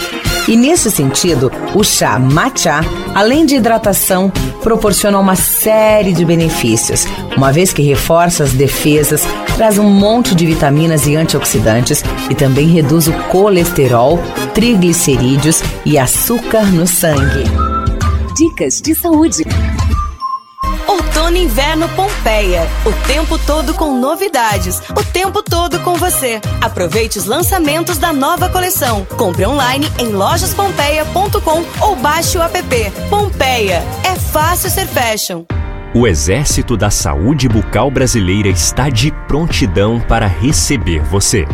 E 0.47 0.55
nesse 0.55 0.91
sentido, 0.91 1.51
o 1.73 1.83
chá 1.83 2.19
matcha, 2.19 2.79
além 3.15 3.45
de 3.45 3.55
hidratação, 3.55 4.31
proporciona 4.61 5.17
uma 5.19 5.35
série 5.35 6.13
de 6.13 6.23
benefícios, 6.23 7.05
uma 7.35 7.51
vez 7.51 7.73
que 7.73 7.81
reforça 7.81 8.43
as 8.43 8.53
defesas, 8.53 9.27
traz 9.57 9.79
um 9.79 9.89
monte 9.89 10.35
de 10.35 10.45
vitaminas 10.45 11.07
e 11.07 11.15
antioxidantes 11.15 12.03
e 12.29 12.35
também 12.35 12.67
reduz 12.67 13.07
o 13.07 13.13
colesterol, 13.29 14.19
triglicerídeos 14.55 15.61
e 15.85 15.99
açúcar 15.99 16.63
no 16.71 16.87
sangue. 16.87 17.43
Dicas 18.37 18.81
de 18.81 18.95
saúde. 18.95 19.43
Outono 20.87 21.35
e 21.35 21.43
Inverno 21.43 21.89
Pompeia. 21.89 22.65
O 22.85 22.93
tempo 23.05 23.37
todo 23.37 23.73
com 23.73 23.99
novidades. 23.99 24.81
O 24.91 25.03
tempo 25.03 25.43
todo 25.43 25.81
com 25.81 25.95
você. 25.95 26.39
Aproveite 26.61 27.19
os 27.19 27.25
lançamentos 27.25 27.97
da 27.97 28.13
nova 28.13 28.47
coleção. 28.47 29.05
Compre 29.17 29.45
online 29.45 29.91
em 29.99 30.07
lojaspompeia.com 30.07 31.65
ou 31.85 31.97
baixe 31.97 32.37
o 32.37 32.41
app. 32.41 32.91
Pompeia. 33.09 33.83
É 34.05 34.15
fácil 34.15 34.69
ser 34.69 34.87
fashion. 34.87 35.43
O 35.93 36.07
Exército 36.07 36.77
da 36.77 36.89
Saúde 36.89 37.49
Bucal 37.49 37.91
Brasileira 37.91 38.47
está 38.47 38.89
de 38.89 39.11
prontidão 39.27 39.99
para 39.99 40.27
receber 40.27 41.01
você. 41.03 41.45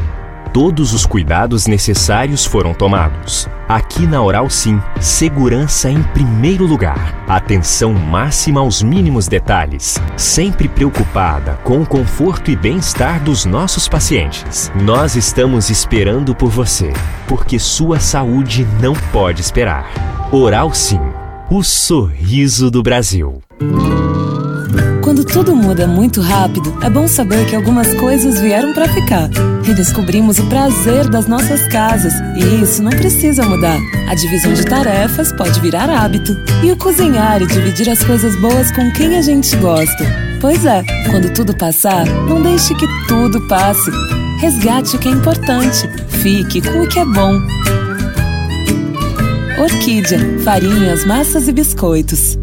Todos 0.53 0.91
os 0.91 1.05
cuidados 1.05 1.65
necessários 1.65 2.45
foram 2.45 2.73
tomados. 2.73 3.47
Aqui 3.69 4.05
na 4.05 4.21
Oral 4.21 4.49
Sim, 4.49 4.81
segurança 4.99 5.89
em 5.89 6.03
primeiro 6.03 6.65
lugar. 6.65 7.23
Atenção 7.25 7.93
máxima 7.93 8.59
aos 8.59 8.83
mínimos 8.83 9.29
detalhes. 9.29 9.97
Sempre 10.17 10.67
preocupada 10.67 11.53
com 11.63 11.81
o 11.81 11.85
conforto 11.85 12.51
e 12.51 12.55
bem-estar 12.57 13.23
dos 13.23 13.45
nossos 13.45 13.87
pacientes. 13.87 14.69
Nós 14.75 15.15
estamos 15.15 15.69
esperando 15.69 16.35
por 16.35 16.49
você, 16.49 16.91
porque 17.29 17.57
sua 17.57 18.01
saúde 18.01 18.67
não 18.81 18.93
pode 19.13 19.39
esperar. 19.39 19.89
Oral 20.33 20.73
Sim, 20.73 20.99
o 21.49 21.63
sorriso 21.63 22.69
do 22.69 22.83
Brasil. 22.83 23.41
Quando 25.11 25.25
tudo 25.25 25.53
muda 25.53 25.85
muito 25.85 26.21
rápido, 26.21 26.73
é 26.81 26.89
bom 26.89 27.05
saber 27.05 27.45
que 27.45 27.53
algumas 27.53 27.93
coisas 27.95 28.39
vieram 28.39 28.71
para 28.71 28.87
ficar. 28.87 29.29
Redescobrimos 29.61 30.39
o 30.39 30.45
prazer 30.45 31.09
das 31.09 31.27
nossas 31.27 31.67
casas 31.67 32.13
e 32.37 32.63
isso 32.63 32.81
não 32.81 32.91
precisa 32.91 33.43
mudar. 33.43 33.77
A 34.07 34.15
divisão 34.15 34.53
de 34.53 34.63
tarefas 34.63 35.33
pode 35.33 35.59
virar 35.59 35.89
hábito. 35.89 36.33
E 36.63 36.71
o 36.71 36.77
cozinhar 36.77 37.41
e 37.41 37.45
dividir 37.45 37.89
as 37.89 38.01
coisas 38.01 38.39
boas 38.39 38.71
com 38.71 38.89
quem 38.93 39.17
a 39.17 39.21
gente 39.21 39.53
gosta. 39.57 40.05
Pois 40.39 40.65
é, 40.65 40.81
quando 41.09 41.33
tudo 41.33 41.53
passar, 41.57 42.05
não 42.07 42.41
deixe 42.41 42.73
que 42.75 42.87
tudo 43.09 43.45
passe. 43.49 43.91
Resgate 44.39 44.95
o 44.95 44.99
que 44.99 45.09
é 45.09 45.11
importante. 45.11 45.89
Fique 46.07 46.61
com 46.61 46.83
o 46.83 46.87
que 46.87 46.99
é 46.99 47.05
bom. 47.05 47.37
Orquídea, 49.61 50.39
farinhas, 50.45 51.03
massas 51.03 51.49
e 51.49 51.51
biscoitos. 51.51 52.39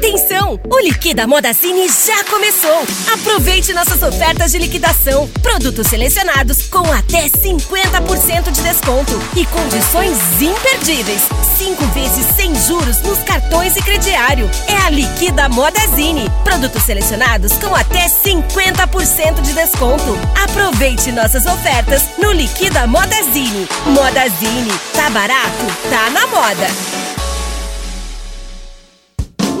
Atenção! 0.00 0.58
O 0.72 0.78
Liquida 0.78 1.26
Modazine 1.26 1.86
já 1.86 2.24
começou! 2.24 2.86
Aproveite 3.12 3.74
nossas 3.74 4.02
ofertas 4.02 4.50
de 4.50 4.56
liquidação. 4.56 5.28
Produtos 5.42 5.88
selecionados 5.88 6.68
com 6.68 6.90
até 6.90 7.28
50% 7.28 8.50
de 8.50 8.62
desconto 8.62 9.12
e 9.36 9.44
condições 9.44 10.16
imperdíveis. 10.40 11.20
Cinco 11.58 11.84
vezes 11.88 12.24
sem 12.34 12.54
juros 12.54 13.02
nos 13.02 13.18
cartões 13.18 13.76
e 13.76 13.82
crediário. 13.82 14.50
É 14.66 14.76
a 14.86 14.88
Liquida 14.88 15.50
Modazine. 15.50 16.30
Produtos 16.44 16.82
selecionados 16.82 17.52
com 17.58 17.74
até 17.74 18.08
50% 18.08 19.42
de 19.42 19.52
desconto. 19.52 20.18
Aproveite 20.42 21.12
nossas 21.12 21.44
ofertas 21.44 22.04
no 22.16 22.32
Liquida 22.32 22.86
Modazine. 22.86 23.68
Modazine. 23.84 24.72
Tá 24.94 25.10
barato? 25.10 25.66
Tá 25.90 26.08
na 26.08 26.26
moda. 26.28 27.09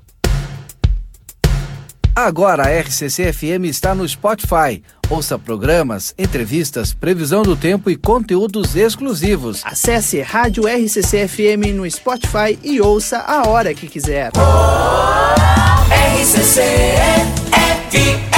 Agora 2.23 2.65
a 2.65 2.81
RCC 2.81 3.33
FM 3.33 3.65
está 3.65 3.95
no 3.95 4.07
Spotify. 4.07 4.83
Ouça 5.09 5.39
programas, 5.39 6.15
entrevistas, 6.19 6.93
previsão 6.93 7.43
do 7.43 7.57
tempo 7.57 7.89
e 7.89 7.97
conteúdos 7.97 8.77
exclusivos. 8.77 9.63
Acesse 9.65 10.21
Rádio 10.21 10.65
RCC 10.69 11.27
FM 11.27 11.75
no 11.75 11.91
Spotify 11.91 12.59
e 12.63 12.79
ouça 12.79 13.21
a 13.21 13.49
hora 13.49 13.73
que 13.73 13.89
quiser. 13.89 14.33
RCC 16.21 16.61
FM 17.91 18.30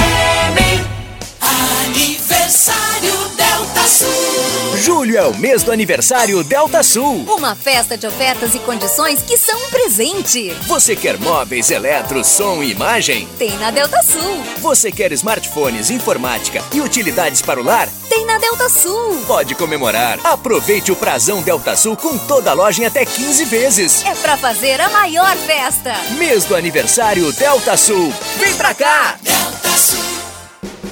Julho 4.83 5.17
é 5.17 5.25
o 5.25 5.33
mês 5.37 5.63
do 5.63 5.71
aniversário 5.71 6.43
Delta 6.43 6.83
Sul. 6.83 7.23
Uma 7.29 7.55
festa 7.55 7.97
de 7.97 8.05
ofertas 8.05 8.53
e 8.53 8.59
condições 8.59 9.21
que 9.21 9.37
são 9.37 9.57
um 9.57 9.69
presente. 9.69 10.49
Você 10.67 10.93
quer 10.93 11.17
móveis, 11.17 11.71
eletro, 11.71 12.21
som 12.21 12.61
e 12.61 12.71
imagem? 12.71 13.25
Tem 13.39 13.57
na 13.59 13.71
Delta 13.71 14.03
Sul. 14.03 14.43
Você 14.59 14.91
quer 14.91 15.13
smartphones, 15.13 15.89
informática 15.89 16.61
e 16.73 16.81
utilidades 16.81 17.41
para 17.41 17.61
o 17.61 17.63
lar? 17.63 17.87
Tem 18.09 18.25
na 18.25 18.37
Delta 18.37 18.67
Sul. 18.67 19.23
Pode 19.25 19.55
comemorar. 19.55 20.19
Aproveite 20.21 20.91
o 20.91 20.97
prazão 20.97 21.41
Delta 21.41 21.77
Sul 21.77 21.95
com 21.95 22.17
toda 22.17 22.51
a 22.51 22.53
loja 22.53 22.81
em 22.81 22.85
até 22.85 23.05
15 23.05 23.45
vezes. 23.45 24.03
É 24.03 24.13
pra 24.15 24.35
fazer 24.35 24.81
a 24.81 24.89
maior 24.89 25.37
festa. 25.37 25.95
Mês 26.17 26.43
do 26.43 26.57
aniversário 26.57 27.31
Delta 27.31 27.77
Sul. 27.77 28.13
Vem 28.37 28.53
pra 28.55 28.73
cá! 28.73 29.17
Delta 29.23 29.77
Sul. 29.77 30.02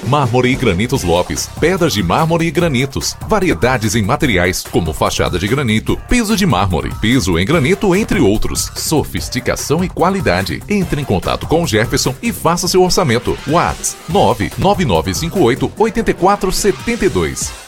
Mármore 0.06 0.50
e 0.50 0.56
Granitos 0.56 1.02
Lopes, 1.02 1.48
pedras 1.60 1.92
de 1.92 2.02
mármore 2.02 2.46
e 2.46 2.50
granitos, 2.50 3.16
variedades 3.28 3.94
em 3.94 4.02
materiais 4.02 4.64
como 4.64 4.92
fachada 4.92 5.38
de 5.38 5.46
granito, 5.46 5.96
piso 6.08 6.36
de 6.36 6.44
mármore, 6.44 6.90
piso 7.00 7.38
em 7.38 7.46
granito, 7.46 7.94
entre 7.94 8.20
outros. 8.20 8.70
Sofisticação 8.74 9.84
e 9.84 9.88
qualidade. 9.88 10.62
Entre 10.68 11.00
em 11.00 11.04
contato 11.04 11.46
com 11.46 11.62
o 11.62 11.66
Jefferson 11.66 12.14
e 12.22 12.32
faça 12.32 12.68
seu 12.68 12.82
orçamento. 12.82 13.38
Whats 13.46 13.96
99958 14.08 15.72
8472. 15.76 17.61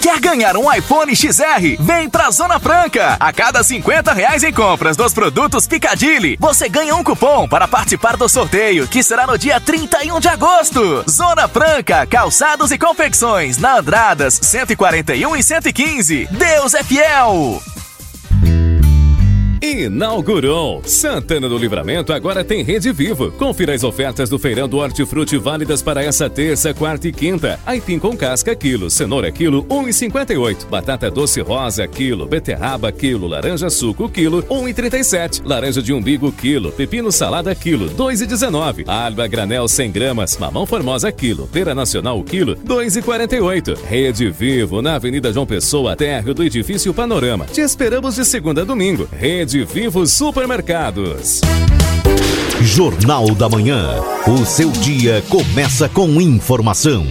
Quer 0.00 0.20
ganhar 0.20 0.56
um 0.56 0.72
iPhone 0.72 1.14
XR? 1.14 1.76
Vem 1.80 2.08
pra 2.08 2.30
Zona 2.30 2.60
Franca! 2.60 3.16
A 3.18 3.32
cada 3.32 3.62
50 3.62 4.12
reais 4.12 4.42
em 4.42 4.52
compras 4.52 4.96
dos 4.96 5.12
produtos 5.12 5.66
Picadilly, 5.66 6.36
você 6.38 6.68
ganha 6.68 6.94
um 6.94 7.02
cupom 7.02 7.48
para 7.48 7.66
participar 7.66 8.16
do 8.16 8.28
sorteio, 8.28 8.86
que 8.86 9.02
será 9.02 9.26
no 9.26 9.38
dia 9.38 9.60
31 9.60 10.20
de 10.20 10.28
agosto. 10.28 11.04
Zona 11.10 11.48
Franca, 11.48 12.06
calçados 12.06 12.70
e 12.70 12.78
confecções, 12.78 13.58
na 13.58 13.78
Andradas 13.78 14.38
141 14.42 15.36
e 15.36 15.42
115. 15.42 16.28
Deus 16.30 16.74
é 16.74 16.82
fiel! 16.82 17.75
Inaugurou! 19.62 20.82
Santana 20.84 21.48
do 21.48 21.56
Livramento 21.56 22.12
agora 22.12 22.44
tem 22.44 22.62
Rede 22.62 22.92
Vivo. 22.92 23.30
Confira 23.32 23.74
as 23.74 23.82
ofertas 23.82 24.28
do 24.28 24.38
Feirão 24.38 24.68
do 24.68 24.78
Hortifruti 24.78 25.38
válidas 25.38 25.82
para 25.82 26.02
essa 26.02 26.28
terça, 26.28 26.74
quarta 26.74 27.08
e 27.08 27.12
quinta. 27.12 27.58
Aipim 27.64 27.98
com 27.98 28.16
casca, 28.16 28.54
quilo. 28.54 28.90
Cenoura, 28.90 29.32
quilo, 29.32 29.64
1,58. 29.64 30.66
Batata 30.68 31.10
doce 31.10 31.40
rosa, 31.40 31.86
quilo. 31.86 32.26
Beterraba, 32.26 32.92
quilo. 32.92 33.26
Laranja 33.26 33.70
suco, 33.70 34.08
quilo, 34.08 34.42
1,37. 34.42 35.42
Laranja 35.44 35.82
de 35.82 35.92
umbigo, 35.92 36.30
quilo. 36.32 36.70
Pepino 36.72 37.10
salada, 37.10 37.54
quilo, 37.54 37.88
2,19. 37.90 38.84
Alba 38.86 39.26
granel, 39.26 39.68
100 39.68 39.90
gramas. 39.90 40.36
Mamão 40.36 40.66
formosa, 40.66 41.10
quilo. 41.10 41.48
Pera 41.52 41.74
nacional, 41.74 42.22
quilo, 42.22 42.56
2,48. 42.56 43.78
Rede 43.84 44.30
Vivo, 44.30 44.82
na 44.82 44.96
Avenida 44.96 45.32
João 45.32 45.46
Pessoa, 45.46 45.96
térreo 45.96 46.34
do 46.34 46.44
Edifício 46.44 46.92
Panorama. 46.92 47.46
Te 47.46 47.60
esperamos 47.60 48.16
de 48.16 48.24
segunda 48.24 48.62
a 48.62 48.64
domingo. 48.64 49.08
Rede 49.12 49.45
Vivo 49.54 50.06
Supermercados. 50.06 51.40
Jornal 52.60 53.32
da 53.34 53.48
Manhã. 53.48 54.02
O 54.26 54.44
seu 54.44 54.70
dia 54.72 55.22
começa 55.28 55.88
com 55.88 56.20
informação. 56.20 57.06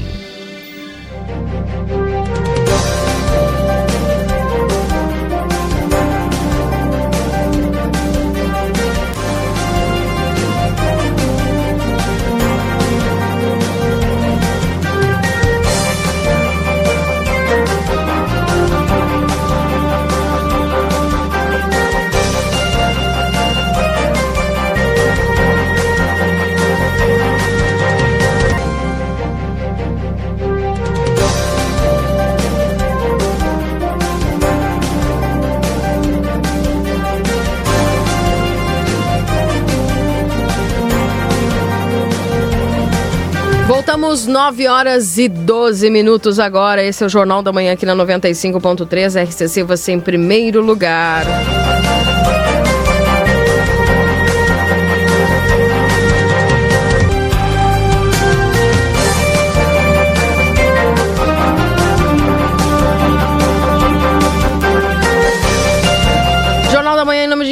Voltamos 44.16 44.28
9 44.28 44.68
horas 44.70 45.18
e 45.18 45.28
12 45.28 45.90
minutos 45.90 46.40
agora. 46.40 46.82
Esse 46.82 47.04
é 47.04 47.06
o 47.06 47.10
Jornal 47.10 47.44
da 47.44 47.52
Manhã 47.52 47.74
aqui 47.74 47.86
na 47.86 47.94
95.3 47.94 49.22
RCC, 49.22 49.62
você 49.64 49.92
em 49.92 50.00
primeiro 50.00 50.62
lugar. 50.62 51.26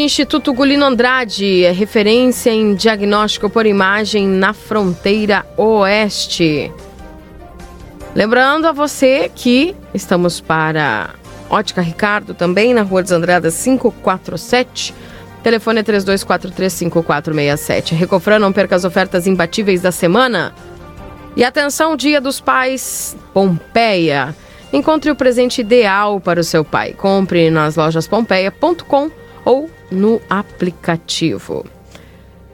Instituto 0.04 0.54
Gulino 0.54 0.84
Andrade, 0.84 1.64
é 1.64 1.72
referência 1.72 2.50
em 2.50 2.76
diagnóstico 2.76 3.50
por 3.50 3.66
imagem 3.66 4.28
na 4.28 4.52
fronteira 4.52 5.46
oeste. 5.56 6.70
Lembrando 8.14 8.68
a 8.68 8.74
você 8.74 9.32
que 9.34 9.74
estamos 9.94 10.42
para 10.42 11.12
Ótica 11.50 11.82
Ricardo 11.82 12.34
também 12.34 12.74
na 12.74 12.82
Rua 12.82 13.02
dos 13.02 13.14
Andradas 13.14 13.56
547. 13.64 14.94
Telefone 15.42 15.80
é 15.80 15.84
32435467. 15.84 17.96
Recofran, 17.96 18.40
não 18.40 18.52
perca 18.52 18.76
as 18.76 18.84
ofertas 18.84 19.26
imbatíveis 19.26 19.82
da 19.82 19.94
semana. 19.94 20.54
E 21.34 21.46
atenção, 21.46 21.96
Dia 21.96 22.20
dos 22.20 22.42
Pais 22.42 23.16
Pompeia. 23.34 24.36
Encontre 24.74 25.10
o 25.10 25.16
presente 25.16 25.62
ideal 25.62 26.20
para 26.20 26.42
o 26.42 26.44
seu 26.44 26.66
pai. 26.66 26.92
Compre 26.92 27.50
nas 27.50 27.78
lojas 27.78 28.06
pompeia.com 28.06 29.23
ou 29.45 29.70
no 29.91 30.22
aplicativo. 30.30 31.65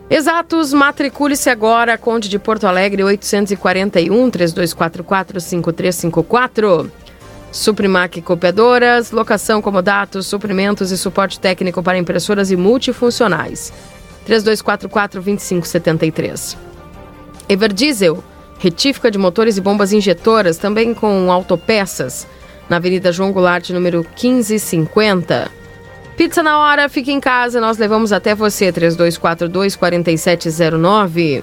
Exatos, 0.09 0.73
matricule-se 0.73 1.49
agora, 1.49 1.97
Conde 1.97 2.27
de 2.27 2.39
Porto 2.39 2.65
Alegre, 2.65 3.03
841 3.03 4.29
3244 4.31 5.39
5354. 5.39 6.91
Suprimac 7.51 8.21
Copiadoras, 8.21 9.11
locação, 9.11 9.61
comodatos, 9.61 10.25
suprimentos 10.27 10.91
e 10.91 10.97
suporte 10.97 11.39
técnico 11.39 11.81
para 11.81 11.97
impressoras 11.97 12.51
e 12.51 12.55
multifuncionais. 12.55 13.73
3244-2573. 14.27 16.55
Everdiesel, 17.47 18.23
retífica 18.59 19.09
de 19.09 19.17
motores 19.17 19.57
e 19.57 19.61
bombas 19.61 19.91
injetoras, 19.91 20.57
também 20.57 20.93
com 20.93 21.31
autopeças, 21.31 22.27
na 22.69 22.77
Avenida 22.77 23.11
João 23.11 23.31
Goulart, 23.31 23.71
número 23.71 24.05
1550. 24.21 25.58
Pizza 26.19 26.43
na 26.43 26.59
hora, 26.59 26.89
fique 26.89 27.13
em 27.13 27.19
casa, 27.21 27.61
nós 27.61 27.77
levamos 27.77 28.11
até 28.11 28.35
você, 28.35 28.73
3242-4709. 28.73 31.41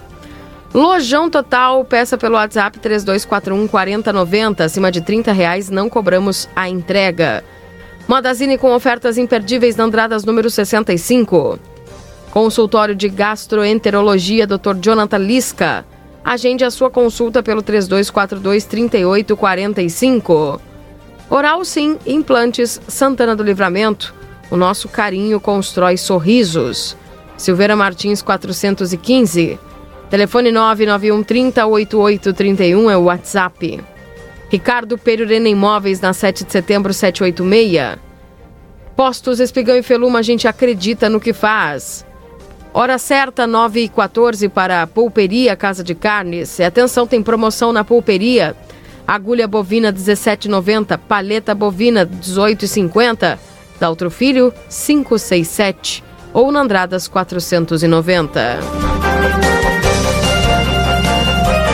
Lojão 0.75 1.31
Total, 1.31 1.83
peça 1.83 2.19
pelo 2.19 2.35
WhatsApp 2.35 2.79
3241 2.79 3.69
4090. 3.69 4.65
Acima 4.65 4.93
de 4.93 5.01
30 5.01 5.33
reais 5.33 5.71
não 5.71 5.89
cobramos 5.89 6.47
a 6.55 6.69
entrega. 6.69 7.43
Modazine 8.07 8.59
com 8.59 8.75
ofertas 8.75 9.17
imperdíveis 9.17 9.77
na 9.77 9.85
Andradas 9.85 10.27
número 10.27 10.51
65. 10.51 11.59
Consultório 12.31 12.95
de 12.95 13.09
Gastroenterologia, 13.09 14.47
Dr. 14.47 14.75
Jonathan 14.79 15.17
Lisca. 15.17 15.87
Agende 16.23 16.67
a 16.67 16.71
sua 16.71 16.91
consulta 16.91 17.43
pelo 17.43 17.63
3242 17.63 18.67
3845. 18.67 20.61
Oral 21.31 21.65
Sim, 21.65 21.99
Implantes 22.05 22.79
Santana 22.87 23.35
do 23.35 23.43
Livramento. 23.43 24.26
O 24.51 24.57
nosso 24.57 24.89
carinho 24.89 25.41
constrói 25.41 25.97
sorrisos. 25.97 26.97
Silveira 27.37 27.75
Martins 27.75 28.23
415. 28.23 29.59
Telefone 30.09 30.53
991 30.53 31.23
30 31.23 31.67
8831 31.67 32.91
é 32.91 32.97
o 32.97 33.05
WhatsApp. 33.05 33.81
Ricardo 34.49 34.97
Perurena 34.97 35.49
Imóveis 35.49 36.01
na 36.01 36.13
7 36.13 36.45
de 36.45 36.53
setembro 36.53 36.95
786. 36.95 37.99
Postos 38.95 39.41
Espigão 39.41 39.77
e 39.77 39.83
Feluma, 39.83 40.21
a 40.21 40.23
gente 40.23 40.49
acredita 40.49 41.11
no 41.11 41.21
que 41.21 41.33
faz. 41.33 42.07
Hora 42.73 42.99
certa, 42.99 43.47
9 43.47 43.81
e 43.81 43.89
14 43.89 44.49
para 44.49 44.83
a 44.83 44.87
Pulperia 44.87 45.57
Casa 45.57 45.83
de 45.83 45.95
Carnes. 45.95 46.59
E 46.59 46.63
atenção, 46.63 47.07
tem 47.07 47.23
promoção 47.23 47.73
na 47.73 47.85
Pulperia. 47.85 48.55
Agulha 49.07 49.49
bovina 49.49 49.93
17,90, 49.93 50.99
paleta 50.99 51.55
bovina 51.55 52.07
18,50. 52.07 53.39
Daltro 53.79 54.11
Filho 54.11 54.53
567 54.69 56.05
ou 56.33 56.53
na 56.53 56.61
Andradas 56.61 57.09
490. 57.09 58.59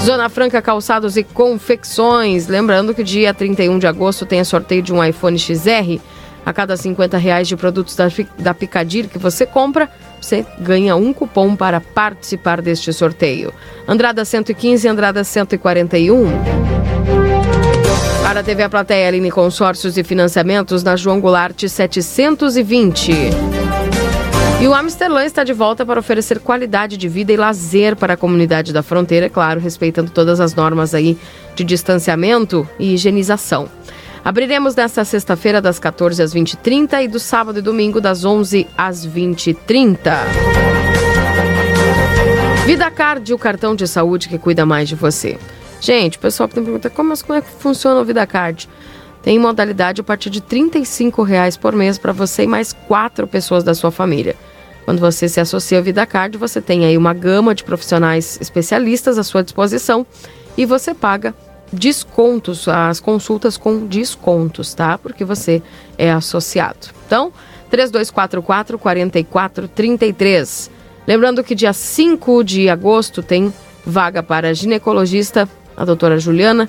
Zona 0.00 0.30
Franca 0.30 0.62
Calçados 0.62 1.18
e 1.18 1.22
Confecções. 1.22 2.46
Lembrando 2.46 2.94
que 2.94 3.04
dia 3.04 3.34
31 3.34 3.78
de 3.78 3.86
agosto 3.86 4.24
tem 4.24 4.40
a 4.40 4.46
sorteio 4.46 4.80
de 4.80 4.94
um 4.94 5.04
iPhone 5.04 5.38
XR. 5.38 6.00
A 6.46 6.54
cada 6.54 6.74
50 6.74 7.18
reais 7.18 7.46
de 7.46 7.54
produtos 7.54 7.94
da, 7.94 8.08
da 8.38 8.54
Picadir 8.54 9.08
que 9.08 9.18
você 9.18 9.44
compra, 9.44 9.90
você 10.18 10.46
ganha 10.58 10.96
um 10.96 11.12
cupom 11.12 11.54
para 11.54 11.82
participar 11.82 12.62
deste 12.62 12.94
sorteio. 12.94 13.52
Andrada 13.86 14.24
115 14.24 14.88
Andrada 14.88 15.22
141. 15.22 16.81
Para 18.32 18.40
a 18.40 18.44
TV 18.44 18.62
A 18.62 18.70
Plateia, 18.70 19.08
Aline 19.08 19.30
Consórcios 19.30 19.98
e 19.98 20.02
Financiamentos 20.02 20.82
na 20.82 20.96
João 20.96 21.20
Goulart 21.20 21.68
720. 21.68 23.12
E 24.58 24.66
o 24.66 24.72
Amsterlan 24.72 25.26
está 25.26 25.44
de 25.44 25.52
volta 25.52 25.84
para 25.84 26.00
oferecer 26.00 26.38
qualidade 26.38 26.96
de 26.96 27.10
vida 27.10 27.30
e 27.30 27.36
lazer 27.36 27.94
para 27.94 28.14
a 28.14 28.16
comunidade 28.16 28.72
da 28.72 28.82
fronteira, 28.82 29.28
claro, 29.28 29.60
respeitando 29.60 30.10
todas 30.10 30.40
as 30.40 30.54
normas 30.54 30.94
aí 30.94 31.18
de 31.54 31.62
distanciamento 31.62 32.66
e 32.78 32.94
higienização. 32.94 33.68
Abriremos 34.24 34.74
nesta 34.74 35.04
sexta-feira 35.04 35.60
das 35.60 35.78
14 35.78 36.22
às 36.22 36.34
20h30 36.34 37.04
e 37.04 37.08
do 37.08 37.20
sábado 37.20 37.58
e 37.58 37.62
domingo 37.62 38.00
das 38.00 38.24
11 38.24 38.66
às 38.78 39.06
20h30. 39.06 40.10
Vida 42.64 42.90
Card, 42.90 43.34
o 43.34 43.36
cartão 43.36 43.76
de 43.76 43.86
saúde 43.86 44.30
que 44.30 44.38
cuida 44.38 44.64
mais 44.64 44.88
de 44.88 44.94
você. 44.94 45.36
Gente, 45.82 46.16
o 46.16 46.20
pessoal 46.20 46.48
tem 46.48 46.62
pergunta 46.62 46.88
como, 46.88 47.12
como 47.26 47.36
é 47.36 47.42
que 47.42 47.50
funciona 47.58 48.00
o 48.00 48.04
Vida 48.04 48.24
Card? 48.24 48.68
Tem 49.20 49.36
modalidade 49.36 50.00
a 50.00 50.04
partir 50.04 50.30
de 50.30 50.38
R$ 50.38 50.70
reais 51.26 51.56
por 51.56 51.74
mês 51.74 51.98
para 51.98 52.12
você 52.12 52.44
e 52.44 52.46
mais 52.46 52.72
quatro 52.72 53.26
pessoas 53.26 53.64
da 53.64 53.74
sua 53.74 53.90
família. 53.90 54.36
Quando 54.84 55.00
você 55.00 55.28
se 55.28 55.40
associa 55.40 55.78
ao 55.78 55.84
Vida 55.84 56.06
Card, 56.06 56.38
você 56.38 56.60
tem 56.60 56.84
aí 56.84 56.96
uma 56.96 57.12
gama 57.12 57.52
de 57.52 57.64
profissionais 57.64 58.38
especialistas 58.40 59.18
à 59.18 59.24
sua 59.24 59.42
disposição 59.42 60.06
e 60.56 60.64
você 60.64 60.94
paga 60.94 61.34
descontos, 61.72 62.68
as 62.68 63.00
consultas 63.00 63.56
com 63.56 63.84
descontos, 63.84 64.72
tá? 64.74 64.96
Porque 64.96 65.24
você 65.24 65.60
é 65.98 66.12
associado. 66.12 66.90
Então, 67.06 67.32
3244 67.70 68.78
4433. 68.78 70.70
Lembrando 71.08 71.42
que 71.42 71.56
dia 71.56 71.72
5 71.72 72.44
de 72.44 72.68
agosto 72.68 73.20
tem 73.20 73.52
vaga 73.84 74.22
para 74.22 74.54
ginecologista, 74.54 75.48
a 75.76 75.84
doutora 75.84 76.18
Juliana, 76.18 76.68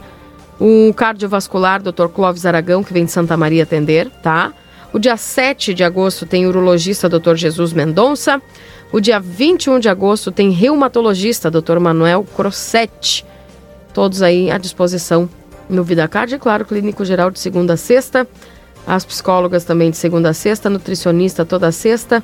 o 0.59 0.93
cardiovascular, 0.93 1.81
doutor 1.81 2.09
Clóvis 2.09 2.45
Aragão, 2.45 2.83
que 2.83 2.93
vem 2.93 3.05
de 3.05 3.11
Santa 3.11 3.35
Maria 3.35 3.63
atender, 3.63 4.09
tá? 4.21 4.53
O 4.93 4.99
dia 4.99 5.17
7 5.17 5.73
de 5.73 5.83
agosto 5.83 6.25
tem 6.25 6.45
urologista, 6.45 7.09
doutor 7.09 7.35
Jesus 7.35 7.73
Mendonça. 7.73 8.41
O 8.91 8.99
dia 8.99 9.19
21 9.19 9.79
de 9.79 9.89
agosto 9.89 10.31
tem 10.31 10.51
reumatologista, 10.51 11.49
doutor 11.49 11.79
Manuel 11.79 12.23
Crossetti. 12.35 13.25
Todos 13.91 14.21
aí 14.21 14.51
à 14.51 14.57
disposição 14.59 15.27
no 15.67 15.83
VidaCard, 15.83 16.35
e 16.35 16.37
claro, 16.37 16.63
clínico 16.63 17.03
geral 17.03 17.31
de 17.31 17.39
segunda 17.39 17.73
a 17.73 17.77
sexta. 17.77 18.27
As 18.85 19.03
psicólogas 19.03 19.63
também 19.63 19.89
de 19.89 19.97
segunda 19.97 20.29
a 20.29 20.33
sexta, 20.33 20.69
nutricionista 20.69 21.43
toda 21.43 21.71
sexta 21.71 22.23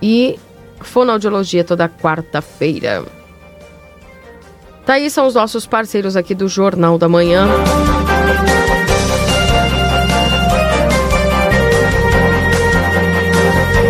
e 0.00 0.38
fonoaudiologia 0.80 1.64
toda 1.64 1.88
quarta-feira. 1.88 3.04
Tá 4.88 4.94
aí, 4.94 5.10
são 5.10 5.26
os 5.26 5.34
nossos 5.34 5.66
parceiros 5.66 6.16
aqui 6.16 6.34
do 6.34 6.48
Jornal 6.48 6.96
da 6.96 7.10
Manhã. 7.10 7.46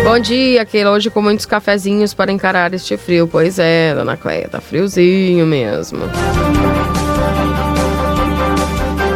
Bom 0.03 0.19
dia, 0.19 0.65
Keila. 0.65 0.91
Hoje 0.91 1.09
com 1.09 1.21
muitos 1.21 1.45
cafezinhos 1.45 2.13
para 2.13 2.33
encarar 2.33 2.73
este 2.73 2.97
frio. 2.97 3.29
Pois 3.29 3.57
é, 3.59 3.95
dona 3.95 4.17
Cleia, 4.17 4.49
tá 4.49 4.59
friozinho 4.59 5.47
mesmo. 5.47 6.01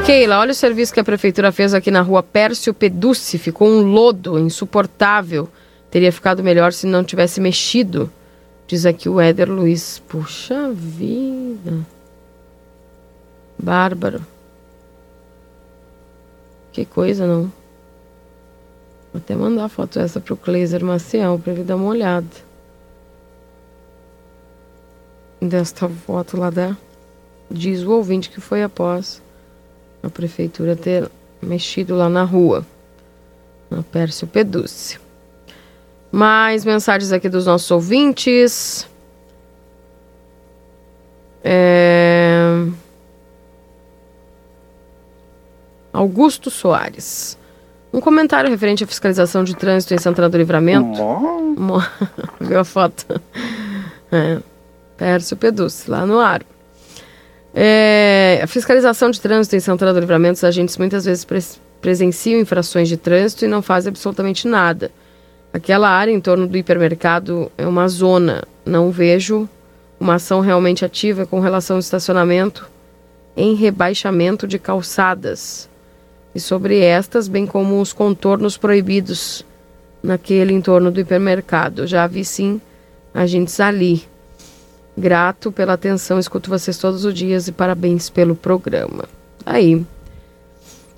Keila, 0.06 0.40
olha 0.40 0.52
o 0.52 0.56
serviço 0.56 0.94
que 0.94 1.02
a 1.02 1.04
prefeitura 1.04 1.52
fez 1.52 1.74
aqui 1.74 1.92
na 1.92 2.00
rua 2.00 2.24
Pércio 2.24 2.74
Peducci. 2.74 3.38
Ficou 3.38 3.68
um 3.68 3.82
lodo 3.82 4.40
insuportável. 4.40 5.50
Teria 5.92 6.14
ficado 6.14 6.42
melhor 6.42 6.72
se 6.72 6.88
não 6.88 7.04
tivesse 7.04 7.42
mexido. 7.42 8.10
Diz 8.68 8.86
aqui 8.86 9.10
o 9.10 9.20
Éder 9.20 9.52
Luiz. 9.52 10.00
Puxa 10.08 10.72
vida. 10.72 11.86
Bárbaro. 13.58 14.26
Que 16.72 16.86
coisa, 16.86 17.28
não? 17.28 17.52
Vou 19.12 19.20
até 19.20 19.36
mandar 19.36 19.66
a 19.66 19.70
foto 19.70 20.00
essa 20.00 20.20
pro 20.20 20.36
Cleiser 20.36 20.84
Maciel 20.84 21.40
pra 21.40 21.54
ele 21.54 21.64
dar 21.64 21.76
uma 21.76 21.90
olhada. 21.90 22.28
Desta 25.40 25.88
foto 25.88 26.38
lá 26.38 26.50
da. 26.50 26.76
Diz 27.52 27.84
o 27.84 27.92
ouvinte 27.92 28.30
que 28.30 28.42
foi 28.42 28.64
após 28.64 29.22
a 30.02 30.10
prefeitura 30.10 30.76
ter 30.76 31.12
mexido 31.42 31.96
lá 31.96 32.10
na 32.10 32.24
rua. 32.24 32.66
Na 33.70 33.84
Pércio 33.84 34.26
Peduce. 34.26 35.03
Mais 36.16 36.64
mensagens 36.64 37.12
aqui 37.12 37.28
dos 37.28 37.48
nossos 37.48 37.72
ouvintes. 37.72 38.88
É... 41.44 42.68
Augusto 45.92 46.52
Soares. 46.52 47.36
Um 47.92 48.00
comentário 48.00 48.48
referente 48.48 48.84
à 48.84 48.88
fiscalização 48.88 49.44
de 49.44 49.56
trânsito 49.56 49.96
em 49.96 49.98
Santana 49.98 50.30
do 50.30 50.38
Livramento. 50.38 51.02
Mo... 51.02 51.84
Viu 52.40 52.60
a 52.60 52.64
foto? 52.64 53.20
É. 54.12 54.38
Pércio 54.96 55.36
Peduce, 55.36 55.90
lá 55.90 56.06
no 56.06 56.20
Aro. 56.20 56.46
É, 57.56 58.40
a 58.44 58.46
fiscalização 58.46 59.10
de 59.10 59.20
trânsito 59.20 59.56
em 59.56 59.60
Santana 59.60 59.92
do 59.92 60.00
Livramento, 60.00 60.38
os 60.38 60.44
agentes 60.44 60.78
muitas 60.78 61.06
vezes 61.06 61.26
pre 61.26 61.40
presenciam 61.82 62.40
infrações 62.40 62.88
de 62.88 62.98
trânsito 62.98 63.46
e 63.46 63.48
não 63.48 63.64
fazem 63.64 63.90
absolutamente 63.90 64.48
nada. 64.48 64.92
Aquela 65.54 65.88
área 65.88 66.12
em 66.12 66.20
torno 66.20 66.48
do 66.48 66.58
hipermercado 66.58 67.52
é 67.56 67.68
uma 67.68 67.88
zona. 67.88 68.44
Não 68.66 68.90
vejo 68.90 69.48
uma 70.00 70.16
ação 70.16 70.40
realmente 70.40 70.84
ativa 70.84 71.28
com 71.28 71.40
relação 71.40 71.76
ao 71.76 71.80
estacionamento 71.80 72.68
em 73.38 73.54
rebaixamento 73.54 74.48
de 74.48 74.58
calçadas. 74.58 75.70
E 76.34 76.40
sobre 76.40 76.80
estas, 76.80 77.28
bem 77.28 77.46
como 77.46 77.80
os 77.80 77.94
contornos 77.94 78.58
proibidos 78.58 79.46
naquele 80.02 80.54
entorno 80.54 80.92
do 80.92 81.00
hipermercado. 81.00 81.86
Já 81.86 82.08
vi 82.08 82.26
sim 82.26 82.60
agentes 83.14 83.60
ali. 83.60 84.04
Grato 84.98 85.52
pela 85.52 85.74
atenção, 85.74 86.18
escuto 86.18 86.50
vocês 86.50 86.80
todos 86.80 87.06
os 87.06 87.14
dias 87.14 87.48
e 87.48 87.52
parabéns 87.52 88.10
pelo 88.10 88.36
programa. 88.36 89.06
Aí. 89.46 89.86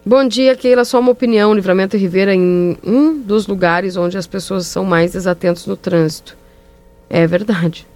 Bom 0.07 0.27
dia, 0.27 0.55
Keila. 0.55 0.85
Só 0.85 0.99
uma 0.99 1.11
opinião. 1.11 1.51
Livramento 1.51 1.97
e 1.97 1.99
Ribeira 1.99 2.31
em 2.31 2.77
um 2.85 3.19
dos 3.19 3.47
lugares 3.47 3.97
onde 3.97 4.19
as 4.19 4.27
pessoas 4.27 4.67
são 4.67 4.85
mais 4.85 5.13
desatentos 5.13 5.65
no 5.65 5.75
trânsito. 5.75 6.37
É 7.09 7.25
verdade. 7.25 7.87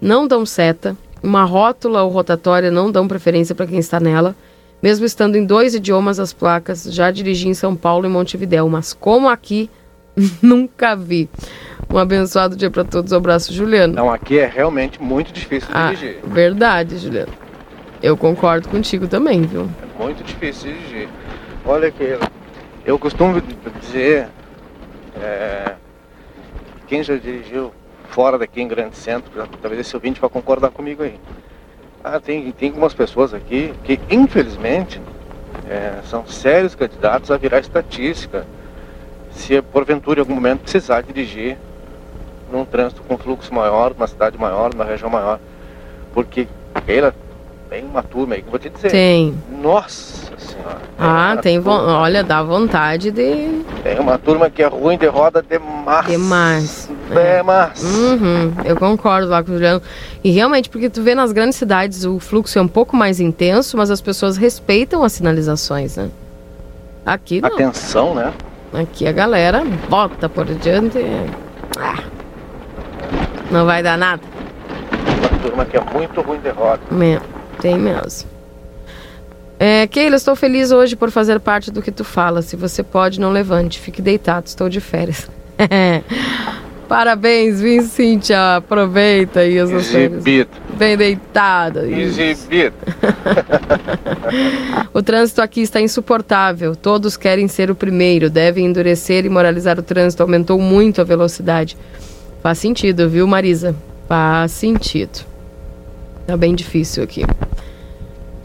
Não 0.00 0.26
dão 0.26 0.46
seta. 0.46 0.96
Uma 1.22 1.44
rótula 1.44 2.02
ou 2.02 2.10
rotatória 2.10 2.70
não 2.70 2.90
dão 2.90 3.06
preferência 3.06 3.54
para 3.54 3.66
quem 3.66 3.78
está 3.78 4.00
nela. 4.00 4.34
Mesmo 4.82 5.04
estando 5.04 5.36
em 5.36 5.44
dois 5.44 5.74
idiomas 5.74 6.18
as 6.18 6.32
placas, 6.32 6.84
já 6.84 7.10
dirigi 7.10 7.48
em 7.48 7.54
São 7.54 7.76
Paulo 7.76 8.06
e 8.06 8.08
Montevidéu, 8.08 8.66
mas 8.68 8.94
como 8.94 9.28
aqui, 9.28 9.68
nunca 10.40 10.96
vi. 10.96 11.28
Um 11.92 11.98
abençoado 11.98 12.56
dia 12.56 12.70
para 12.70 12.84
todos. 12.84 13.12
Um 13.12 13.16
abraço, 13.16 13.52
Juliano. 13.52 13.92
Não, 13.92 14.10
aqui 14.10 14.38
é 14.38 14.46
realmente 14.46 15.02
muito 15.02 15.34
difícil 15.34 15.68
ah, 15.74 15.92
dirigir. 15.92 16.20
Verdade, 16.24 16.96
Juliano. 16.96 17.32
Eu 18.02 18.16
concordo 18.16 18.68
contigo 18.68 19.06
também, 19.06 19.42
viu? 19.42 19.68
É 19.82 20.02
muito 20.02 20.24
difícil 20.24 20.72
dirigir. 20.72 21.08
Olha 21.70 21.88
aqui, 21.88 22.18
eu 22.86 22.98
costumo 22.98 23.42
dizer, 23.78 24.26
é, 25.20 25.74
quem 26.86 27.02
já 27.02 27.14
dirigiu 27.14 27.74
fora 28.08 28.38
daqui 28.38 28.62
em 28.62 28.66
grande 28.66 28.96
centro, 28.96 29.30
talvez 29.60 29.82
esse 29.82 29.94
ouvinte 29.94 30.18
vai 30.18 30.30
concordar 30.30 30.70
comigo 30.70 31.02
aí. 31.02 31.20
Ah, 32.02 32.18
tem, 32.18 32.50
tem 32.52 32.70
algumas 32.70 32.94
pessoas 32.94 33.34
aqui 33.34 33.74
que, 33.84 34.00
infelizmente, 34.08 34.98
é, 35.68 36.00
são 36.08 36.26
sérios 36.26 36.74
candidatos 36.74 37.30
a 37.30 37.36
virar 37.36 37.58
estatística 37.58 38.46
se 39.30 39.60
porventura 39.60 40.20
em 40.20 40.22
algum 40.22 40.36
momento 40.36 40.60
precisar 40.60 41.02
dirigir 41.02 41.58
num 42.50 42.64
trânsito 42.64 43.02
com 43.02 43.18
fluxo 43.18 43.52
maior, 43.52 43.92
numa 43.92 44.06
cidade 44.06 44.38
maior, 44.38 44.72
numa 44.72 44.86
região 44.86 45.10
maior. 45.10 45.38
Porque 46.14 46.48
ela 46.86 47.14
tem 47.68 47.84
uma 47.84 48.02
turma 48.02 48.36
aí 48.36 48.40
que 48.40 48.48
eu 48.48 48.52
vou 48.52 48.58
te 48.58 48.70
dizer. 48.70 48.90
Tem. 48.90 49.34
Nossa 49.50 50.27
senhora. 50.52 50.78
Ah, 50.98 51.36
tem. 51.40 51.62
Olha, 51.64 52.22
dá 52.24 52.42
vontade 52.42 53.10
de. 53.10 53.62
Tem 53.82 53.98
uma 53.98 54.18
turma 54.18 54.50
que 54.50 54.62
é 54.62 54.66
ruim 54.66 54.98
de 54.98 55.06
roda 55.06 55.42
demais. 55.42 56.06
Demais. 56.06 56.90
Demais. 57.08 57.82
Uhum, 57.82 58.52
eu 58.64 58.76
concordo 58.76 59.28
lá 59.28 59.42
com 59.42 59.50
o 59.52 59.54
Juliano. 59.54 59.82
E 60.22 60.30
realmente, 60.30 60.68
porque 60.68 60.90
tu 60.90 61.02
vê 61.02 61.14
nas 61.14 61.32
grandes 61.32 61.56
cidades 61.56 62.04
o 62.04 62.18
fluxo 62.18 62.58
é 62.58 62.62
um 62.62 62.68
pouco 62.68 62.96
mais 62.96 63.20
intenso, 63.20 63.76
mas 63.76 63.90
as 63.90 64.00
pessoas 64.00 64.36
respeitam 64.36 65.02
as 65.02 65.12
sinalizações, 65.12 65.96
né? 65.96 66.10
Aqui 67.06 67.40
não. 67.40 67.48
Atenção, 67.48 68.14
né? 68.14 68.32
Aqui 68.74 69.06
a 69.06 69.12
galera 69.12 69.62
bota 69.88 70.28
por 70.28 70.44
diante. 70.44 70.98
Ah, 71.78 72.02
não 73.50 73.64
vai 73.64 73.82
dar 73.82 73.96
nada. 73.96 74.22
Uma 75.18 75.38
turma 75.40 75.64
que 75.64 75.76
é 75.76 75.80
muito 75.80 76.20
ruim 76.20 76.38
de 76.40 76.50
roda. 76.50 76.80
Tem 77.60 77.78
mesmo. 77.78 78.37
É, 79.58 79.86
Keila, 79.88 80.16
estou 80.16 80.36
feliz 80.36 80.70
hoje 80.70 80.94
por 80.94 81.10
fazer 81.10 81.40
parte 81.40 81.70
do 81.70 81.82
que 81.82 81.90
tu 81.90 82.04
fala. 82.04 82.42
Se 82.42 82.54
você 82.54 82.82
pode, 82.82 83.18
não 83.20 83.30
levante. 83.30 83.80
Fique 83.80 84.00
deitado, 84.00 84.46
estou 84.46 84.68
de 84.68 84.80
férias. 84.80 85.28
Parabéns, 86.88 87.60
vim 87.60 87.82
Cíntia. 87.82 88.56
Aproveita 88.56 89.40
aí 89.40 89.58
as 89.58 89.68
Exibido. 89.70 90.22
férias. 90.22 90.48
Bem 90.78 90.96
deitada. 90.96 91.86
Exibido. 91.86 92.74
o 94.94 95.02
trânsito 95.02 95.42
aqui 95.42 95.60
está 95.60 95.80
insuportável. 95.80 96.74
Todos 96.74 97.16
querem 97.16 97.46
ser 97.48 97.70
o 97.70 97.74
primeiro. 97.74 98.30
Devem 98.30 98.64
endurecer 98.64 99.26
e 99.26 99.28
moralizar 99.28 99.78
o 99.78 99.82
trânsito. 99.82 100.22
Aumentou 100.22 100.58
muito 100.58 101.00
a 101.00 101.04
velocidade. 101.04 101.76
Faz 102.42 102.58
sentido, 102.58 103.08
viu, 103.08 103.26
Marisa? 103.26 103.74
Faz 104.08 104.52
sentido. 104.52 105.26
Tá 106.26 106.36
bem 106.36 106.54
difícil 106.54 107.02
aqui. 107.02 107.24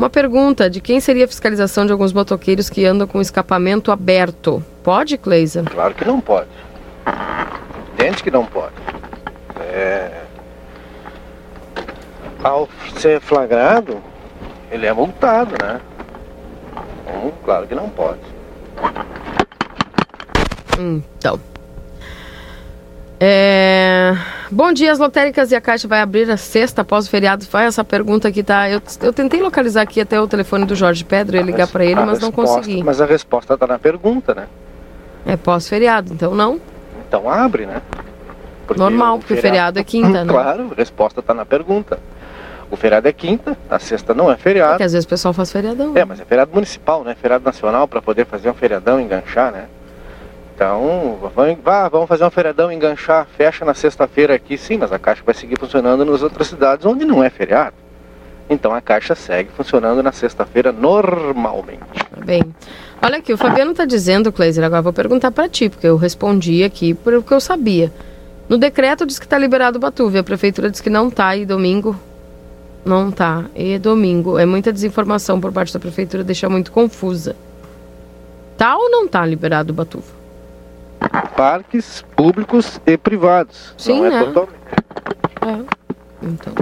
Uma 0.03 0.09
pergunta: 0.09 0.69
de 0.69 0.81
quem 0.81 0.99
seria 0.99 1.23
a 1.23 1.27
fiscalização 1.29 1.85
de 1.85 1.93
alguns 1.93 2.11
motoqueiros 2.11 2.69
que 2.69 2.85
andam 2.85 3.07
com 3.07 3.21
escapamento 3.21 3.89
aberto? 3.89 4.61
Pode, 4.83 5.17
Cleisa? 5.17 5.63
Claro 5.63 5.95
que 5.95 6.03
não 6.03 6.19
pode. 6.19 6.49
Evidente 7.97 8.21
que 8.21 8.29
não 8.29 8.45
pode. 8.45 8.73
É... 9.61 10.23
Ao 12.43 12.67
ser 12.97 13.21
flagrado, 13.21 14.03
ele 14.69 14.85
é 14.85 14.91
multado, 14.91 15.55
né? 15.63 15.79
Então, 17.07 17.33
claro 17.45 17.65
que 17.65 17.73
não 17.73 17.87
pode. 17.87 18.19
Então. 20.77 21.39
É... 23.21 24.17
Bom 24.53 24.71
dia, 24.71 24.91
as 24.91 24.99
lotéricas 24.99 25.51
e 25.51 25.55
a 25.55 25.61
Caixa 25.61 25.87
vai 25.87 25.99
abrir 25.99 26.29
a 26.29 26.37
sexta 26.37 26.83
após 26.83 27.07
o 27.07 27.09
feriado? 27.09 27.43
Vai 27.49 27.65
essa 27.65 27.83
pergunta 27.83 28.27
aqui, 28.27 28.43
tá? 28.43 28.69
Eu, 28.69 28.79
eu 29.01 29.11
tentei 29.11 29.41
localizar 29.41 29.81
aqui 29.81 29.99
até 29.99 30.21
o 30.21 30.27
telefone 30.27 30.63
do 30.63 30.75
Jorge 30.75 31.03
Pedro 31.03 31.35
e 31.35 31.41
ligar 31.41 31.67
para 31.67 31.83
ele, 31.83 31.95
mas 31.95 32.19
não 32.19 32.27
resposta- 32.29 32.57
consegui. 32.57 32.83
Mas 32.83 33.01
a 33.01 33.05
resposta 33.07 33.55
está 33.55 33.65
na 33.65 33.79
pergunta, 33.79 34.35
né? 34.35 34.45
É 35.25 35.35
pós-feriado, 35.35 36.13
então 36.13 36.35
não? 36.35 36.61
Então 37.07 37.27
abre, 37.27 37.65
né? 37.65 37.81
Normal, 38.77 39.17
porque 39.17 39.33
o 39.33 39.37
feriado 39.37 39.79
é 39.79 39.83
quinta, 39.83 40.21
né? 40.23 40.31
Claro, 40.31 40.69
a 40.71 40.75
resposta 40.75 41.19
está 41.19 41.33
na 41.33 41.45
pergunta. 41.47 41.97
O 42.69 42.75
feriado 42.75 43.07
é 43.07 43.11
quinta, 43.11 43.57
a 43.67 43.79
sexta 43.79 44.13
não 44.13 44.31
é 44.31 44.37
feriado. 44.37 44.73
Porque 44.73 44.83
às 44.83 44.93
vezes 44.93 45.05
o 45.05 45.09
pessoal 45.09 45.33
faz 45.33 45.51
feriadão. 45.51 45.93
É, 45.95 46.05
mas 46.05 46.19
é 46.19 46.25
feriado 46.25 46.51
municipal, 46.53 47.03
né? 47.03 47.15
Feriado 47.19 47.43
nacional 47.43 47.87
para 47.87 48.03
poder 48.03 48.27
fazer 48.27 48.51
um 48.51 48.53
feriadão 48.53 49.01
enganchar, 49.01 49.51
né? 49.51 49.65
Então, 50.55 51.17
vamos, 51.91 52.07
fazer 52.07 52.23
um 52.23 52.29
feriadão 52.29 52.71
enganchar, 52.71 53.27
fecha 53.35 53.65
na 53.65 53.73
sexta-feira 53.73 54.35
aqui, 54.35 54.57
sim, 54.57 54.77
mas 54.77 54.91
a 54.91 54.99
Caixa 54.99 55.23
vai 55.25 55.33
seguir 55.33 55.57
funcionando 55.57 56.05
nas 56.05 56.21
outras 56.21 56.47
cidades 56.47 56.85
onde 56.85 57.05
não 57.05 57.23
é 57.23 57.29
feriado. 57.29 57.75
Então 58.49 58.73
a 58.73 58.81
Caixa 58.81 59.15
segue 59.15 59.49
funcionando 59.55 60.03
na 60.03 60.11
sexta-feira 60.11 60.71
normalmente. 60.71 61.79
Bem, 62.23 62.43
olha 63.01 63.17
aqui, 63.17 63.33
o 63.33 63.37
Fabiano 63.37 63.71
está 63.71 63.85
dizendo, 63.85 64.31
Cleiser, 64.31 64.63
agora 64.63 64.81
vou 64.81 64.93
perguntar 64.93 65.31
para 65.31 65.49
ti, 65.49 65.69
porque 65.69 65.87
eu 65.87 65.97
respondi 65.97 66.63
aqui 66.63 66.93
porque 66.93 67.33
eu 67.33 67.39
sabia. 67.39 67.91
No 68.47 68.57
decreto 68.57 69.05
diz 69.05 69.17
que 69.17 69.25
está 69.25 69.37
liberado 69.37 69.77
o 69.77 69.81
Batuve, 69.81 70.19
a 70.19 70.23
prefeitura 70.23 70.69
diz 70.69 70.81
que 70.81 70.89
não 70.89 71.09
tá 71.09 71.35
e 71.35 71.45
domingo 71.45 71.99
não 72.85 73.09
tá. 73.09 73.45
E 73.55 73.79
domingo 73.79 74.37
é 74.37 74.45
muita 74.45 74.71
desinformação 74.71 75.39
por 75.39 75.51
parte 75.51 75.73
da 75.73 75.79
prefeitura, 75.79 76.23
deixa 76.23 76.47
muito 76.49 76.71
confusa. 76.71 77.35
Tá 78.57 78.77
ou 78.77 78.91
não 78.91 79.07
tá 79.07 79.25
liberado 79.25 79.71
o 79.71 79.75
Batuva? 79.75 80.22
Parques 81.35 82.03
públicos 82.15 82.79
e 82.85 82.97
privados. 82.97 83.73
Sim, 83.77 83.99
não 83.99 84.05
é 84.05 84.09
né? 84.09 84.23
totalmente. 84.25 84.63
É. 85.41 86.25
Então. 86.25 86.53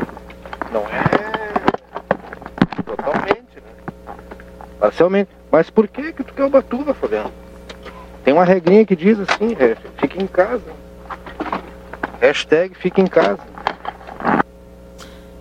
Não 0.71 0.81
é 0.81 1.03
totalmente, 2.83 3.55
né? 3.55 4.13
Parcialmente. 4.79 5.29
Mas 5.51 5.69
por 5.69 5.87
que 5.87 6.13
que 6.13 6.23
tu 6.23 6.33
quer 6.33 6.45
Ubatuba, 6.45 6.93
Fabiano? 6.93 7.31
Tem 8.23 8.33
uma 8.33 8.45
regrinha 8.45 8.85
que 8.85 8.95
diz 8.95 9.19
assim, 9.19 9.55
é, 9.59 9.75
fique 9.97 10.21
em 10.21 10.27
casa. 10.27 10.71
Hashtag 12.21 12.75
fique 12.75 13.01
em 13.01 13.07
casa. 13.07 13.39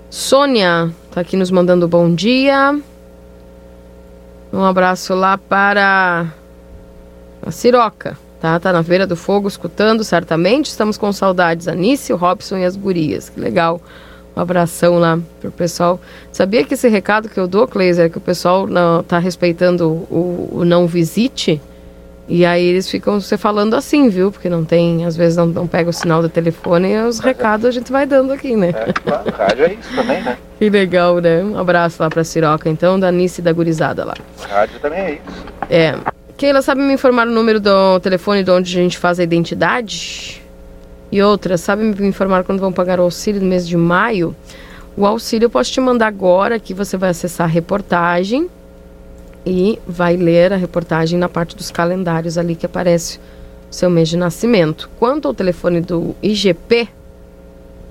Sônia 0.09 0.91
tá 1.13 1.21
aqui 1.21 1.37
nos 1.37 1.51
mandando 1.51 1.87
bom 1.87 2.13
dia. 2.15 2.81
Um 4.53 4.65
abraço 4.65 5.15
lá 5.15 5.39
para 5.39 6.27
a 7.47 7.51
Siroca, 7.51 8.19
tá? 8.41 8.59
Tá 8.59 8.73
na 8.73 8.83
Feira 8.83 9.07
do 9.07 9.15
Fogo 9.15 9.47
escutando, 9.47 10.03
certamente. 10.03 10.67
Estamos 10.67 10.97
com 10.97 11.13
saudades. 11.13 11.69
Anice, 11.69 12.13
o 12.13 12.17
Robson 12.17 12.59
e 12.59 12.65
as 12.65 12.77
gurias. 12.77 13.29
Que 13.29 13.39
legal. 13.39 13.81
Um 14.37 14.41
abração 14.41 14.99
lá 14.99 15.19
pro 15.41 15.51
pessoal. 15.51 16.01
Sabia 16.33 16.65
que 16.65 16.75
esse 16.75 16.89
recado 16.89 17.29
que 17.29 17.39
eu 17.39 17.47
dou, 17.47 17.67
Cleiser, 17.69 18.11
que 18.11 18.19
o 18.19 18.21
pessoal 18.21 18.67
não 18.67 19.03
tá 19.03 19.19
respeitando 19.19 19.89
o, 19.89 20.49
o 20.53 20.65
não 20.65 20.87
visite? 20.87 21.61
E 22.29 22.47
aí 22.47 22.65
eles 22.65 22.89
ficam 22.89 23.21
você 23.21 23.37
falando 23.37 23.75
assim, 23.75 24.09
viu? 24.09 24.31
Porque 24.31 24.49
não 24.49 24.65
tem, 24.65 25.05
às 25.05 25.17
vezes 25.17 25.37
não, 25.37 25.47
não 25.47 25.67
pega 25.67 25.91
o 25.91 25.93
sinal 25.93 26.23
do 26.23 26.29
telefone 26.29 26.93
e 26.93 27.03
os 27.03 27.19
recados 27.19 27.67
a 27.67 27.73
gente 27.73 27.91
vai 27.91 28.07
dando 28.07 28.33
aqui, 28.33 28.55
né? 28.55 28.69
É, 28.69 28.93
claro, 28.93 29.31
rádio 29.37 29.65
é 29.65 29.73
isso 29.75 29.97
também, 29.97 30.23
né? 30.23 30.39
que 30.57 30.71
legal, 30.71 31.19
né? 31.19 31.43
Um 31.43 31.59
abraço 31.59 32.01
lá 32.01 32.09
pra 32.09 32.23
Siroca, 32.23 32.71
então, 32.71 33.01
da 33.01 33.09
Anice 33.09 33.41
e 33.41 33.45
da 33.45 33.53
Gurizada 33.53 34.05
lá. 34.05 34.15
Rádio 34.49 34.79
também 34.79 35.01
é 35.01 35.13
isso. 35.15 35.45
É. 35.69 36.20
Keila, 36.41 36.63
sabe 36.63 36.81
me 36.81 36.95
informar 36.95 37.29
o 37.29 37.31
número 37.31 37.61
do 37.61 38.01
telefone 38.01 38.43
de 38.43 38.51
onde 38.51 38.71
a 38.73 38.83
gente 38.83 38.97
faz 38.97 39.21
a 39.21 39.23
identidade? 39.23 40.41
E 41.13 41.23
outra, 41.23 41.59
sabe 41.59 41.83
me 41.83 42.09
informar 42.09 42.45
quando 42.45 42.61
vão 42.61 42.73
pagar 42.73 42.99
o 42.99 43.03
auxílio 43.03 43.43
no 43.43 43.47
mês 43.47 43.69
de 43.69 43.77
maio? 43.77 44.35
O 44.97 45.05
auxílio 45.05 45.45
eu 45.45 45.51
posso 45.51 45.71
te 45.71 45.83
mandar 45.83 46.07
agora, 46.07 46.59
que 46.59 46.73
você 46.73 46.97
vai 46.97 47.11
acessar 47.11 47.47
a 47.47 47.51
reportagem 47.51 48.49
e 49.45 49.79
vai 49.87 50.17
ler 50.17 50.55
a 50.55 50.57
reportagem 50.57 51.19
na 51.19 51.29
parte 51.29 51.55
dos 51.55 51.71
calendários 51.71 52.39
ali 52.39 52.57
que 52.57 52.65
aparece 52.65 53.19
o 53.71 53.75
seu 53.75 53.91
mês 53.91 54.09
de 54.09 54.17
nascimento. 54.17 54.89
Quanto 54.99 55.29
ao 55.29 55.35
telefone 55.35 55.83
do 55.83 56.17
IGP, 56.23 56.89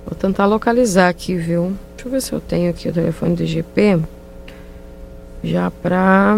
vou 0.03 0.15
tentar 0.17 0.47
localizar 0.47 1.09
aqui, 1.09 1.35
viu? 1.35 1.77
Deixa 1.95 2.07
eu 2.07 2.11
ver 2.11 2.21
se 2.23 2.33
eu 2.33 2.39
tenho 2.39 2.71
aqui 2.71 2.89
o 2.89 2.93
telefone 2.93 3.35
do 3.35 3.43
IGP. 3.43 3.99
Já 5.43 5.69
pra. 5.69 6.35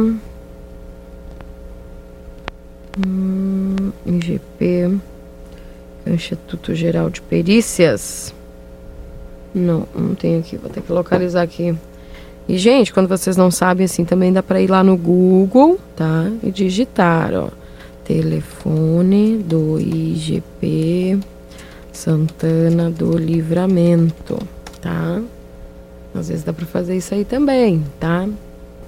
Hum, 2.97 3.91
IGP, 4.05 4.99
Instituto 6.07 6.76
Geral 6.76 7.09
de 7.09 7.22
Perícias. 7.22 8.34
Não, 9.53 9.88
não 9.95 10.15
tenho 10.15 10.39
aqui, 10.39 10.57
vou 10.57 10.69
ter 10.69 10.81
que 10.81 10.91
localizar 10.91 11.41
aqui. 11.41 11.76
E, 12.47 12.57
gente, 12.57 12.91
quando 12.91 13.07
vocês 13.07 13.38
não 13.38 13.51
sabem, 13.51 13.85
assim, 13.85 14.03
também 14.03 14.34
dá 14.34 14.43
para 14.43 14.61
ir 14.61 14.69
lá 14.69 14.84
no 14.84 14.97
Google, 14.97 15.80
tá? 15.95 16.30
E 16.43 16.51
digitar, 16.51 17.34
ó. 17.34 17.49
Telefone 18.03 19.38
do 19.38 19.80
IGP 19.80 21.19
Santana 21.93 22.89
do 22.89 23.18
Livramento, 23.18 24.38
tá? 24.81 25.22
Às 26.15 26.30
vezes 26.30 26.43
dá 26.43 26.51
para 26.51 26.65
fazer 26.65 26.97
isso 26.97 27.13
aí 27.13 27.23
também, 27.23 27.85
tá? 27.99 28.27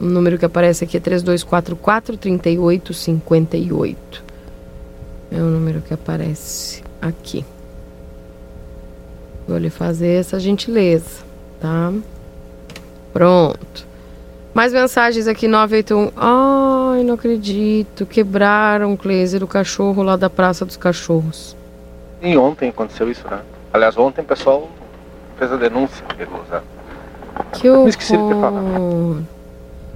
O 0.03 0.05
número 0.05 0.38
que 0.38 0.43
aparece 0.43 0.84
aqui 0.84 0.97
é 0.97 0.99
3244 0.99 2.17
3858. 2.17 4.23
É 5.31 5.38
o 5.38 5.45
número 5.45 5.80
que 5.80 5.93
aparece 5.93 6.84
aqui. 7.01 7.45
Vou 9.47 9.57
lhe 9.57 9.69
fazer 9.69 10.19
essa 10.19 10.38
gentileza, 10.41 11.23
tá? 11.61 11.93
Pronto. 13.13 13.88
Mais 14.53 14.73
mensagens 14.73 15.25
aqui, 15.25 15.47
981. 15.47 16.11
Ai, 16.17 17.01
não 17.05 17.13
acredito. 17.13 18.05
Quebraram 18.05 18.91
o 18.91 18.97
Cleiser, 18.97 19.41
o 19.41 19.47
cachorro 19.47 20.03
lá 20.03 20.17
da 20.17 20.30
Praça 20.30 20.65
dos 20.65 20.75
Cachorros. 20.75 21.55
E 22.21 22.35
ontem 22.35 22.67
aconteceu 22.67 23.09
isso, 23.09 23.25
né? 23.30 23.39
Aliás, 23.71 23.97
ontem 23.97 24.19
o 24.19 24.25
pessoal 24.25 24.69
fez 25.38 25.49
a 25.49 25.55
denúncia 25.55 26.05
pelo 26.17 26.43
Zé. 26.49 26.61
Que 27.53 27.69
horror. 27.69 27.85
Me 27.85 27.89
esqueci 27.89 28.17
de 28.17 28.27
ter 28.27 28.34
falado. 28.34 29.25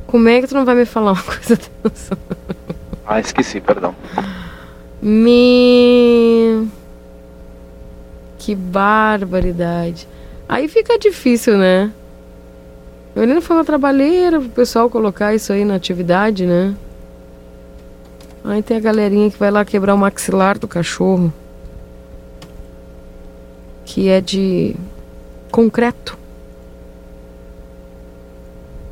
Como 0.08 0.28
é 0.30 0.42
que 0.42 0.48
tu 0.48 0.56
não 0.56 0.66
vai 0.66 0.76
me 0.76 0.86
falar 0.86 1.12
uma 1.12 1.22
coisa 1.24 1.60
dessa? 1.84 2.18
Ah, 3.06 3.20
esqueci, 3.20 3.60
perdão. 3.60 3.94
Me... 5.02 6.68
Que 8.40 8.56
barbaridade. 8.56 10.08
Aí 10.48 10.68
fica 10.68 10.98
difícil, 10.98 11.58
né? 11.58 11.92
A 13.16 13.20
Helena 13.20 13.42
foi 13.42 13.56
uma 13.56 13.66
trabalheira 13.66 14.40
pro 14.40 14.50
pessoal 14.50 14.90
colocar 14.90 15.36
isso 15.36 15.52
aí 15.52 15.66
na 15.66 15.76
atividade, 15.76 16.46
né? 16.46 16.74
Aí 18.44 18.62
tem 18.64 18.78
a 18.78 18.80
galerinha 18.80 19.30
que 19.30 19.38
vai 19.38 19.52
lá 19.52 19.66
quebrar 19.66 19.94
o 19.94 19.98
maxilar 19.98 20.58
do 20.58 20.68
cachorro. 20.68 21.34
Que 23.84 24.08
é 24.08 24.22
de 24.22 24.76
concreto. 25.52 26.18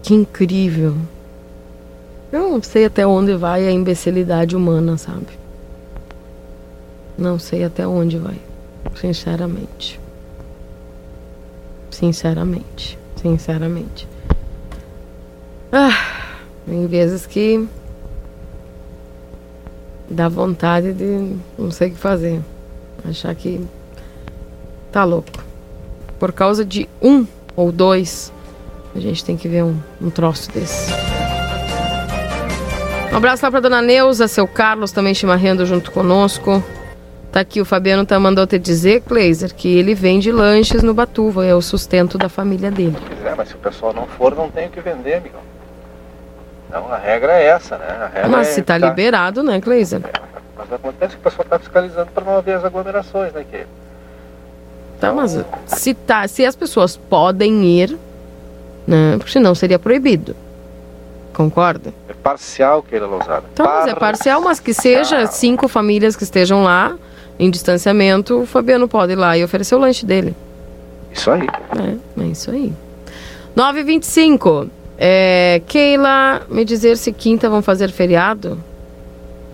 Que 0.05 0.13
incrível. 0.13 0.95
Eu 2.31 2.51
não 2.51 2.61
sei 2.61 2.85
até 2.85 3.07
onde 3.07 3.33
vai 3.33 3.67
a 3.67 3.71
imbecilidade 3.71 4.55
humana, 4.55 4.99
sabe? 4.99 5.25
Não 7.17 7.39
sei 7.39 7.63
até 7.63 7.87
onde 7.87 8.19
vai. 8.19 8.39
Sinceramente. 8.93 9.99
Sinceramente. 11.89 12.99
Sinceramente. 13.15 14.07
Ah, 15.71 16.37
tem 16.67 16.85
vezes 16.85 17.25
que 17.25 17.67
dá 20.07 20.29
vontade 20.29 20.93
de 20.93 21.35
não 21.57 21.71
sei 21.71 21.87
o 21.87 21.91
que 21.93 21.97
fazer. 21.97 22.41
Achar 23.09 23.33
que 23.33 23.65
tá 24.91 25.03
louco. 25.03 25.43
Por 26.19 26.31
causa 26.31 26.63
de 26.63 26.87
um 27.01 27.25
ou 27.55 27.71
dois, 27.71 28.31
a 28.95 28.99
gente 28.99 29.23
tem 29.25 29.35
que 29.37 29.47
ver 29.47 29.63
um, 29.63 29.77
um 30.01 30.09
troço 30.09 30.51
desse. 30.51 30.91
Um 33.11 33.17
abraço 33.17 33.45
lá 33.45 33.51
pra 33.51 33.59
dona 33.59 33.81
Neuza, 33.81 34.27
seu 34.27 34.47
Carlos 34.47 34.91
também 34.91 35.13
chimarrendo 35.13 35.65
junto 35.65 35.91
conosco. 35.91 36.63
Tá 37.31 37.41
aqui, 37.41 37.59
o 37.59 37.65
Fabiano 37.65 38.05
tá 38.05 38.17
mandou 38.19 38.47
te 38.47 38.57
dizer, 38.57 39.01
Kleiser, 39.01 39.53
que 39.53 39.67
ele 39.67 39.93
vende 39.93 40.31
lanches 40.31 40.81
no 40.81 40.93
Batuva, 40.93 41.45
é 41.45 41.53
o 41.53 41.61
sustento 41.61 42.17
da 42.17 42.29
família 42.29 42.71
dele. 42.71 42.95
Pois 43.07 43.25
é, 43.25 43.35
mas 43.35 43.49
se 43.49 43.55
o 43.55 43.57
pessoal 43.57 43.93
não 43.93 44.05
for, 44.07 44.33
não 44.35 44.49
tem 44.49 44.67
o 44.67 44.69
que 44.71 44.79
vender, 44.79 45.15
amigão. 45.15 45.41
Então 46.69 46.91
a 46.91 46.97
regra 46.97 47.33
é 47.33 47.45
essa, 47.47 47.77
né? 47.77 47.85
A 47.87 48.05
regra 48.07 48.29
Mas 48.29 48.47
é 48.49 48.51
se 48.51 48.61
tá 48.61 48.79
tá- 48.79 48.87
liberado, 48.89 49.43
né, 49.43 49.59
Kleiser? 49.61 50.01
Mas 50.57 50.71
acontece 50.71 51.15
que 51.15 51.19
o 51.19 51.23
pessoal 51.23 51.45
tá 51.49 51.59
fiscalizando 51.59 52.07
para 52.13 52.23
não 52.23 52.37
haver 52.37 52.55
as 52.55 52.63
aglomerações, 52.65 53.33
né? 53.33 53.45
Que 53.49 53.65
Tá, 54.99 55.11
mas 55.11 55.37
se, 55.67 55.93
tá, 55.93 56.25
se 56.27 56.45
as 56.45 56.55
pessoas 56.55 56.95
podem 56.95 57.65
ir, 57.65 57.97
né? 58.87 59.15
Porque 59.17 59.31
senão 59.31 59.53
seria 59.55 59.79
proibido. 59.79 60.35
Concorda? 61.33 61.93
é 62.07 62.13
parcial, 62.13 62.81
Keila 62.81 63.07
Lousada. 63.07 63.43
Então, 63.53 63.65
mas 63.65 63.87
é 63.87 63.95
parcial, 63.95 64.41
mas 64.41 64.59
que 64.59 64.73
seja 64.73 65.27
cinco 65.27 65.67
famílias 65.67 66.15
que 66.15 66.23
estejam 66.23 66.63
lá 66.63 66.95
em 67.37 67.49
distanciamento, 67.51 68.41
o 68.41 68.45
Fabiano 68.45 68.87
pode 68.87 69.11
ir 69.13 69.15
lá 69.17 69.37
e 69.37 69.43
oferecer 69.43 69.75
o 69.75 69.79
lanche 69.79 70.05
dele. 70.05 70.33
Isso 71.11 71.29
aí. 71.29 71.45
É, 71.77 72.21
é 72.23 72.27
isso 72.27 72.49
aí. 72.51 72.71
9h25. 73.55 74.69
É, 74.97 75.61
Keila, 75.67 76.43
me 76.49 76.63
dizer 76.63 76.97
se 76.97 77.11
quinta 77.11 77.49
vão 77.49 77.61
fazer 77.61 77.91
feriado? 77.91 78.57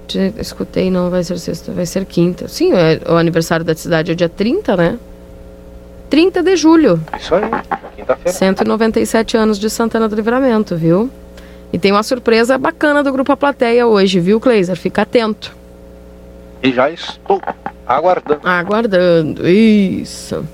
Te- 0.07 0.33
Escutei, 0.37 0.91
não 0.91 1.09
vai 1.09 1.23
ser 1.23 1.39
sexta, 1.39 1.71
vai 1.71 1.85
ser 1.87 2.05
quinta. 2.05 2.47
Sim, 2.47 2.73
é, 2.73 3.01
o 3.11 3.15
aniversário 3.15 3.65
da 3.65 3.73
cidade 3.73 4.11
é 4.11 4.15
dia 4.15 4.29
30, 4.29 4.77
né? 4.77 4.99
30 6.11 6.43
de 6.43 6.57
julho. 6.57 7.01
Isso 7.17 7.33
aí, 7.33 7.49
quinta-feira. 7.95 8.37
197 8.37 9.37
anos 9.37 9.57
de 9.57 9.69
Santana 9.69 10.09
do 10.09 10.15
Livramento, 10.15 10.75
viu? 10.75 11.09
E 11.71 11.79
tem 11.79 11.93
uma 11.93 12.03
surpresa 12.03 12.57
bacana 12.57 13.01
do 13.01 13.13
Grupo 13.13 13.31
A 13.31 13.37
Plateia 13.37 13.87
hoje, 13.87 14.19
viu, 14.19 14.37
Kleiser? 14.37 14.75
Fica 14.75 15.03
atento. 15.03 15.55
E 16.61 16.73
já 16.73 16.91
estou 16.91 17.41
aguardando. 17.87 18.41
Aguardando, 18.43 19.47
isso. 19.47 20.45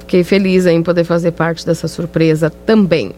Fiquei 0.00 0.24
feliz 0.24 0.66
em 0.66 0.82
poder 0.82 1.04
fazer 1.04 1.30
parte 1.30 1.64
dessa 1.64 1.86
surpresa 1.86 2.50
também. 2.66 3.12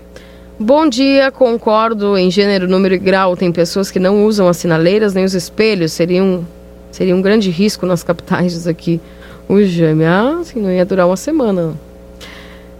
Bom 0.60 0.86
dia, 0.86 1.32
concordo 1.32 2.14
em 2.18 2.30
gênero, 2.30 2.68
número 2.68 2.94
e 2.94 2.98
grau. 2.98 3.38
Tem 3.38 3.50
pessoas 3.50 3.90
que 3.90 3.98
não 3.98 4.26
usam 4.26 4.46
as 4.46 4.58
sinaleiras 4.58 5.14
nem 5.14 5.24
os 5.24 5.32
espelhos. 5.32 5.92
Seria 5.92 6.22
um, 6.22 6.44
seria 6.90 7.16
um 7.16 7.22
grande 7.22 7.48
risco 7.48 7.86
nas 7.86 8.04
capitais 8.04 8.52
diz 8.52 8.66
aqui. 8.66 9.00
O 9.52 9.62
Jame, 9.62 10.06
assim, 10.06 10.62
não 10.62 10.72
ia 10.72 10.82
durar 10.82 11.06
uma 11.06 11.14
semana. 11.14 11.74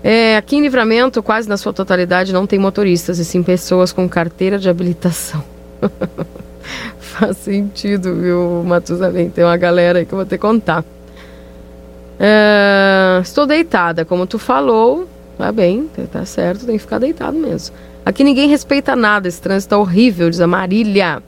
É, 0.03 0.39
aqui 0.39 0.57
em 0.57 0.63
Livramento, 0.63 1.23
quase 1.23 1.47
na 1.47 1.59
sua 1.59 1.71
totalidade, 1.71 2.33
não 2.33 2.47
tem 2.47 2.59
motoristas, 2.59 3.19
e 3.19 3.27
sim 3.27 3.43
pessoas 3.43 3.93
com 3.93 4.09
carteira 4.09 4.59
de 4.59 4.71
habilitação. 4.71 5.45
Faz 6.99 7.37
sentido, 7.37 8.15
viu, 8.15 8.65
Matusalém? 8.65 9.29
Tem 9.29 9.45
uma 9.45 9.59
galera 9.59 9.99
aí 9.99 10.07
que 10.07 10.15
eu 10.15 10.17
vou 10.17 10.25
ter 10.25 10.39
que 10.39 10.41
contar. 10.41 10.83
É, 12.19 13.21
estou 13.21 13.47
deitada, 13.47 14.07
como 14.07 14.27
tu 14.27 14.39
falou. 14.39 15.07
Tá 15.37 15.53
bem, 15.53 15.91
tá 16.11 16.25
certo, 16.25 16.65
tem 16.65 16.77
que 16.77 16.83
ficar 16.83 17.01
deitado 17.01 17.37
mesmo. 17.37 17.77
Aqui 18.03 18.25
ninguém 18.25 18.49
respeita 18.49 18.97
nada, 18.97 19.29
esse 19.29 19.43
trânsito 19.43 19.69
tá 19.69 19.79
horrível, 19.79 20.31
diz 20.31 20.41
a 20.41 20.47
Marília. 20.47 21.23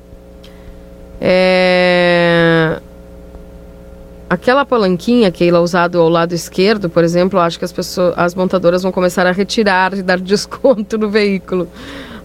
É... 1.20 2.80
Aquela 4.35 4.65
palanquinha, 4.65 5.31
Keila, 5.31 5.61
usado 5.61 6.01
ao 6.01 6.09
lado 6.09 6.35
esquerdo, 6.35 6.90
por 6.90 7.05
exemplo, 7.05 7.39
acho 7.39 7.56
que 7.56 7.65
as 7.65 7.70
pessoas, 7.70 8.15
as 8.16 8.35
montadoras 8.35 8.82
vão 8.82 8.90
começar 8.90 9.24
a 9.28 9.31
retirar 9.31 9.94
e 9.94 10.02
dar 10.02 10.19
desconto 10.19 10.98
no 10.98 11.09
veículo. 11.09 11.69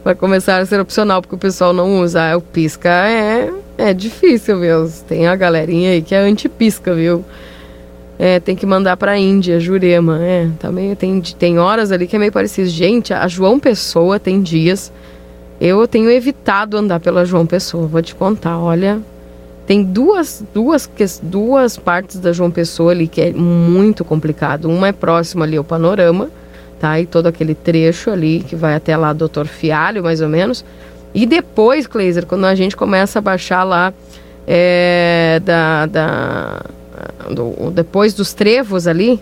Vai 0.04 0.16
começar 0.16 0.58
a 0.58 0.66
ser 0.66 0.80
opcional, 0.80 1.22
porque 1.22 1.36
o 1.36 1.38
pessoal 1.38 1.72
não 1.72 2.02
usa. 2.02 2.32
Ah, 2.32 2.36
o 2.36 2.42
pisca 2.42 2.90
é, 2.90 3.54
é 3.78 3.94
difícil 3.94 4.58
mesmo. 4.58 5.06
Tem 5.08 5.28
a 5.28 5.36
galerinha 5.36 5.92
aí 5.92 6.02
que 6.02 6.16
é 6.16 6.18
anti-pisca, 6.18 6.96
viu? 6.96 7.24
É, 8.18 8.40
tem 8.40 8.56
que 8.56 8.66
mandar 8.66 8.98
pra 8.98 9.16
Índia, 9.16 9.60
Jurema. 9.60 10.18
É, 10.20 10.50
também 10.58 10.96
tem, 10.96 11.22
tem 11.22 11.60
horas 11.60 11.92
ali 11.92 12.08
que 12.08 12.16
é 12.16 12.20
meio 12.20 12.32
parecido. 12.32 12.70
Gente, 12.70 13.14
a 13.14 13.28
João 13.28 13.60
Pessoa 13.60 14.20
tem 14.20 14.42
dias. 14.42 14.92
Eu 15.62 15.88
tenho 15.88 16.10
evitado 16.10 16.76
andar 16.76 17.00
pela 17.00 17.24
João 17.24 17.46
Pessoa, 17.46 17.86
vou 17.86 18.02
te 18.02 18.16
contar. 18.16 18.58
Olha, 18.58 19.00
tem 19.70 19.84
duas, 19.84 20.44
duas, 20.52 20.90
duas 21.22 21.78
partes 21.78 22.20
da 22.20 22.34
João 22.34 22.50
Pessoa 22.50 22.90
ali 22.90 23.08
que 23.08 23.22
é 23.22 23.32
muito 23.32 24.04
complicado. 24.04 24.68
Uma 24.68 24.88
é 24.88 24.92
próxima 24.92 25.46
ali 25.46 25.58
ao 25.58 25.64
panorama, 25.64 26.32
tá? 26.80 27.00
E 27.00 27.06
todo 27.06 27.28
aquele 27.28 27.54
trecho 27.54 28.10
ali 28.10 28.40
que 28.40 28.56
vai 28.56 28.74
até 28.74 28.98
lá 28.98 29.14
Doutor 29.14 29.46
Fialho, 29.46 30.02
mais 30.02 30.22
ou 30.22 30.28
menos. 30.28 30.66
E 31.14 31.24
depois, 31.24 31.86
Kleiser, 31.86 32.26
quando 32.26 32.46
a 32.46 32.56
gente 32.56 32.76
começa 32.76 33.20
a 33.20 33.22
baixar 33.22 33.64
lá 33.64 33.94
é, 34.48 35.40
da, 35.46 35.86
da 35.86 36.62
do, 37.30 37.70
depois 37.70 38.16
dos 38.16 38.34
trevos 38.34 38.88
ali 38.88 39.22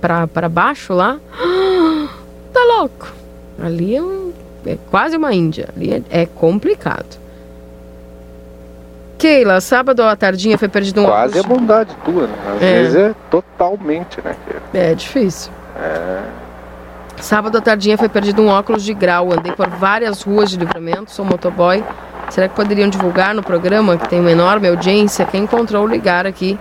para 0.00 0.48
baixo 0.48 0.94
lá, 0.94 1.18
tá 2.54 2.60
louco. 2.78 3.12
Ali 3.60 3.96
é, 3.96 4.00
um, 4.00 4.32
é 4.64 4.78
quase 4.92 5.16
uma 5.16 5.34
Índia. 5.34 5.70
Ali 5.76 5.92
é, 5.92 6.02
é 6.22 6.24
complicado. 6.24 7.18
Keila, 9.18 9.60
sábado 9.60 10.02
à 10.02 10.14
tardinha 10.14 10.56
foi 10.56 10.68
perdido 10.68 11.02
um 11.02 11.06
Quase 11.06 11.38
é 11.38 11.42
bondade 11.42 11.94
tua, 12.04 12.26
né? 12.26 12.34
Às 12.56 12.62
É. 12.62 12.72
vezes 12.82 12.96
é 12.96 13.14
totalmente, 13.30 14.18
né? 14.24 14.36
Keila? 14.46 14.62
É 14.90 14.94
difícil. 14.94 15.50
É. 15.76 16.20
Sábado 17.20 17.58
à 17.58 17.60
tardinha 17.60 17.98
foi 17.98 18.08
perdido 18.08 18.40
um 18.42 18.48
óculos 18.48 18.84
de 18.84 18.94
grau. 18.94 19.32
Andei 19.32 19.52
por 19.52 19.68
várias 19.68 20.22
ruas 20.22 20.50
de 20.50 20.56
livramento, 20.56 21.10
sou 21.10 21.24
motoboy. 21.24 21.82
Será 22.30 22.46
que 22.48 22.54
poderiam 22.54 22.88
divulgar 22.88 23.34
no 23.34 23.42
programa, 23.42 23.96
que 23.96 24.08
tem 24.08 24.20
uma 24.20 24.30
enorme 24.30 24.68
audiência? 24.68 25.24
Quem 25.24 25.42
encontrou, 25.44 25.86
ligar 25.86 26.26
aqui 26.26 26.58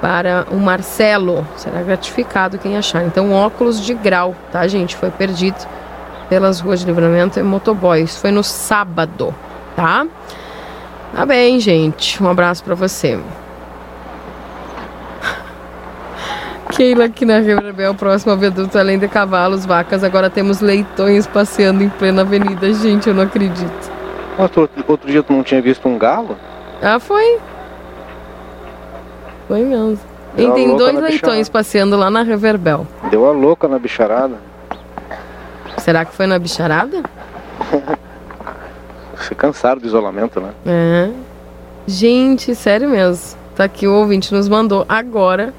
para 0.00 0.46
o 0.50 0.56
Marcelo. 0.56 1.46
Será 1.56 1.82
gratificado 1.82 2.58
quem 2.58 2.76
achar. 2.76 3.04
Então, 3.04 3.32
óculos 3.32 3.80
de 3.80 3.94
grau, 3.94 4.34
tá, 4.50 4.66
gente? 4.66 4.96
Foi 4.96 5.10
perdido 5.10 5.56
pelas 6.28 6.58
ruas 6.60 6.80
de 6.80 6.86
livramento 6.86 7.38
e 7.38 7.42
motoboy. 7.42 8.02
Isso 8.02 8.18
foi 8.18 8.32
no 8.32 8.42
sábado, 8.42 9.32
tá? 9.76 10.04
Tá 11.14 11.26
bem, 11.26 11.60
gente. 11.60 12.22
Um 12.22 12.28
abraço 12.28 12.64
para 12.64 12.74
você. 12.74 13.18
Keila 16.70 17.04
aqui 17.04 17.26
na 17.26 17.38
Rebel, 17.38 17.94
próximo 17.94 18.32
ao 18.32 18.38
viaduto, 18.38 18.78
além 18.78 18.98
de 18.98 19.06
cavalos, 19.06 19.66
vacas, 19.66 20.02
agora 20.02 20.30
temos 20.30 20.60
leitões 20.60 21.26
passeando 21.26 21.84
em 21.84 21.88
plena 21.90 22.22
avenida. 22.22 22.72
Gente, 22.72 23.08
eu 23.08 23.14
não 23.14 23.24
acredito. 23.24 23.92
Outro, 24.38 24.68
outro 24.88 25.10
dia 25.10 25.22
tu 25.22 25.34
não 25.34 25.42
tinha 25.42 25.60
visto 25.60 25.86
um 25.86 25.98
galo? 25.98 26.36
Ah, 26.80 26.98
foi? 26.98 27.38
Foi 29.46 29.60
mesmo. 29.60 29.98
Deu 30.34 30.50
E 30.50 30.54
tem 30.54 30.76
dois 30.76 30.98
leitões 30.98 31.48
passeando 31.50 31.94
lá 31.94 32.10
na 32.10 32.22
Reverbel. 32.22 32.86
Deu 33.10 33.26
a 33.26 33.32
louca 33.32 33.68
na 33.68 33.78
bicharada. 33.78 34.38
Será 35.76 36.06
que 36.06 36.14
foi 36.14 36.26
na 36.26 36.38
bicharada? 36.38 37.02
Se 39.22 39.34
cansaram 39.34 39.80
do 39.80 39.86
isolamento, 39.86 40.40
né? 40.40 40.52
É. 40.66 41.10
Gente, 41.86 42.54
sério 42.54 42.88
mesmo. 42.88 43.38
Tá 43.54 43.64
aqui 43.64 43.86
o 43.86 43.94
ouvinte 43.94 44.34
nos 44.34 44.48
mandou 44.48 44.84
agora. 44.88 45.52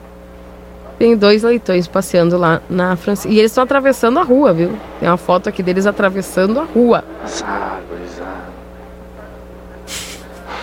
Tem 0.98 1.16
dois 1.16 1.44
leitões 1.44 1.88
passeando 1.88 2.38
lá 2.38 2.62
na 2.70 2.96
França. 2.96 3.28
E 3.28 3.40
eles 3.40 3.52
estão 3.52 3.64
atravessando 3.64 4.20
a 4.20 4.24
rua, 4.24 4.54
viu? 4.54 4.78
Tem 5.00 5.10
uma 5.10 5.18
foto 5.18 5.50
aqui 5.50 5.62
deles 5.62 5.86
atravessando 5.86 6.60
a 6.60 6.64
rua. 6.64 7.04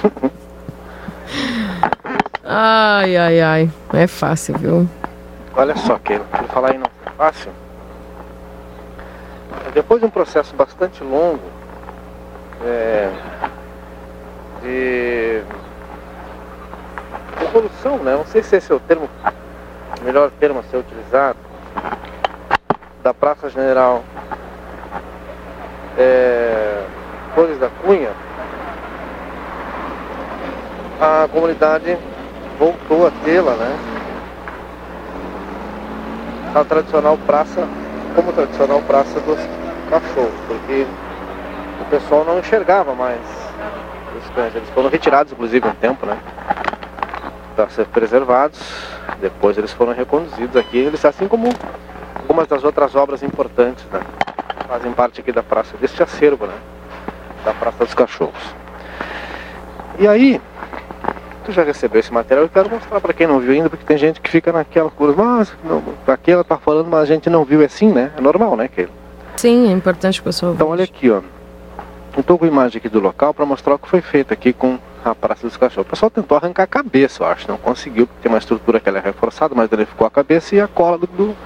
Ai, 2.52 3.16
ai, 3.16 3.40
ai. 3.40 3.70
É 3.92 4.08
fácil, 4.08 4.58
viu? 4.58 4.88
Olha 5.54 5.76
só, 5.76 5.96
Keila, 6.00 6.24
pra 6.24 6.42
falar 6.44 6.72
aí 6.72 6.78
não 6.78 6.86
foi 7.04 7.12
fácil. 7.16 7.52
Depois 9.72 10.00
de 10.00 10.06
um 10.06 10.10
processo 10.10 10.56
bastante 10.56 11.04
longo 11.04 11.59
é, 12.64 13.10
de 14.62 15.42
evolução, 17.42 17.98
né? 17.98 18.14
Não 18.16 18.26
sei 18.26 18.42
se 18.42 18.56
esse 18.56 18.72
é 18.72 18.74
o 18.74 18.80
termo, 18.80 19.08
o 20.00 20.04
melhor 20.04 20.30
termo 20.38 20.60
a 20.60 20.62
ser 20.64 20.76
utilizado, 20.78 21.38
da 23.02 23.14
Praça 23.14 23.48
General 23.48 24.02
é, 25.98 26.84
Flores 27.34 27.58
da 27.58 27.68
Cunha, 27.82 28.10
a 31.00 31.28
comunidade 31.32 31.96
voltou 32.58 33.06
a 33.06 33.10
tê-la, 33.24 33.54
né? 33.54 33.90
a 36.54 36.64
tradicional 36.64 37.16
praça, 37.26 37.66
como 38.14 38.32
tradicional 38.32 38.82
praça 38.82 39.20
dos 39.20 39.38
cachorros, 39.88 40.34
porque 40.48 40.86
o 41.90 41.98
pessoal 41.98 42.24
não 42.24 42.38
enxergava 42.38 42.94
mais 42.94 43.18
os 44.16 44.30
cães. 44.30 44.54
Eles 44.54 44.68
foram 44.70 44.88
retirados, 44.88 45.32
inclusive, 45.32 45.66
um 45.66 45.74
tempo, 45.74 46.06
né? 46.06 46.16
Para 47.56 47.68
ser 47.68 47.86
preservados. 47.86 48.60
Depois 49.20 49.58
eles 49.58 49.72
foram 49.72 49.92
reconduzidos 49.92 50.56
aqui. 50.56 50.78
Eles, 50.78 51.04
assim 51.04 51.26
como 51.26 51.52
algumas 52.14 52.46
das 52.46 52.62
outras 52.62 52.94
obras 52.94 53.24
importantes, 53.24 53.84
né? 53.92 54.00
Fazem 54.68 54.92
parte 54.92 55.20
aqui 55.20 55.32
da 55.32 55.42
praça, 55.42 55.76
deste 55.78 56.00
acervo, 56.00 56.46
né? 56.46 56.54
Da 57.44 57.52
Praça 57.52 57.84
dos 57.84 57.92
Cachorros. 57.92 58.54
E 59.98 60.06
aí, 60.06 60.40
tu 61.44 61.50
já 61.50 61.64
recebeu 61.64 61.98
esse 61.98 62.12
material, 62.12 62.44
eu 62.44 62.48
quero 62.48 62.70
mostrar 62.70 63.00
para 63.00 63.12
quem 63.12 63.26
não 63.26 63.40
viu 63.40 63.52
ainda, 63.52 63.68
porque 63.68 63.84
tem 63.84 63.98
gente 63.98 64.20
que 64.20 64.30
fica 64.30 64.52
naquela 64.52 64.90
coisa, 64.90 65.14
mas 65.16 65.52
não, 65.64 65.82
aqui 66.06 66.30
ela 66.30 66.44
tá 66.44 66.56
falando, 66.56 66.88
mas 66.88 67.00
a 67.00 67.06
gente 67.06 67.28
não 67.28 67.44
viu 67.44 67.62
é 67.62 67.64
assim, 67.64 67.90
né? 67.90 68.12
É 68.16 68.20
normal, 68.20 68.56
né, 68.56 68.68
Keila? 68.68 68.92
Sim, 69.36 69.68
é 69.68 69.72
importante 69.72 70.20
o 70.20 70.22
pessoal. 70.22 70.52
Então 70.52 70.68
olha 70.68 70.84
aqui, 70.84 71.10
ó. 71.10 71.20
Eu 72.16 72.22
tô 72.22 72.36
com 72.36 72.44
imagem 72.46 72.78
aqui 72.78 72.88
do 72.88 73.00
local 73.00 73.32
para 73.32 73.46
mostrar 73.46 73.74
o 73.74 73.78
que 73.78 73.88
foi 73.88 74.00
feito 74.00 74.32
aqui 74.32 74.52
com 74.52 74.78
a 75.04 75.14
Praça 75.14 75.46
dos 75.46 75.56
Cachorros. 75.56 75.86
O 75.86 75.90
pessoal 75.90 76.10
tentou 76.10 76.36
arrancar 76.36 76.64
a 76.64 76.66
cabeça, 76.66 77.22
eu 77.22 77.26
acho, 77.28 77.48
não 77.48 77.56
conseguiu, 77.56 78.06
porque 78.06 78.22
tem 78.22 78.30
uma 78.32 78.38
estrutura 78.38 78.80
que 78.80 78.88
ela 78.88 78.98
é 78.98 79.00
reforçada, 79.02 79.54
mas 79.54 79.70
ele 79.72 79.86
ficou 79.86 80.06
a 80.06 80.10
cabeça 80.10 80.54
e 80.54 80.60
a 80.60 80.66
cola 80.68 80.98
do, 80.98 81.06
do, 81.06 81.36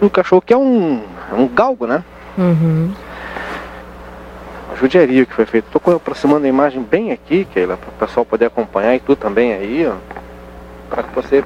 do 0.00 0.10
cachorro, 0.10 0.42
que 0.42 0.52
é 0.52 0.56
um, 0.56 1.02
é 1.30 1.34
um 1.34 1.48
galgo, 1.48 1.86
né? 1.86 2.04
Uhum. 2.36 2.92
Uma 4.68 4.76
judiaria 4.76 5.24
que 5.24 5.32
foi 5.32 5.46
feito. 5.46 5.78
Com- 5.80 5.92
aproximando 5.96 6.44
a 6.44 6.48
imagem 6.48 6.82
bem 6.82 7.12
aqui, 7.12 7.46
Keila, 7.54 7.76
para 7.76 7.88
o 7.88 7.92
pessoal 7.92 8.26
poder 8.26 8.46
acompanhar 8.46 8.94
e 8.94 9.00
tu 9.00 9.14
também 9.16 9.52
aí, 9.54 9.86
ó. 9.86 9.94
Para 10.90 11.02
que 11.04 11.14
você. 11.14 11.42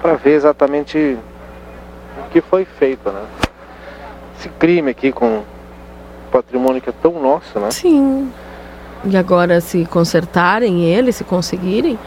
para 0.00 0.14
ver 0.14 0.32
exatamente 0.32 1.16
o 2.18 2.30
que 2.30 2.40
foi 2.40 2.64
feito, 2.64 3.10
né? 3.10 3.22
Esse 4.38 4.48
crime 4.48 4.90
aqui 4.90 5.12
com 5.12 5.44
patrimônio 6.32 6.80
que 6.80 6.88
é 6.88 6.92
tão 6.92 7.20
nosso, 7.20 7.60
né? 7.60 7.70
Sim. 7.70 8.32
E 9.04 9.16
agora, 9.16 9.60
se 9.60 9.84
consertarem 9.86 10.84
ele, 10.84 11.12
se 11.12 11.22
conseguirem, 11.22 11.98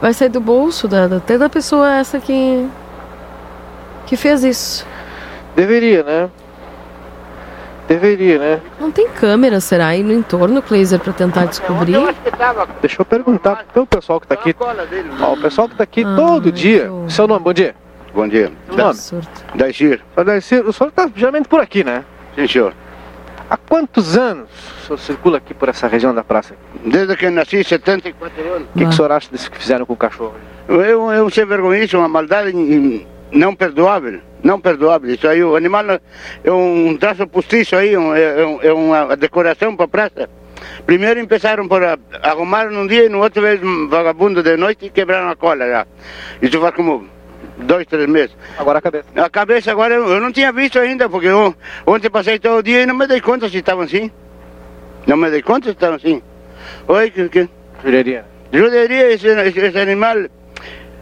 vai 0.00 0.14
sair 0.14 0.28
do 0.28 0.40
bolso 0.40 0.86
da, 0.86 1.04
até 1.16 1.36
da 1.36 1.48
pessoa 1.48 1.92
essa 1.96 2.20
que. 2.20 2.66
que 4.06 4.16
fez 4.16 4.44
isso. 4.44 4.86
Deveria, 5.56 6.02
né? 6.02 6.30
Deveria, 7.88 8.38
né? 8.38 8.60
Não 8.80 8.90
tem 8.90 9.08
câmera, 9.08 9.60
será, 9.60 9.88
aí 9.88 10.02
no 10.02 10.12
entorno, 10.12 10.62
Kleiser, 10.62 11.00
pra 11.00 11.12
tentar 11.12 11.46
descobrir? 11.46 11.96
Deixa 12.80 13.02
eu 13.02 13.04
perguntar 13.04 13.66
pro 13.72 13.84
pessoal 13.84 14.20
que 14.20 14.26
tá 14.26 14.34
aqui. 14.34 14.54
Ó, 15.20 15.32
o 15.32 15.36
pessoal 15.40 15.68
que 15.68 15.74
tá 15.74 15.82
aqui 15.82 16.04
todo 16.04 16.52
dia. 16.52 16.90
Seu 17.08 17.26
nome, 17.26 17.44
bom 17.44 17.52
dia. 17.52 17.74
Bom 18.14 18.28
dia. 18.28 18.52
Nome? 18.68 18.98
Daicir. 19.54 20.00
Ô, 20.16 20.22
Daicir, 20.22 20.66
O 20.66 20.72
senhor 20.72 20.90
tá 20.92 21.10
geralmente 21.14 21.48
por 21.48 21.60
aqui, 21.60 21.82
né? 21.82 22.04
Sim, 22.36 22.46
senhor. 22.46 22.74
Há 23.52 23.56
quantos 23.58 24.16
anos 24.16 24.48
o 24.80 24.86
senhor 24.86 24.98
circula 24.98 25.36
aqui 25.36 25.52
por 25.52 25.68
essa 25.68 25.86
região 25.86 26.14
da 26.14 26.24
praça? 26.24 26.54
Desde 26.86 27.14
que 27.14 27.28
nasci, 27.28 27.62
74 27.62 28.40
anos. 28.50 28.66
O 28.74 28.78
que, 28.78 28.78
que 28.78 28.90
o 28.90 28.92
senhor 28.94 29.12
acha 29.12 29.28
disso 29.30 29.50
que 29.50 29.58
fizeram 29.58 29.84
com 29.84 29.92
o 29.92 29.96
cachorro? 29.96 30.34
É 30.70 30.92
é 30.92 31.22
um 31.22 31.28
sem 31.28 31.44
vergonha, 31.44 31.86
uma 31.92 32.08
maldade 32.08 32.50
não 33.30 33.54
perdoável. 33.54 34.20
Não 34.42 34.58
perdoável. 34.58 35.12
Isso 35.14 35.28
aí, 35.28 35.44
o 35.44 35.54
animal 35.54 35.84
é 36.42 36.50
um 36.50 36.96
traço 36.96 37.26
postiço 37.26 37.76
aí, 37.76 37.94
um- 37.94 38.14
é, 38.14 38.22
é 38.22 38.68
é 38.68 38.72
uma 38.72 39.14
decoração 39.18 39.76
para 39.76 39.84
a 39.84 39.88
praça. 39.88 40.30
Primeiro 40.86 41.20
empezaram 41.20 41.68
por 41.68 41.84
a- 41.84 41.98
arrumaram 42.22 42.72
um 42.72 42.86
dia 42.86 43.04
e 43.04 43.08
no 43.10 43.18
outro 43.20 43.42
vez 43.42 43.62
um 43.62 43.86
vagabundo 43.86 44.42
de 44.42 44.56
noite 44.56 44.86
e 44.86 44.90
quebraram 44.90 45.28
a 45.28 45.36
cola 45.36 45.66
já. 45.68 45.86
Isso 46.40 46.58
faz 46.58 46.74
como 46.74 47.06
dois, 47.62 47.86
três 47.86 48.08
meses. 48.08 48.36
Agora 48.58 48.78
a 48.78 48.82
cabeça? 48.82 49.04
A 49.16 49.30
cabeça 49.30 49.70
agora 49.70 49.94
eu, 49.94 50.08
eu 50.08 50.20
não 50.20 50.32
tinha 50.32 50.52
visto 50.52 50.78
ainda, 50.78 51.08
porque 51.08 51.26
eu, 51.28 51.54
ontem 51.86 52.10
passei 52.10 52.38
todo 52.38 52.58
o 52.58 52.62
dia 52.62 52.82
e 52.82 52.86
não 52.86 52.94
me 52.94 53.06
dei 53.06 53.20
conta 53.20 53.48
se 53.48 53.58
estavam 53.58 53.84
assim. 53.84 54.10
Não 55.06 55.16
me 55.16 55.30
dei 55.30 55.42
conta 55.42 55.66
se 55.66 55.72
estavam 55.72 55.96
assim. 55.96 56.22
Oi, 56.88 57.10
que... 57.10 57.28
que... 57.28 57.48
Juderia. 57.84 58.24
Juderia, 58.52 59.12
esse, 59.12 59.26
esse, 59.26 59.58
esse 59.58 59.78
animal 59.78 60.16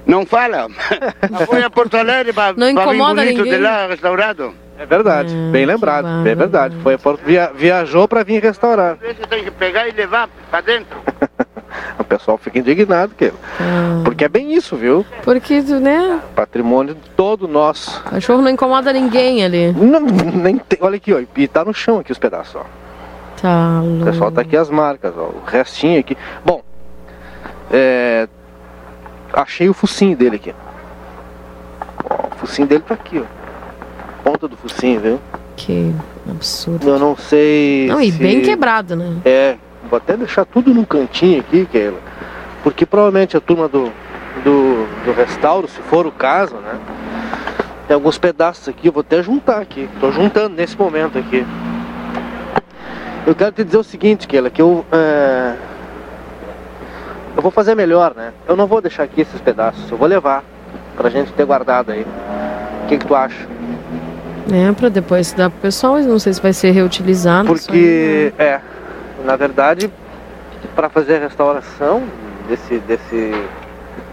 não 0.06 0.24
fala. 0.24 0.68
Foi 1.46 1.62
a 1.62 1.68
Porto 1.70 1.96
Alegre 1.96 2.32
para 2.32 2.54
Não 2.54 2.66
vir 2.68 2.72
incomoda 2.72 3.22
bonito 3.22 3.38
ninguém. 3.38 3.52
de 3.52 3.58
lá, 3.58 3.86
restaurado. 3.86 4.54
É 4.78 4.86
verdade, 4.86 5.34
bem 5.52 5.66
lembrado, 5.66 6.26
é 6.26 6.34
verdade. 6.34 6.74
Foi 6.82 6.94
a 6.94 6.98
Porto- 6.98 7.20
via- 7.22 7.52
viajou 7.54 8.08
para 8.08 8.22
vir 8.24 8.42
restaurar. 8.42 8.96
Você 8.96 9.26
tem 9.28 9.44
que 9.44 9.50
pegar 9.50 9.86
e 9.86 9.92
levar 9.92 10.26
para 10.50 10.62
dentro. 10.62 10.96
O 11.98 12.04
pessoal 12.04 12.38
fica 12.38 12.58
indignado, 12.58 13.12
que 13.16 13.32
porque 14.04 14.24
é 14.24 14.28
bem 14.28 14.54
isso, 14.54 14.76
viu? 14.76 15.04
Porque, 15.22 15.60
né? 15.60 16.20
Patrimônio 16.34 16.96
todo 17.16 17.46
nosso. 17.46 18.02
Cachorro 18.04 18.42
não 18.42 18.50
incomoda 18.50 18.92
ninguém 18.92 19.44
ali. 19.44 19.72
Não, 19.72 20.00
nem 20.00 20.58
tem, 20.58 20.78
olha 20.82 20.96
aqui, 20.96 21.12
ó, 21.12 21.20
e 21.36 21.48
tá 21.48 21.64
no 21.64 21.72
chão 21.74 21.98
aqui 21.98 22.10
os 22.12 22.18
pedaços, 22.18 22.56
ó. 22.56 22.64
Tá 23.40 23.80
O 23.82 24.04
pessoal 24.04 24.30
tá 24.30 24.40
aqui 24.42 24.56
as 24.56 24.68
marcas, 24.70 25.14
ó, 25.16 25.22
o 25.24 25.42
restinho 25.46 25.98
aqui. 26.00 26.16
Bom, 26.44 26.62
é, 27.70 28.28
achei 29.32 29.68
o 29.68 29.74
focinho 29.74 30.16
dele 30.16 30.36
aqui. 30.36 30.54
Ó, 32.08 32.26
o 32.26 32.38
focinho 32.38 32.66
dele 32.68 32.82
tá 32.86 32.94
aqui, 32.94 33.18
ó. 33.18 33.24
Ponta 34.24 34.46
do 34.48 34.56
focinho, 34.56 35.00
viu? 35.00 35.20
Que 35.56 35.94
absurdo. 36.28 36.88
Eu 36.88 36.98
não 36.98 37.16
sei. 37.16 37.86
Não, 37.88 38.00
e 38.00 38.10
se- 38.12 38.18
bem 38.18 38.42
quebrado, 38.42 38.94
né? 38.96 39.16
É, 39.24 39.56
vou 39.90 39.96
até 39.96 40.16
deixar 40.16 40.44
tudo 40.44 40.72
num 40.72 40.84
cantinho 40.84 41.40
aqui, 41.40 41.66
Keila. 41.70 41.98
Porque 42.62 42.86
provavelmente 42.86 43.36
a 43.36 43.40
turma 43.40 43.68
do, 43.68 43.90
do, 44.44 44.86
do 45.04 45.12
restauro, 45.12 45.66
se 45.68 45.80
for 45.82 46.06
o 46.06 46.12
caso, 46.12 46.54
né? 46.56 46.74
Tem 47.88 47.94
alguns 47.94 48.16
pedaços 48.18 48.68
aqui, 48.68 48.86
eu 48.88 48.92
vou 48.92 49.00
até 49.00 49.22
juntar 49.22 49.58
aqui. 49.60 49.88
Tô 50.00 50.12
juntando 50.12 50.54
nesse 50.54 50.78
momento 50.78 51.18
aqui. 51.18 51.44
Eu 53.26 53.34
quero 53.34 53.52
te 53.52 53.64
dizer 53.64 53.78
o 53.78 53.82
seguinte, 53.84 54.26
Keila, 54.28 54.48
que 54.50 54.62
eu. 54.62 54.84
é, 54.92 55.54
Eu 57.36 57.42
vou 57.42 57.50
fazer 57.50 57.74
melhor, 57.74 58.14
né? 58.16 58.32
Eu 58.48 58.56
não 58.56 58.66
vou 58.66 58.80
deixar 58.80 59.02
aqui 59.04 59.20
esses 59.22 59.40
pedaços, 59.40 59.90
eu 59.90 59.96
vou 59.96 60.06
levar 60.08 60.42
pra 60.96 61.10
gente 61.10 61.32
ter 61.32 61.44
guardado 61.44 61.92
aí. 61.92 62.04
O 62.84 62.88
que, 62.88 62.98
que 62.98 63.06
tu 63.06 63.14
acha? 63.14 63.46
É, 64.52 64.72
pra 64.72 64.88
depois 64.88 65.32
dar 65.32 65.48
pro 65.50 65.60
pessoal, 65.60 65.98
não 66.00 66.18
sei 66.18 66.32
se 66.32 66.40
vai 66.40 66.52
ser 66.52 66.70
reutilizado. 66.72 67.52
isso 67.54 67.70
aí, 67.70 68.30
Porque, 68.30 68.42
é, 68.42 68.60
na 69.24 69.36
verdade, 69.36 69.90
para 70.74 70.88
fazer 70.88 71.16
a 71.16 71.20
restauração 71.20 72.02
desse, 72.48 72.78
desse 72.78 73.32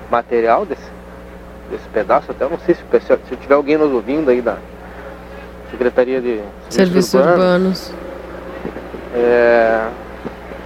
material, 0.09 0.65
desse, 0.65 0.89
desse 1.69 1.87
pedaço, 1.89 2.31
até 2.31 2.43
eu 2.43 2.49
não 2.49 2.59
sei 2.59 2.75
se, 2.75 2.81
se 3.29 3.35
tiver 3.37 3.55
alguém 3.55 3.77
nos 3.77 3.91
ouvindo 3.91 4.29
aí 4.29 4.41
da 4.41 4.57
Secretaria 5.71 6.21
de 6.21 6.35
né? 6.35 6.45
Serviços 6.69 7.13
urbanos. 7.13 7.93
é, 9.13 9.87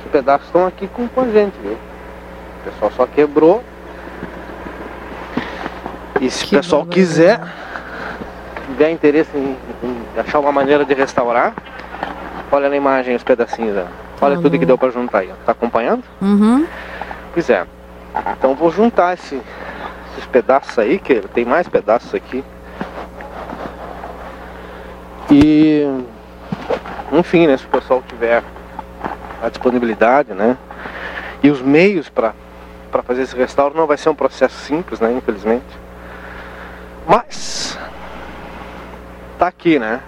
os 0.06 0.12
pedaços 0.12 0.46
estão 0.48 0.68
aqui 0.68 0.88
com, 0.88 1.08
com 1.08 1.22
a 1.22 1.28
gente, 1.30 1.56
viu? 1.62 1.74
O 1.74 2.70
pessoal 2.72 2.92
só 2.92 3.08
quebrou. 3.08 3.64
E 6.20 6.30
se 6.30 6.46
o 6.46 6.50
pessoal 6.50 6.86
quiser, 6.86 7.42
tiver 8.68 8.92
interesse 8.92 9.36
em, 9.36 9.58
em 9.84 10.20
achar 10.20 10.38
uma 10.38 10.52
maneira 10.52 10.86
de 10.86 10.94
restaurar, 10.94 11.54
olha 12.52 12.70
na 12.70 12.76
imagem 12.76 13.16
os 13.16 13.24
pedacinhos. 13.24 13.76
ó. 13.78 14.01
Olha 14.22 14.36
tudo 14.42 14.58
que 14.60 14.66
deu 14.66 14.78
para 14.78 14.90
juntar 14.92 15.20
aí. 15.20 15.30
ó. 15.32 15.36
Tá 15.46 15.52
acompanhando? 15.52 16.04
Uhum. 16.22 16.66
Pois 17.34 17.50
é. 17.50 17.66
Então 18.38 18.54
vou 18.56 18.72
juntar 18.72 19.14
esse- 19.14 19.42
esses 20.12 20.26
pedaços 20.28 20.78
aí, 20.78 21.00
que 21.00 21.22
tem 21.30 21.46
mais 21.46 21.68
pedaços 21.68 22.14
aqui. 22.14 22.44
E 25.30 25.86
enfim, 27.12 27.48
né, 27.48 27.58
se 27.58 27.66
o 27.66 27.70
pessoal 27.70 28.04
tiver 28.08 28.44
a 29.42 29.50
disponibilidade, 29.50 30.34
né? 30.34 30.58
E 31.42 31.50
os 31.50 31.62
meios 31.62 32.10
para 32.10 32.34
fazer 33.04 33.24
esse 33.24 33.36
restauro 33.36 33.76
não 33.76 33.88
vai 33.88 33.98
ser 33.98 34.10
um 34.10 34.16
processo 34.16 34.56
simples, 34.60 35.00
né, 35.00 35.12
infelizmente. 35.12 35.66
Mas 37.08 37.78
tá 39.40 39.48
aqui, 39.48 39.80
né? 39.80 40.02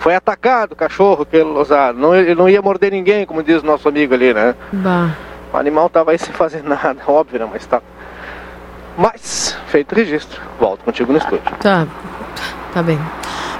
Foi 0.00 0.14
atacado 0.14 0.72
o 0.72 0.76
cachorro 0.76 1.26
que 1.26 1.36
ele 1.36 1.50
usado. 1.50 1.98
Não, 1.98 2.14
ele 2.14 2.34
não 2.34 2.48
ia 2.48 2.62
morder 2.62 2.90
ninguém, 2.90 3.26
como 3.26 3.42
diz 3.42 3.62
o 3.62 3.66
nosso 3.66 3.86
amigo 3.86 4.14
ali, 4.14 4.32
né? 4.32 4.54
Bah. 4.72 5.10
O 5.52 5.56
animal 5.58 5.90
tava 5.90 6.10
aí 6.12 6.18
sem 6.18 6.32
fazer 6.32 6.64
nada, 6.64 6.96
óbvio, 7.06 7.38
né? 7.38 7.48
Mas 7.52 7.66
tá. 7.66 7.82
Mas, 8.96 9.56
feito 9.66 9.92
o 9.92 9.94
registro, 9.94 10.40
volto 10.58 10.82
contigo 10.84 11.12
no 11.12 11.18
estúdio. 11.18 11.44
Tá, 11.60 11.86
tá 12.72 12.82
bem. 12.82 12.98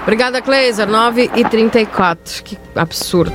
Obrigada, 0.01 0.41
Cleiser. 0.41 0.87
9 0.87 1.29
e 1.35 1.45
34 1.45 2.43
Que 2.43 2.57
absurdo. 2.75 3.31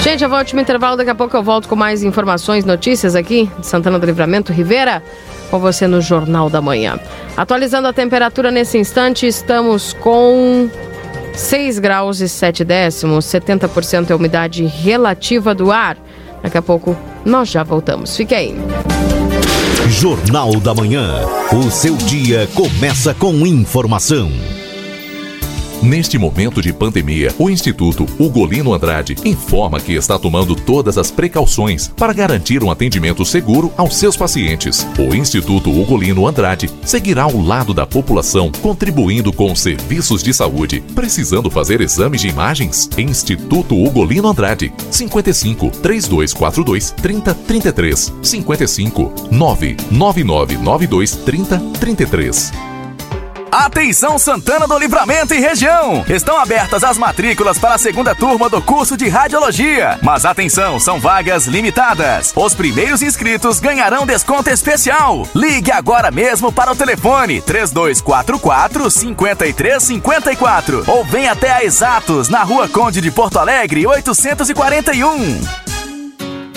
Gente, 0.00 0.24
eu 0.24 0.28
vou 0.28 0.36
ao 0.36 0.42
último 0.42 0.60
intervalo. 0.60 0.96
Daqui 0.96 1.10
a 1.10 1.14
pouco 1.14 1.36
eu 1.36 1.42
volto 1.42 1.68
com 1.68 1.76
mais 1.76 2.02
informações, 2.02 2.64
notícias 2.64 3.14
aqui 3.14 3.48
de 3.58 3.66
Santana 3.66 3.98
do 3.98 4.06
Livramento, 4.06 4.52
Rivera, 4.52 5.02
com 5.50 5.58
você 5.60 5.86
no 5.86 6.00
Jornal 6.00 6.50
da 6.50 6.60
Manhã. 6.60 6.98
Atualizando 7.40 7.88
a 7.88 7.92
temperatura 7.94 8.50
nesse 8.50 8.76
instante, 8.76 9.26
estamos 9.26 9.94
com 9.94 10.68
6 11.32 11.78
graus 11.78 12.20
e 12.20 12.28
7 12.28 12.62
décimos, 12.62 13.24
70% 13.24 14.10
é 14.10 14.12
a 14.12 14.16
umidade 14.16 14.62
relativa 14.66 15.54
do 15.54 15.72
ar. 15.72 15.96
Daqui 16.42 16.58
a 16.58 16.62
pouco 16.62 16.94
nós 17.24 17.48
já 17.48 17.62
voltamos. 17.62 18.14
Fique 18.14 18.34
aí. 18.34 18.54
Jornal 19.88 20.60
da 20.60 20.74
Manhã. 20.74 21.24
O 21.50 21.70
seu 21.70 21.96
dia 21.96 22.46
começa 22.54 23.14
com 23.14 23.34
informação. 23.46 24.30
Neste 25.82 26.18
momento 26.18 26.60
de 26.60 26.74
pandemia, 26.74 27.34
o 27.38 27.48
Instituto 27.48 28.06
Ugolino 28.18 28.74
Andrade 28.74 29.16
informa 29.24 29.80
que 29.80 29.94
está 29.94 30.18
tomando 30.18 30.54
todas 30.54 30.98
as 30.98 31.10
precauções 31.10 31.88
para 31.88 32.12
garantir 32.12 32.62
um 32.62 32.70
atendimento 32.70 33.24
seguro 33.24 33.72
aos 33.78 33.96
seus 33.96 34.14
pacientes. 34.14 34.86
O 34.98 35.14
Instituto 35.14 35.70
Ugolino 35.70 36.26
Andrade 36.26 36.68
seguirá 36.84 37.22
ao 37.22 37.40
lado 37.40 37.72
da 37.72 37.86
população, 37.86 38.52
contribuindo 38.60 39.32
com 39.32 39.50
os 39.50 39.60
serviços 39.60 40.22
de 40.22 40.34
saúde. 40.34 40.82
Precisando 40.94 41.50
fazer 41.50 41.80
exames 41.80 42.20
de 42.20 42.28
imagens? 42.28 42.90
Instituto 42.98 43.74
Ugolino 43.74 44.28
Andrade, 44.28 44.70
55 44.90 45.70
3242 45.70 46.90
3033 46.90 48.12
55 48.22 49.28
99992 49.30 51.16
3033. 51.16 52.69
Atenção 53.52 54.16
Santana 54.16 54.64
do 54.68 54.78
Livramento 54.78 55.34
e 55.34 55.40
região! 55.40 56.04
Estão 56.08 56.38
abertas 56.38 56.84
as 56.84 56.96
matrículas 56.96 57.58
para 57.58 57.74
a 57.74 57.78
segunda 57.78 58.14
turma 58.14 58.48
do 58.48 58.62
curso 58.62 58.96
de 58.96 59.08
Radiologia. 59.08 59.98
Mas 60.02 60.24
atenção, 60.24 60.78
são 60.78 61.00
vagas 61.00 61.46
limitadas. 61.46 62.32
Os 62.36 62.54
primeiros 62.54 63.02
inscritos 63.02 63.58
ganharão 63.58 64.06
desconto 64.06 64.50
especial. 64.50 65.26
Ligue 65.34 65.72
agora 65.72 66.12
mesmo 66.12 66.52
para 66.52 66.70
o 66.70 66.76
telefone 66.76 67.42
3244 67.42 68.88
5354 68.88 70.84
ou 70.86 71.04
venha 71.04 71.32
até 71.32 71.50
a 71.50 71.64
Exatos, 71.64 72.28
na 72.28 72.44
Rua 72.44 72.68
Conde 72.68 73.00
de 73.00 73.10
Porto 73.10 73.40
Alegre, 73.40 73.84
841. 73.84 75.69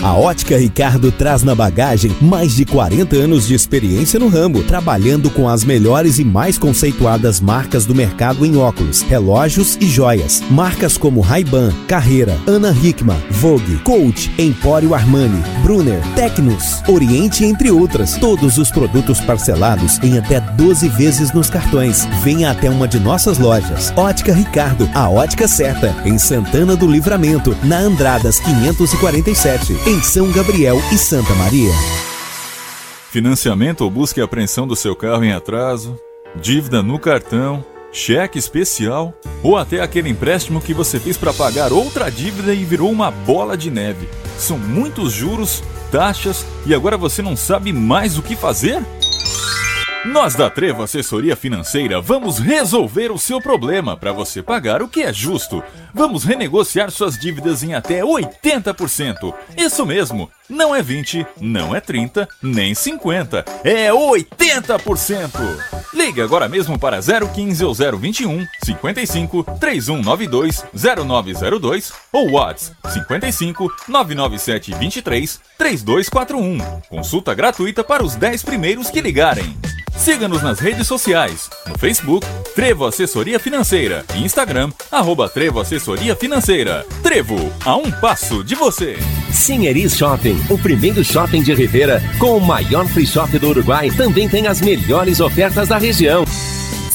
A 0.03 0.11
Ótica 0.11 0.57
Ricardo 0.57 1.13
traz 1.13 1.43
na 1.43 1.55
bagagem 1.55 2.13
mais 2.19 2.53
de 2.53 2.65
40 2.65 3.15
anos 3.15 3.47
de 3.47 3.53
experiência 3.53 4.19
no 4.19 4.27
ramo, 4.27 4.61
trabalhando 4.61 5.29
com 5.29 5.47
as 5.47 5.63
melhores 5.63 6.19
e 6.19 6.25
mais 6.25 6.57
conceituadas 6.57 7.39
marcas 7.39 7.85
do 7.85 7.95
mercado 7.95 8.45
em 8.45 8.57
óculos, 8.57 9.01
relógios 9.01 9.77
e 9.79 9.85
joias. 9.87 10.43
Marcas 10.51 10.97
como 10.97 11.21
Ray-Ban, 11.21 11.71
Carreira, 11.87 12.37
Ana 12.45 12.75
Hickman, 12.83 13.15
Vogue, 13.31 13.77
Coach, 13.77 14.29
Empório 14.37 14.93
Armani, 14.93 15.41
Brunner, 15.63 16.01
Tecnos, 16.15 16.83
Oriente, 16.85 17.45
entre 17.45 17.71
outras. 17.71 18.17
Todos 18.17 18.57
os 18.57 18.69
produtos 18.69 19.21
parcelados 19.21 19.99
em 20.03 20.17
até 20.17 20.41
12 20.41 20.89
vezes 20.89 21.31
nos 21.31 21.49
cartões. 21.49 22.05
Venha 22.21 22.51
até 22.51 22.69
uma 22.69 22.89
de 22.89 22.99
nossas 22.99 23.37
lojas. 23.37 23.93
Ótica 23.95 24.33
Ricardo, 24.33 24.89
a 24.93 25.09
ótica 25.09 25.47
certa, 25.47 25.95
em 26.03 26.17
Santana 26.17 26.75
do 26.75 26.91
Livramento, 26.91 27.55
na 27.63 27.77
Andradas 27.77 28.41
547, 28.41 29.92
em 29.93 30.01
São 30.01 30.31
Gabriel 30.31 30.81
e 30.91 30.97
Santa 30.97 31.35
Maria. 31.35 31.71
Financiamento 33.11 33.81
ou 33.81 33.91
busca 33.91 34.19
e 34.19 34.23
apreensão 34.23 34.65
do 34.65 34.75
seu 34.75 34.95
carro 34.95 35.23
em 35.23 35.31
atraso, 35.31 35.95
dívida 36.35 36.81
no 36.81 36.97
cartão, 36.97 37.63
cheque 37.91 38.39
especial 38.39 39.13
ou 39.43 39.55
até 39.55 39.81
aquele 39.81 40.09
empréstimo 40.09 40.59
que 40.59 40.73
você 40.73 40.99
fez 40.99 41.15
para 41.15 41.31
pagar 41.31 41.71
outra 41.71 42.09
dívida 42.09 42.55
e 42.55 42.65
virou 42.65 42.91
uma 42.91 43.11
bola 43.11 43.55
de 43.55 43.69
neve. 43.69 44.09
São 44.35 44.57
muitos 44.57 45.13
juros, 45.13 45.61
taxas 45.91 46.43
e 46.65 46.73
agora 46.73 46.97
você 46.97 47.21
não 47.21 47.35
sabe 47.35 47.71
mais 47.71 48.17
o 48.17 48.23
que 48.23 48.35
fazer? 48.35 48.83
Nós 50.05 50.35
da 50.35 50.49
Trevo 50.49 50.83
Assessoria 50.83 51.33
Financeira 51.33 52.01
vamos 52.01 52.37
resolver 52.37 53.09
o 53.09 53.17
seu 53.17 53.39
problema 53.39 53.95
para 53.95 54.11
você 54.11 54.43
pagar 54.43 54.81
o 54.81 54.87
que 54.89 55.01
é 55.01 55.13
justo. 55.13 55.63
Vamos 55.93 56.25
renegociar 56.25 56.91
suas 56.91 57.17
dívidas 57.17 57.63
em 57.63 57.73
até 57.73 58.01
80%. 58.01 59.33
Isso 59.57 59.85
mesmo, 59.85 60.29
não 60.49 60.75
é 60.75 60.81
20, 60.81 61.25
não 61.39 61.73
é 61.73 61.79
30, 61.79 62.27
nem 62.41 62.75
50, 62.75 63.45
é 63.63 63.91
80%. 63.91 65.29
Ligue 65.93 66.21
agora 66.21 66.49
mesmo 66.49 66.77
para 66.77 66.99
015 66.99 67.63
ou 67.63 67.73
021 67.73 68.45
55 68.61 69.43
3192 69.57 70.65
0902 70.73 71.93
ou 72.11 72.31
WhatsApp 72.31 72.75
55 72.91 73.73
997 73.87 74.73
23 74.73 75.39
3241. 75.57 76.81
Consulta 76.89 77.33
gratuita 77.33 77.85
para 77.85 78.03
os 78.03 78.15
10 78.15 78.43
primeiros 78.43 78.89
que 78.89 78.99
ligarem. 78.99 79.55
Siga-nos 79.95 80.41
nas 80.41 80.59
redes 80.59 80.87
sociais, 80.87 81.49
no 81.67 81.77
Facebook, 81.77 82.25
Trevo 82.55 82.85
Assessoria 82.85 83.39
Financeira 83.39 84.05
e 84.15 84.23
Instagram, 84.23 84.69
arroba 84.91 85.29
Trevo 85.29 85.59
Assessoria 85.59 86.15
Financeira. 86.15 86.85
Trevo, 87.01 87.37
a 87.65 87.75
um 87.75 87.89
passo 87.89 88.43
de 88.43 88.55
você. 88.55 88.97
Sinheris 89.31 89.95
Shopping, 89.95 90.39
o 90.49 90.57
primeiro 90.57 91.03
shopping 91.03 91.41
de 91.41 91.53
Rivera 91.53 92.01
com 92.19 92.37
o 92.37 92.41
maior 92.41 92.85
free 92.87 93.07
shop 93.07 93.37
do 93.39 93.49
Uruguai, 93.49 93.91
também 93.91 94.27
tem 94.27 94.47
as 94.47 94.61
melhores 94.61 95.19
ofertas 95.19 95.69
da 95.69 95.77
região. 95.77 96.25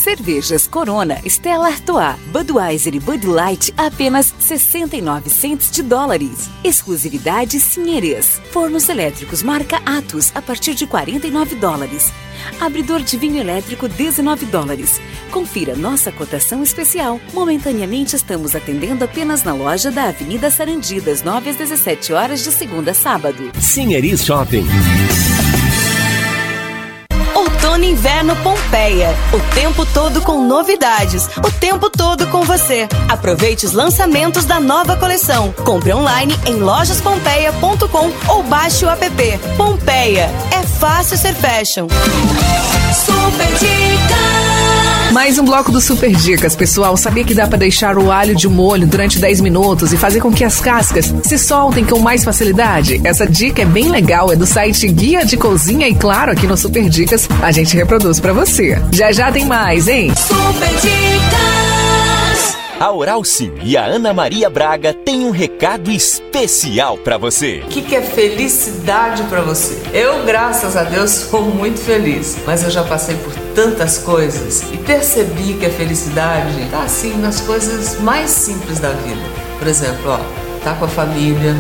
Cervejas 0.08 0.66
Corona, 0.66 1.20
Stella 1.26 1.66
Artois, 1.66 2.16
Budweiser 2.32 2.94
e 2.94 2.98
Bud 2.98 3.26
Light 3.26 3.74
apenas 3.76 4.32
69 4.38 5.28
centes 5.28 5.70
de 5.70 5.82
dólares. 5.82 6.48
Exclusividade 6.64 7.60
Sinheres. 7.60 8.40
Fornos 8.50 8.88
elétricos 8.88 9.42
marca 9.42 9.82
Atos 9.84 10.32
a 10.34 10.40
partir 10.40 10.74
de 10.74 10.86
49 10.86 11.56
dólares. 11.56 12.10
Abridor 12.58 13.02
de 13.02 13.18
vinho 13.18 13.38
elétrico 13.38 13.86
19 13.86 14.46
dólares. 14.46 14.98
Confira 15.30 15.76
nossa 15.76 16.10
cotação 16.10 16.62
especial. 16.62 17.20
Momentaneamente 17.34 18.16
estamos 18.16 18.56
atendendo 18.56 19.04
apenas 19.04 19.44
na 19.44 19.52
loja 19.52 19.90
da 19.90 20.04
Avenida 20.04 20.50
Sarandi 20.50 21.02
das 21.02 21.22
9 21.22 21.50
às 21.50 21.56
17 21.56 22.14
horas 22.14 22.42
de 22.42 22.50
segunda 22.50 22.92
a 22.92 22.94
sábado. 22.94 23.52
Sinheris 23.60 24.24
Shopping. 24.24 24.64
Outono 27.38 27.84
e 27.84 27.90
Inverno 27.90 28.34
Pompeia. 28.36 29.14
O 29.32 29.54
tempo 29.54 29.86
todo 29.86 30.20
com 30.22 30.44
novidades. 30.44 31.28
O 31.38 31.52
tempo 31.52 31.88
todo 31.88 32.26
com 32.26 32.42
você. 32.42 32.88
Aproveite 33.08 33.64
os 33.64 33.72
lançamentos 33.72 34.44
da 34.44 34.58
nova 34.58 34.96
coleção. 34.96 35.52
Compre 35.64 35.94
online 35.94 36.34
em 36.46 36.56
lojaspompeia.com 36.56 38.32
ou 38.32 38.42
baixe 38.42 38.84
o 38.84 38.90
app. 38.90 39.38
Pompeia. 39.56 40.28
É 40.50 40.66
fácil 40.66 41.16
ser 41.16 41.34
fashion. 41.34 41.86
Mais 45.18 45.36
um 45.36 45.44
bloco 45.44 45.72
do 45.72 45.80
Super 45.80 46.12
Dicas, 46.12 46.54
pessoal. 46.54 46.96
Sabia 46.96 47.24
que 47.24 47.34
dá 47.34 47.44
para 47.44 47.58
deixar 47.58 47.98
o 47.98 48.12
alho 48.12 48.36
de 48.36 48.46
molho 48.46 48.86
durante 48.86 49.18
10 49.18 49.40
minutos 49.40 49.92
e 49.92 49.96
fazer 49.96 50.20
com 50.20 50.32
que 50.32 50.44
as 50.44 50.60
cascas 50.60 51.12
se 51.24 51.36
soltem 51.36 51.84
com 51.84 51.98
mais 51.98 52.22
facilidade? 52.22 53.00
Essa 53.02 53.26
dica 53.26 53.62
é 53.62 53.64
bem 53.64 53.88
legal, 53.88 54.30
é 54.30 54.36
do 54.36 54.46
site 54.46 54.86
Guia 54.86 55.26
de 55.26 55.36
Cozinha 55.36 55.88
e 55.88 55.94
claro, 55.96 56.30
aqui 56.30 56.46
no 56.46 56.56
Super 56.56 56.88
Dicas 56.88 57.28
a 57.42 57.50
gente 57.50 57.76
reproduz 57.76 58.20
para 58.20 58.32
você. 58.32 58.80
Já 58.92 59.10
já 59.10 59.32
tem 59.32 59.44
mais, 59.44 59.88
hein? 59.88 60.12
Super 60.14 60.68
Dicas. 60.80 61.57
A 62.80 62.92
Oral 62.92 63.24
Sim 63.24 63.54
e 63.60 63.76
a 63.76 63.84
Ana 63.84 64.14
Maria 64.14 64.48
Braga 64.48 64.94
têm 64.94 65.24
um 65.24 65.32
recado 65.32 65.90
especial 65.90 66.96
para 66.96 67.18
você. 67.18 67.60
O 67.64 67.66
que, 67.66 67.82
que 67.82 67.96
é 67.96 68.00
felicidade 68.00 69.24
para 69.24 69.40
você? 69.40 69.82
Eu, 69.92 70.24
graças 70.24 70.76
a 70.76 70.84
Deus, 70.84 71.10
sou 71.10 71.42
muito 71.42 71.80
feliz, 71.80 72.38
mas 72.46 72.62
eu 72.62 72.70
já 72.70 72.84
passei 72.84 73.16
por 73.16 73.34
tantas 73.52 73.98
coisas 73.98 74.62
e 74.72 74.76
percebi 74.76 75.54
que 75.54 75.66
a 75.66 75.70
felicidade 75.70 76.54
tá 76.70 76.84
assim 76.84 77.16
nas 77.16 77.40
coisas 77.40 77.98
mais 78.00 78.30
simples 78.30 78.78
da 78.78 78.90
vida. 78.90 79.22
Por 79.58 79.66
exemplo, 79.66 80.12
ó, 80.12 80.20
tá 80.62 80.74
com 80.74 80.84
a 80.84 80.88
família, 80.88 81.56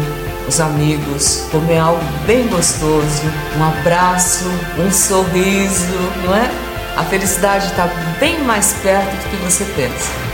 os 0.46 0.60
amigos, 0.60 1.48
comer 1.50 1.78
algo 1.78 2.04
bem 2.28 2.46
gostoso, 2.46 3.24
um 3.58 3.64
abraço, 3.64 4.44
um 4.78 4.92
sorriso, 4.92 5.98
não 6.24 6.36
é? 6.36 6.48
A 6.96 7.02
felicidade 7.02 7.66
está 7.66 7.88
bem 8.20 8.38
mais 8.44 8.72
perto 8.74 9.10
do 9.10 9.30
que 9.30 9.36
você 9.42 9.64
pensa. 9.74 10.27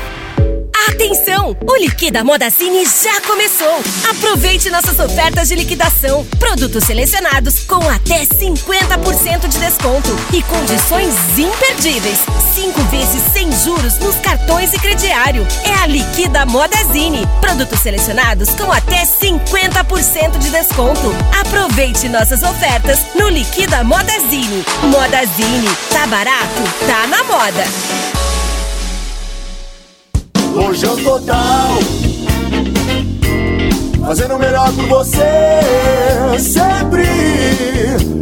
Atenção! 0.89 1.56
O 1.66 1.77
Liquida 1.77 2.23
Modazine 2.23 2.85
já 2.85 3.20
começou! 3.23 3.82
Aproveite 4.11 4.70
nossas 4.70 4.98
ofertas 4.98 5.48
de 5.48 5.55
liquidação. 5.55 6.24
Produtos 6.39 6.85
selecionados 6.85 7.61
com 7.61 7.89
até 7.89 8.24
50% 8.27 9.48
de 9.48 9.59
desconto 9.59 10.11
e 10.32 10.43
condições 10.43 11.15
imperdíveis. 11.39 12.19
Cinco 12.55 12.82
vezes 12.85 13.23
sem 13.32 13.51
juros 13.51 13.98
nos 13.98 14.16
cartões 14.16 14.74
e 14.74 14.78
crediário. 14.78 15.47
É 15.65 15.74
a 15.82 15.86
Liquida 15.86 16.44
Modazine. 16.44 17.27
Produtos 17.40 17.81
selecionados 17.81 18.51
com 18.51 18.70
até 18.70 19.05
50% 19.05 20.39
de 20.39 20.51
desconto. 20.51 21.15
Aproveite 21.40 22.09
nossas 22.09 22.43
ofertas 22.43 22.98
no 23.15 23.28
Liquida 23.31 23.82
Modazine. 23.82 24.65
Modazine. 24.82 25.69
Tá 25.90 26.06
barato? 26.06 26.62
Tá 26.86 27.06
na 27.06 27.24
moda. 27.24 28.24
Lojão 30.55 30.97
total. 31.02 32.03
Fazendo 34.05 34.35
o 34.35 34.39
melhor 34.39 34.72
por 34.74 34.86
você, 34.86 35.22
sempre. 36.39 37.05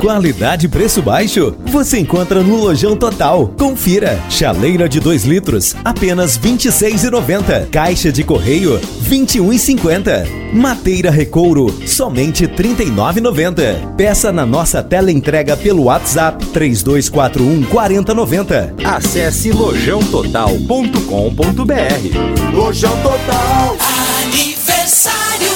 Qualidade 0.00 0.66
e 0.66 0.68
preço 0.68 1.00
baixo? 1.00 1.54
Você 1.66 1.98
encontra 1.98 2.42
no 2.42 2.56
Lojão 2.56 2.96
Total. 2.96 3.46
Confira. 3.58 4.18
Chaleira 4.28 4.88
de 4.88 4.98
2 4.98 5.24
litros, 5.24 5.76
apenas 5.84 6.34
R$ 6.36 6.50
26,90. 6.50 7.68
Caixa 7.70 8.10
de 8.10 8.24
correio, 8.24 8.74
R$ 8.76 8.82
21,50. 9.08 10.26
Mateira 10.52 11.10
Recouro, 11.10 11.72
somente 11.86 12.46
R$ 12.46 12.54
39,90. 12.56 13.94
Peça 13.96 14.32
na 14.32 14.44
nossa 14.44 14.82
tela 14.82 15.12
entrega 15.12 15.56
pelo 15.56 15.84
WhatsApp 15.84 16.44
3241 16.46 17.62
4090. 17.70 18.74
Acesse 18.84 19.52
lojãototal.com.br. 19.52 22.52
Lojão 22.52 22.96
Total. 23.02 23.76
Aniversário. 24.24 25.51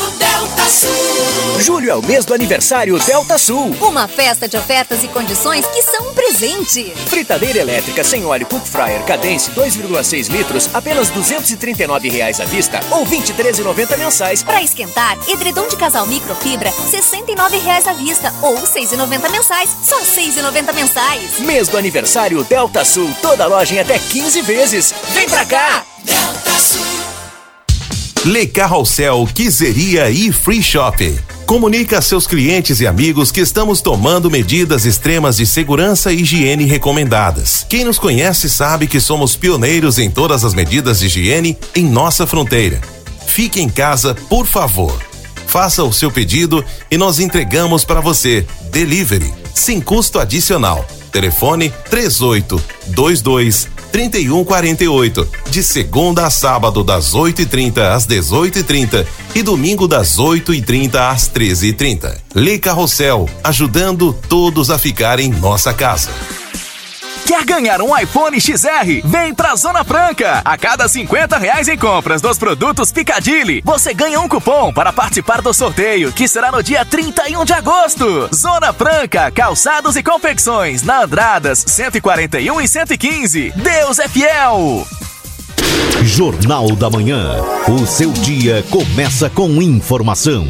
Julho 1.59 1.91
é 1.91 1.95
o 1.95 2.03
mês 2.03 2.25
do 2.25 2.35
aniversário 2.35 2.99
Delta 3.01 3.39
Sul. 3.39 3.75
Uma 3.81 4.07
festa 4.07 4.47
de 4.47 4.57
ofertas 4.57 5.03
e 5.03 5.09
condições 5.09 5.67
que 5.67 5.83
são 5.83 6.11
um 6.11 6.15
presente. 6.15 6.93
Fritadeira 7.07 7.59
elétrica 7.59 8.05
sem 8.05 8.25
óleo 8.25 8.47
Cook 8.47 8.65
Fryer 8.67 9.03
Cadence 9.05 9.51
2,6 9.53 10.29
litros, 10.29 10.71
apenas 10.75 11.09
239 11.11 12.09
reais 12.09 12.41
à 12.41 12.45
vista 12.45 12.81
ou 12.91 13.05
R$ 13.05 13.17
23,90 13.19 13.99
mensais. 13.99 14.43
Para 14.43 14.63
esquentar, 14.63 15.19
edredom 15.29 15.67
de 15.69 15.77
casal 15.77 16.07
microfibra, 16.07 16.71
69 16.71 17.59
reais 17.59 17.87
à 17.87 17.95
vista 17.95 18.33
ou 18.43 18.55
R$ 18.55 18.63
6,90 18.63 19.31
mensais, 19.31 19.77
só 19.83 19.99
R$ 19.99 20.05
6,90 20.05 20.73
mensais. 20.75 21.39
Mês 21.41 21.69
do 21.69 21.79
aniversário 21.79 22.45
Delta 22.45 22.85
Sul, 22.85 23.11
toda 23.23 23.47
loja 23.47 23.75
em 23.75 23.81
até 23.81 23.99
15 23.99 24.43
vezes. 24.43 24.95
Vem 25.11 25.29
pra 25.29 25.45
cá! 25.45 25.85
Delta 26.05 26.61
Sul. 26.61 26.86
Le 28.27 28.45
Carrossel 28.45 29.25
Quiseria 29.33 30.11
e 30.11 30.33
Free 30.33 30.61
Shop. 30.61 31.15
Comunica 31.47 31.99
a 31.99 32.03
seus 32.03 32.27
clientes 32.27 32.81
e 32.81 32.87
amigos 32.87 33.31
que 33.31 33.41
estamos 33.41 33.81
tomando 33.81 34.29
medidas 34.29 34.85
extremas 34.85 35.37
de 35.37 35.47
segurança 35.47 36.13
e 36.13 36.23
higiene 36.23 36.65
recomendadas. 36.65 37.65
Quem 37.69 37.85
nos 37.85 38.01
conhece 38.01 38.51
sabe 38.51 38.89
que 38.89 38.99
somos 38.99 39.37
pioneiros 39.37 39.97
em 40.01 40.11
todas 40.11 40.45
as 40.45 40.55
medidas 40.55 40.99
de 40.99 41.07
higiene 41.07 41.57
em 41.73 41.85
nossa 41.85 42.27
fronteira. 42.27 42.81
Fique 43.29 43.61
em 43.61 43.69
casa, 43.69 44.13
por 44.29 44.45
favor. 44.45 45.01
Faça 45.47 45.85
o 45.85 45.93
seu 45.93 46.11
pedido 46.11 46.65
e 46.91 46.99
nós 46.99 47.21
entregamos 47.21 47.85
para 47.85 48.01
você. 48.01 48.45
Delivery, 48.73 49.33
sem 49.55 49.81
custo 49.81 50.19
adicional. 50.19 50.85
Telefone 51.11 51.73
3822 51.91 53.69
3148. 53.93 55.29
De 55.51 55.63
segunda 55.63 56.27
a 56.27 56.31
sábado, 56.31 56.85
das 56.85 57.15
8h30 57.15 57.79
às 57.79 58.07
18h30 58.07 59.07
e 59.35 59.43
domingo 59.43 59.89
das 59.89 60.19
8h30 60.19 60.95
às 60.97 61.31
13h30. 61.31 62.15
Lê 62.35 62.59
Carrossel, 62.59 63.29
ajudando 63.43 64.13
todos 64.29 64.71
a 64.71 64.79
ficar 64.79 65.19
em 65.19 65.31
nossa 65.31 65.73
casa. 65.73 66.11
Quer 67.27 67.45
ganhar 67.45 67.83
um 67.83 67.99
iPhone 67.99 68.41
XR? 68.41 69.03
Vem 69.05 69.35
pra 69.35 69.57
Zona 69.57 69.83
Franca! 69.83 70.43
A 70.45 70.57
cada 70.57 70.87
50 70.87 71.37
reais 71.39 71.67
em 71.67 71.77
compras 71.77 72.23
dos 72.23 72.39
produtos 72.39 72.93
Picadilly, 72.93 73.63
você 73.65 73.93
ganha 73.93 74.21
um 74.21 74.29
cupom 74.29 74.73
para 74.73 74.93
participar 74.93 75.43
do 75.43 75.53
sorteio, 75.53 76.13
que 76.13 76.29
será 76.29 76.53
no 76.53 76.63
dia 76.63 76.85
31 76.85 77.45
de 77.45 77.53
agosto. 77.53 78.29
Zona 78.33 78.73
Franca, 78.73 79.29
calçados 79.33 79.97
e 79.97 80.05
confecções, 80.05 80.85
na 80.85 81.03
Andradas, 81.03 81.65
141 81.67 82.61
e 82.61 82.69
115. 82.69 83.53
Deus 83.57 83.99
é 83.99 84.07
fiel! 84.07 84.87
Jornal 86.05 86.77
da 86.77 86.89
Manhã. 86.89 87.43
O 87.69 87.85
seu 87.89 88.13
dia 88.13 88.65
começa 88.71 89.29
com 89.29 89.61
informação. 89.61 90.47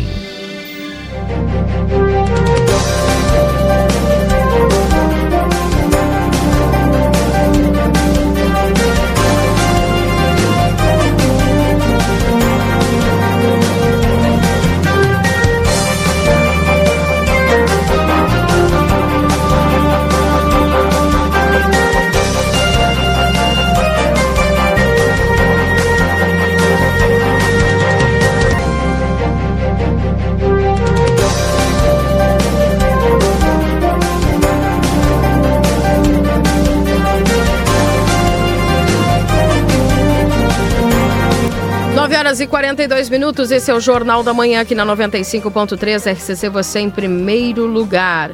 Horas 42.26 42.40
e 42.40 42.46
42 42.48 43.08
minutos, 43.08 43.52
esse 43.52 43.70
é 43.70 43.74
o 43.74 43.78
Jornal 43.78 44.20
da 44.20 44.34
Manhã 44.34 44.60
aqui 44.60 44.74
na 44.74 44.84
95.3 44.84 46.12
RCC, 46.12 46.48
você 46.48 46.80
em 46.80 46.90
primeiro 46.90 47.66
lugar. 47.66 48.32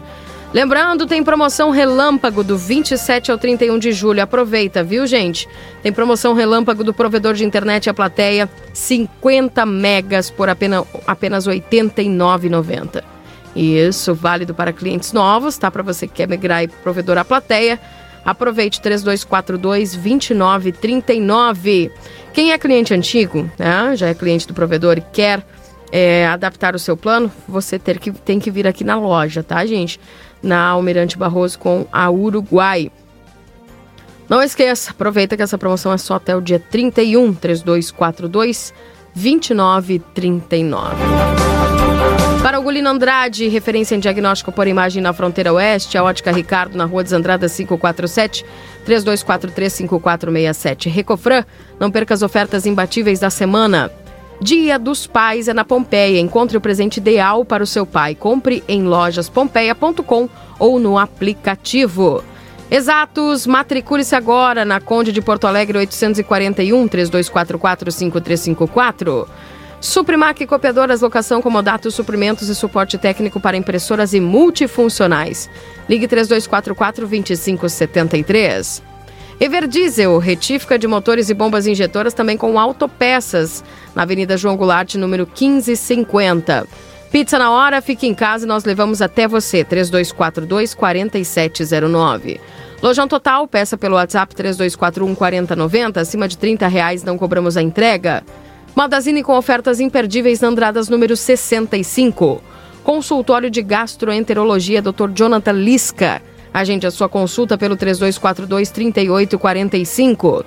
Lembrando, 0.50 1.06
tem 1.06 1.22
promoção 1.22 1.68
relâmpago 1.68 2.42
do 2.42 2.56
27 2.56 3.30
ao 3.30 3.36
31 3.36 3.78
de 3.78 3.92
julho. 3.92 4.22
Aproveita, 4.22 4.82
viu, 4.82 5.06
gente? 5.06 5.46
Tem 5.82 5.92
promoção 5.92 6.32
relâmpago 6.32 6.82
do 6.82 6.94
provedor 6.94 7.34
de 7.34 7.44
internet 7.44 7.90
A 7.90 7.94
Plateia, 7.94 8.48
50 8.72 9.66
megas 9.66 10.30
por 10.30 10.48
apenas, 10.48 10.86
apenas 11.06 11.44
R$ 11.44 11.60
89,90. 11.60 13.04
Isso, 13.54 14.14
válido 14.14 14.54
para 14.54 14.72
clientes 14.72 15.12
novos, 15.12 15.58
tá? 15.58 15.70
Para 15.70 15.82
você 15.82 16.06
que 16.06 16.14
quer 16.14 16.28
migrar 16.28 16.62
e 16.62 16.68
provedor 16.68 17.18
A 17.18 17.26
Plateia. 17.26 17.78
Aproveite 18.24 18.80
3242 18.80 19.96
2939. 19.96 21.90
Quem 22.32 22.52
é 22.52 22.58
cliente 22.58 22.94
antigo, 22.94 23.50
né? 23.58 23.94
Já 23.96 24.08
é 24.08 24.14
cliente 24.14 24.46
do 24.46 24.54
provedor 24.54 24.98
e 24.98 25.00
quer 25.00 25.44
é, 25.90 26.26
adaptar 26.26 26.74
o 26.74 26.78
seu 26.78 26.96
plano, 26.96 27.30
você 27.46 27.78
ter 27.78 27.98
que, 27.98 28.10
tem 28.10 28.40
que 28.40 28.50
vir 28.50 28.66
aqui 28.66 28.82
na 28.82 28.96
loja, 28.98 29.42
tá, 29.42 29.64
gente? 29.66 30.00
Na 30.42 30.68
Almirante 30.68 31.18
Barroso 31.18 31.58
com 31.58 31.86
a 31.92 32.10
Uruguai. 32.10 32.90
Não 34.28 34.42
esqueça, 34.42 34.92
aproveita 34.92 35.36
que 35.36 35.42
essa 35.42 35.58
promoção 35.58 35.92
é 35.92 35.98
só 35.98 36.14
até 36.14 36.34
o 36.34 36.40
dia 36.40 36.58
31, 36.58 37.34
3242 37.34 38.72
2939. 39.14 40.96
Para 42.42 42.58
o 42.58 42.62
Gulino 42.62 42.88
Andrade, 42.88 43.46
referência 43.48 43.94
em 43.94 44.00
diagnóstico 44.00 44.50
por 44.50 44.66
imagem 44.66 45.02
na 45.02 45.12
fronteira 45.12 45.52
oeste, 45.52 45.98
a 45.98 46.02
Ótica 46.02 46.32
Ricardo, 46.32 46.76
na 46.76 46.86
Rua 46.86 47.04
Desandrada 47.04 47.46
547, 47.48 48.44
3243-5467. 48.86 50.90
Recofran, 50.90 51.44
não 51.78 51.90
perca 51.90 52.14
as 52.14 52.22
ofertas 52.22 52.66
imbatíveis 52.66 53.20
da 53.20 53.30
semana. 53.30 53.90
Dia 54.40 54.78
dos 54.78 55.06
Pais 55.06 55.48
é 55.48 55.54
na 55.54 55.64
Pompeia. 55.64 56.18
Encontre 56.18 56.56
o 56.56 56.60
presente 56.60 56.96
ideal 56.96 57.44
para 57.44 57.62
o 57.62 57.66
seu 57.66 57.86
pai. 57.86 58.14
Compre 58.14 58.64
em 58.66 58.82
lojaspompeia.com 58.82 60.28
ou 60.58 60.80
no 60.80 60.98
aplicativo. 60.98 62.24
Exatos, 62.68 63.46
matricule-se 63.46 64.16
agora 64.16 64.64
na 64.64 64.80
Conde 64.80 65.12
de 65.12 65.20
Porto 65.20 65.46
Alegre 65.46 65.78
841 65.78 66.88
3244 66.88 67.92
5354. 67.92 69.28
Suprimac 69.82 70.46
Copiadoras, 70.46 71.00
locação, 71.00 71.42
comodato, 71.42 71.90
suprimentos 71.90 72.48
e 72.48 72.54
suporte 72.54 72.96
técnico 72.96 73.40
para 73.40 73.56
impressoras 73.56 74.14
e 74.14 74.20
multifuncionais. 74.20 75.50
Ligue 75.88 76.06
3244-2573. 76.06 78.80
Everdiesel, 79.40 80.18
retífica 80.18 80.78
de 80.78 80.86
motores 80.86 81.30
e 81.30 81.34
bombas 81.34 81.66
injetoras 81.66 82.14
também 82.14 82.36
com 82.36 82.60
autopeças, 82.60 83.64
na 83.92 84.04
Avenida 84.04 84.36
João 84.36 84.56
Goulart, 84.56 84.94
número 84.94 85.26
1550. 85.26 86.64
Pizza 87.10 87.36
na 87.36 87.50
hora, 87.50 87.82
fique 87.82 88.06
em 88.06 88.14
casa 88.14 88.44
e 88.44 88.48
nós 88.48 88.64
levamos 88.64 89.02
até 89.02 89.26
você, 89.26 89.64
3242-4709. 89.64 92.38
Lojão 92.80 93.08
Total, 93.08 93.48
peça 93.48 93.76
pelo 93.76 93.96
WhatsApp 93.96 94.32
3241-4090, 94.32 95.96
acima 95.96 96.28
de 96.28 96.38
30 96.38 96.68
reais 96.68 97.02
não 97.02 97.18
cobramos 97.18 97.56
a 97.56 97.62
entrega. 97.62 98.22
Magazine 98.74 99.22
com 99.22 99.36
ofertas 99.36 99.80
imperdíveis 99.80 100.40
na 100.40 100.48
Andradas 100.48 100.88
número 100.88 101.14
65. 101.14 102.42
Consultório 102.82 103.50
de 103.50 103.60
Gastroenterologia 103.62 104.80
Dr. 104.80 105.10
Jonathan 105.14 105.52
Lisca. 105.52 106.22
Agende 106.54 106.86
a 106.86 106.90
sua 106.90 107.06
consulta 107.08 107.58
pelo 107.58 107.76
3242-3845. 107.76 110.44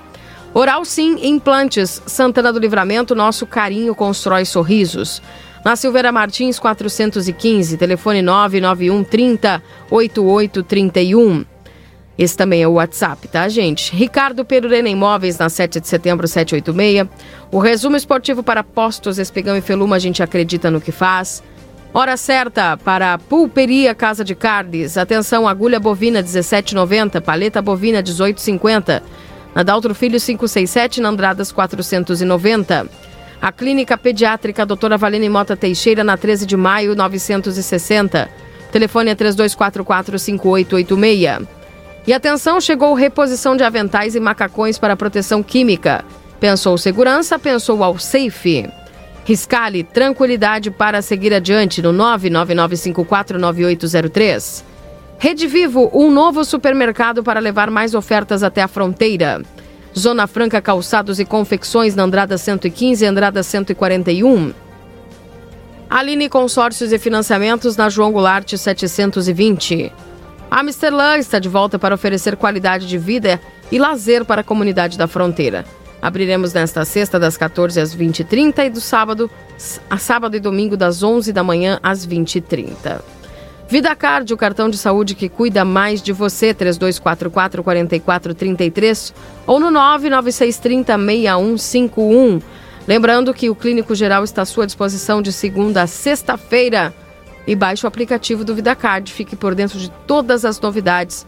Oral 0.56 0.84
Sim 0.86 1.20
Implantes, 1.22 2.02
Santana 2.08 2.52
do 2.52 2.58
Livramento, 2.60 3.14
nosso 3.14 3.46
carinho 3.46 3.94
constrói 3.94 4.44
sorrisos. 4.44 5.22
Na 5.64 5.76
Silveira 5.76 6.12
Martins 6.12 6.58
415, 6.58 7.78
telefone 7.78 8.24
991 8.24 9.04
30 9.04 9.62
8831. 9.92 11.55
Esse 12.18 12.38
também 12.38 12.62
é 12.64 12.68
o 12.68 12.74
WhatsApp, 12.74 13.28
tá, 13.28 13.48
gente? 13.50 13.94
Ricardo 13.94 14.46
Perurena 14.46 14.88
Imóveis, 14.88 15.38
na 15.38 15.50
7 15.50 15.82
de 15.82 15.88
setembro, 15.88 16.28
786. 16.28 17.10
O 17.52 17.60
resumo 17.60 17.98
esportivo 17.98 18.42
para 18.42 18.64
postos, 18.64 19.20
espigão 19.20 19.58
e 19.58 19.62
feluma, 19.62 19.98
a 19.98 20.00
gente 20.00 20.24
acredita 20.24 20.72
no 20.72 20.80
que 20.80 20.94
faz. 20.94 21.44
Hora 21.94 22.18
certa 22.18 22.78
para 22.78 23.18
Pulperia 23.18 23.94
Casa 23.94 24.24
de 24.24 24.36
Carnes. 24.36 24.98
Atenção, 24.98 25.48
agulha 25.48 25.80
bovina 25.80 26.24
17,90, 26.24 27.22
paleta 27.22 27.62
bovina 27.62 28.02
18,50. 28.02 29.02
Na 29.54 29.64
Daltro 29.64 29.96
Filho 29.96 30.20
567, 30.20 31.00
na 31.02 31.10
Andradas 31.10 31.52
490. 31.52 32.88
A 33.42 33.52
Clínica 33.52 33.98
Pediátrica 33.98 34.66
Doutora 34.66 34.98
Valene 34.98 35.30
Mota 35.30 35.56
Teixeira, 35.56 36.04
na 36.04 36.18
13 36.18 36.46
de 36.46 36.58
maio 36.58 36.96
960. 36.96 38.30
O 38.68 38.72
telefone 38.72 39.12
é 39.12 39.16
3244 39.16 40.20
5886. 40.20 41.65
E 42.08 42.14
atenção, 42.14 42.62
chegou 42.62 42.94
reposição 42.94 43.58
de 43.58 43.64
aventais 43.64 44.14
e 44.16 44.20
macacões 44.20 44.78
para 44.78 44.96
proteção 44.96 45.42
química. 45.42 46.06
Pensou 46.40 46.78
segurança, 46.78 47.40
pensou 47.40 47.84
ao 47.84 47.98
safe. 47.98 48.70
Riscale, 49.24 49.84
tranquilidade 49.84 50.70
para 50.70 51.02
seguir 51.02 51.34
adiante 51.34 51.82
no 51.82 51.92
999549803. 51.94 54.64
Rede 55.18 55.48
Vivo, 55.48 55.90
um 55.94 56.12
novo 56.12 56.46
supermercado 56.46 57.24
para 57.24 57.40
levar 57.40 57.72
mais 57.72 57.96
ofertas 57.96 58.44
até 58.44 58.62
a 58.62 58.68
fronteira. 58.68 59.42
Zona 59.98 60.28
Franca 60.28 60.62
Calçados 60.62 61.20
e 61.20 61.26
Confecções 61.26 61.96
na 61.96 62.04
Andrada 62.04 62.38
115 62.38 63.04
e 63.04 63.08
Andrada 63.08 63.42
141. 63.42 64.54
Aline 65.90 66.30
Consórcios 66.30 66.92
e 66.92 67.00
Financiamentos 67.00 67.76
na 67.78 67.90
João 67.90 68.12
Goulart 68.12 68.56
720. 68.56 69.92
Amsterdã 70.56 71.18
está 71.18 71.38
de 71.38 71.50
volta 71.50 71.78
para 71.78 71.94
oferecer 71.94 72.38
qualidade 72.38 72.88
de 72.88 72.98
vida 72.98 73.42
e 73.70 73.78
lazer 73.78 74.24
para 74.24 74.40
a 74.40 74.44
comunidade 74.44 74.98
da 74.98 75.06
fronteira. 75.06 75.66
Abriremos 76.02 76.54
nesta 76.54 76.86
sexta 76.86 77.20
das 77.20 77.36
14 77.36 77.78
às 77.78 77.94
20h30 77.94 78.68
e 78.68 78.70
do 78.70 78.80
sábado 78.80 79.30
a 79.90 79.98
sábado 79.98 80.38
e 80.38 80.40
domingo 80.40 80.78
das 80.78 81.04
11 81.04 81.34
da 81.34 81.44
manhã 81.44 81.78
às 81.84 82.08
20h30. 82.08 83.02
Vida 83.68 83.94
Card, 83.98 84.34
o 84.34 84.38
cartão 84.38 84.70
de 84.70 84.78
saúde 84.78 85.14
que 85.14 85.28
cuida 85.28 85.66
mais 85.66 86.02
de 86.02 86.14
você, 86.14 86.54
3244 86.54 87.62
4433 87.62 89.14
ou 89.46 89.60
no 89.60 89.70
99630 89.70 90.98
6151. 90.98 92.42
Lembrando 92.88 93.34
que 93.34 93.50
o 93.50 93.56
Clínico 93.56 93.94
Geral 93.94 94.24
está 94.24 94.44
à 94.44 94.46
sua 94.46 94.66
disposição 94.66 95.22
de 95.22 95.34
segunda 95.34 95.82
a 95.82 95.88
sexta-feira 95.88 96.94
e 97.48 97.56
baixe 97.56 97.86
o 97.86 97.88
aplicativo 97.88 98.44
do 98.44 98.56
VidaCard. 98.56 99.12
Fique 99.12 99.36
por 99.36 99.56
dentro 99.56 99.78
de 99.80 99.90
todas 100.08 100.46
as 100.46 100.60
novidades. 100.60 101.26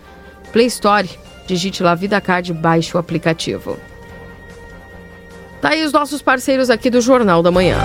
Play 0.52 0.68
Store, 0.68 1.10
digite 1.46 1.84
lá 1.84 1.96
VidaCard 1.96 2.54
baixe 2.54 2.96
o 2.96 3.00
aplicativo. 3.00 3.78
Tá 5.62 5.70
aí 5.70 5.84
os 5.84 5.92
nossos 5.92 6.22
parceiros 6.22 6.70
aqui 6.70 6.90
do 6.90 7.02
Jornal 7.02 7.42
da 7.42 7.52
Manhã. 7.52 7.78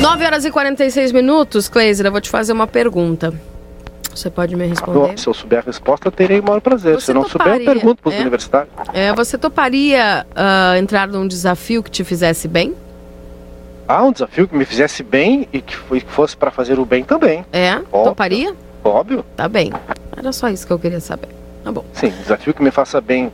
Nove 0.00 0.24
horas 0.24 0.44
e 0.44 0.50
46 0.50 1.12
minutos, 1.12 1.68
Cleiser, 1.68 2.06
eu 2.06 2.12
vou 2.12 2.20
te 2.20 2.30
fazer 2.30 2.52
uma 2.52 2.66
pergunta. 2.66 3.49
Você 4.14 4.30
pode 4.30 4.56
me 4.56 4.66
responder? 4.66 5.18
Se 5.18 5.26
eu 5.28 5.34
souber 5.34 5.60
a 5.60 5.62
resposta, 5.62 6.10
terei 6.10 6.40
o 6.40 6.42
maior 6.42 6.60
prazer. 6.60 6.94
Você 6.94 7.06
Se 7.06 7.10
eu 7.12 7.14
não 7.14 7.24
toparia, 7.24 7.52
souber, 7.54 7.68
eu 7.68 7.74
pergunto 7.74 8.02
para 8.02 8.10
os 8.10 8.14
é? 8.16 8.20
universitários. 8.20 8.72
É, 8.92 9.12
você 9.14 9.38
toparia 9.38 10.26
ah, 10.34 10.78
entrar 10.78 11.08
num 11.08 11.26
desafio 11.26 11.82
que 11.82 11.90
te 11.90 12.04
fizesse 12.04 12.48
bem? 12.48 12.74
Ah, 13.86 14.04
um 14.04 14.12
desafio 14.12 14.46
que 14.46 14.54
me 14.54 14.64
fizesse 14.64 15.02
bem 15.02 15.48
e 15.52 15.60
que 15.60 15.76
fosse 16.06 16.36
para 16.36 16.50
fazer 16.50 16.78
o 16.78 16.84
bem 16.84 17.02
também. 17.02 17.44
É? 17.52 17.74
Óbvio. 17.74 18.04
Toparia? 18.04 18.54
Óbvio. 18.84 19.24
Tá 19.36 19.48
bem. 19.48 19.72
Era 20.16 20.32
só 20.32 20.48
isso 20.48 20.66
que 20.66 20.72
eu 20.72 20.78
queria 20.78 21.00
saber. 21.00 21.28
Tá 21.64 21.72
bom. 21.72 21.84
Sim, 21.92 22.10
desafio 22.10 22.54
que 22.54 22.62
me 22.62 22.70
faça 22.70 23.00
bem 23.00 23.32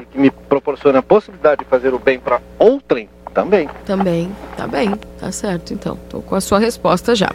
e 0.00 0.04
que 0.04 0.18
me 0.18 0.30
proporcione 0.30 0.98
a 0.98 1.02
possibilidade 1.02 1.62
de 1.62 1.64
fazer 1.66 1.92
o 1.92 1.98
bem 1.98 2.18
para 2.18 2.40
outrem 2.58 3.08
também. 3.34 3.68
Também. 3.84 4.32
Tá 4.56 4.66
bem. 4.66 4.94
Tá 5.20 5.30
certo, 5.30 5.72
então. 5.74 5.96
Tô 6.08 6.20
com 6.20 6.34
a 6.34 6.40
sua 6.40 6.58
resposta 6.58 7.14
já. 7.14 7.28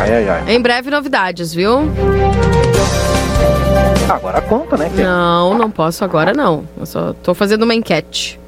Ai, 0.00 0.14
ai, 0.14 0.28
ai. 0.28 0.54
Em 0.54 0.60
breve, 0.60 0.90
novidades, 0.90 1.52
viu? 1.52 1.80
Agora 4.08 4.40
conta, 4.40 4.76
né? 4.76 4.90
Não, 4.94 5.56
não 5.56 5.70
posso 5.70 6.04
agora, 6.04 6.32
não. 6.32 6.64
Eu 6.78 6.86
só 6.86 7.12
tô 7.12 7.34
fazendo 7.34 7.62
uma 7.62 7.74
enquete. 7.74 8.40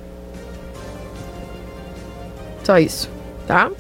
Só 2.64 2.78
isso, 2.78 3.10
tá? 3.46 3.70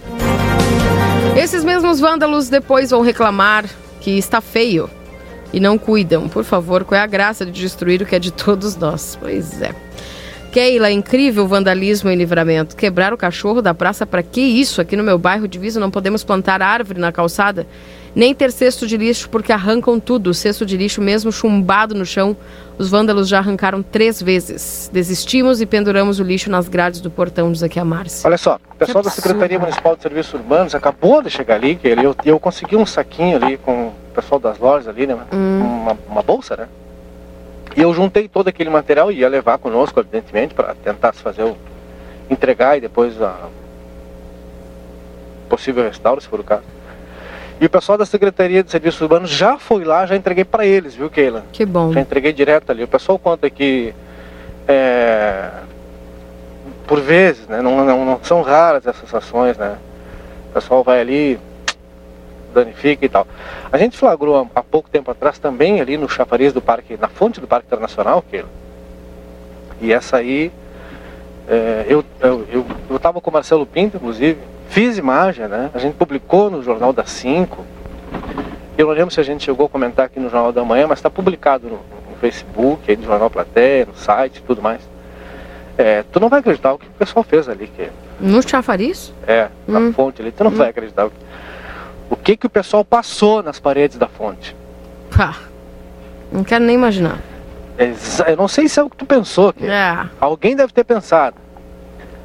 Esses 1.36 1.64
mesmos 1.64 1.98
vândalos 1.98 2.48
depois 2.48 2.90
vão 2.90 3.00
reclamar 3.00 3.64
que 4.00 4.18
está 4.18 4.40
feio 4.40 4.90
e 5.52 5.58
não 5.58 5.78
cuidam. 5.78 6.28
Por 6.28 6.44
favor, 6.44 6.84
qual 6.84 7.00
é 7.00 7.02
a 7.02 7.06
graça 7.06 7.46
de 7.46 7.52
destruir 7.52 8.02
o 8.02 8.06
que 8.06 8.14
é 8.14 8.18
de 8.18 8.32
todos 8.32 8.76
nós? 8.76 9.16
Pois 9.20 9.62
é. 9.62 9.74
Keila, 10.52 10.90
incrível 10.90 11.48
vandalismo 11.48 12.10
em 12.10 12.14
livramento. 12.14 12.76
Quebrar 12.76 13.14
o 13.14 13.16
cachorro 13.16 13.62
da 13.62 13.72
praça, 13.72 14.04
para 14.04 14.22
que 14.22 14.42
isso? 14.42 14.82
Aqui 14.82 14.94
no 14.94 15.02
meu 15.02 15.16
bairro 15.16 15.48
Divisa 15.48 15.80
não 15.80 15.90
podemos 15.90 16.22
plantar 16.22 16.60
árvore 16.60 17.00
na 17.00 17.10
calçada, 17.10 17.66
nem 18.14 18.34
ter 18.34 18.52
cesto 18.52 18.86
de 18.86 18.98
lixo 18.98 19.30
porque 19.30 19.50
arrancam 19.50 19.98
tudo. 19.98 20.28
O 20.28 20.34
cesto 20.34 20.66
de 20.66 20.76
lixo 20.76 21.00
mesmo 21.00 21.32
chumbado 21.32 21.94
no 21.94 22.04
chão, 22.04 22.36
os 22.76 22.90
vândalos 22.90 23.28
já 23.28 23.38
arrancaram 23.38 23.82
três 23.82 24.22
vezes. 24.22 24.90
Desistimos 24.92 25.62
e 25.62 25.64
penduramos 25.64 26.20
o 26.20 26.22
lixo 26.22 26.50
nas 26.50 26.68
grades 26.68 27.00
do 27.00 27.10
portão, 27.10 27.50
diz 27.50 27.62
aqui 27.62 27.80
a 27.80 27.84
Márcia. 27.84 28.28
Olha 28.28 28.36
só, 28.36 28.60
o 28.72 28.76
pessoal 28.76 29.02
da 29.02 29.08
Secretaria 29.08 29.58
Municipal 29.58 29.96
de 29.96 30.02
Serviços 30.02 30.34
Urbanos 30.34 30.74
acabou 30.74 31.22
de 31.22 31.30
chegar 31.30 31.54
ali, 31.54 31.76
que 31.76 31.88
eu, 31.88 32.14
eu 32.26 32.38
consegui 32.38 32.76
um 32.76 32.84
saquinho 32.84 33.42
ali 33.42 33.56
com 33.56 33.86
o 33.86 33.92
pessoal 34.14 34.38
das 34.38 34.58
lojas 34.58 34.86
ali, 34.86 35.06
né? 35.06 35.16
Uma, 35.32 35.96
uma 36.10 36.22
bolsa, 36.22 36.58
né? 36.58 36.68
E 37.76 37.80
eu 37.80 37.92
juntei 37.94 38.28
todo 38.28 38.48
aquele 38.48 38.70
material 38.70 39.10
e 39.10 39.20
ia 39.20 39.28
levar 39.28 39.58
conosco, 39.58 40.00
evidentemente, 40.00 40.54
para 40.54 40.74
tentar 40.74 41.12
se 41.14 41.22
fazer 41.22 41.42
o. 41.44 41.56
entregar 42.30 42.76
e 42.76 42.80
depois 42.80 43.20
a 43.20 43.48
possível 45.48 45.84
restauro, 45.84 46.20
se 46.20 46.28
for 46.28 46.40
o 46.40 46.44
caso. 46.44 46.62
E 47.60 47.66
o 47.66 47.70
pessoal 47.70 47.96
da 47.96 48.06
Secretaria 48.06 48.62
de 48.62 48.70
Serviços 48.70 49.00
Urbanos 49.00 49.30
já 49.30 49.58
foi 49.58 49.84
lá, 49.84 50.04
já 50.06 50.16
entreguei 50.16 50.44
para 50.44 50.66
eles, 50.66 50.94
viu, 50.94 51.08
Keila? 51.08 51.44
Que 51.52 51.64
bom. 51.64 51.92
Já 51.92 52.00
entreguei 52.00 52.32
direto 52.32 52.70
ali. 52.70 52.82
O 52.82 52.88
pessoal 52.88 53.18
conta 53.18 53.48
que 53.48 53.94
é, 54.66 55.50
por 56.86 57.00
vezes, 57.00 57.46
né, 57.46 57.60
não, 57.60 57.84
não, 57.84 58.04
não 58.04 58.20
são 58.22 58.42
raras 58.42 58.86
essas 58.86 59.14
ações, 59.14 59.56
né? 59.56 59.76
O 60.50 60.54
pessoal 60.54 60.82
vai 60.82 61.00
ali, 61.00 61.38
danifica 62.52 63.04
e 63.04 63.08
tal. 63.08 63.26
A 63.72 63.76
gente 63.78 63.96
flagrou 63.96 64.48
há- 64.54 64.62
pouco 64.62 64.88
tempo 64.90 65.10
atrás 65.10 65.38
também 65.38 65.80
ali 65.80 65.96
no 65.96 66.08
chafariz 66.08 66.52
do 66.52 66.60
parque, 66.60 66.96
na 67.00 67.08
fonte 67.08 67.40
do 67.40 67.46
Parque 67.46 67.66
Internacional, 67.66 68.22
Keila. 68.30 68.48
E 69.80 69.92
essa 69.92 70.18
aí, 70.18 70.52
é, 71.48 71.86
eu, 71.88 72.04
eu, 72.20 72.46
eu, 72.52 72.66
eu 72.90 72.98
tava 73.00 73.20
com 73.20 73.30
o 73.30 73.32
Marcelo 73.32 73.66
Pinto, 73.66 73.96
inclusive, 73.96 74.38
fiz 74.68 74.96
imagem, 74.96 75.48
né? 75.48 75.70
A 75.74 75.78
gente 75.78 75.94
publicou 75.94 76.50
no 76.50 76.62
Jornal 76.62 76.92
das 76.92 77.10
5. 77.10 77.64
Eu 78.78 78.86
não 78.86 78.94
lembro 78.94 79.12
se 79.12 79.20
a 79.20 79.24
gente 79.24 79.44
chegou 79.44 79.66
a 79.66 79.68
comentar 79.68 80.06
aqui 80.06 80.18
no 80.20 80.30
Jornal 80.30 80.52
da 80.52 80.64
Manhã, 80.64 80.86
mas 80.86 80.98
está 80.98 81.10
publicado 81.10 81.66
no, 81.68 81.76
no 82.10 82.16
Facebook, 82.20 82.90
aí 82.90 82.96
no 82.96 83.04
Jornal 83.04 83.28
Platéia, 83.28 83.86
no 83.86 83.94
site 83.96 84.36
e 84.38 84.42
tudo 84.42 84.62
mais. 84.62 84.80
É, 85.76 86.04
tu 86.12 86.20
não 86.20 86.28
vai 86.28 86.40
acreditar 86.40 86.74
o 86.74 86.78
que 86.78 86.86
o 86.86 86.90
pessoal 86.98 87.22
fez 87.22 87.48
ali, 87.48 87.66
que 87.66 87.88
No 88.20 88.46
chafariz? 88.46 89.12
é, 89.26 89.48
na 89.66 89.90
fonte 89.92 90.20
ali, 90.22 90.30
tu 90.30 90.44
não 90.44 90.50
vai 90.50 90.68
acreditar. 90.68 91.08
O 92.12 92.16
que- 92.16 92.32
O 92.32 92.38
que 92.38 92.46
o 92.46 92.50
pessoal 92.50 92.84
passou 92.84 93.42
nas 93.42 93.58
paredes 93.58 93.96
da 93.98 94.06
fonte? 94.08 94.54
Pá. 95.16 95.36
Não 96.30 96.44
quero 96.44 96.64
nem 96.64 96.74
imaginar. 96.76 97.18
Eu 98.26 98.36
não 98.36 98.46
sei 98.48 98.68
se 98.68 98.78
é 98.78 98.82
o 98.82 98.88
que 98.90 98.96
tu 98.96 99.04
pensou, 99.06 99.52
que 99.52 99.66
É. 99.66 100.06
alguém 100.20 100.54
deve 100.54 100.72
ter 100.72 100.84
pensado. 100.84 101.36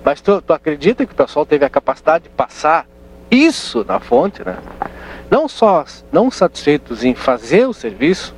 Mas 0.03 0.21
tu, 0.21 0.41
tu 0.41 0.53
acredita 0.53 1.05
que 1.05 1.11
o 1.11 1.15
pessoal 1.15 1.45
teve 1.45 1.65
a 1.65 1.69
capacidade 1.69 2.25
de 2.25 2.29
passar 2.29 2.85
isso 3.31 3.83
na 3.87 3.99
fonte, 3.99 4.43
né? 4.45 4.57
Não 5.29 5.47
só 5.49 5.83
não 6.11 6.29
satisfeitos 6.31 7.03
em 7.03 7.13
fazer 7.15 7.67
o 7.67 7.73
serviço, 7.73 8.33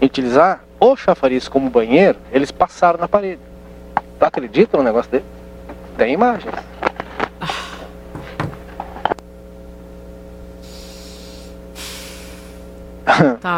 em 0.00 0.06
utilizar 0.06 0.60
o 0.78 0.94
chafariz 0.96 1.48
como 1.48 1.68
banheiro, 1.70 2.18
eles 2.32 2.50
passaram 2.52 2.98
na 2.98 3.08
parede. 3.08 3.40
Tu 4.18 4.24
acredita 4.24 4.76
num 4.76 4.84
negócio 4.84 5.10
dele? 5.10 5.24
Tem 5.96 6.12
imagem. 6.14 6.50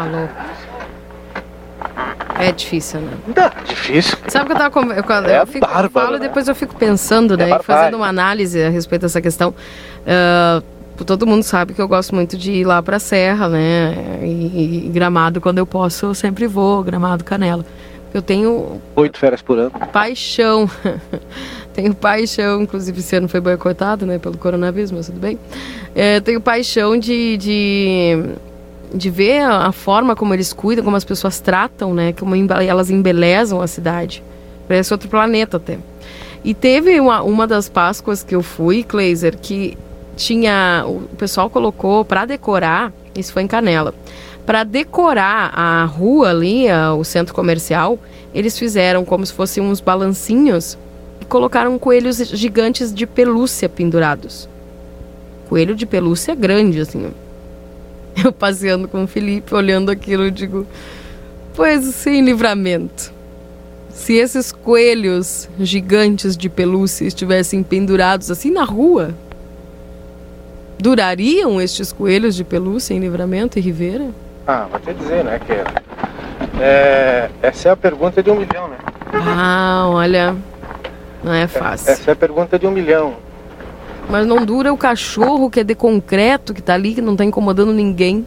Tá 0.03 0.17
louco. 0.17 0.33
É 2.39 2.51
difícil, 2.51 2.99
né? 2.99 3.11
Difícil. 3.65 4.17
Sabe 4.27 4.47
que 4.47 4.51
eu 4.53 4.57
tava 4.57 4.71
com... 4.71 4.81
eu, 4.91 5.03
É 5.29 5.41
eu 5.41 5.47
fico, 5.47 5.65
bárbaro, 5.65 5.89
falo 5.89 6.15
e 6.17 6.19
né? 6.19 6.27
depois 6.27 6.47
eu 6.47 6.55
fico 6.55 6.75
pensando, 6.75 7.37
né? 7.37 7.45
É 7.45 7.47
e 7.47 7.49
barbárie. 7.51 7.65
fazendo 7.65 7.97
uma 7.97 8.07
análise 8.07 8.61
a 8.61 8.69
respeito 8.69 9.03
dessa 9.03 9.21
questão. 9.21 9.53
Ah, 10.05 10.61
todo 11.05 11.25
mundo 11.27 11.43
sabe 11.43 11.73
que 11.73 11.81
eu 11.81 11.87
gosto 11.87 12.13
muito 12.13 12.37
de 12.37 12.51
ir 12.51 12.65
lá 12.65 12.81
pra 12.81 12.99
Serra, 12.99 13.47
né? 13.47 14.19
E, 14.23 14.85
e 14.87 14.89
Gramado, 14.89 15.39
quando 15.39 15.57
eu 15.59 15.65
posso, 15.65 16.07
eu 16.07 16.13
sempre 16.13 16.47
vou. 16.47 16.83
Gramado, 16.83 17.23
Canela. 17.23 17.65
Eu 18.13 18.21
tenho 18.21 18.79
Oito 18.95 19.17
férias 19.17 19.41
por 19.41 19.57
ano. 19.57 19.71
paixão. 19.91 20.69
tenho 21.73 21.95
paixão, 21.95 22.61
inclusive 22.61 22.99
esse 22.99 23.15
ano 23.15 23.27
foi 23.27 23.39
boicotado, 23.39 24.05
né, 24.05 24.19
pelo 24.19 24.37
coronavírus, 24.37 24.91
mas 24.91 25.07
tudo 25.07 25.19
bem. 25.19 25.39
É, 25.95 26.19
tenho 26.19 26.39
paixão 26.39 26.97
de, 26.97 27.37
de, 27.37 28.23
de 28.93 29.09
ver 29.09 29.41
a, 29.41 29.67
a 29.67 29.71
forma 29.71 30.15
como 30.15 30.33
eles 30.33 30.53
cuidam, 30.53 30.83
como 30.85 30.95
as 30.95 31.03
pessoas 31.03 31.39
tratam, 31.39 31.93
né, 31.93 32.13
como 32.13 32.35
elas 32.35 32.89
embelezam 32.89 33.61
a 33.61 33.67
cidade. 33.67 34.23
Parece 34.67 34.93
outro 34.93 35.09
planeta 35.09 35.57
até. 35.57 35.77
E 36.43 36.53
teve 36.53 36.99
uma, 36.99 37.21
uma 37.23 37.47
das 37.47 37.69
Páscoas 37.69 38.23
que 38.23 38.35
eu 38.35 38.43
fui, 38.43 38.83
Kleiser, 38.83 39.37
que 39.37 39.77
tinha. 40.15 40.83
O 40.87 41.01
pessoal 41.17 41.49
colocou 41.49 42.03
para 42.05 42.25
decorar, 42.25 42.91
isso 43.15 43.33
foi 43.33 43.43
em 43.43 43.47
Canela. 43.47 43.93
Para 44.45 44.63
decorar 44.63 45.51
a 45.57 45.85
rua 45.85 46.29
ali, 46.29 46.67
a- 46.69 46.93
o 46.93 47.03
centro 47.03 47.33
comercial, 47.33 47.97
eles 48.33 48.59
fizeram 48.59 49.05
como 49.05 49.25
se 49.25 49.31
fossem 49.33 49.63
uns 49.63 49.79
balancinhos 49.79 50.77
e 51.21 51.25
colocaram 51.25 51.79
coelhos 51.79 52.17
gigantes 52.17 52.93
de 52.93 53.07
pelúcia 53.07 53.69
pendurados. 53.69 54.49
Coelho 55.47 55.75
de 55.75 55.85
pelúcia 55.85 56.35
grande, 56.35 56.81
assim. 56.81 57.11
Eu 58.23 58.31
passeando 58.31 58.87
com 58.87 59.03
o 59.03 59.07
Felipe, 59.07 59.53
olhando 59.55 59.89
aquilo, 59.89 60.25
eu 60.25 60.31
digo: 60.31 60.67
Pois 61.55 61.83
sem 61.85 62.23
livramento. 62.23 63.11
Se 63.89 64.13
esses 64.13 64.51
coelhos 64.51 65.47
gigantes 65.59 66.35
de 66.35 66.49
pelúcia 66.49 67.05
estivessem 67.05 67.61
pendurados 67.61 68.31
assim 68.31 68.51
na 68.51 68.63
rua, 68.63 69.13
durariam 70.79 71.61
estes 71.61 71.93
coelhos 71.93 72.35
de 72.35 72.43
pelúcia 72.43 72.93
em 72.93 72.99
livramento 72.99 73.59
e 73.59 73.61
Ribeira? 73.61 74.09
Ah, 74.47 74.67
vou 74.69 74.79
te 74.79 74.93
dizer, 74.93 75.23
né, 75.23 75.39
que 75.39 75.53
é, 76.61 77.29
essa 77.41 77.69
é 77.69 77.71
a 77.71 77.77
pergunta 77.77 78.21
de 78.21 78.29
um 78.29 78.35
milhão, 78.35 78.67
né? 78.67 78.77
Ah, 79.13 79.85
olha, 79.89 80.35
não 81.23 81.33
é 81.33 81.47
fácil. 81.47 81.91
Essa 81.91 82.11
é 82.11 82.13
a 82.13 82.15
pergunta 82.15 82.57
de 82.59 82.67
um 82.67 82.71
milhão. 82.71 83.15
Mas 84.09 84.25
não 84.27 84.45
dura 84.45 84.71
o 84.73 84.77
cachorro 84.77 85.49
que 85.49 85.59
é 85.61 85.63
de 85.63 85.75
concreto, 85.75 86.53
que 86.53 86.61
tá 86.61 86.73
ali, 86.73 86.93
que 86.93 87.01
não 87.01 87.15
tá 87.15 87.23
incomodando 87.25 87.73
ninguém. 87.73 88.25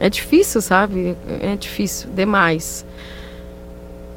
É 0.00 0.08
difícil, 0.10 0.60
sabe? 0.60 1.16
É 1.40 1.54
difícil, 1.54 2.10
demais. 2.12 2.84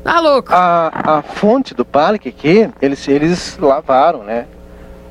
Tá 0.04 0.20
louco. 0.20 0.52
A, 0.54 1.18
a 1.18 1.22
fonte 1.22 1.74
do 1.74 1.84
parque 1.86 2.30
aqui, 2.30 2.70
eles, 2.82 3.08
eles 3.08 3.58
lavaram, 3.60 4.24
né? 4.24 4.46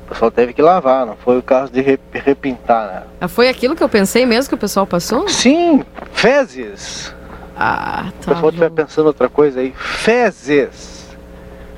O 0.05 0.09
pessoal 0.09 0.29
teve 0.31 0.53
que 0.53 0.61
lavar, 0.61 1.05
não 1.05 1.15
foi 1.15 1.37
o 1.37 1.41
caso 1.41 1.71
de 1.71 1.81
re- 1.81 1.99
repintar, 2.13 2.87
né? 2.87 3.03
Ah, 3.19 3.27
Foi 3.27 3.49
aquilo 3.49 3.75
que 3.75 3.83
eu 3.83 3.89
pensei 3.89 4.25
mesmo 4.25 4.49
que 4.49 4.55
o 4.55 4.57
pessoal 4.57 4.85
passou? 4.85 5.27
Sim, 5.27 5.83
fezes. 6.11 7.13
Ah, 7.57 8.09
Se 8.19 8.27
o 8.29 8.33
pessoal 8.33 8.49
estiver 8.49 8.69
pensando 8.69 9.07
outra 9.07 9.27
coisa 9.29 9.61
aí, 9.61 9.73
fezes. 9.75 11.07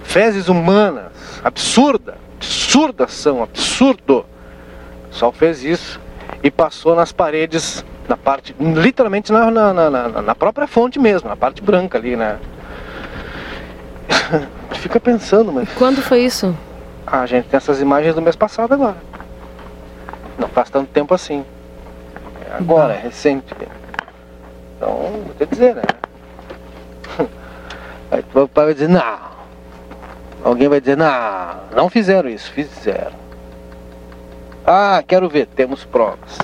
Fezes 0.03 0.47
humanas. 0.49 1.11
Absurda. 1.43 2.15
Absurda 2.37 3.07
são, 3.07 3.41
absurdo. 3.41 4.19
O 4.19 5.07
pessoal 5.09 5.31
fez 5.31 5.63
isso 5.63 5.99
e 6.43 6.51
passou 6.51 6.95
nas 6.95 7.11
paredes, 7.11 7.83
na 8.07 8.15
parte, 8.15 8.55
literalmente 8.59 9.31
na, 9.31 9.49
na, 9.49 9.73
na, 9.73 9.89
na- 10.21 10.35
própria 10.35 10.67
fonte 10.67 10.99
mesmo, 10.99 11.27
na 11.27 11.35
parte 11.35 11.61
branca 11.61 11.97
ali, 11.97 12.15
né? 12.15 12.37
Fica 14.73 14.99
pensando, 14.99 15.51
mas. 15.51 15.67
Quando 15.73 16.01
foi 16.01 16.21
isso? 16.21 16.55
Ah, 17.05 17.21
a 17.21 17.25
gente 17.25 17.45
tem 17.45 17.57
essas 17.57 17.81
imagens 17.81 18.13
do 18.13 18.21
mês 18.21 18.35
passado 18.35 18.73
agora. 18.73 18.97
Não 20.37 20.47
faz 20.49 20.69
tanto 20.69 20.89
tempo 20.91 21.13
assim. 21.13 21.43
É 22.47 22.55
agora, 22.57 22.93
é 22.93 22.99
recente. 22.99 23.55
Então, 24.75 25.23
vou 25.25 25.33
te 25.39 25.45
dizer, 25.47 25.75
né? 25.75 25.81
Aí 28.11 28.23
tu 28.23 28.49
vai 28.53 28.73
dizer, 28.73 28.89
não. 28.89 29.36
Alguém 30.47 30.69
vai 30.69 30.79
dizer, 30.79 30.95
não, 30.95 31.57
não 31.75 31.89
fizeram 31.89 32.29
isso, 32.29 32.49
fizeram. 32.53 33.11
Ah, 34.65 35.03
quero 35.05 35.27
ver, 35.27 35.45
temos 35.45 35.83
provas. 35.83 36.37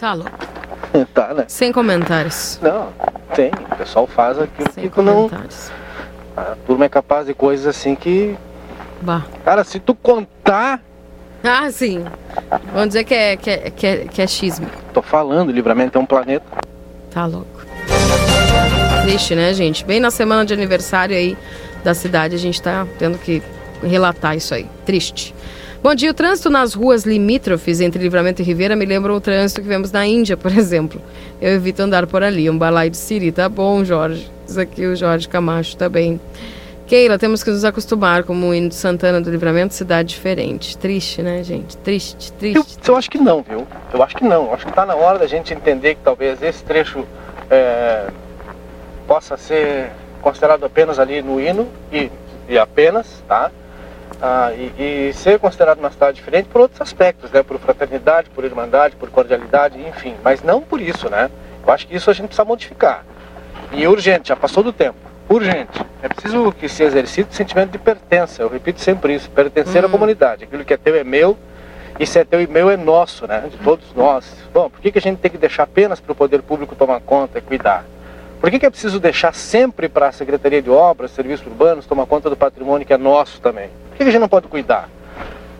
Tá 0.00 0.14
louco. 0.14 0.30
tá, 1.12 1.34
né? 1.34 1.44
Sem 1.46 1.70
comentários. 1.72 2.58
Não, 2.62 2.88
tem. 3.34 3.50
O 3.70 3.76
pessoal 3.76 4.06
faz 4.06 4.38
aquilo 4.38 4.72
Sem 4.72 4.88
que 4.88 5.02
não. 5.02 5.28
comentários. 5.28 5.70
A 6.34 6.56
turma 6.66 6.86
é 6.86 6.88
capaz 6.88 7.26
de 7.26 7.34
coisas 7.34 7.66
assim 7.66 7.94
que. 7.94 8.34
Bah. 9.02 9.26
Cara, 9.44 9.62
se 9.62 9.78
tu 9.78 9.94
contar. 9.94 10.80
Ah, 11.44 11.70
sim. 11.70 12.02
Vamos 12.72 12.88
dizer 12.88 13.04
que 13.04 13.14
é, 13.14 13.36
que 13.36 13.50
é, 13.50 13.70
que 13.70 13.86
é, 13.86 13.96
que 14.06 14.22
é 14.22 14.26
xismo. 14.26 14.66
Tô 14.94 15.02
falando, 15.02 15.52
livramento 15.52 15.98
é 15.98 16.00
um 16.00 16.06
planeta. 16.06 16.46
Tá 17.10 17.26
louco. 17.26 17.66
Triste, 19.02 19.34
né, 19.34 19.52
gente? 19.52 19.84
Bem 19.84 20.00
na 20.00 20.10
semana 20.10 20.46
de 20.46 20.54
aniversário 20.54 21.14
aí 21.14 21.36
da 21.86 21.94
cidade, 21.94 22.34
a 22.34 22.38
gente 22.38 22.60
tá 22.60 22.84
tendo 22.98 23.16
que 23.16 23.40
relatar 23.80 24.36
isso 24.36 24.52
aí. 24.52 24.66
Triste. 24.84 25.32
Bom 25.80 25.94
dia, 25.94 26.10
o 26.10 26.14
trânsito 26.14 26.50
nas 26.50 26.74
ruas 26.74 27.04
limítrofes 27.04 27.80
entre 27.80 28.02
Livramento 28.02 28.42
e 28.42 28.44
Ribeira 28.44 28.74
me 28.74 28.84
lembra 28.84 29.14
o 29.14 29.20
trânsito 29.20 29.62
que 29.62 29.68
vemos 29.68 29.92
na 29.92 30.04
Índia, 30.04 30.36
por 30.36 30.50
exemplo. 30.58 31.00
Eu 31.40 31.52
evito 31.52 31.80
andar 31.80 32.04
por 32.08 32.24
ali, 32.24 32.50
um 32.50 32.58
balaio 32.58 32.90
de 32.90 32.96
siri. 32.96 33.30
Tá 33.30 33.48
bom, 33.48 33.84
Jorge. 33.84 34.28
Isso 34.48 34.60
aqui 34.60 34.84
o 34.84 34.96
Jorge 34.96 35.28
Camacho 35.28 35.76
tá 35.76 35.88
bem. 35.88 36.20
Keila, 36.88 37.18
temos 37.18 37.44
que 37.44 37.50
nos 37.50 37.64
acostumar 37.64 38.24
como 38.24 38.48
o 38.48 38.54
hino 38.54 38.68
de 38.68 38.74
Santana 38.74 39.20
do 39.20 39.30
Livramento, 39.30 39.72
cidade 39.74 40.08
diferente. 40.08 40.76
Triste, 40.76 41.22
né, 41.22 41.44
gente? 41.44 41.76
Triste, 41.78 42.32
triste. 42.32 42.78
Eu, 42.84 42.94
eu 42.94 42.96
acho 42.96 43.08
que 43.08 43.18
não, 43.18 43.42
viu? 43.42 43.64
Eu 43.92 44.02
acho 44.02 44.16
que 44.16 44.24
não. 44.24 44.46
Eu 44.46 44.54
acho 44.54 44.64
que 44.64 44.70
está 44.70 44.84
na 44.84 44.96
hora 44.96 45.20
da 45.20 45.26
gente 45.28 45.54
entender 45.54 45.94
que 45.94 46.00
talvez 46.02 46.42
esse 46.42 46.64
trecho 46.64 47.04
é, 47.48 48.08
possa 49.06 49.36
ser 49.36 49.92
considerado 50.26 50.66
apenas 50.66 50.98
ali 50.98 51.22
no 51.22 51.40
hino 51.40 51.68
e, 51.92 52.10
e 52.48 52.58
apenas, 52.58 53.22
tá? 53.28 53.48
Ah, 54.20 54.50
e, 54.52 55.08
e, 55.08 55.12
ser 55.12 55.38
considerado 55.38 55.78
uma 55.78 55.90
cidade 55.92 56.16
diferente 56.16 56.48
por 56.48 56.62
outros 56.62 56.80
aspectos, 56.80 57.30
né? 57.30 57.44
Por 57.44 57.60
fraternidade, 57.60 58.28
por 58.30 58.44
irmandade, 58.44 58.96
por 58.96 59.08
cordialidade, 59.08 59.78
enfim. 59.78 60.16
Mas 60.24 60.42
não 60.42 60.60
por 60.60 60.80
isso, 60.80 61.08
né? 61.08 61.30
Eu 61.64 61.72
acho 61.72 61.86
que 61.86 61.94
isso 61.94 62.10
a 62.10 62.12
gente 62.12 62.26
precisa 62.26 62.44
modificar. 62.44 63.04
E 63.70 63.84
é 63.84 63.88
urgente, 63.88 64.30
já 64.30 64.34
passou 64.34 64.64
do 64.64 64.72
tempo 64.72 64.98
urgente. 65.28 65.80
É 66.02 66.08
preciso 66.08 66.50
que 66.50 66.68
se 66.68 66.82
exercite 66.82 67.30
o 67.30 67.34
sentimento 67.34 67.70
de 67.70 67.78
pertença. 67.78 68.42
Eu 68.42 68.48
repito 68.48 68.80
sempre 68.80 69.14
isso, 69.14 69.30
pertencer 69.30 69.84
à 69.84 69.88
comunidade. 69.88 70.42
Aquilo 70.42 70.64
que 70.64 70.74
é 70.74 70.76
teu 70.76 70.96
é 70.96 71.04
meu, 71.04 71.36
e 72.00 72.06
se 72.06 72.18
é 72.18 72.24
teu 72.24 72.40
e 72.40 72.48
meu 72.48 72.68
é 72.68 72.76
nosso, 72.76 73.28
né? 73.28 73.44
De 73.48 73.58
todos 73.58 73.94
nós. 73.94 74.26
Bom, 74.52 74.68
por 74.70 74.80
que, 74.80 74.90
que 74.90 74.98
a 74.98 75.02
gente 75.02 75.20
tem 75.20 75.30
que 75.30 75.38
deixar 75.38 75.62
apenas 75.62 76.00
para 76.00 76.10
o 76.10 76.16
poder 76.16 76.42
público 76.42 76.74
tomar 76.74 77.00
conta 77.00 77.38
e 77.38 77.42
cuidar? 77.42 77.84
Por 78.40 78.50
que, 78.50 78.58
que 78.58 78.66
é 78.66 78.70
preciso 78.70 79.00
deixar 79.00 79.34
sempre 79.34 79.88
para 79.88 80.08
a 80.08 80.12
Secretaria 80.12 80.60
de 80.60 80.70
Obras, 80.70 81.10
Serviços 81.10 81.46
Urbanos, 81.46 81.86
tomar 81.86 82.06
conta 82.06 82.28
do 82.28 82.36
patrimônio 82.36 82.86
que 82.86 82.92
é 82.92 82.98
nosso 82.98 83.40
também? 83.40 83.68
Por 83.88 83.96
que, 83.96 84.04
que 84.04 84.08
a 84.08 84.12
gente 84.12 84.20
não 84.20 84.28
pode 84.28 84.46
cuidar? 84.48 84.88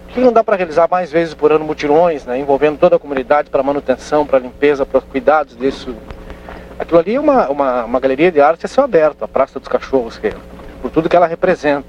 Por 0.06 0.14
que 0.14 0.20
não 0.20 0.32
dá 0.32 0.44
para 0.44 0.56
realizar 0.56 0.88
mais 0.90 1.10
vezes 1.10 1.34
por 1.34 1.52
ano 1.52 1.64
mutirões, 1.64 2.24
né, 2.24 2.38
envolvendo 2.38 2.78
toda 2.78 2.96
a 2.96 2.98
comunidade 2.98 3.50
para 3.50 3.62
manutenção, 3.62 4.26
para 4.26 4.38
limpeza, 4.38 4.84
para 4.86 5.00
cuidados 5.00 5.56
disso, 5.56 5.94
Aquilo 6.78 7.00
ali 7.00 7.14
é 7.14 7.20
uma, 7.20 7.48
uma, 7.48 7.84
uma 7.84 8.00
galeria 8.00 8.30
de 8.30 8.40
arte 8.40 8.66
a 8.66 8.68
céu 8.68 8.84
aberto, 8.84 9.24
a 9.24 9.28
Praça 9.28 9.58
dos 9.58 9.68
Cachorros, 9.68 10.18
que, 10.18 10.30
por 10.82 10.90
tudo 10.90 11.08
que 11.08 11.16
ela 11.16 11.26
representa. 11.26 11.86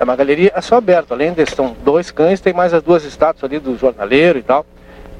É 0.00 0.04
uma 0.04 0.16
galeria 0.16 0.50
a 0.54 0.62
céu 0.62 0.78
aberto, 0.78 1.12
além 1.12 1.32
de 1.32 1.44
são 1.46 1.76
dois 1.84 2.10
cães, 2.10 2.40
tem 2.40 2.54
mais 2.54 2.72
as 2.72 2.82
duas 2.82 3.04
estátuas 3.04 3.44
ali 3.44 3.60
do 3.60 3.76
jornaleiro 3.76 4.38
e 4.38 4.42
tal. 4.42 4.64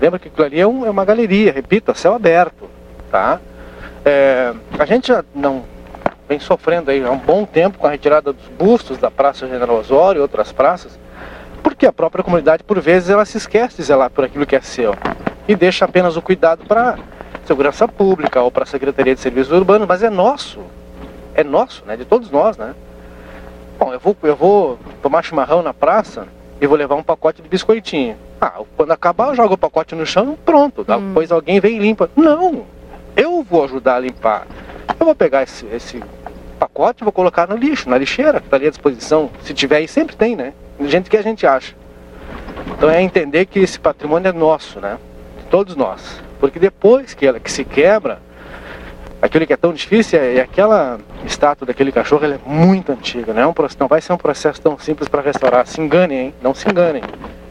Lembra 0.00 0.18
que 0.18 0.28
aquilo 0.28 0.46
ali 0.46 0.58
é, 0.58 0.66
um, 0.66 0.86
é 0.86 0.90
uma 0.90 1.04
galeria, 1.04 1.52
repito, 1.52 1.90
a 1.90 1.94
céu 1.94 2.14
aberto, 2.14 2.68
tá? 3.10 3.40
É, 4.04 4.52
a 4.78 4.84
gente 4.84 5.08
já 5.08 5.24
não 5.34 5.64
vem 6.28 6.38
sofrendo 6.38 6.90
aí 6.90 7.04
há 7.04 7.10
um 7.10 7.18
bom 7.18 7.44
tempo 7.44 7.78
com 7.78 7.86
a 7.86 7.90
retirada 7.90 8.32
dos 8.32 8.46
bustos 8.58 8.98
da 8.98 9.10
Praça 9.10 9.46
General 9.46 9.76
Osório 9.76 10.18
e 10.18 10.22
outras 10.22 10.50
praças, 10.50 10.98
porque 11.62 11.86
a 11.86 11.92
própria 11.92 12.24
comunidade, 12.24 12.64
por 12.64 12.80
vezes, 12.80 13.10
ela 13.10 13.24
se 13.24 13.36
esquece 13.36 13.76
de 13.76 13.82
zelar 13.82 14.10
por 14.10 14.24
aquilo 14.24 14.46
que 14.46 14.56
é 14.56 14.60
seu 14.60 14.94
e 15.46 15.54
deixa 15.54 15.84
apenas 15.84 16.16
o 16.16 16.22
cuidado 16.22 16.64
para 16.64 16.98
segurança 17.44 17.86
pública 17.86 18.40
ou 18.40 18.50
para 18.50 18.62
a 18.64 18.66
Secretaria 18.66 19.14
de 19.14 19.20
Serviços 19.20 19.52
Urbanos, 19.52 19.86
mas 19.86 20.02
é 20.02 20.10
nosso. 20.10 20.60
É 21.34 21.42
nosso, 21.42 21.84
né? 21.86 21.96
De 21.96 22.04
todos 22.04 22.30
nós, 22.30 22.56
né? 22.56 22.74
Bom, 23.78 23.92
eu 23.92 23.98
vou, 23.98 24.16
eu 24.22 24.36
vou 24.36 24.78
tomar 25.02 25.22
chimarrão 25.22 25.62
na 25.62 25.74
praça 25.74 26.26
e 26.60 26.66
vou 26.66 26.76
levar 26.76 26.94
um 26.94 27.02
pacote 27.02 27.42
de 27.42 27.48
biscoitinho. 27.48 28.16
Ah, 28.40 28.60
quando 28.76 28.92
acabar 28.92 29.28
eu 29.28 29.34
jogo 29.34 29.54
o 29.54 29.58
pacote 29.58 29.94
no 29.94 30.06
chão 30.06 30.36
pronto. 30.44 30.82
Hum. 30.88 31.08
Depois 31.08 31.32
alguém 31.32 31.58
vem 31.58 31.76
e 31.76 31.78
limpa. 31.78 32.10
Não! 32.16 32.64
Eu 33.16 33.42
vou 33.42 33.64
ajudar 33.64 33.96
a 33.96 34.00
limpar. 34.00 34.46
Eu 34.98 35.06
vou 35.06 35.14
pegar 35.14 35.42
esse, 35.42 35.66
esse 35.66 36.02
pacote 36.58 37.02
e 37.02 37.04
vou 37.04 37.12
colocar 37.12 37.48
no 37.48 37.56
lixo, 37.56 37.88
na 37.90 37.98
lixeira, 37.98 38.40
que 38.40 38.46
está 38.46 38.56
ali 38.56 38.66
à 38.66 38.70
disposição. 38.70 39.30
Se 39.42 39.52
tiver 39.52 39.76
aí, 39.76 39.88
sempre 39.88 40.16
tem, 40.16 40.36
né? 40.36 40.52
Gente 40.80 41.10
que 41.10 41.16
a 41.16 41.22
gente 41.22 41.46
acha. 41.46 41.74
Então 42.76 42.88
é 42.90 43.02
entender 43.02 43.46
que 43.46 43.58
esse 43.58 43.78
patrimônio 43.78 44.28
é 44.28 44.32
nosso, 44.32 44.80
né? 44.80 44.98
De 45.38 45.44
todos 45.46 45.76
nós. 45.76 46.20
Porque 46.40 46.58
depois 46.58 47.14
que 47.14 47.26
ela 47.26 47.38
que 47.38 47.50
se 47.50 47.64
quebra, 47.64 48.20
aquilo 49.20 49.46
que 49.46 49.52
é 49.52 49.56
tão 49.56 49.72
difícil 49.72 50.18
é, 50.18 50.36
é 50.36 50.40
aquela 50.40 50.98
estátua 51.24 51.66
daquele 51.66 51.92
cachorro, 51.92 52.24
ela 52.24 52.34
é 52.34 52.40
muito 52.44 52.90
antiga, 52.90 53.32
não, 53.32 53.42
é 53.42 53.46
um, 53.46 53.54
não 53.78 53.86
vai 53.86 54.00
ser 54.00 54.12
um 54.12 54.18
processo 54.18 54.60
tão 54.60 54.78
simples 54.78 55.08
para 55.08 55.22
restaurar. 55.22 55.66
Se 55.66 55.80
enganem, 55.80 56.18
hein? 56.18 56.34
Não 56.42 56.54
se 56.54 56.68
enganem. 56.68 57.02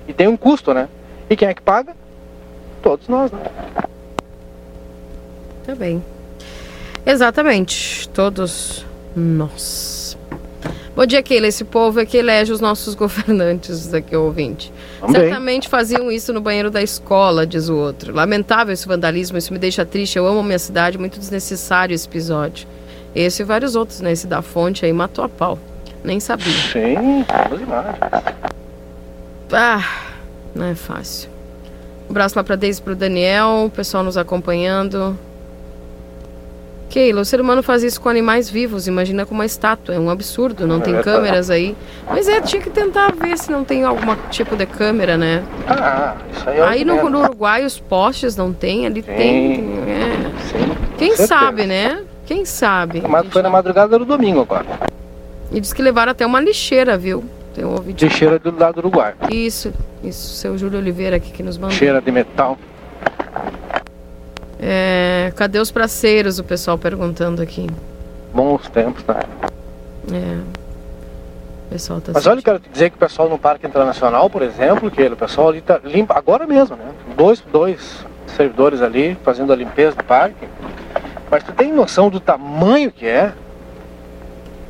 E 0.08 0.14
tem 0.14 0.28
um 0.28 0.36
custo, 0.36 0.74
né? 0.74 0.90
E 1.30 1.36
quem 1.36 1.48
é 1.48 1.54
que 1.54 1.62
paga? 1.62 1.96
Todos 2.82 3.08
nós, 3.08 3.32
né? 3.32 3.40
Tá 5.66 5.76
bem. 5.76 6.04
Exatamente. 7.06 8.08
Todos 8.10 8.86
nós. 9.16 10.18
Bom 10.96 11.06
dia, 11.06 11.24
Keila. 11.24 11.48
Esse 11.48 11.64
povo 11.64 12.00
é 12.00 12.06
que 12.06 12.18
elege 12.18 12.52
os 12.52 12.60
nossos 12.60 12.94
governantes 12.96 13.94
aqui, 13.94 14.16
ouvinte. 14.16 14.72
Também. 15.00 15.22
Certamente 15.22 15.70
faziam 15.70 16.12
isso 16.12 16.34
no 16.34 16.42
banheiro 16.42 16.70
da 16.70 16.82
escola, 16.82 17.46
diz 17.48 17.70
o 17.70 17.76
outro. 17.76 18.14
Lamentável 18.14 18.74
esse 18.74 18.88
vandalismo, 18.88 19.38
isso 19.38 19.54
me 19.54 19.60
deixa 19.60 19.86
triste. 19.86 20.18
Eu 20.18 20.28
amo 20.28 20.40
a 20.40 20.44
minha 20.44 20.60
cidade, 20.60 20.98
muito 20.98 21.20
desnecessário 21.20 21.94
esse 21.94 22.08
episódio. 22.08 22.68
Esse 23.16 23.42
e 23.42 23.46
vários 23.46 23.76
outros, 23.76 24.02
né? 24.02 24.12
Esse 24.12 24.28
da 24.28 24.42
fonte 24.42 24.86
aí 24.86 24.94
matou 24.94 25.24
a 25.24 25.30
pau. 25.30 25.58
Nem 26.04 26.20
sabia. 26.20 26.54
Sim, 26.72 27.26
imagens. 27.62 27.98
Ah, 29.52 29.84
não 30.56 30.66
é 30.66 30.76
fácil. 30.76 31.30
Um 32.08 32.12
abraço 32.12 32.38
lá 32.38 32.44
pra 32.44 32.56
Deise 32.56 32.80
e 32.80 32.84
pro 32.84 32.96
Daniel, 32.96 33.66
o 33.66 33.70
pessoal 33.70 34.04
nos 34.04 34.18
acompanhando. 34.18 35.18
Keila, 36.92 37.22
o 37.22 37.26
ser 37.26 37.40
humano 37.40 37.64
faz 37.64 37.84
isso 37.84 38.02
com 38.02 38.10
animais 38.10 38.50
vivos, 38.50 38.86
imagina 38.86 39.26
com 39.26 39.34
uma 39.34 39.46
estátua, 39.46 39.96
é 39.96 40.00
um 40.00 40.10
absurdo, 40.10 40.68
não 40.68 40.82
tem 40.82 41.02
câmeras 41.02 41.50
aí. 41.50 41.74
Mas 42.06 42.28
é, 42.28 42.42
tinha 42.42 42.62
que 42.62 42.70
tentar 42.70 43.14
ver 43.14 43.38
se 43.38 43.50
não 43.50 43.64
tem 43.64 43.86
algum 43.86 44.14
tipo 44.30 44.58
de 44.58 44.66
câmera, 44.66 45.16
né? 45.16 45.42
Ah, 45.66 46.18
isso 46.34 46.50
aí 46.50 46.58
é 46.58 46.64
Aí 46.64 46.86
no, 46.86 47.10
no, 47.10 47.22
Uruguai 47.22 47.64
os 47.64 47.80
postes 47.80 48.36
não 48.36 48.52
tem, 48.52 48.86
ali 48.86 49.02
sim, 49.02 49.08
tem. 49.08 49.80
É. 49.88 50.32
Sim, 50.50 50.76
Quem 50.98 51.16
sabe, 51.16 51.66
né? 51.66 52.04
Quem 52.26 52.44
sabe? 52.44 53.02
Mas 53.08 53.26
foi 53.28 53.42
na 53.42 53.50
madrugada 53.50 53.98
do 53.98 54.04
domingo 54.04 54.42
agora. 54.42 54.66
E 55.50 55.62
diz 55.62 55.72
que 55.72 55.82
levaram 55.82 56.12
até 56.12 56.26
uma 56.26 56.42
lixeira, 56.42 56.98
viu? 56.98 57.24
Tem 57.56 57.64
um 57.64 57.72
ouvido. 57.72 58.04
Lixeira 58.04 58.38
do 58.38 58.54
lado 58.54 58.76
do 58.76 58.80
Uruguai. 58.80 59.14
Isso, 59.32 59.74
isso, 60.04 60.36
seu 60.36 60.58
Júlio 60.58 60.78
Oliveira 60.78 61.16
aqui 61.16 61.32
que 61.32 61.42
nos 61.42 61.58
mandou. 61.58 61.78
Cheira 61.78 62.02
de 62.02 62.12
metal. 62.12 62.58
É, 64.62 65.34
cadê 65.36 65.58
os 65.60 65.72
parceiros? 65.72 66.38
O 66.38 66.44
pessoal 66.44 66.78
perguntando 66.78 67.42
aqui. 67.42 67.68
Bons 68.34 68.70
tempos, 68.70 69.04
né? 69.06 69.16
É. 70.14 70.62
O 71.68 71.70
pessoal 71.72 72.00
tá 72.00 72.12
Mas 72.14 72.28
olha, 72.28 72.40
eu 72.40 72.44
quero 72.44 72.60
te 72.60 72.70
dizer 72.70 72.90
que 72.92 72.96
o 72.96 73.00
pessoal 73.00 73.28
no 73.28 73.40
Parque 73.40 73.66
Internacional, 73.66 74.30
por 74.30 74.42
exemplo, 74.42 74.92
que 74.92 75.02
o 75.04 75.16
pessoal 75.16 75.50
ali 75.50 75.62
tá 75.62 75.80
limpa 75.84 76.18
agora 76.18 76.46
mesmo, 76.46 76.76
né? 76.76 76.92
Dois, 77.18 77.42
dois 77.52 78.06
servidores 78.28 78.82
ali 78.82 79.18
fazendo 79.24 79.52
a 79.52 79.56
limpeza 79.56 79.96
do 79.96 80.04
parque. 80.04 80.48
Mas 81.30 81.44
tu 81.44 81.54
tem 81.54 81.72
noção 81.72 82.10
do 82.10 82.20
tamanho 82.20 82.92
que 82.92 83.08
é? 83.08 83.30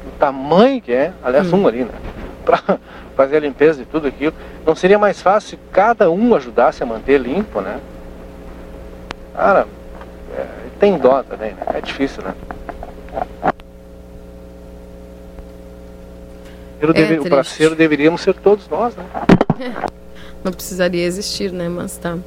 Do 0.06 0.12
tamanho 0.20 0.80
que 0.82 0.94
é? 0.94 1.12
Aliás, 1.24 1.52
hum. 1.52 1.64
um 1.64 1.68
ali, 1.68 1.84
né? 1.84 1.92
Pra 2.46 2.80
fazer 3.16 3.38
a 3.38 3.40
limpeza 3.40 3.80
de 3.80 3.86
tudo 3.86 4.08
aquilo. 4.08 4.34
Não 4.66 4.76
seria 4.76 4.98
mais 4.98 5.22
fácil 5.22 5.50
se 5.52 5.60
cada 5.72 6.10
um 6.10 6.34
ajudasse 6.34 6.82
a 6.82 6.86
manter 6.86 7.20
limpo, 7.20 7.62
né? 7.62 7.80
Cara, 9.36 9.68
tem 10.82 10.98
dó 10.98 11.22
também, 11.22 11.54
né? 11.54 11.62
É 11.76 11.80
difícil, 11.80 12.24
né? 12.24 12.34
É 16.82 16.92
deve, 16.92 17.20
o 17.20 17.30
parceiro 17.30 17.76
deveríamos 17.76 18.22
ser 18.22 18.34
todos 18.34 18.68
nós, 18.68 18.96
né? 18.96 19.06
Não 20.44 20.52
precisaria 20.52 21.06
existir, 21.06 21.52
né? 21.52 21.70
Mas 21.70 21.98
tá. 21.98 22.18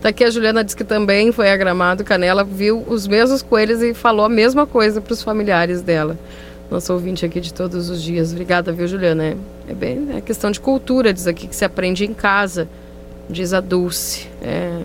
Tá 0.00 0.10
aqui 0.10 0.22
a 0.22 0.30
Juliana 0.30 0.62
disse 0.62 0.76
que 0.76 0.84
também 0.84 1.32
foi 1.32 1.50
a 1.50 1.56
Gramado 1.56 2.04
Canela, 2.04 2.44
viu 2.44 2.84
os 2.86 3.08
mesmos 3.08 3.42
coelhos 3.42 3.82
e 3.82 3.92
falou 3.92 4.24
a 4.24 4.28
mesma 4.28 4.64
coisa 4.64 5.00
para 5.00 5.12
os 5.12 5.20
familiares 5.20 5.82
dela. 5.82 6.16
Nosso 6.70 6.92
ouvinte 6.92 7.26
aqui 7.26 7.40
de 7.40 7.52
todos 7.52 7.90
os 7.90 8.00
dias. 8.00 8.30
Obrigada, 8.30 8.70
viu, 8.70 8.86
Juliana? 8.86 9.24
É, 9.24 9.36
é 9.68 9.74
bem 9.74 10.06
é 10.16 10.20
questão 10.20 10.52
de 10.52 10.60
cultura, 10.60 11.12
diz 11.12 11.26
aqui, 11.26 11.48
que 11.48 11.56
se 11.56 11.64
aprende 11.64 12.04
em 12.04 12.14
casa, 12.14 12.68
diz 13.28 13.52
a 13.52 13.60
Dulce. 13.60 14.28
É, 14.40 14.82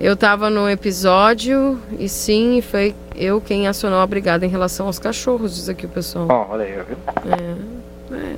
eu 0.00 0.14
estava 0.14 0.48
no 0.48 0.68
episódio 0.68 1.78
e 1.98 2.08
sim, 2.08 2.62
foi 2.62 2.94
eu 3.14 3.38
quem 3.38 3.68
acionou 3.68 4.00
a 4.00 4.06
brigada 4.06 4.46
em 4.46 4.48
relação 4.48 4.86
aos 4.86 4.98
cachorros, 4.98 5.54
diz 5.54 5.68
aqui 5.68 5.84
o 5.84 5.88
pessoal. 5.90 6.26
Oh, 6.30 6.52
olha 6.54 6.64
aí, 6.64 6.72
viu? 6.72 6.96
É, 7.30 8.16
é. 8.16 8.36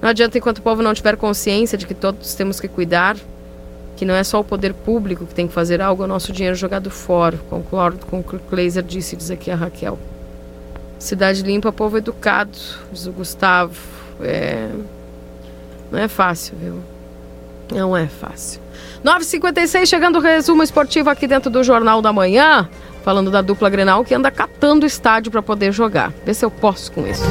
Não 0.00 0.08
adianta 0.08 0.38
enquanto 0.38 0.58
o 0.58 0.62
povo 0.62 0.82
não 0.82 0.94
tiver 0.94 1.16
consciência 1.18 1.76
de 1.76 1.86
que 1.86 1.92
todos 1.92 2.34
temos 2.34 2.58
que 2.58 2.66
cuidar, 2.66 3.16
que 3.94 4.06
não 4.06 4.14
é 4.14 4.24
só 4.24 4.40
o 4.40 4.44
poder 4.44 4.72
público 4.72 5.26
que 5.26 5.34
tem 5.34 5.46
que 5.46 5.52
fazer 5.52 5.82
algo, 5.82 6.02
é 6.02 6.06
o 6.06 6.08
nosso 6.08 6.32
dinheiro 6.32 6.56
jogado 6.56 6.90
fora. 6.90 7.38
Concordo 7.50 8.06
com 8.06 8.20
o 8.20 8.24
que 8.24 8.36
o 8.36 8.38
Kleiser 8.38 8.82
disse, 8.82 9.16
diz 9.16 9.30
aqui 9.30 9.50
a 9.50 9.54
Raquel. 9.54 9.98
Cidade 10.98 11.42
limpa, 11.42 11.70
povo 11.72 11.98
educado, 11.98 12.56
diz 12.90 13.06
o 13.06 13.12
Gustavo. 13.12 13.78
É... 14.22 14.70
Não 15.90 15.98
é 15.98 16.08
fácil, 16.08 16.56
viu? 16.58 16.80
Não 17.70 17.94
é 17.94 18.06
fácil. 18.06 18.65
9h56, 19.04 19.86
chegando 19.86 20.16
o 20.18 20.20
resumo 20.22 20.62
esportivo 20.62 21.10
aqui 21.10 21.26
dentro 21.26 21.50
do 21.50 21.62
Jornal 21.62 22.00
da 22.02 22.12
Manhã. 22.12 22.68
Falando 23.04 23.30
da 23.30 23.40
dupla 23.40 23.70
Grenal 23.70 24.04
que 24.04 24.14
anda 24.14 24.30
catando 24.32 24.84
o 24.84 24.86
estádio 24.86 25.30
para 25.30 25.40
poder 25.40 25.70
jogar. 25.72 26.12
Vê 26.24 26.34
se 26.34 26.44
eu 26.44 26.50
posso 26.50 26.90
com 26.90 27.06
isso. 27.06 27.22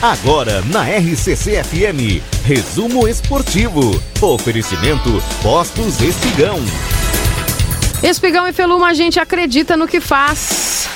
Agora 0.00 0.62
na 0.72 0.82
RCC 0.82 1.62
FM, 1.62 2.22
resumo 2.44 3.06
esportivo. 3.06 4.02
Oferecimento 4.20 5.22
Postos 5.42 6.00
Espigão. 6.00 6.58
Espigão 8.02 8.48
e 8.48 8.52
Feluma, 8.52 8.88
a 8.88 8.94
gente 8.94 9.20
acredita 9.20 9.76
no 9.76 9.86
que 9.86 10.00
faz. 10.00 10.88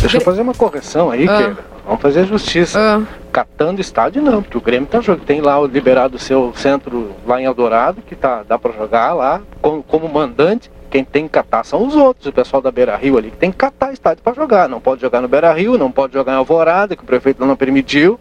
Deixa 0.00 0.18
eu 0.18 0.20
fazer 0.20 0.42
uma 0.42 0.54
correção 0.54 1.10
aí, 1.10 1.28
Ah. 1.28 1.54
Vamos 1.84 2.00
fazer 2.00 2.26
justiça. 2.26 3.02
Catando 3.32 3.80
estádio 3.80 4.20
não, 4.20 4.42
porque 4.42 4.58
o 4.58 4.60
Grêmio 4.60 4.86
tá 4.86 5.00
jogando. 5.00 5.24
Tem 5.24 5.40
lá 5.40 5.58
liberado 5.62 6.16
o 6.16 6.18
seu 6.18 6.52
centro 6.54 7.16
lá 7.26 7.40
em 7.40 7.44
Eldorado, 7.44 8.02
que 8.02 8.14
tá, 8.14 8.42
dá 8.46 8.58
pra 8.58 8.72
jogar 8.72 9.14
lá 9.14 9.40
como, 9.62 9.82
como 9.82 10.06
mandante. 10.06 10.70
Quem 10.90 11.02
tem 11.02 11.24
que 11.24 11.30
catar 11.30 11.64
são 11.64 11.86
os 11.86 11.96
outros, 11.96 12.26
o 12.26 12.32
pessoal 12.32 12.60
da 12.60 12.70
Beira 12.70 12.94
Rio 12.94 13.16
ali, 13.16 13.30
que 13.30 13.38
tem 13.38 13.50
que 13.50 13.56
catar 13.56 13.94
estádio 13.94 14.22
pra 14.22 14.34
jogar. 14.34 14.68
Não 14.68 14.78
pode 14.78 15.00
jogar 15.00 15.22
no 15.22 15.28
Beira 15.28 15.50
Rio, 15.50 15.78
não 15.78 15.90
pode 15.90 16.12
jogar 16.12 16.32
em 16.34 16.36
Alvorada, 16.36 16.94
que 16.94 17.02
o 17.02 17.06
prefeito 17.06 17.42
não 17.46 17.56
permitiu. 17.56 18.20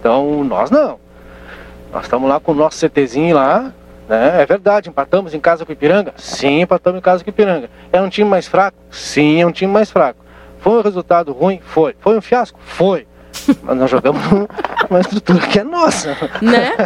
Então, 0.00 0.42
nós 0.42 0.68
não. 0.68 0.98
Nós 1.92 2.02
estamos 2.02 2.28
lá 2.28 2.40
com 2.40 2.50
o 2.50 2.54
nosso 2.56 2.78
CTzinho 2.78 3.36
lá, 3.36 3.72
né? 4.08 4.42
É 4.42 4.44
verdade, 4.44 4.88
empatamos 4.88 5.34
em 5.34 5.38
casa 5.38 5.64
com 5.64 5.70
o 5.70 5.72
Ipiranga? 5.72 6.14
Sim, 6.16 6.62
empatamos 6.62 6.98
em 6.98 7.02
casa 7.02 7.22
com 7.22 7.30
o 7.30 7.32
Ipiranga. 7.32 7.70
É 7.92 8.02
um 8.02 8.08
time 8.08 8.28
mais 8.28 8.48
fraco? 8.48 8.76
Sim, 8.90 9.40
é 9.40 9.46
um 9.46 9.52
time 9.52 9.72
mais 9.72 9.88
fraco. 9.88 10.24
Foi 10.58 10.72
um 10.72 10.82
resultado 10.82 11.32
ruim? 11.32 11.60
Foi. 11.64 11.94
Foi 12.00 12.18
um 12.18 12.20
fiasco? 12.20 12.58
Foi. 12.64 13.06
Mas 13.62 13.76
nós 13.76 13.90
jogamos 13.90 14.22
uma 14.90 15.00
estrutura 15.00 15.38
que 15.46 15.58
é 15.58 15.64
nossa. 15.64 16.16
Né? 16.40 16.72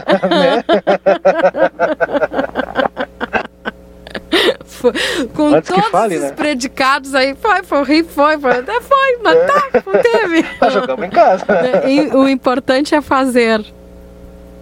Foi- 4.64 4.93
Com 5.35 5.55
Antes 5.55 5.70
todos 5.70 5.86
fale, 5.90 6.14
esses 6.14 6.31
né? 6.31 6.35
predicados 6.36 7.14
aí, 7.14 7.35
foi, 7.35 7.62
foi, 7.62 8.02
foi, 8.05 8.39
foi, 8.39 8.51
até 8.59 8.81
foi, 8.81 9.18
mas 9.23 9.39
tá, 9.47 9.82
não 9.86 10.02
teve. 10.02 10.44
Nós 10.60 10.73
jogamos 10.73 11.05
em 11.06 11.10
casa. 11.10 11.44
E 11.86 12.01
o 12.14 12.28
importante 12.28 12.94
é 12.94 13.01
fazer. 13.01 13.64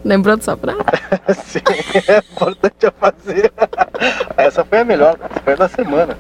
Lembrou 0.05 0.37
dessa 0.37 0.57
frase? 0.57 0.81
Sim, 1.47 1.61
é 2.09 2.19
importante 2.19 2.87
a 2.87 2.91
fazer. 2.93 3.51
Essa 4.37 4.65
foi 4.65 4.81
a 4.81 4.85
melhor, 4.85 5.17
foi 5.43 5.55
a 5.55 5.57
da 5.57 5.69
semana. 5.69 6.17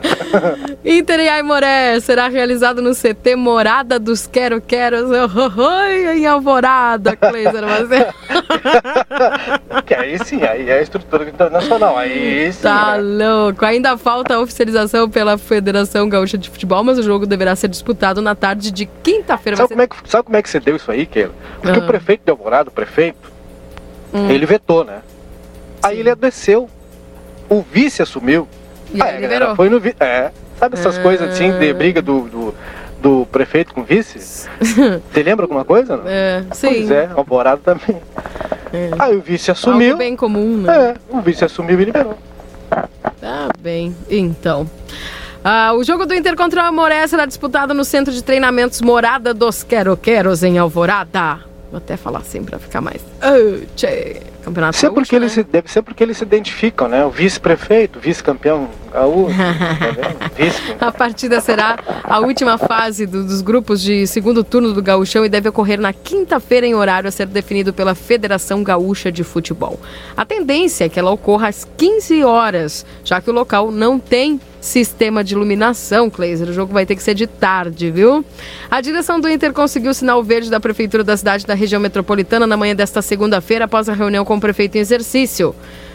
Inter 0.84 1.20
e 1.20 1.28
Aimoré 1.28 2.00
será 2.00 2.28
realizado 2.28 2.80
no 2.80 2.94
CT 2.94 3.36
Morada 3.36 3.98
dos 3.98 4.26
Quero 4.26 4.60
Queros 4.60 5.10
em 6.16 6.26
Alvorada, 6.26 7.14
Cleiser 7.16 7.62
Marcelo. 7.62 8.14
Que 9.84 9.94
aí 9.94 10.18
sim, 10.24 10.42
aí 10.42 10.70
é 10.70 10.78
a 10.78 10.82
estrutura 10.82 11.28
internacional. 11.28 11.98
Aí 11.98 12.50
sim. 12.52 12.62
Tá 12.62 12.96
né? 12.96 13.26
louco. 13.26 13.64
Ainda 13.64 13.98
falta 13.98 14.34
a 14.36 14.40
oficialização 14.40 15.10
pela 15.10 15.36
Federação 15.36 16.08
Gaúcha 16.08 16.38
de 16.38 16.48
Futebol, 16.48 16.82
mas 16.82 16.98
o 16.98 17.02
jogo 17.02 17.26
deverá 17.26 17.54
ser 17.54 17.68
disputado 17.68 18.22
na 18.22 18.34
tarde 18.34 18.70
de 18.70 18.86
quinta-feira. 19.02 19.56
Sabe 19.56 19.68
Vai 19.74 19.76
como, 19.76 19.82
é 19.82 19.86
que, 19.86 20.10
sabe 20.10 20.24
como 20.24 20.36
é 20.36 20.42
que 20.42 20.48
você 20.48 20.60
deu 20.60 20.76
isso 20.76 20.90
aí, 20.90 21.04
Keila? 21.04 21.32
Porque 21.60 21.78
Ah. 21.78 21.82
o 21.82 21.86
prefeito 21.86 22.22
de 22.24 22.30
Alvorada, 22.30 22.70
o 22.70 22.72
prefeito, 22.72 23.33
Hum. 24.14 24.30
ele 24.30 24.46
vetou, 24.46 24.84
né? 24.84 25.00
Aí 25.82 25.98
ele 26.00 26.10
adoeceu. 26.10 26.68
O 27.48 27.60
vice 27.62 28.00
assumiu. 28.00 28.48
E 28.92 29.02
aí 29.02 29.08
a 29.08 29.12
galera 29.20 29.34
liberou. 29.34 29.56
foi 29.56 29.68
no 29.68 29.80
vi... 29.80 29.94
É. 30.00 30.30
Sabe 30.58 30.76
essas 30.78 30.96
Ah. 30.98 31.02
coisas 31.02 31.30
assim 31.30 31.50
de 31.58 31.72
briga 31.74 32.00
do, 32.00 32.20
do, 32.28 32.54
do 33.02 33.26
prefeito 33.26 33.74
com 33.74 33.80
o 33.80 33.84
vice? 33.84 34.18
Você 34.62 35.22
lembra 35.22 35.44
alguma 35.44 35.64
coisa? 35.64 35.96
Não? 35.96 36.04
É, 36.06 36.44
sim. 36.52 36.68
Pois 36.68 36.90
é, 36.90 37.10
Alvorada 37.14 37.60
também. 37.64 38.00
Aí 38.98 39.16
o 39.16 39.20
vice 39.20 39.50
assumiu. 39.50 39.88
Algo 39.90 39.98
bem 39.98 40.16
comum, 40.16 40.56
né? 40.58 40.72
É, 40.90 40.94
o 41.14 41.20
vice 41.20 41.44
assumiu 41.44 41.80
e 41.80 41.84
liberou. 41.84 42.16
Tá 43.20 43.48
bem, 43.60 43.94
então. 44.10 44.68
Ah, 45.44 45.72
o 45.74 45.84
jogo 45.84 46.06
do 46.06 46.14
Inter 46.14 46.34
contra 46.36 46.62
o 46.62 46.66
Amoré 46.66 47.06
será 47.06 47.26
disputado 47.26 47.74
no 47.74 47.84
Centro 47.84 48.12
de 48.12 48.22
Treinamentos 48.24 48.80
Morada 48.80 49.34
dos 49.34 49.62
Quero 49.62 49.96
Queros, 49.96 50.42
em 50.42 50.56
Alvorada. 50.58 51.40
Vou 51.74 51.78
até 51.78 51.96
falar 51.96 52.20
assim 52.20 52.44
pra 52.44 52.56
ficar 52.56 52.80
mais... 52.80 53.02
Oh, 53.20 53.66
tchê. 53.74 54.22
Campeonato 54.44 54.76
ser, 54.76 54.90
porque 54.90 55.18
né? 55.18 55.24
eles 55.24 55.32
se, 55.32 55.42
deve 55.42 55.70
ser 55.70 55.82
porque 55.82 56.02
eles 56.02 56.18
se 56.18 56.22
identificam, 56.24 56.86
né? 56.88 57.04
O 57.04 57.10
vice-prefeito, 57.10 57.98
vice-campeão 57.98 58.68
gaúcho, 58.92 59.34
tá? 59.36 60.30
Vice. 60.36 60.60
A 60.80 60.92
partida 60.92 61.40
será 61.40 61.78
a 62.04 62.18
última 62.20 62.58
fase 62.58 63.06
do- 63.06 63.24
dos 63.24 63.40
grupos 63.40 63.80
de 63.80 64.06
segundo 64.06 64.44
turno 64.44 64.72
do 64.72 64.82
Gauchão 64.82 65.24
e 65.24 65.28
deve 65.28 65.48
ocorrer 65.48 65.80
na 65.80 65.92
quinta-feira 65.92 66.66
em 66.66 66.74
horário 66.74 67.08
a 67.08 67.10
ser 67.10 67.26
definido 67.26 67.72
pela 67.72 67.94
Federação 67.94 68.62
Gaúcha 68.62 69.10
de 69.10 69.24
Futebol. 69.24 69.80
A 70.16 70.24
tendência 70.26 70.84
é 70.84 70.88
que 70.88 70.98
ela 70.98 71.10
ocorra 71.10 71.48
às 71.48 71.66
15 71.76 72.22
horas, 72.24 72.84
já 73.02 73.20
que 73.20 73.30
o 73.30 73.32
local 73.32 73.70
não 73.70 73.98
tem 73.98 74.38
sistema 74.60 75.22
de 75.22 75.34
iluminação, 75.34 76.08
Kleiser. 76.08 76.48
O 76.48 76.52
jogo 76.52 76.72
vai 76.72 76.86
ter 76.86 76.96
que 76.96 77.02
ser 77.02 77.14
de 77.14 77.26
tarde, 77.26 77.90
viu? 77.90 78.24
A 78.70 78.80
direção 78.80 79.20
do 79.20 79.28
Inter 79.28 79.52
conseguiu 79.52 79.90
o 79.90 79.94
sinal 79.94 80.22
verde 80.22 80.48
da 80.48 80.58
Prefeitura 80.58 81.04
da 81.04 81.14
cidade 81.18 81.44
da 81.44 81.52
região 81.52 81.78
metropolitana 81.78 82.46
na 82.46 82.56
manhã 82.56 82.74
desta 82.74 83.02
segunda-feira 83.02 83.66
após 83.66 83.90
a 83.90 83.92
reunião 83.92 84.24
com 84.24 84.33
o 84.36 84.40
prefeito 84.40 84.76
em 84.76 84.80
exercício. 84.80 85.54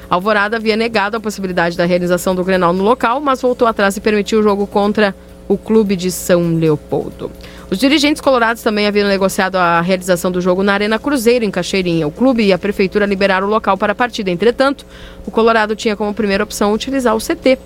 Alvorada 0.10 0.58
havia 0.58 0.76
negado 0.76 1.18
a 1.18 1.20
possibilidade 1.20 1.78
da 1.78 1.86
realização 1.86 2.34
do 2.34 2.44
Grenal 2.44 2.74
no 2.74 2.84
local, 2.84 3.22
mas 3.22 3.42
voltou 3.42 3.68
atrás 3.68 3.96
e 3.96 4.02
permitiu 4.02 4.40
o 4.40 4.44
jogo 4.44 4.66
contra 4.66 5.16
o 5.48 5.58
clube 5.58 5.96
de 5.96 6.12
São 6.12 6.56
Leopoldo. 6.56 7.32
Os 7.72 7.78
dirigentes 7.78 8.20
colorados 8.20 8.64
também 8.64 8.88
haviam 8.88 9.08
negociado 9.08 9.56
a 9.56 9.80
realização 9.82 10.32
do 10.32 10.42
jogo 10.42 10.64
na 10.64 10.74
Arena 10.74 10.98
Cruzeiro, 10.98 11.46
em 11.46 11.52
Caxeirinha. 11.52 12.08
O 12.08 12.12
clube 12.12 12.44
e 12.44 12.52
a 12.52 12.58
prefeitura 12.58 13.06
liberaram 13.06 13.46
o 13.46 13.50
local 13.50 13.78
para 13.78 13.92
a 13.92 13.96
partida. 13.96 14.32
Entretanto, 14.32 14.86
o 15.28 15.32
Colorado 15.32 15.76
tinha 15.76 15.96
como 15.96 16.12
primeira 16.14 16.44
opção 16.44 16.74
utilizar 16.74 17.16
o 17.16 17.20
CT, 17.20 17.60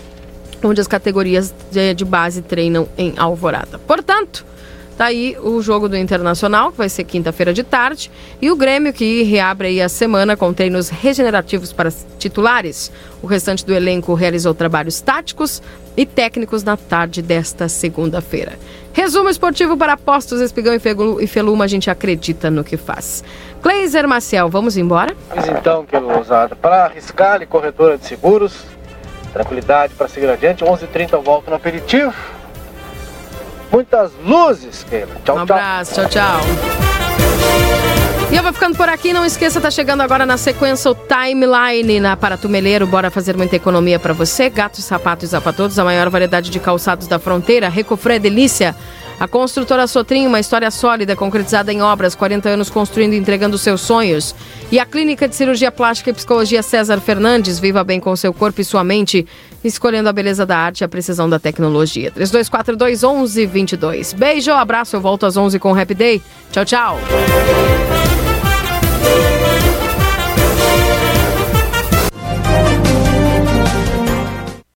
onde 0.62 0.82
as 0.82 0.88
categorias 0.88 1.54
de 1.96 2.04
base 2.04 2.42
treinam 2.42 2.88
em 2.98 3.14
Alvorada. 3.16 3.80
Portanto, 3.80 4.46
tá 4.94 5.06
aí 5.06 5.36
o 5.42 5.62
jogo 5.62 5.90
do 5.90 5.98
Internacional, 5.98 6.72
que 6.72 6.78
vai 6.78 6.90
ser 6.90 7.04
quinta-feira 7.04 7.54
de 7.54 7.64
tarde, 7.64 8.12
e 8.42 8.52
o 8.52 8.56
Grêmio, 8.56 8.94
que 8.94 9.24
reabre 9.24 9.68
aí 9.68 9.82
a 9.82 9.90
semana 9.90 10.38
com 10.38 10.54
treinos 10.54 10.90
regenerativos 10.90 11.74
para 11.74 11.92
titulares. 12.18 12.92
O 13.22 13.28
restante 13.28 13.66
do 13.66 13.74
elenco 13.74 14.14
realizou 14.14 14.54
trabalhos 14.54 15.02
táticos 15.02 15.62
e 15.96 16.06
técnicos 16.06 16.64
na 16.64 16.78
tarde 16.78 17.22
desta 17.22 17.68
segunda-feira. 17.68 18.54
Resumo 18.94 19.30
esportivo 19.30 19.76
para 19.76 19.94
apostos, 19.94 20.40
Espigão 20.40 20.74
e 20.74 21.24
e 21.24 21.28
Feluma, 21.28 21.66
a 21.66 21.68
gente 21.68 21.90
acredita 21.90 22.52
no 22.52 22.64
que 22.64 22.78
faz. 22.78 23.24
Cleiser 23.62 24.08
Maciel, 24.08 24.50
vamos 24.50 24.78
embora? 24.78 25.16
Mas 25.36 25.48
então, 25.48 25.86
que 25.86 25.96
ousada. 25.96 26.56
Para 26.56 26.86
arriscar 26.86 27.42
e 27.42 27.46
corretora 27.46 27.98
de 27.98 28.06
seguros, 28.06 28.54
tranquilidade 29.32 29.96
para 29.96 30.08
seguir 30.08 30.30
adiante. 30.30 30.64
11h30 30.64 31.14
eu 31.14 31.22
volto 31.22 31.50
no 31.50 31.56
aperitivo. 31.56 32.14
Muitas 33.74 34.12
luzes, 34.24 34.86
Keila. 34.88 35.16
Tchau, 35.26 35.36
um 35.36 35.40
abraço, 35.40 35.96
tchau, 35.96 36.06
tchau. 36.08 36.42
E 38.32 38.36
eu 38.36 38.44
vou 38.44 38.54
ficando 38.54 38.78
por 38.78 38.88
aqui. 38.88 39.12
Não 39.12 39.26
esqueça, 39.26 39.60
tá 39.60 39.72
chegando 39.72 40.02
agora 40.02 40.28
na 40.28 40.38
sequência 40.38 40.92
o 40.92 40.96
Timeline 40.96 42.00
na 42.00 42.16
Paratumeleiro. 42.16 42.86
Bora 42.86 43.10
fazer 43.10 43.36
muita 43.36 43.56
economia 43.56 43.98
para 43.98 44.14
você. 44.14 44.48
Gatos, 44.48 44.84
sapatos 44.84 45.32
sapatodos, 45.32 45.80
a 45.80 45.84
maior 45.84 46.08
variedade 46.10 46.52
de 46.52 46.60
calçados 46.60 47.08
da 47.08 47.18
fronteira. 47.18 47.68
Recofré 47.68 48.20
Delícia. 48.20 48.76
A 49.20 49.28
construtora 49.28 49.88
Sotrim, 49.88 50.28
uma 50.28 50.40
história 50.40 50.70
sólida, 50.70 51.16
concretizada 51.16 51.72
em 51.72 51.82
obras, 51.82 52.16
40 52.16 52.50
anos 52.50 52.70
construindo 52.70 53.14
e 53.14 53.18
entregando 53.18 53.58
seus 53.58 53.82
sonhos. 53.82 54.36
E 54.72 54.80
a 54.80 54.86
Clínica 54.86 55.28
de 55.28 55.36
Cirurgia 55.36 55.72
Plástica 55.72 56.10
e 56.10 56.14
Psicologia 56.14 56.62
César 56.62 57.00
Fernandes, 57.00 57.60
viva 57.60 57.84
bem 57.84 58.00
com 58.00 58.16
seu 58.16 58.34
corpo 58.34 58.60
e 58.60 58.66
sua 58.66 58.84
mente, 58.84 59.26
escolhendo 59.64 60.10
a 60.10 60.14
beleza 60.14 60.46
da 60.46 60.58
arte 60.58 60.82
e 60.82 60.84
a 60.84 60.90
precisão 60.90 61.30
da 61.30 61.40
tecnologia. 61.40 62.12
3242 62.12 63.04
1122. 63.04 64.14
Beijo, 64.14 64.52
abraço, 64.52 64.96
eu 64.96 65.02
volto 65.02 65.26
às 65.26 65.38
11 65.38 65.60
com 65.60 65.72
o 65.72 65.80
Happy 65.80 65.94
Day. 65.94 66.22
Tchau, 66.52 66.66
tchau. 66.66 67.00